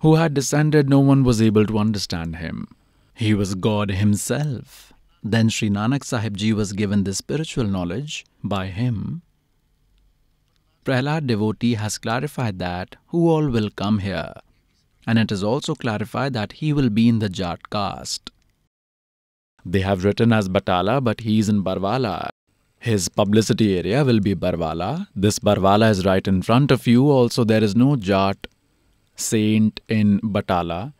who 0.00 0.14
had 0.14 0.32
descended, 0.32 0.88
no 0.88 1.00
one 1.00 1.22
was 1.22 1.42
able 1.42 1.66
to 1.66 1.78
understand 1.78 2.36
him. 2.36 2.68
He 3.14 3.34
was 3.34 3.54
God 3.54 3.90
himself. 3.90 4.92
Then 5.22 5.50
Sri 5.50 5.68
Nanak 5.68 6.04
Sahib 6.04 6.36
Ji 6.36 6.52
was 6.52 6.72
given 6.72 7.04
this 7.04 7.18
spiritual 7.18 7.64
knowledge 7.64 8.24
by 8.42 8.68
him. 8.68 9.22
Prahlad 10.84 11.26
devotee 11.26 11.74
has 11.74 11.98
clarified 11.98 12.58
that 12.58 12.96
who 13.08 13.28
all 13.28 13.48
will 13.48 13.70
come 13.70 13.98
here, 13.98 14.32
and 15.06 15.18
it 15.18 15.30
is 15.30 15.42
also 15.42 15.74
clarified 15.74 16.32
that 16.32 16.52
he 16.52 16.72
will 16.72 16.90
be 16.90 17.08
in 17.08 17.18
the 17.18 17.28
Jat 17.28 17.68
caste. 17.70 18.30
They 19.64 19.80
have 19.80 20.04
written 20.04 20.32
as 20.32 20.48
Batala, 20.48 21.02
but 21.02 21.20
he 21.20 21.38
is 21.38 21.48
in 21.48 21.62
Barwala. 21.62 22.30
His 22.80 23.08
publicity 23.08 23.76
area 23.76 24.04
will 24.04 24.20
be 24.20 24.34
Barwala. 24.34 25.08
This 25.14 25.38
Barwala 25.38 25.90
is 25.90 26.06
right 26.06 26.26
in 26.26 26.42
front 26.42 26.70
of 26.70 26.86
you. 26.86 27.10
Also, 27.10 27.44
there 27.44 27.62
is 27.62 27.74
no 27.74 27.96
Jat 27.96 28.46
saint 29.16 29.80
in 29.88 30.20
Batala 30.20 30.92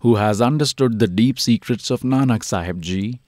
who 0.00 0.16
has 0.16 0.42
understood 0.42 0.98
the 0.98 1.06
deep 1.06 1.38
secrets 1.40 1.90
of 1.90 2.02
Nanak 2.02 2.44
Sahib 2.44 2.82
Ji. 2.82 3.20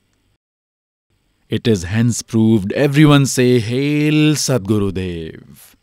It 1.48 1.68
is 1.68 1.84
hence 1.84 2.22
proved 2.22 2.72
everyone 2.72 3.24
say 3.24 3.60
Hail 3.60 4.34
Sadguru 4.34 4.92
Dev. 4.92 5.76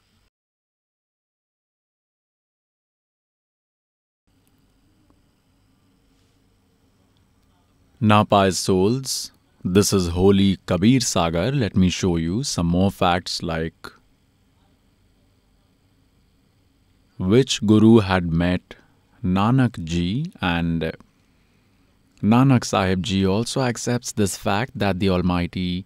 Pious 8.30 8.60
souls, 8.60 9.32
this 9.64 9.94
is 9.94 10.10
holy 10.10 10.58
Kabir 10.66 11.00
Sagar. 11.00 11.54
Let 11.54 11.78
me 11.78 11.90
show 11.90 12.18
you 12.18 12.44
some 12.44 12.68
more 12.68 12.92
facts 12.92 13.42
like 13.42 13.90
which 17.18 17.66
Guru 17.66 18.00
had 18.00 18.34
met 18.34 18.76
Nanak 19.24 19.82
Ji 19.86 20.34
and 20.42 20.92
Nanak 22.24 22.64
Sahib 22.64 23.04
Ji 23.04 23.28
also 23.28 23.62
accepts 23.62 24.14
this 24.14 24.38
fact 24.38 24.72
that 24.80 25.00
the 25.00 25.10
Almighty 25.10 25.86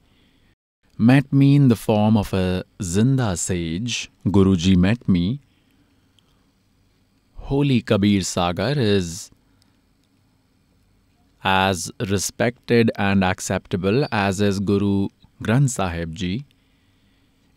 met 0.95 1.33
me 1.33 1.55
in 1.55 1.67
the 1.67 1.75
form 1.75 2.15
of 2.15 2.31
a 2.31 2.63
Zinda 2.79 3.35
sage. 3.35 4.11
Guruji 4.23 4.75
met 4.77 5.09
me. 5.09 5.41
Holy 7.37 7.81
Kabir 7.81 8.21
Sagar 8.21 8.73
is 8.77 9.31
as 11.43 11.91
respected 12.07 12.91
and 12.97 13.23
acceptable 13.23 14.05
as 14.11 14.39
is 14.39 14.59
Guru 14.59 15.07
Granth 15.41 15.71
Sahib 15.71 16.13
Ji. 16.13 16.45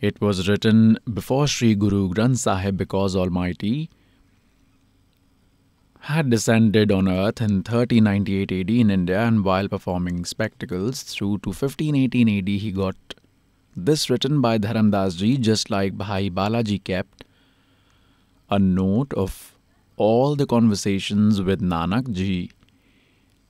It 0.01 0.23
was 0.23 0.49
written 0.49 0.99
before 1.13 1.47
Sri 1.47 1.75
Guru 1.75 2.09
Granth 2.09 2.39
Sahib 2.39 2.79
because 2.79 3.15
Almighty 3.15 3.91
had 6.01 6.31
descended 6.31 6.91
on 6.91 7.09
earth 7.09 7.41
in 7.41 7.57
1398 7.57 8.53
AD 8.53 8.71
in 8.71 8.91
India 8.91 9.21
and 9.21 9.45
while 9.45 9.69
performing 9.69 10.25
spectacles 10.25 11.03
through 11.03 11.39
to 11.39 11.51
1518 11.51 12.29
AD 12.39 12.49
he 12.49 12.73
got 12.73 12.97
this 13.77 14.09
written 14.09 14.41
by 14.41 14.59
Dharamdas 14.59 15.19
ji 15.19 15.37
just 15.37 15.71
like 15.71 15.99
Bhai 15.99 16.31
Balaji 16.31 16.83
kept 16.83 17.25
a 18.51 18.59
note 18.59 19.13
of 19.15 19.57
all 19.97 20.35
the 20.35 20.47
conversations 20.47 21.43
with 21.43 21.61
Nanak 21.61 22.11
ji 22.13 22.51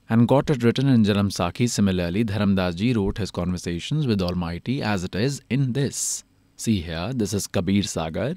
and 0.09 0.27
got 0.27 0.51
it 0.51 0.65
written 0.65 0.89
in 0.89 1.05
Janam 1.05 1.31
Sakhi. 1.31 1.71
Similarly, 1.71 2.25
Dharamdas 2.25 2.75
ji 2.75 2.93
wrote 2.93 3.19
his 3.19 3.31
conversations 3.31 4.09
with 4.09 4.21
Almighty 4.21 4.83
as 4.83 5.05
it 5.05 5.15
is 5.15 5.41
in 5.49 5.73
this. 5.73 6.25
See 6.57 6.81
here, 6.81 7.13
this 7.15 7.33
is 7.33 7.47
Kabir 7.47 7.85
Sagar. 7.85 8.35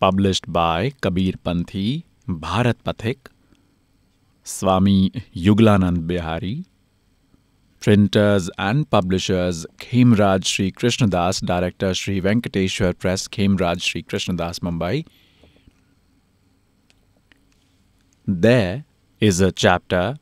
Published 0.00 0.52
by 0.52 0.92
Kabir 1.00 1.32
Panthi, 1.44 2.04
Bharat 2.28 2.84
Pathik, 2.84 3.18
Swami 4.44 5.10
Yuglanand 5.34 6.06
Bihari. 6.06 6.66
Printers 7.80 8.48
and 8.58 8.88
publishers 8.90 9.66
Khemraj 9.78 10.44
Sri 10.44 10.70
Krishnadas, 10.70 11.44
Director 11.44 11.94
Sri 11.94 12.20
Venkateshwar 12.20 12.96
Press, 12.96 13.26
Khemraj 13.26 13.80
Sri 13.80 14.02
Krishnadas, 14.02 14.60
Mumbai. 14.60 15.04
There 18.26 18.84
is 19.20 19.40
a 19.40 19.50
chapter 19.50 20.16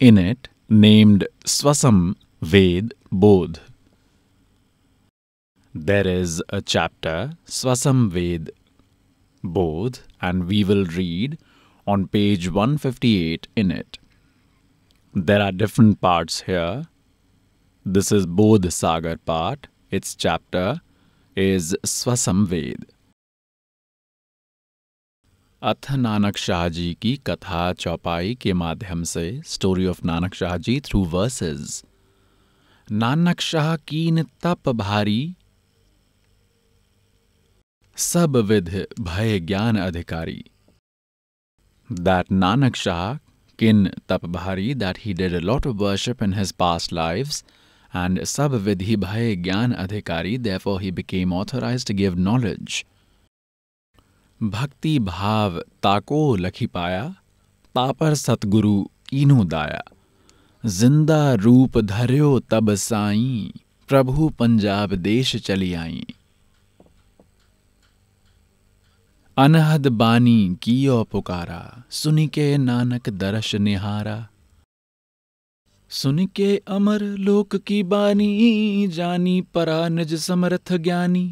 in 0.00 0.16
it 0.16 0.48
named 0.68 1.26
Swasam 1.44 2.14
Ved 2.40 2.94
Bodh. 3.12 3.58
there 5.74 6.06
is 6.06 6.42
a 6.50 6.62
chapter, 6.62 7.32
Swasamved, 7.46 8.50
Bodh, 9.44 10.00
and 10.22 10.46
we 10.46 10.62
will 10.62 10.84
read 10.84 11.36
on 11.86 12.06
page 12.06 12.48
158 12.48 13.48
in 13.56 13.72
it. 13.72 13.98
There 15.14 15.42
are 15.42 15.50
different 15.50 16.00
parts 16.00 16.42
here. 16.42 16.84
This 17.86 18.12
is 18.12 18.24
Bodh 18.24 18.70
Sagar 18.72 19.16
part. 19.16 19.66
Its 19.90 20.14
chapter 20.14 20.80
is 21.36 21.76
Swasamved. 21.84 22.84
अथ 25.62 25.90
नानक 25.96 26.36
शाह 26.36 26.68
जी 26.68 26.92
की 27.02 27.14
कथा 27.26 27.72
चौपाई 27.72 28.34
के 28.40 28.52
माध्यम 28.52 29.02
से 29.10 29.40
story 29.46 29.86
of 29.86 30.04
Nanak 30.04 30.34
Shah 30.34 30.56
ji 30.66 30.78
through 30.84 31.04
verses 31.14 31.82
Nanak 32.92 33.40
Shah 33.40 33.74
कीन 33.88 34.22
तप 34.42 34.68
भारी 34.68 35.34
सब 37.96 38.36
विध 38.46 38.68
भय 39.00 39.38
ज्ञान 39.40 39.76
अधिकारी। 39.76 40.44
दैट 41.90 42.30
नानक 42.32 42.76
शाह 42.76 43.14
किन 43.58 43.88
तप 44.08 44.24
भारी 44.26 44.74
that 44.74 44.98
he 45.00 45.12
did 45.14 45.34
lot 45.42 45.66
of 45.66 45.76
worship 45.76 46.22
in 46.22 46.32
his 46.34 46.52
past 46.52 46.92
life 46.92 47.28
and 47.92 48.22
सब 48.24 48.54
विधि 48.64 48.96
भय 48.96 49.34
ज्ञान 49.36 49.72
अधिकारी 49.72 50.36
therefore 50.58 50.80
he 50.82 50.90
became 50.92 51.32
authorise 51.34 51.86
give 51.92 52.18
knowledge 52.20 52.84
भक्ति 54.40 54.98
भाव 54.98 55.60
ताको 55.82 56.20
लखी 56.36 56.66
पाया 56.66 57.04
पापर 57.74 58.14
सतगुरु 58.14 58.74
इनु 59.12 59.44
दाया 59.44 59.82
ज़िंदा 60.64 61.22
रूप 61.34 61.78
धर्यो 61.78 62.38
तब 62.50 62.74
साई 62.80 63.52
प्रभु 63.88 64.28
पंजाब 64.38 64.94
देश 64.94 65.36
चली 65.36 65.72
आई 65.74 66.04
अनहद 69.42 69.86
बानी 70.00 70.56
कियो 70.62 70.96
पुकारा 71.12 71.62
सुनिके 72.00 72.46
नानक 72.58 73.08
दर्श 73.22 73.54
निहारा 73.66 74.14
सुनिके 75.90 76.50
अमर 76.76 77.02
लोक 77.28 77.56
की 77.70 77.82
बानी 77.94 78.28
जानी 78.98 79.34
परा 79.54 79.76
निज 79.88 80.14
समर्थ 80.26 80.72
ज्ञानी 80.84 81.24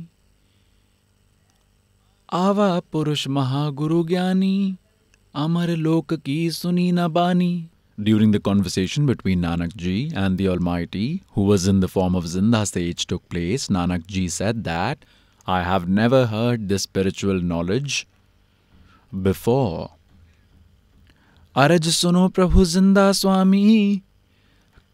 आवा 2.41 2.69
पुरुष 2.93 3.27
महागुरु 3.39 4.03
ज्ञानी 4.09 4.55
अमर 5.35 5.77
लोक 5.87 6.15
की 6.15 6.41
सुनी 6.61 6.91
न 6.93 7.09
बानी 7.20 7.53
During 7.99 8.31
the 8.33 8.41
conversation 8.41 9.07
between 9.07 9.43
Nanak 9.43 9.77
ji 9.77 9.97
and 10.16 10.39
the 10.39 10.49
Almighty, 10.49 11.23
who 11.35 11.43
was 11.45 11.69
in 11.69 11.81
the 11.81 11.89
form 11.89 12.15
of 12.16 12.24
Zinda 12.27 12.66
sage, 12.66 13.07
took 13.07 13.29
place, 13.29 13.69
Nanak 13.69 14.07
ji 14.07 14.29
said 14.29 14.65
that 14.65 15.05
I 15.47 15.62
have 15.64 15.89
never 15.89 16.27
heard 16.27 16.69
this 16.69 16.82
spiritual 16.82 17.40
knowledge 17.43 18.06
before. 19.12 19.89
अरज 21.56 21.89
सुनो 21.89 22.28
प्रभु 22.28 22.64
ज़िंदा 22.64 23.10
स्वामी, 23.12 24.02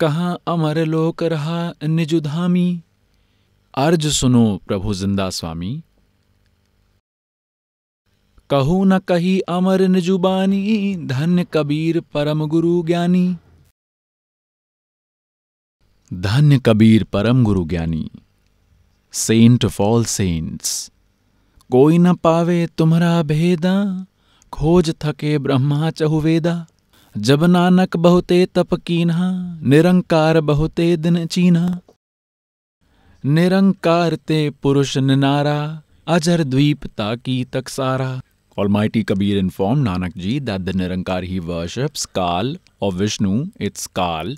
कहाँ 0.00 0.38
अमर 0.48 0.78
लोक 0.86 1.22
रहा 1.22 1.72
निजुधामी? 1.84 2.82
अर्ज़ 3.74 4.08
सुनो 4.08 4.44
प्रभु 4.66 4.94
ज़िंदा 4.94 5.28
स्वामी, 5.30 5.72
कहू 8.50 8.84
न 8.84 8.98
कही 8.98 9.38
अमर 9.48 9.86
निजुबानी 9.88 10.96
धन्य 11.06 11.46
कबीर 11.54 12.00
परम 12.14 12.46
गुरु 12.46 12.82
ज्ञानी। 12.86 13.26
धन्य 16.10 16.58
कबीर 16.66 17.04
परम 17.12 17.44
गुरु 17.44 17.64
ज्ञानी। 17.64 18.10
सेंट 19.12 19.64
ऑफ़ 19.64 19.82
ऑल 19.82 20.04
सेंट्स 20.04 20.90
कोई 21.70 21.98
न 21.98 22.14
पावे 22.14 22.66
तुम्हारा 22.78 23.22
भेदा 23.22 23.74
खोज 24.52 24.94
थके 25.02 25.38
ब्रह्मा 25.38 25.90
चहुवेदा। 25.90 26.66
जब 27.14 27.44
नानक 27.44 27.96
बहुते 27.96 28.46
तप 28.54 28.74
कीन्हा 28.74 29.30
निरंकार 29.62 30.40
बहुते 30.40 30.96
दिन 30.96 31.26
चीन्हा। 31.26 31.78
निरंकार 33.24 34.14
ते 34.14 34.38
पुरुष 34.62 34.96
निनारा 34.98 35.58
अजर 36.08 36.44
द्वीप 36.44 36.86
ताकी 36.86 37.44
तक 37.44 37.68
सारा। 37.68 38.10
Almighty 38.56 39.00
Kabir 39.04 39.34
informed 39.38 39.86
Nanak 39.86 40.14
Ji 40.16 40.30
that 40.40 40.64
the 40.66 40.72
Nirankar 40.72 41.22
he 41.22 41.36
worships, 41.40 42.06
Kal 42.06 42.48
or 42.80 42.92
Vishnu, 42.92 43.34
it's 43.60 43.86
Kal, 43.98 44.32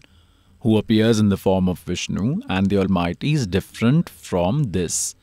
who 0.61 0.77
appears 0.77 1.19
in 1.19 1.29
the 1.29 1.37
form 1.37 1.69
of 1.69 1.79
Vishnu, 1.79 2.41
and 2.49 2.69
the 2.69 2.77
Almighty 2.77 3.33
is 3.33 3.45
different 3.47 4.09
from 4.09 4.71
this. 4.71 5.15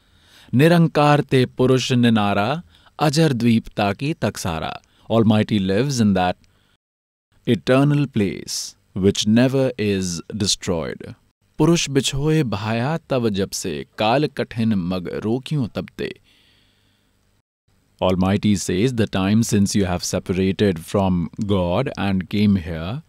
Nirankar 0.52 1.28
te 1.28 1.46
Purush 1.46 1.90
Ninara 1.96 2.62
Ajar 2.98 3.30
Dweep 3.30 3.68
Taki 3.74 4.14
Taksara. 4.14 4.74
Almighty 5.10 5.58
lives 5.58 6.00
in 6.00 6.14
that 6.14 6.36
eternal 7.46 8.06
place 8.06 8.76
which 8.92 9.26
never 9.26 9.72
is 9.78 10.22
destroyed. 10.36 11.14
पुरुष 11.58 11.88
बिछोए 11.90 12.42
भाया 12.52 12.96
तब 13.10 13.28
जब 13.38 13.50
से 13.54 13.72
काल 13.98 14.26
कठिन 14.36 14.74
मग 14.74 15.08
रोकियों 15.24 15.66
तब 15.76 15.88
ते 15.98 16.12
Almighty 18.02 18.56
says, 18.56 18.94
The 18.94 19.06
time 19.06 19.44
since 19.44 19.76
you 19.76 19.84
have 19.84 20.02
separated 20.02 20.80
from 20.84 21.30
God 21.46 21.90
and 21.96 22.28
came 22.28 22.56
here, 22.56 23.02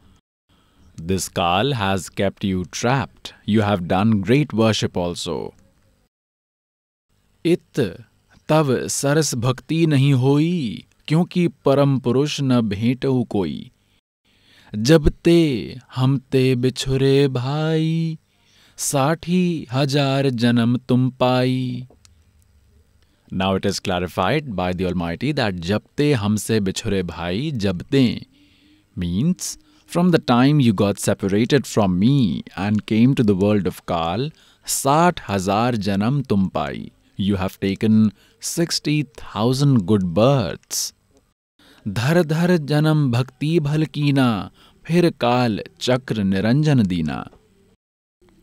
this 1.07 1.29
Kal 1.29 1.73
has 1.73 2.09
kept 2.09 2.45
you 2.45 2.65
trapped. 2.67 3.33
You 3.45 3.63
have 3.63 3.89
done 3.89 4.21
great 4.21 4.53
worship 4.53 4.97
also. 4.97 5.55
इत 7.45 7.81
तब 8.49 8.71
सरस 8.91 9.35
भक्ति 9.45 9.85
नहीं 9.87 10.13
होई 10.23 10.85
क्योंकि 11.09 11.47
परम 11.65 11.99
पुरुष 12.05 12.41
न 12.43 12.61
भेंटऊ 12.69 13.23
कोई 13.31 13.71
जब 14.73 15.09
ते 15.25 15.39
हम 15.97 16.17
ते 16.33 16.55
बिछुरे 16.63 17.29
भाई 17.37 18.19
साठी 18.79 19.67
हज़ार 19.73 20.29
जन्म 20.43 20.77
तुम 20.89 21.09
पाई 21.21 21.87
Now 23.31 23.55
it 23.57 23.67
is 23.67 23.79
clarified 23.79 24.55
by 24.57 24.73
the 24.73 24.87
Almighty 24.87 25.33
that 25.33 25.57
Jabte 25.57 26.17
Hamse 26.17 26.61
Bichhure 26.67 27.07
Bhai 27.07 27.53
Jabte 27.53 28.25
means 28.97 29.59
from 29.88 30.10
the 30.12 30.20
time 30.20 30.60
you 30.60 30.74
got 30.74 31.00
separated 31.00 31.68
from 31.68 32.00
me 32.00 32.44
and 32.56 32.86
came 32.86 33.14
to 33.16 33.24
the 33.24 33.36
world 33.36 33.68
of 33.68 33.86
Kal, 33.86 34.30
Sat 34.66 35.20
Hazar 35.20 35.74
Janam 35.74 36.26
Tumpai. 36.26 36.92
You 37.16 37.36
have 37.36 37.60
taken 37.60 38.14
60,000 38.40 39.86
good 39.86 40.14
births. 40.14 40.94
धर 41.88 42.22
धर 42.24 42.56
जन्म 42.72 43.10
भक्ति 43.12 43.60
भल 43.60 43.86
कीना 43.96 44.28
फिर 44.88 45.10
काल 45.22 45.62
चक्र 45.82 46.24
निरंजन 46.24 46.84
दीना 46.84 47.24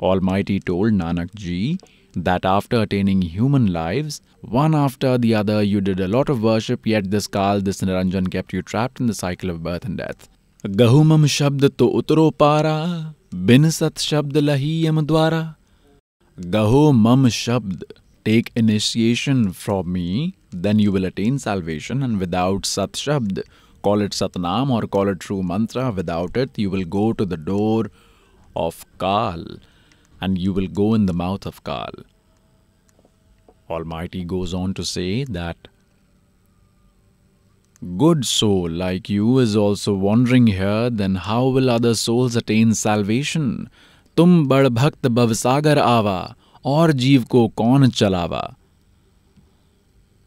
Almighty 0.09 0.59
told 0.61 0.93
Nanak 0.93 1.35
ji 1.35 1.79
that 2.15 2.45
after 2.45 2.81
attaining 2.81 3.23
human 3.23 3.67
lives, 3.73 4.21
one 4.41 4.75
after 4.75 5.19
the 5.19 5.35
other, 5.35 5.63
you 5.63 5.81
did 5.81 6.01
a 6.01 6.09
lot 6.09 6.31
of 6.31 6.43
worship, 6.43 6.87
yet 6.87 7.11
this 7.11 7.27
Kal, 7.27 7.61
this 7.61 7.83
Niranjan 7.83 8.31
kept 8.31 8.55
you 8.55 8.63
trapped 8.63 9.01
in 9.01 9.07
the 9.07 9.15
cycle 9.15 9.51
of 9.51 9.63
birth 9.63 9.85
and 9.85 9.99
death. 9.99 10.29
गहुमम 10.66 11.26
शब्द 11.28 11.66
तो 11.80 11.88
उतरो 11.88 12.30
पारा, 12.40 12.78
बिन 13.48 13.70
सत 13.70 13.98
शब्द 14.00 14.38
लही 14.38 14.86
यम 14.86 15.02
द्वारा। 15.06 15.42
गहो 16.38 16.92
मम 16.92 17.28
शब्द 17.30 17.84
take 18.26 18.50
initiation 18.58 19.46
from 19.52 19.90
me 19.90 20.34
then 20.64 20.80
you 20.80 20.92
will 20.92 21.06
attain 21.06 21.38
salvation 21.38 22.04
and 22.04 22.18
without 22.20 22.66
सत 22.66 22.96
शब्द 22.96 23.44
कॉल 23.84 24.04
इट 24.04 24.14
सतनाम 24.14 24.72
और 24.72 24.86
call 24.96 25.10
it 25.10 25.20
true 25.26 25.42
mantra 25.52 25.90
without 25.92 26.38
it 26.38 26.60
you 26.60 26.70
will 26.70 26.84
go 26.98 27.12
to 27.12 27.26
the 27.26 27.40
door 27.46 27.92
of 28.58 28.84
Kaal 29.00 29.46
and 30.24 30.38
you 30.40 30.54
will 30.54 30.68
go 30.74 30.96
in 30.96 31.06
the 31.06 31.12
mouth 31.22 31.48
of 31.48 31.60
Kaal 31.66 32.04
almighty 33.94 34.24
goes 34.34 34.54
on 34.54 34.74
to 34.74 34.84
say 34.84 35.26
that 35.30 35.68
good 37.98 38.26
soul 38.26 38.70
like 38.70 39.10
you 39.10 39.40
is 39.40 39.56
also 39.56 39.94
wandering 39.94 40.48
here, 40.48 40.90
then 40.90 41.16
how 41.16 41.48
will 41.48 41.70
other 41.70 41.94
souls 41.94 42.36
attain 42.36 42.74
salvation? 42.74 43.70
Tum 44.16 44.48
bad 44.48 44.74
bhakt 44.74 45.02
bhavsagar 45.02 45.78
ava, 45.78 46.36
or 46.64 46.88
jeev 46.90 47.30
ko 47.30 47.50
kaun 47.50 47.84
chalava? 47.92 48.56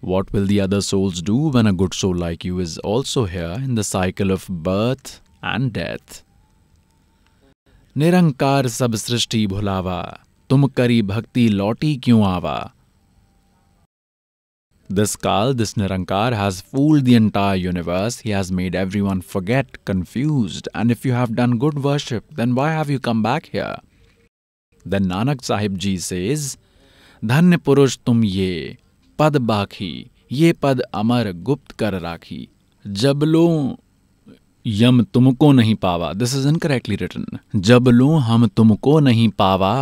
What 0.00 0.32
will 0.32 0.46
the 0.46 0.60
other 0.60 0.80
souls 0.80 1.20
do 1.20 1.36
when 1.48 1.66
a 1.66 1.72
good 1.72 1.92
soul 1.92 2.14
like 2.14 2.44
you 2.44 2.60
is 2.60 2.78
also 2.78 3.24
here 3.24 3.60
in 3.64 3.74
the 3.74 3.84
cycle 3.84 4.30
of 4.30 4.48
birth 4.48 5.20
and 5.42 5.72
death? 5.72 6.22
निरंकार 7.96 8.66
सब 8.68 8.94
सृष्टि 8.94 9.46
भुलावा 9.46 10.00
तुम 10.50 10.66
करी 10.78 11.00
भक्ति 11.02 11.48
लौटी 11.48 11.96
क्यों 12.04 12.22
आवा 12.26 12.72
This 14.90 15.16
Kal, 15.16 15.52
this 15.52 15.74
Nirankar, 15.74 16.32
has 16.32 16.62
fooled 16.62 17.04
the 17.04 17.14
entire 17.14 17.56
universe. 17.56 18.20
He 18.20 18.30
has 18.30 18.50
made 18.50 18.74
everyone 18.74 19.20
forget, 19.20 19.84
confused. 19.84 20.66
And 20.74 20.90
if 20.90 21.04
you 21.04 21.12
have 21.12 21.34
done 21.34 21.58
good 21.58 21.84
worship, 21.84 22.24
then 22.34 22.54
why 22.54 22.70
have 22.70 22.88
you 22.88 22.98
come 22.98 23.22
back 23.22 23.46
here? 23.46 23.76
Then 24.86 25.04
Nanak 25.04 25.44
Sahib 25.44 25.76
Ji 25.78 25.98
says, 25.98 26.56
धन्य 27.22 27.56
पुरुष 27.66 27.96
तुम 28.06 28.22
ये 28.24 28.76
पद 29.18 29.36
बाखी 29.46 30.10
ये 30.32 30.52
पद 30.62 30.80
अमर 30.94 31.30
गुप्त 31.46 31.72
कर 31.78 31.94
राखी 32.00 32.48
जब 32.84 33.24
लो 33.24 33.46
यम 34.66 35.02
तुमको 35.14 35.50
नहीं 35.52 35.74
पावा 35.82 36.12
दिस 36.12 36.34
इज़ 36.36 36.46
इनकरेक्टली 36.48 36.96
रिटन 36.96 37.24
जब 37.68 37.88
लू 37.88 38.08
हम 38.28 38.46
तुमको 38.56 38.98
नहीं 39.00 39.28
पावा 39.38 39.74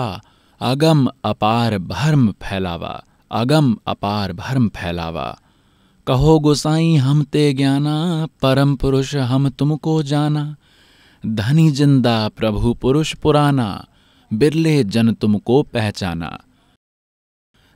अगम 0.60 1.06
अपार 1.24 1.78
भर्म 1.92 2.30
फैलावा 2.42 3.02
अगम 3.30 3.76
अपार 3.86 4.32
भर्म 4.32 4.68
फैलावा। 4.76 5.26
कहो 6.06 6.38
गोसाई 6.40 6.94
हम 6.96 7.22
ते 7.32 7.52
ज्ञाना 7.52 7.96
परम 8.42 8.74
पुरुष 8.76 9.14
हम 9.30 9.48
तुमको 9.48 10.02
जाना। 10.02 10.44
धनी 11.24 11.70
ज़िंदा 11.70 12.16
प्रभु 12.36 12.74
पुरुष 12.74 13.14
पुराना 13.22 13.68
बिरले 14.30 14.82
जन 14.84 15.12
तुमको 15.14 15.62
पहचाना। 15.62 16.38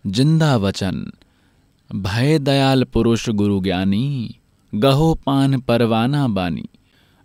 ज़िंदा 0.05 0.57
वचन 0.57 1.05
भय 1.91 2.39
दयाल 2.39 2.85
पुरुष 2.85 3.29
गुरु 3.31 3.61
ज्ञानी 3.61 4.37
गहो 4.73 5.15
पान 5.27 5.59
परवाना 5.61 6.27
बानी। 6.29 6.69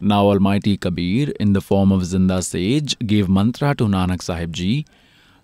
Now 0.01 0.23
Almighty 0.29 0.75
Kabir, 0.77 1.29
in 1.39 1.53
the 1.53 1.61
form 1.61 1.91
of 1.93 2.01
Zinda 2.03 2.43
Sage, 2.43 2.97
gave 2.99 3.29
mantra 3.29 3.73
to 3.75 3.85
Nanak 3.85 4.21
Sahib 4.21 4.51
Ji, 4.51 4.85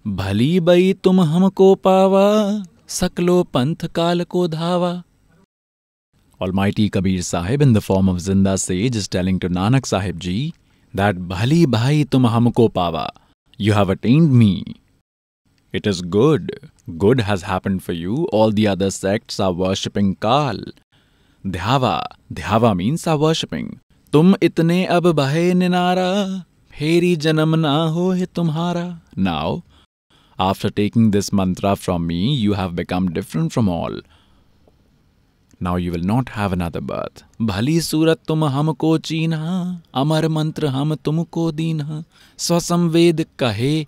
Bhali 0.06 0.60
bai 0.60 0.94
tum 1.02 1.18
humko 1.18 1.78
pawa, 1.78 2.66
सकलो 2.92 3.44
पंथ 3.54 3.86
काल 3.96 4.24
को 4.24 4.48
धावा। 4.48 4.92
T 6.72 6.88
Kabir 6.90 7.22
Saheb 7.22 7.62
in 7.62 7.74
the 7.74 7.80
form 7.80 8.10
of 8.10 8.18
ज़िंदा 8.20 8.56
sage 8.56 8.98
is 8.98 9.10
telling 9.10 9.40
to 9.40 9.48
Nanak 9.50 9.86
Sahib 9.86 10.20
ji 10.20 10.36
that 10.94 11.20
भली 11.30 11.66
भाई 11.76 12.04
तुम 12.12 12.28
हमको 12.28 12.68
पावा 12.70 13.08
you 13.60 13.74
have 13.74 13.92
attained 13.92 14.32
me 14.34 14.54
it 15.74 15.88
is 15.88 16.04
good 16.18 16.52
good 16.98 17.22
has 17.22 17.46
happen 17.46 17.80
for 17.80 17.96
you 17.96 18.28
all 18.34 18.54
the 18.54 18.66
other 18.66 18.90
sects 18.90 19.42
are 19.42 19.52
worshipping 19.56 20.14
Kaal 20.22 20.64
ध्यावा 21.44 21.96
ध्यावा 22.34 22.74
means 22.74 23.08
are 23.08 23.18
worshipping 23.18 23.72
तुम 24.14 24.36
इतने 24.44 24.84
अब 24.92 25.12
बहे 25.14 25.54
निनारा 25.54 26.12
फेरी 26.72 27.16
जन्म 27.24 27.56
ना 27.58 27.76
हो 27.90 28.12
है 28.12 28.26
तुम्हारा 28.36 28.88
नाव 29.18 29.62
after 30.42 30.70
taking 30.70 31.12
this 31.12 31.34
mantra 31.34 31.74
from 31.74 32.02
me 32.02 32.20
you 32.38 32.54
have 32.54 32.72
become 32.72 33.08
different 33.08 33.52
from 33.52 33.70
all 33.70 34.04
now 35.62 35.78
you 35.78 35.92
will 35.92 36.06
not 36.06 36.30
have 36.30 36.52
another 36.52 36.80
birth 36.80 37.26
भली 37.42 37.82
सूरत 37.82 38.20
तुम 38.28 38.46
हमको 38.46 38.98
चीना 38.98 39.42
अमर 39.94 40.28
मंत्र 40.28 40.68
हम 40.68 40.96
तुमको 40.96 41.52
दीना 41.52 42.04
स्वसंवेद 42.38 43.26
कहे 43.40 43.86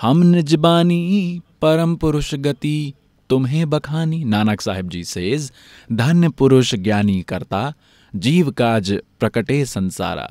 हम 0.00 0.22
निजबानी 0.22 1.40
परम 1.62 1.96
पुरुष 1.96 2.34
गति 2.34 2.92
तुम्हें 3.30 3.70
बखानी। 3.70 4.24
नानक 4.24 4.60
साहिब 4.60 4.88
जी 4.88 5.04
सेज 5.04 5.52
धन्य 5.92 6.28
पुरुष 6.28 6.74
ज्ञानी 6.74 7.22
करता 7.22 7.72
जीव 8.12 8.50
काज 8.50 8.92
prakate 9.22 9.58
sansara. 9.70 10.28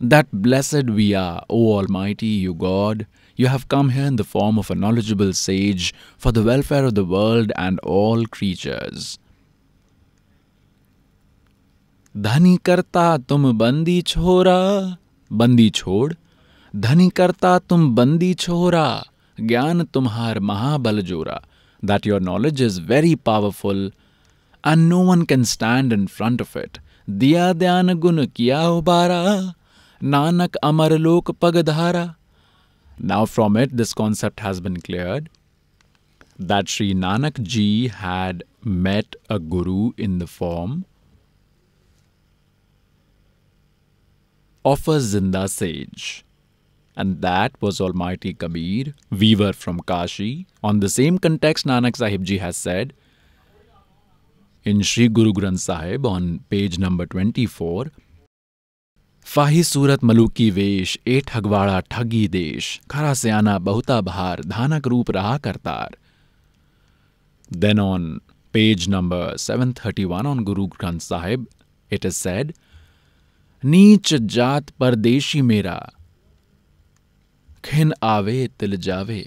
That 0.00 0.28
blessed 0.44 0.90
we 0.96 1.06
are, 1.14 1.44
O 1.50 1.60
Almighty, 1.74 2.32
you 2.44 2.54
God, 2.54 3.06
you 3.40 3.50
have 3.50 3.66
come 3.74 3.90
here 3.96 4.06
in 4.12 4.16
the 4.16 4.28
form 4.30 4.58
of 4.62 4.70
a 4.70 4.74
knowledgeable 4.74 5.32
sage 5.32 5.92
for 6.18 6.30
the 6.38 6.42
welfare 6.42 6.84
of 6.84 6.94
the 6.94 7.04
world 7.16 7.52
and 7.66 7.78
all 7.98 8.24
creatures. 8.36 9.18
धनी 12.16 12.56
करता 12.66 13.06
तुम 13.30 13.52
बंदी 13.58 14.00
छोरा 14.12 14.58
बंदी 15.40 15.68
छोड़ 15.78 16.12
धनी 16.86 17.08
करता 17.20 17.58
तुम 17.70 17.94
बंदी 17.94 18.32
छोरा 18.44 18.86
ज्ञान 19.40 19.84
तुम्हार 19.94 20.40
महाबल 20.50 21.00
जोरा 21.12 21.40
that 21.82 22.04
your 22.04 22.20
knowledge 22.20 22.60
is 22.60 22.78
very 22.78 23.14
powerful 23.16 23.90
and 24.64 24.88
no 24.88 25.00
one 25.00 25.24
can 25.24 25.44
stand 25.44 25.92
in 25.92 26.06
front 26.06 26.40
of 26.40 26.56
it. 26.56 26.78
Diya 27.08 27.54
dhyan 27.54 27.98
gun 28.00 28.26
kiya 28.26 28.62
ubara, 28.82 29.54
nanak 30.02 30.56
amar 30.62 30.90
lok 30.90 31.36
pagadhara. 31.40 32.16
Now 33.02 33.24
from 33.24 33.56
it 33.56 33.76
this 33.76 33.94
concept 33.94 34.40
has 34.40 34.60
been 34.60 34.80
cleared 34.82 35.30
that 36.38 36.68
Sri 36.68 36.92
Nanak 36.92 37.42
ji 37.42 37.88
had 37.88 38.44
met 38.62 39.16
a 39.30 39.38
guru 39.38 39.92
in 39.96 40.18
the 40.18 40.26
form 40.26 40.84
of 44.64 44.86
a 44.86 44.98
Zinda 45.00 45.48
sage 45.48 46.24
and 46.94 47.22
that 47.22 47.52
was 47.62 47.80
Almighty 47.80 48.34
Kabir, 48.34 48.94
weaver 49.10 49.54
from 49.54 49.80
Kashi. 49.80 50.46
On 50.62 50.80
the 50.80 50.90
same 50.90 51.18
context, 51.18 51.64
Nanak 51.64 51.96
Sahib 51.96 52.24
Ji 52.24 52.36
has 52.38 52.58
said 52.58 52.92
in 54.64 54.82
Sri 54.82 55.08
Guru 55.08 55.32
Granth 55.32 55.60
Sahib 55.60 56.04
on 56.04 56.40
page 56.50 56.78
number 56.78 57.06
24 57.06 57.86
फाही 59.26 59.62
सूरत 59.64 60.04
मलुकी 60.04 60.50
वेश 60.50 60.98
ए 61.08 61.20
ठगवाड़ा 61.28 61.80
ठगी 61.90 62.26
देश 62.28 62.68
खरा 62.90 63.12
सयाना 63.22 63.58
बहुता 63.68 64.00
भार 64.08 64.40
धानक 64.54 64.86
रूप 64.94 65.10
रहा 65.10 65.36
Kartar 65.46 65.96
Then 67.50 67.80
on 67.82 68.02
page 68.54 68.86
number 68.88 69.36
731 69.36 70.26
on 70.32 70.44
Guru 70.44 70.66
Granth 70.68 71.02
Sahib, 71.02 71.46
it 71.90 72.04
is 72.04 72.16
said, 72.16 72.52
नीच 73.62 74.12
जात 74.34 74.70
परदेशी 74.80 75.40
मेरा 75.42 75.78
खिन 77.64 77.92
आवे 78.02 78.46
तिल 78.60 78.76
जावे 78.86 79.22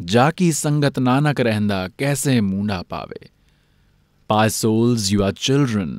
जाकी 0.00 0.52
संगत 0.52 0.98
नानक 0.98 1.40
रहंदा 1.40 1.86
कैसे 1.98 2.40
मूंडा 2.40 2.80
पावे 2.90 3.28
By 4.30 4.48
souls, 4.48 5.10
you 5.10 5.22
are 5.24 5.32
children. 5.32 5.92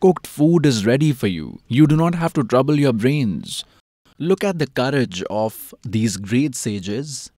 Cooked 0.00 0.26
food 0.26 0.66
is 0.66 0.84
ready 0.84 1.12
for 1.12 1.26
you. 1.26 1.58
You 1.68 1.86
do 1.86 1.96
not 1.96 2.14
have 2.14 2.32
to 2.34 2.44
trouble 2.44 2.78
your 2.78 2.92
brains. 2.92 3.64
Look 4.18 4.44
at 4.44 4.58
the 4.58 4.66
courage 4.66 5.22
of 5.30 5.74
these 5.82 6.16
great 6.18 6.54
sages. 6.54 7.30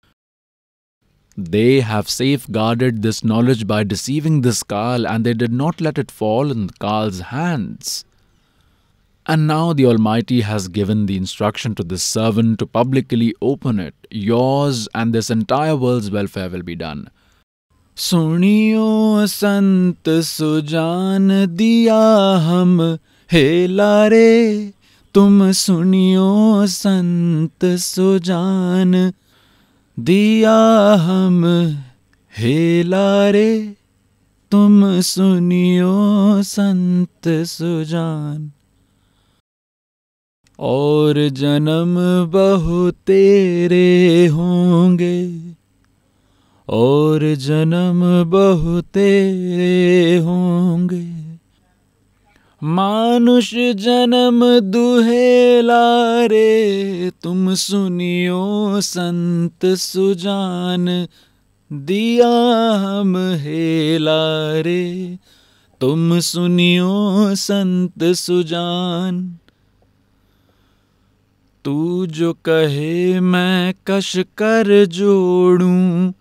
They 1.36 1.80
have 1.80 2.08
safeguarded 2.08 3.02
this 3.02 3.22
knowledge 3.22 3.66
by 3.66 3.84
deceiving 3.84 4.40
this 4.40 4.62
Kal 4.62 5.06
and 5.06 5.24
they 5.24 5.34
did 5.34 5.52
not 5.52 5.82
let 5.82 5.98
it 5.98 6.10
fall 6.10 6.50
in 6.50 6.70
Kal's 6.70 7.20
hands. 7.20 8.06
And 9.26 9.46
now 9.46 9.74
the 9.74 9.84
Almighty 9.84 10.40
has 10.40 10.68
given 10.68 11.04
the 11.04 11.16
instruction 11.16 11.74
to 11.74 11.82
this 11.82 12.02
servant 12.02 12.58
to 12.60 12.66
publicly 12.66 13.34
open 13.42 13.78
it. 13.78 13.94
Yours 14.10 14.88
and 14.94 15.12
this 15.12 15.28
entire 15.28 15.76
world's 15.76 16.10
welfare 16.10 16.48
will 16.48 16.62
be 16.62 16.76
done. 16.76 17.10
सुनियो 17.98 19.26
संत 19.26 20.08
सुजान 20.08 21.46
दिया 21.46 22.36
हम। 22.36 22.98
हे 23.32 23.66
लारे, 23.66 24.72
तुम 25.14 25.52
सुनियो 25.52 26.66
संत 26.66 27.64
सुजान 27.64 29.12
दिया 30.00 30.94
हम। 30.94 31.44
हे 32.38 32.82
लारे, 32.82 33.74
तुम 34.50 35.00
सुनियो 35.00 35.96
संत 36.42 37.28
सुजान। 37.28 38.52
और 40.58 41.28
जन्म 41.28 41.96
बहु 42.30 42.90
तेरे 42.90 44.26
होंगे। 44.26 45.55
और 46.68 47.34
जन्म 47.34 48.30
बहु 48.30 48.80
तेरे 48.80 50.18
होंगे। 50.18 51.16
मानुष 52.62 53.54
जन्म 53.54 54.60
दुहेला 54.60 56.26
रे 56.26 57.10
तुम 57.22 57.54
सुनियो 57.54 58.80
संत 58.80 59.66
सुजान, 59.66 61.06
दिया 61.72 62.30
हम 62.76 63.16
हेला 63.16 64.60
रे 64.60 65.18
तुम 65.80 66.18
सुनियो 66.20 67.34
संत 67.34 68.04
सुजान। 68.04 69.38
तू 71.64 72.06
जो 72.06 72.32
कहे 72.32 73.20
मैं 73.20 73.74
कश 73.86 74.16
कर 74.16 74.84
जोड़ूं 74.84 76.12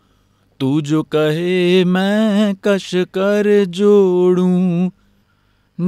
तू 0.60 0.82
जो 0.82 1.04
कहे 1.04 1.84
मैं 1.84 2.56
कश 2.64 2.92
कर 2.96 3.66
जोड़ूं। 3.66 4.90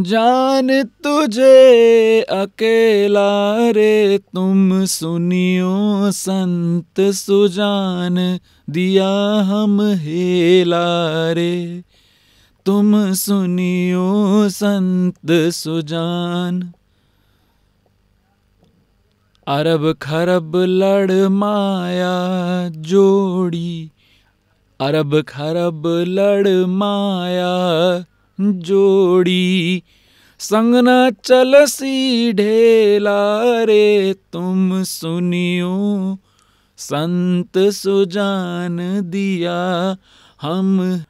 जान 0.04 0.84
तुझे 0.84 2.22
अकेला 2.22 3.58
रे, 3.72 4.18
तुम 4.18 4.86
सुनियो 4.86 6.12
संत 6.12 7.02
सुजान, 7.02 8.40
दिया 8.70 9.42
हम 9.42 9.82
हेला 9.82 11.32
रे। 11.32 11.84
तुम 12.66 13.14
सुनियो 13.14 14.50
संत 14.50 15.32
सुजान। 15.32 16.74
अरब 19.48 19.96
खरब 20.02 20.52
लड़ 20.56 21.28
माया 21.28 22.16
जोड़ी 22.70 23.92
अरब 24.80 25.22
खरब 25.22 25.84
लड़ 26.08 26.66
माया 26.66 27.54
जोड़ी 28.42 29.84
संग 30.40 30.76
न 30.76 31.12
चल 31.24 31.66
सी 31.66 32.34
ढेला 32.34 33.42
रे 33.64 34.16
तुम 34.34 34.84
सुनियो 34.84 36.18
संत 36.78 37.58
सुजान 37.58 38.78
दिया 39.04 39.98
हम। 40.42 41.04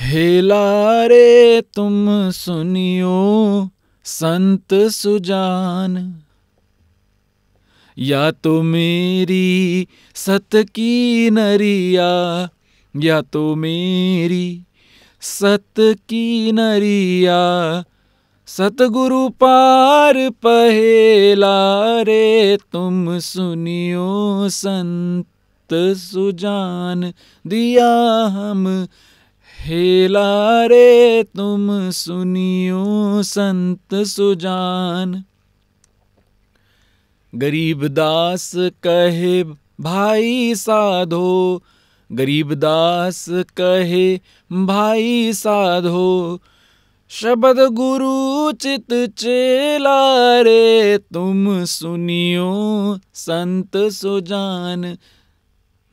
हेला 0.00 1.06
रे 1.06 1.60
तुम 1.60 2.06
सुनियो 2.30 3.70
संत 4.04 4.74
सुजान। 4.74 6.20
या 7.98 8.30
तो 8.30 8.62
मेरी 8.62 9.86
सत 10.14 10.48
की 10.54 11.30
नरिया 11.30 12.10
या 12.96 13.20
तो 13.22 13.54
मेरी 13.54 14.62
सत 15.20 15.74
की 15.78 16.52
नरिया 16.52 17.84
सतगुरु 18.46 19.28
पार 19.28 20.30
पहेला। 20.30 22.02
रे 22.02 22.58
तुम 22.72 23.18
सुनियो 23.18 24.48
संत 24.48 25.26
सुजान, 25.96 27.12
दिया 27.46 28.24
हम 28.24 28.86
हेला। 29.64 30.66
रे 30.66 31.22
तुम 31.22 31.90
सुनियो 31.90 33.22
संत 33.22 33.94
सुजान। 33.94 35.24
गरीब 37.34 37.88
दास 37.88 38.52
कहे, 38.56 39.44
भाई 39.80 40.54
साधो 40.54 41.62
गरीबदास 42.12 43.26
कहे, 43.28 44.20
भाई 44.52 45.32
साधो, 45.32 46.40
शब्द 47.08 47.58
गुरु 47.58 48.52
चित 48.52 49.14
चेला 49.18 50.40
रे, 50.40 50.98
तुम 50.98 51.64
सुनियो 51.64 52.98
संत 53.14 53.76
सुजान, 53.76 54.96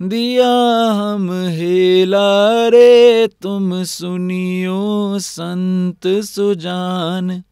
दिया 0.01 0.51
हम 0.91 1.31
हेला 1.31 2.67
रे, 2.67 3.27
तुम 3.27 3.83
सुनियो 3.83 5.19
संत 5.19 6.07
सुजान। 6.07 7.43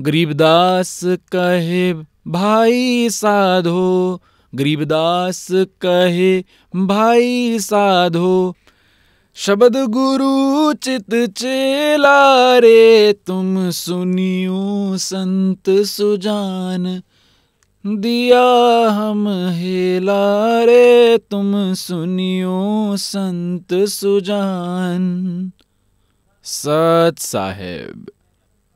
गरीबदास 0.00 1.00
कहे, 1.04 1.94
भाई 2.26 3.08
साधो 3.10 4.20
गरीबदास 4.54 5.48
कहे, 5.52 6.44
भाई 6.76 7.58
साधो, 7.58 8.56
शब्द 9.34 9.76
गुरु 9.76 10.72
चित 10.72 11.14
चेला 11.38 12.58
रे, 12.58 13.12
तुम 13.12 13.70
सुनियो 13.70 14.96
संत 14.96 15.70
सुजान, 15.70 17.02
दिया 17.86 18.44
हम 18.90 19.28
हेला 19.28 20.64
रे, 20.64 21.18
तुम 21.18 21.74
सुनियो 21.74 22.96
संत 22.96 23.74
सुजान। 23.74 25.52
सत 26.44 27.14
साहेब, 27.18 28.06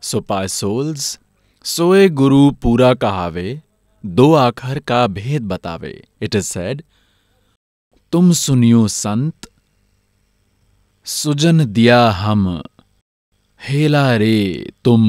सो 0.02 0.20
पाय 0.20 0.48
सोल्स, 0.48 1.18
सोए 1.64 2.08
गुरु 2.08 2.50
पूरा 2.50 2.94
कहावे 2.94 3.60
दो 4.06 4.32
आखर 4.34 4.78
का 4.88 5.06
भेद 5.06 5.42
बतावे 5.48 5.92
इट 6.22 6.34
इज़ 6.34 6.46
सेड 6.46 6.82
तुम 8.12 8.32
सुनियो 8.32 8.86
संत 8.88 9.46
सुजन 11.06 11.64
दिया 11.72 12.08
हम 12.18 12.46
हेला 13.60 14.04
रे 14.16 14.72
तुम 14.84 15.06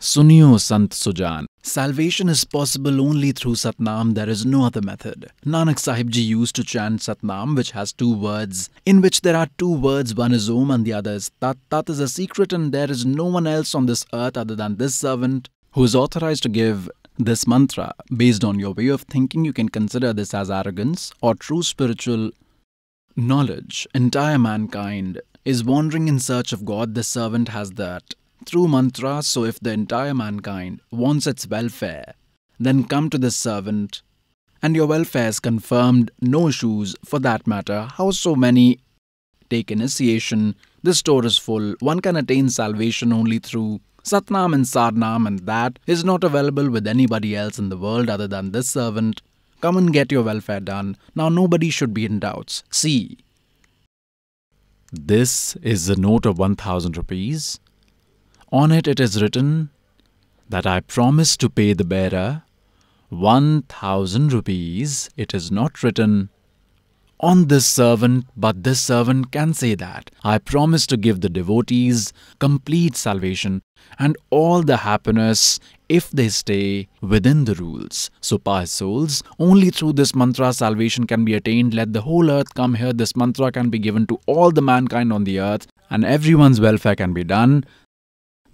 सुनियो 0.00 0.58
संत 0.58 0.92
Sujan 0.92 1.46
Salvation 1.64 2.28
is 2.28 2.40
possible 2.44 3.00
only 3.00 3.30
through 3.30 3.54
Satnam, 3.54 4.14
there 4.14 4.28
is 4.28 4.44
no 4.44 4.64
other 4.64 4.80
method. 4.82 5.26
Nanak 5.46 5.78
Sahib 5.78 6.10
Ji 6.10 6.20
used 6.20 6.56
to 6.56 6.64
chant 6.64 6.98
Satnam, 7.00 7.54
which 7.56 7.70
has 7.70 7.92
two 7.92 8.12
words, 8.12 8.68
in 8.84 9.00
which 9.00 9.20
there 9.20 9.36
are 9.36 9.46
two 9.58 9.72
words, 9.84 10.16
one 10.16 10.32
is 10.32 10.50
Om 10.50 10.72
and 10.72 10.84
the 10.84 10.92
other 10.92 11.12
is 11.12 11.30
Tat. 11.40 11.56
Tat 11.70 11.88
is 11.88 12.00
a 12.00 12.08
secret, 12.08 12.52
and 12.52 12.72
there 12.72 12.90
is 12.90 13.06
no 13.06 13.26
one 13.26 13.46
else 13.46 13.76
on 13.76 13.86
this 13.86 14.04
earth 14.12 14.36
other 14.36 14.56
than 14.56 14.74
this 14.76 14.96
servant 14.96 15.48
who 15.76 15.84
is 15.84 15.94
authorized 15.94 16.42
to 16.42 16.48
give 16.48 16.90
this 17.18 17.46
mantra. 17.46 17.94
Based 18.16 18.44
on 18.44 18.58
your 18.58 18.72
way 18.72 18.88
of 18.88 19.02
thinking, 19.02 19.44
you 19.44 19.52
can 19.52 19.68
consider 19.68 20.12
this 20.12 20.34
as 20.34 20.50
arrogance 20.50 21.12
or 21.20 21.34
true 21.34 21.62
spiritual 21.62 22.30
knowledge. 23.16 23.86
Entire 23.94 24.38
mankind 24.38 25.20
is 25.44 25.64
wandering 25.64 26.08
in 26.08 26.18
search 26.18 26.52
of 26.52 26.64
God. 26.64 26.94
This 26.94 27.08
servant 27.08 27.48
has 27.48 27.72
that 27.72 28.14
through 28.44 28.68
mantra, 28.68 29.22
so 29.22 29.44
if 29.44 29.60
the 29.60 29.72
entire 29.72 30.14
mankind 30.14 30.80
wants 30.90 31.26
its 31.26 31.46
welfare, 31.46 32.14
then 32.58 32.84
come 32.84 33.08
to 33.10 33.18
this 33.18 33.36
servant, 33.36 34.02
and 34.62 34.74
your 34.74 34.86
welfare 34.86 35.28
is 35.28 35.40
confirmed, 35.40 36.10
no 36.20 36.48
issues 36.48 36.96
for 37.04 37.18
that 37.20 37.46
matter. 37.46 37.88
How 37.94 38.10
so 38.10 38.34
many 38.34 38.78
take 39.50 39.70
initiation, 39.70 40.56
the 40.82 40.94
store 40.94 41.24
is 41.24 41.38
full, 41.38 41.74
one 41.80 42.00
can 42.00 42.16
attain 42.16 42.48
salvation 42.48 43.12
only 43.12 43.38
through 43.38 43.80
Satnam 44.04 44.54
and 44.54 44.64
Sarnam, 44.64 45.26
and 45.26 45.40
that 45.40 45.78
is 45.86 46.04
not 46.04 46.24
available 46.24 46.70
with 46.70 46.86
anybody 46.86 47.36
else 47.36 47.58
in 47.58 47.68
the 47.68 47.76
world 47.76 48.10
other 48.10 48.28
than 48.28 48.52
this 48.52 48.68
servant. 48.68 49.22
Come 49.60 49.76
and 49.76 49.92
get 49.92 50.10
your 50.10 50.22
welfare 50.24 50.60
done. 50.60 50.96
Now 51.14 51.28
nobody 51.28 51.70
should 51.70 51.94
be 51.94 52.04
in 52.04 52.18
doubts. 52.18 52.64
See. 52.70 53.18
This 54.92 55.56
is 55.56 55.86
the 55.86 55.96
note 55.96 56.26
of 56.26 56.38
1000 56.38 56.96
rupees 56.96 57.60
on 58.52 58.70
it, 58.70 58.86
it 58.86 59.00
is 59.00 59.20
written 59.22 59.70
that 60.50 60.66
I 60.66 60.80
promise 60.80 61.38
to 61.38 61.48
pay 61.48 61.72
the 61.72 61.86
bearer 61.86 62.42
1000 63.08 64.30
rupees. 64.30 65.08
It 65.16 65.32
is 65.32 65.50
not 65.50 65.82
written 65.82 66.28
on 67.18 67.46
this 67.48 67.64
servant, 67.64 68.26
but 68.36 68.62
this 68.62 68.80
servant 68.80 69.32
can 69.32 69.54
say 69.54 69.74
that 69.76 70.10
I 70.22 70.36
promise 70.36 70.86
to 70.88 70.98
give 70.98 71.22
the 71.22 71.30
devotees 71.30 72.12
complete 72.38 72.94
salvation 72.94 73.62
and 73.98 74.16
all 74.30 74.62
the 74.62 74.78
happiness 74.78 75.60
if 75.88 76.10
they 76.10 76.28
stay 76.28 76.88
within 77.00 77.44
the 77.44 77.54
rules. 77.54 78.10
So, 78.20 78.38
pious 78.38 78.72
souls, 78.72 79.22
only 79.38 79.70
through 79.70 79.94
this 79.94 80.14
mantra 80.14 80.52
salvation 80.52 81.06
can 81.06 81.24
be 81.24 81.34
attained. 81.34 81.74
Let 81.74 81.92
the 81.92 82.00
whole 82.02 82.30
earth 82.30 82.54
come 82.54 82.74
here. 82.74 82.92
This 82.92 83.14
mantra 83.14 83.52
can 83.52 83.68
be 83.68 83.78
given 83.78 84.06
to 84.06 84.18
all 84.26 84.50
the 84.50 84.62
mankind 84.62 85.12
on 85.12 85.24
the 85.24 85.40
earth, 85.40 85.66
and 85.90 86.04
everyone's 86.04 86.60
welfare 86.60 86.96
can 86.96 87.12
be 87.12 87.24
done. 87.24 87.64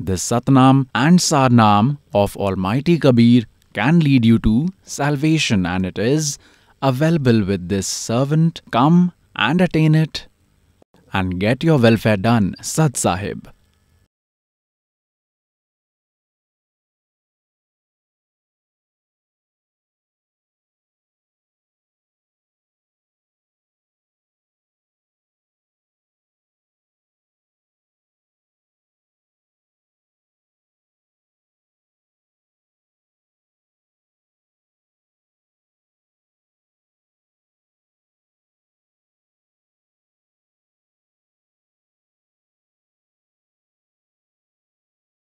This 0.00 0.22
Satnam 0.28 0.86
and 0.94 1.18
Sarnam 1.18 1.98
of 2.14 2.36
Almighty 2.36 2.98
Kabir 2.98 3.42
can 3.72 4.00
lead 4.00 4.24
you 4.24 4.38
to 4.40 4.68
salvation 4.82 5.66
and 5.66 5.84
it 5.84 5.98
is 5.98 6.38
available 6.80 7.44
with 7.44 7.68
this 7.68 7.86
servant. 7.86 8.60
Come 8.70 9.12
and 9.34 9.60
attain 9.60 9.94
it 9.94 10.26
and 11.12 11.40
get 11.40 11.64
your 11.64 11.78
welfare 11.78 12.16
done, 12.16 12.54
Sat 12.62 12.96
Sahib. 12.96 13.48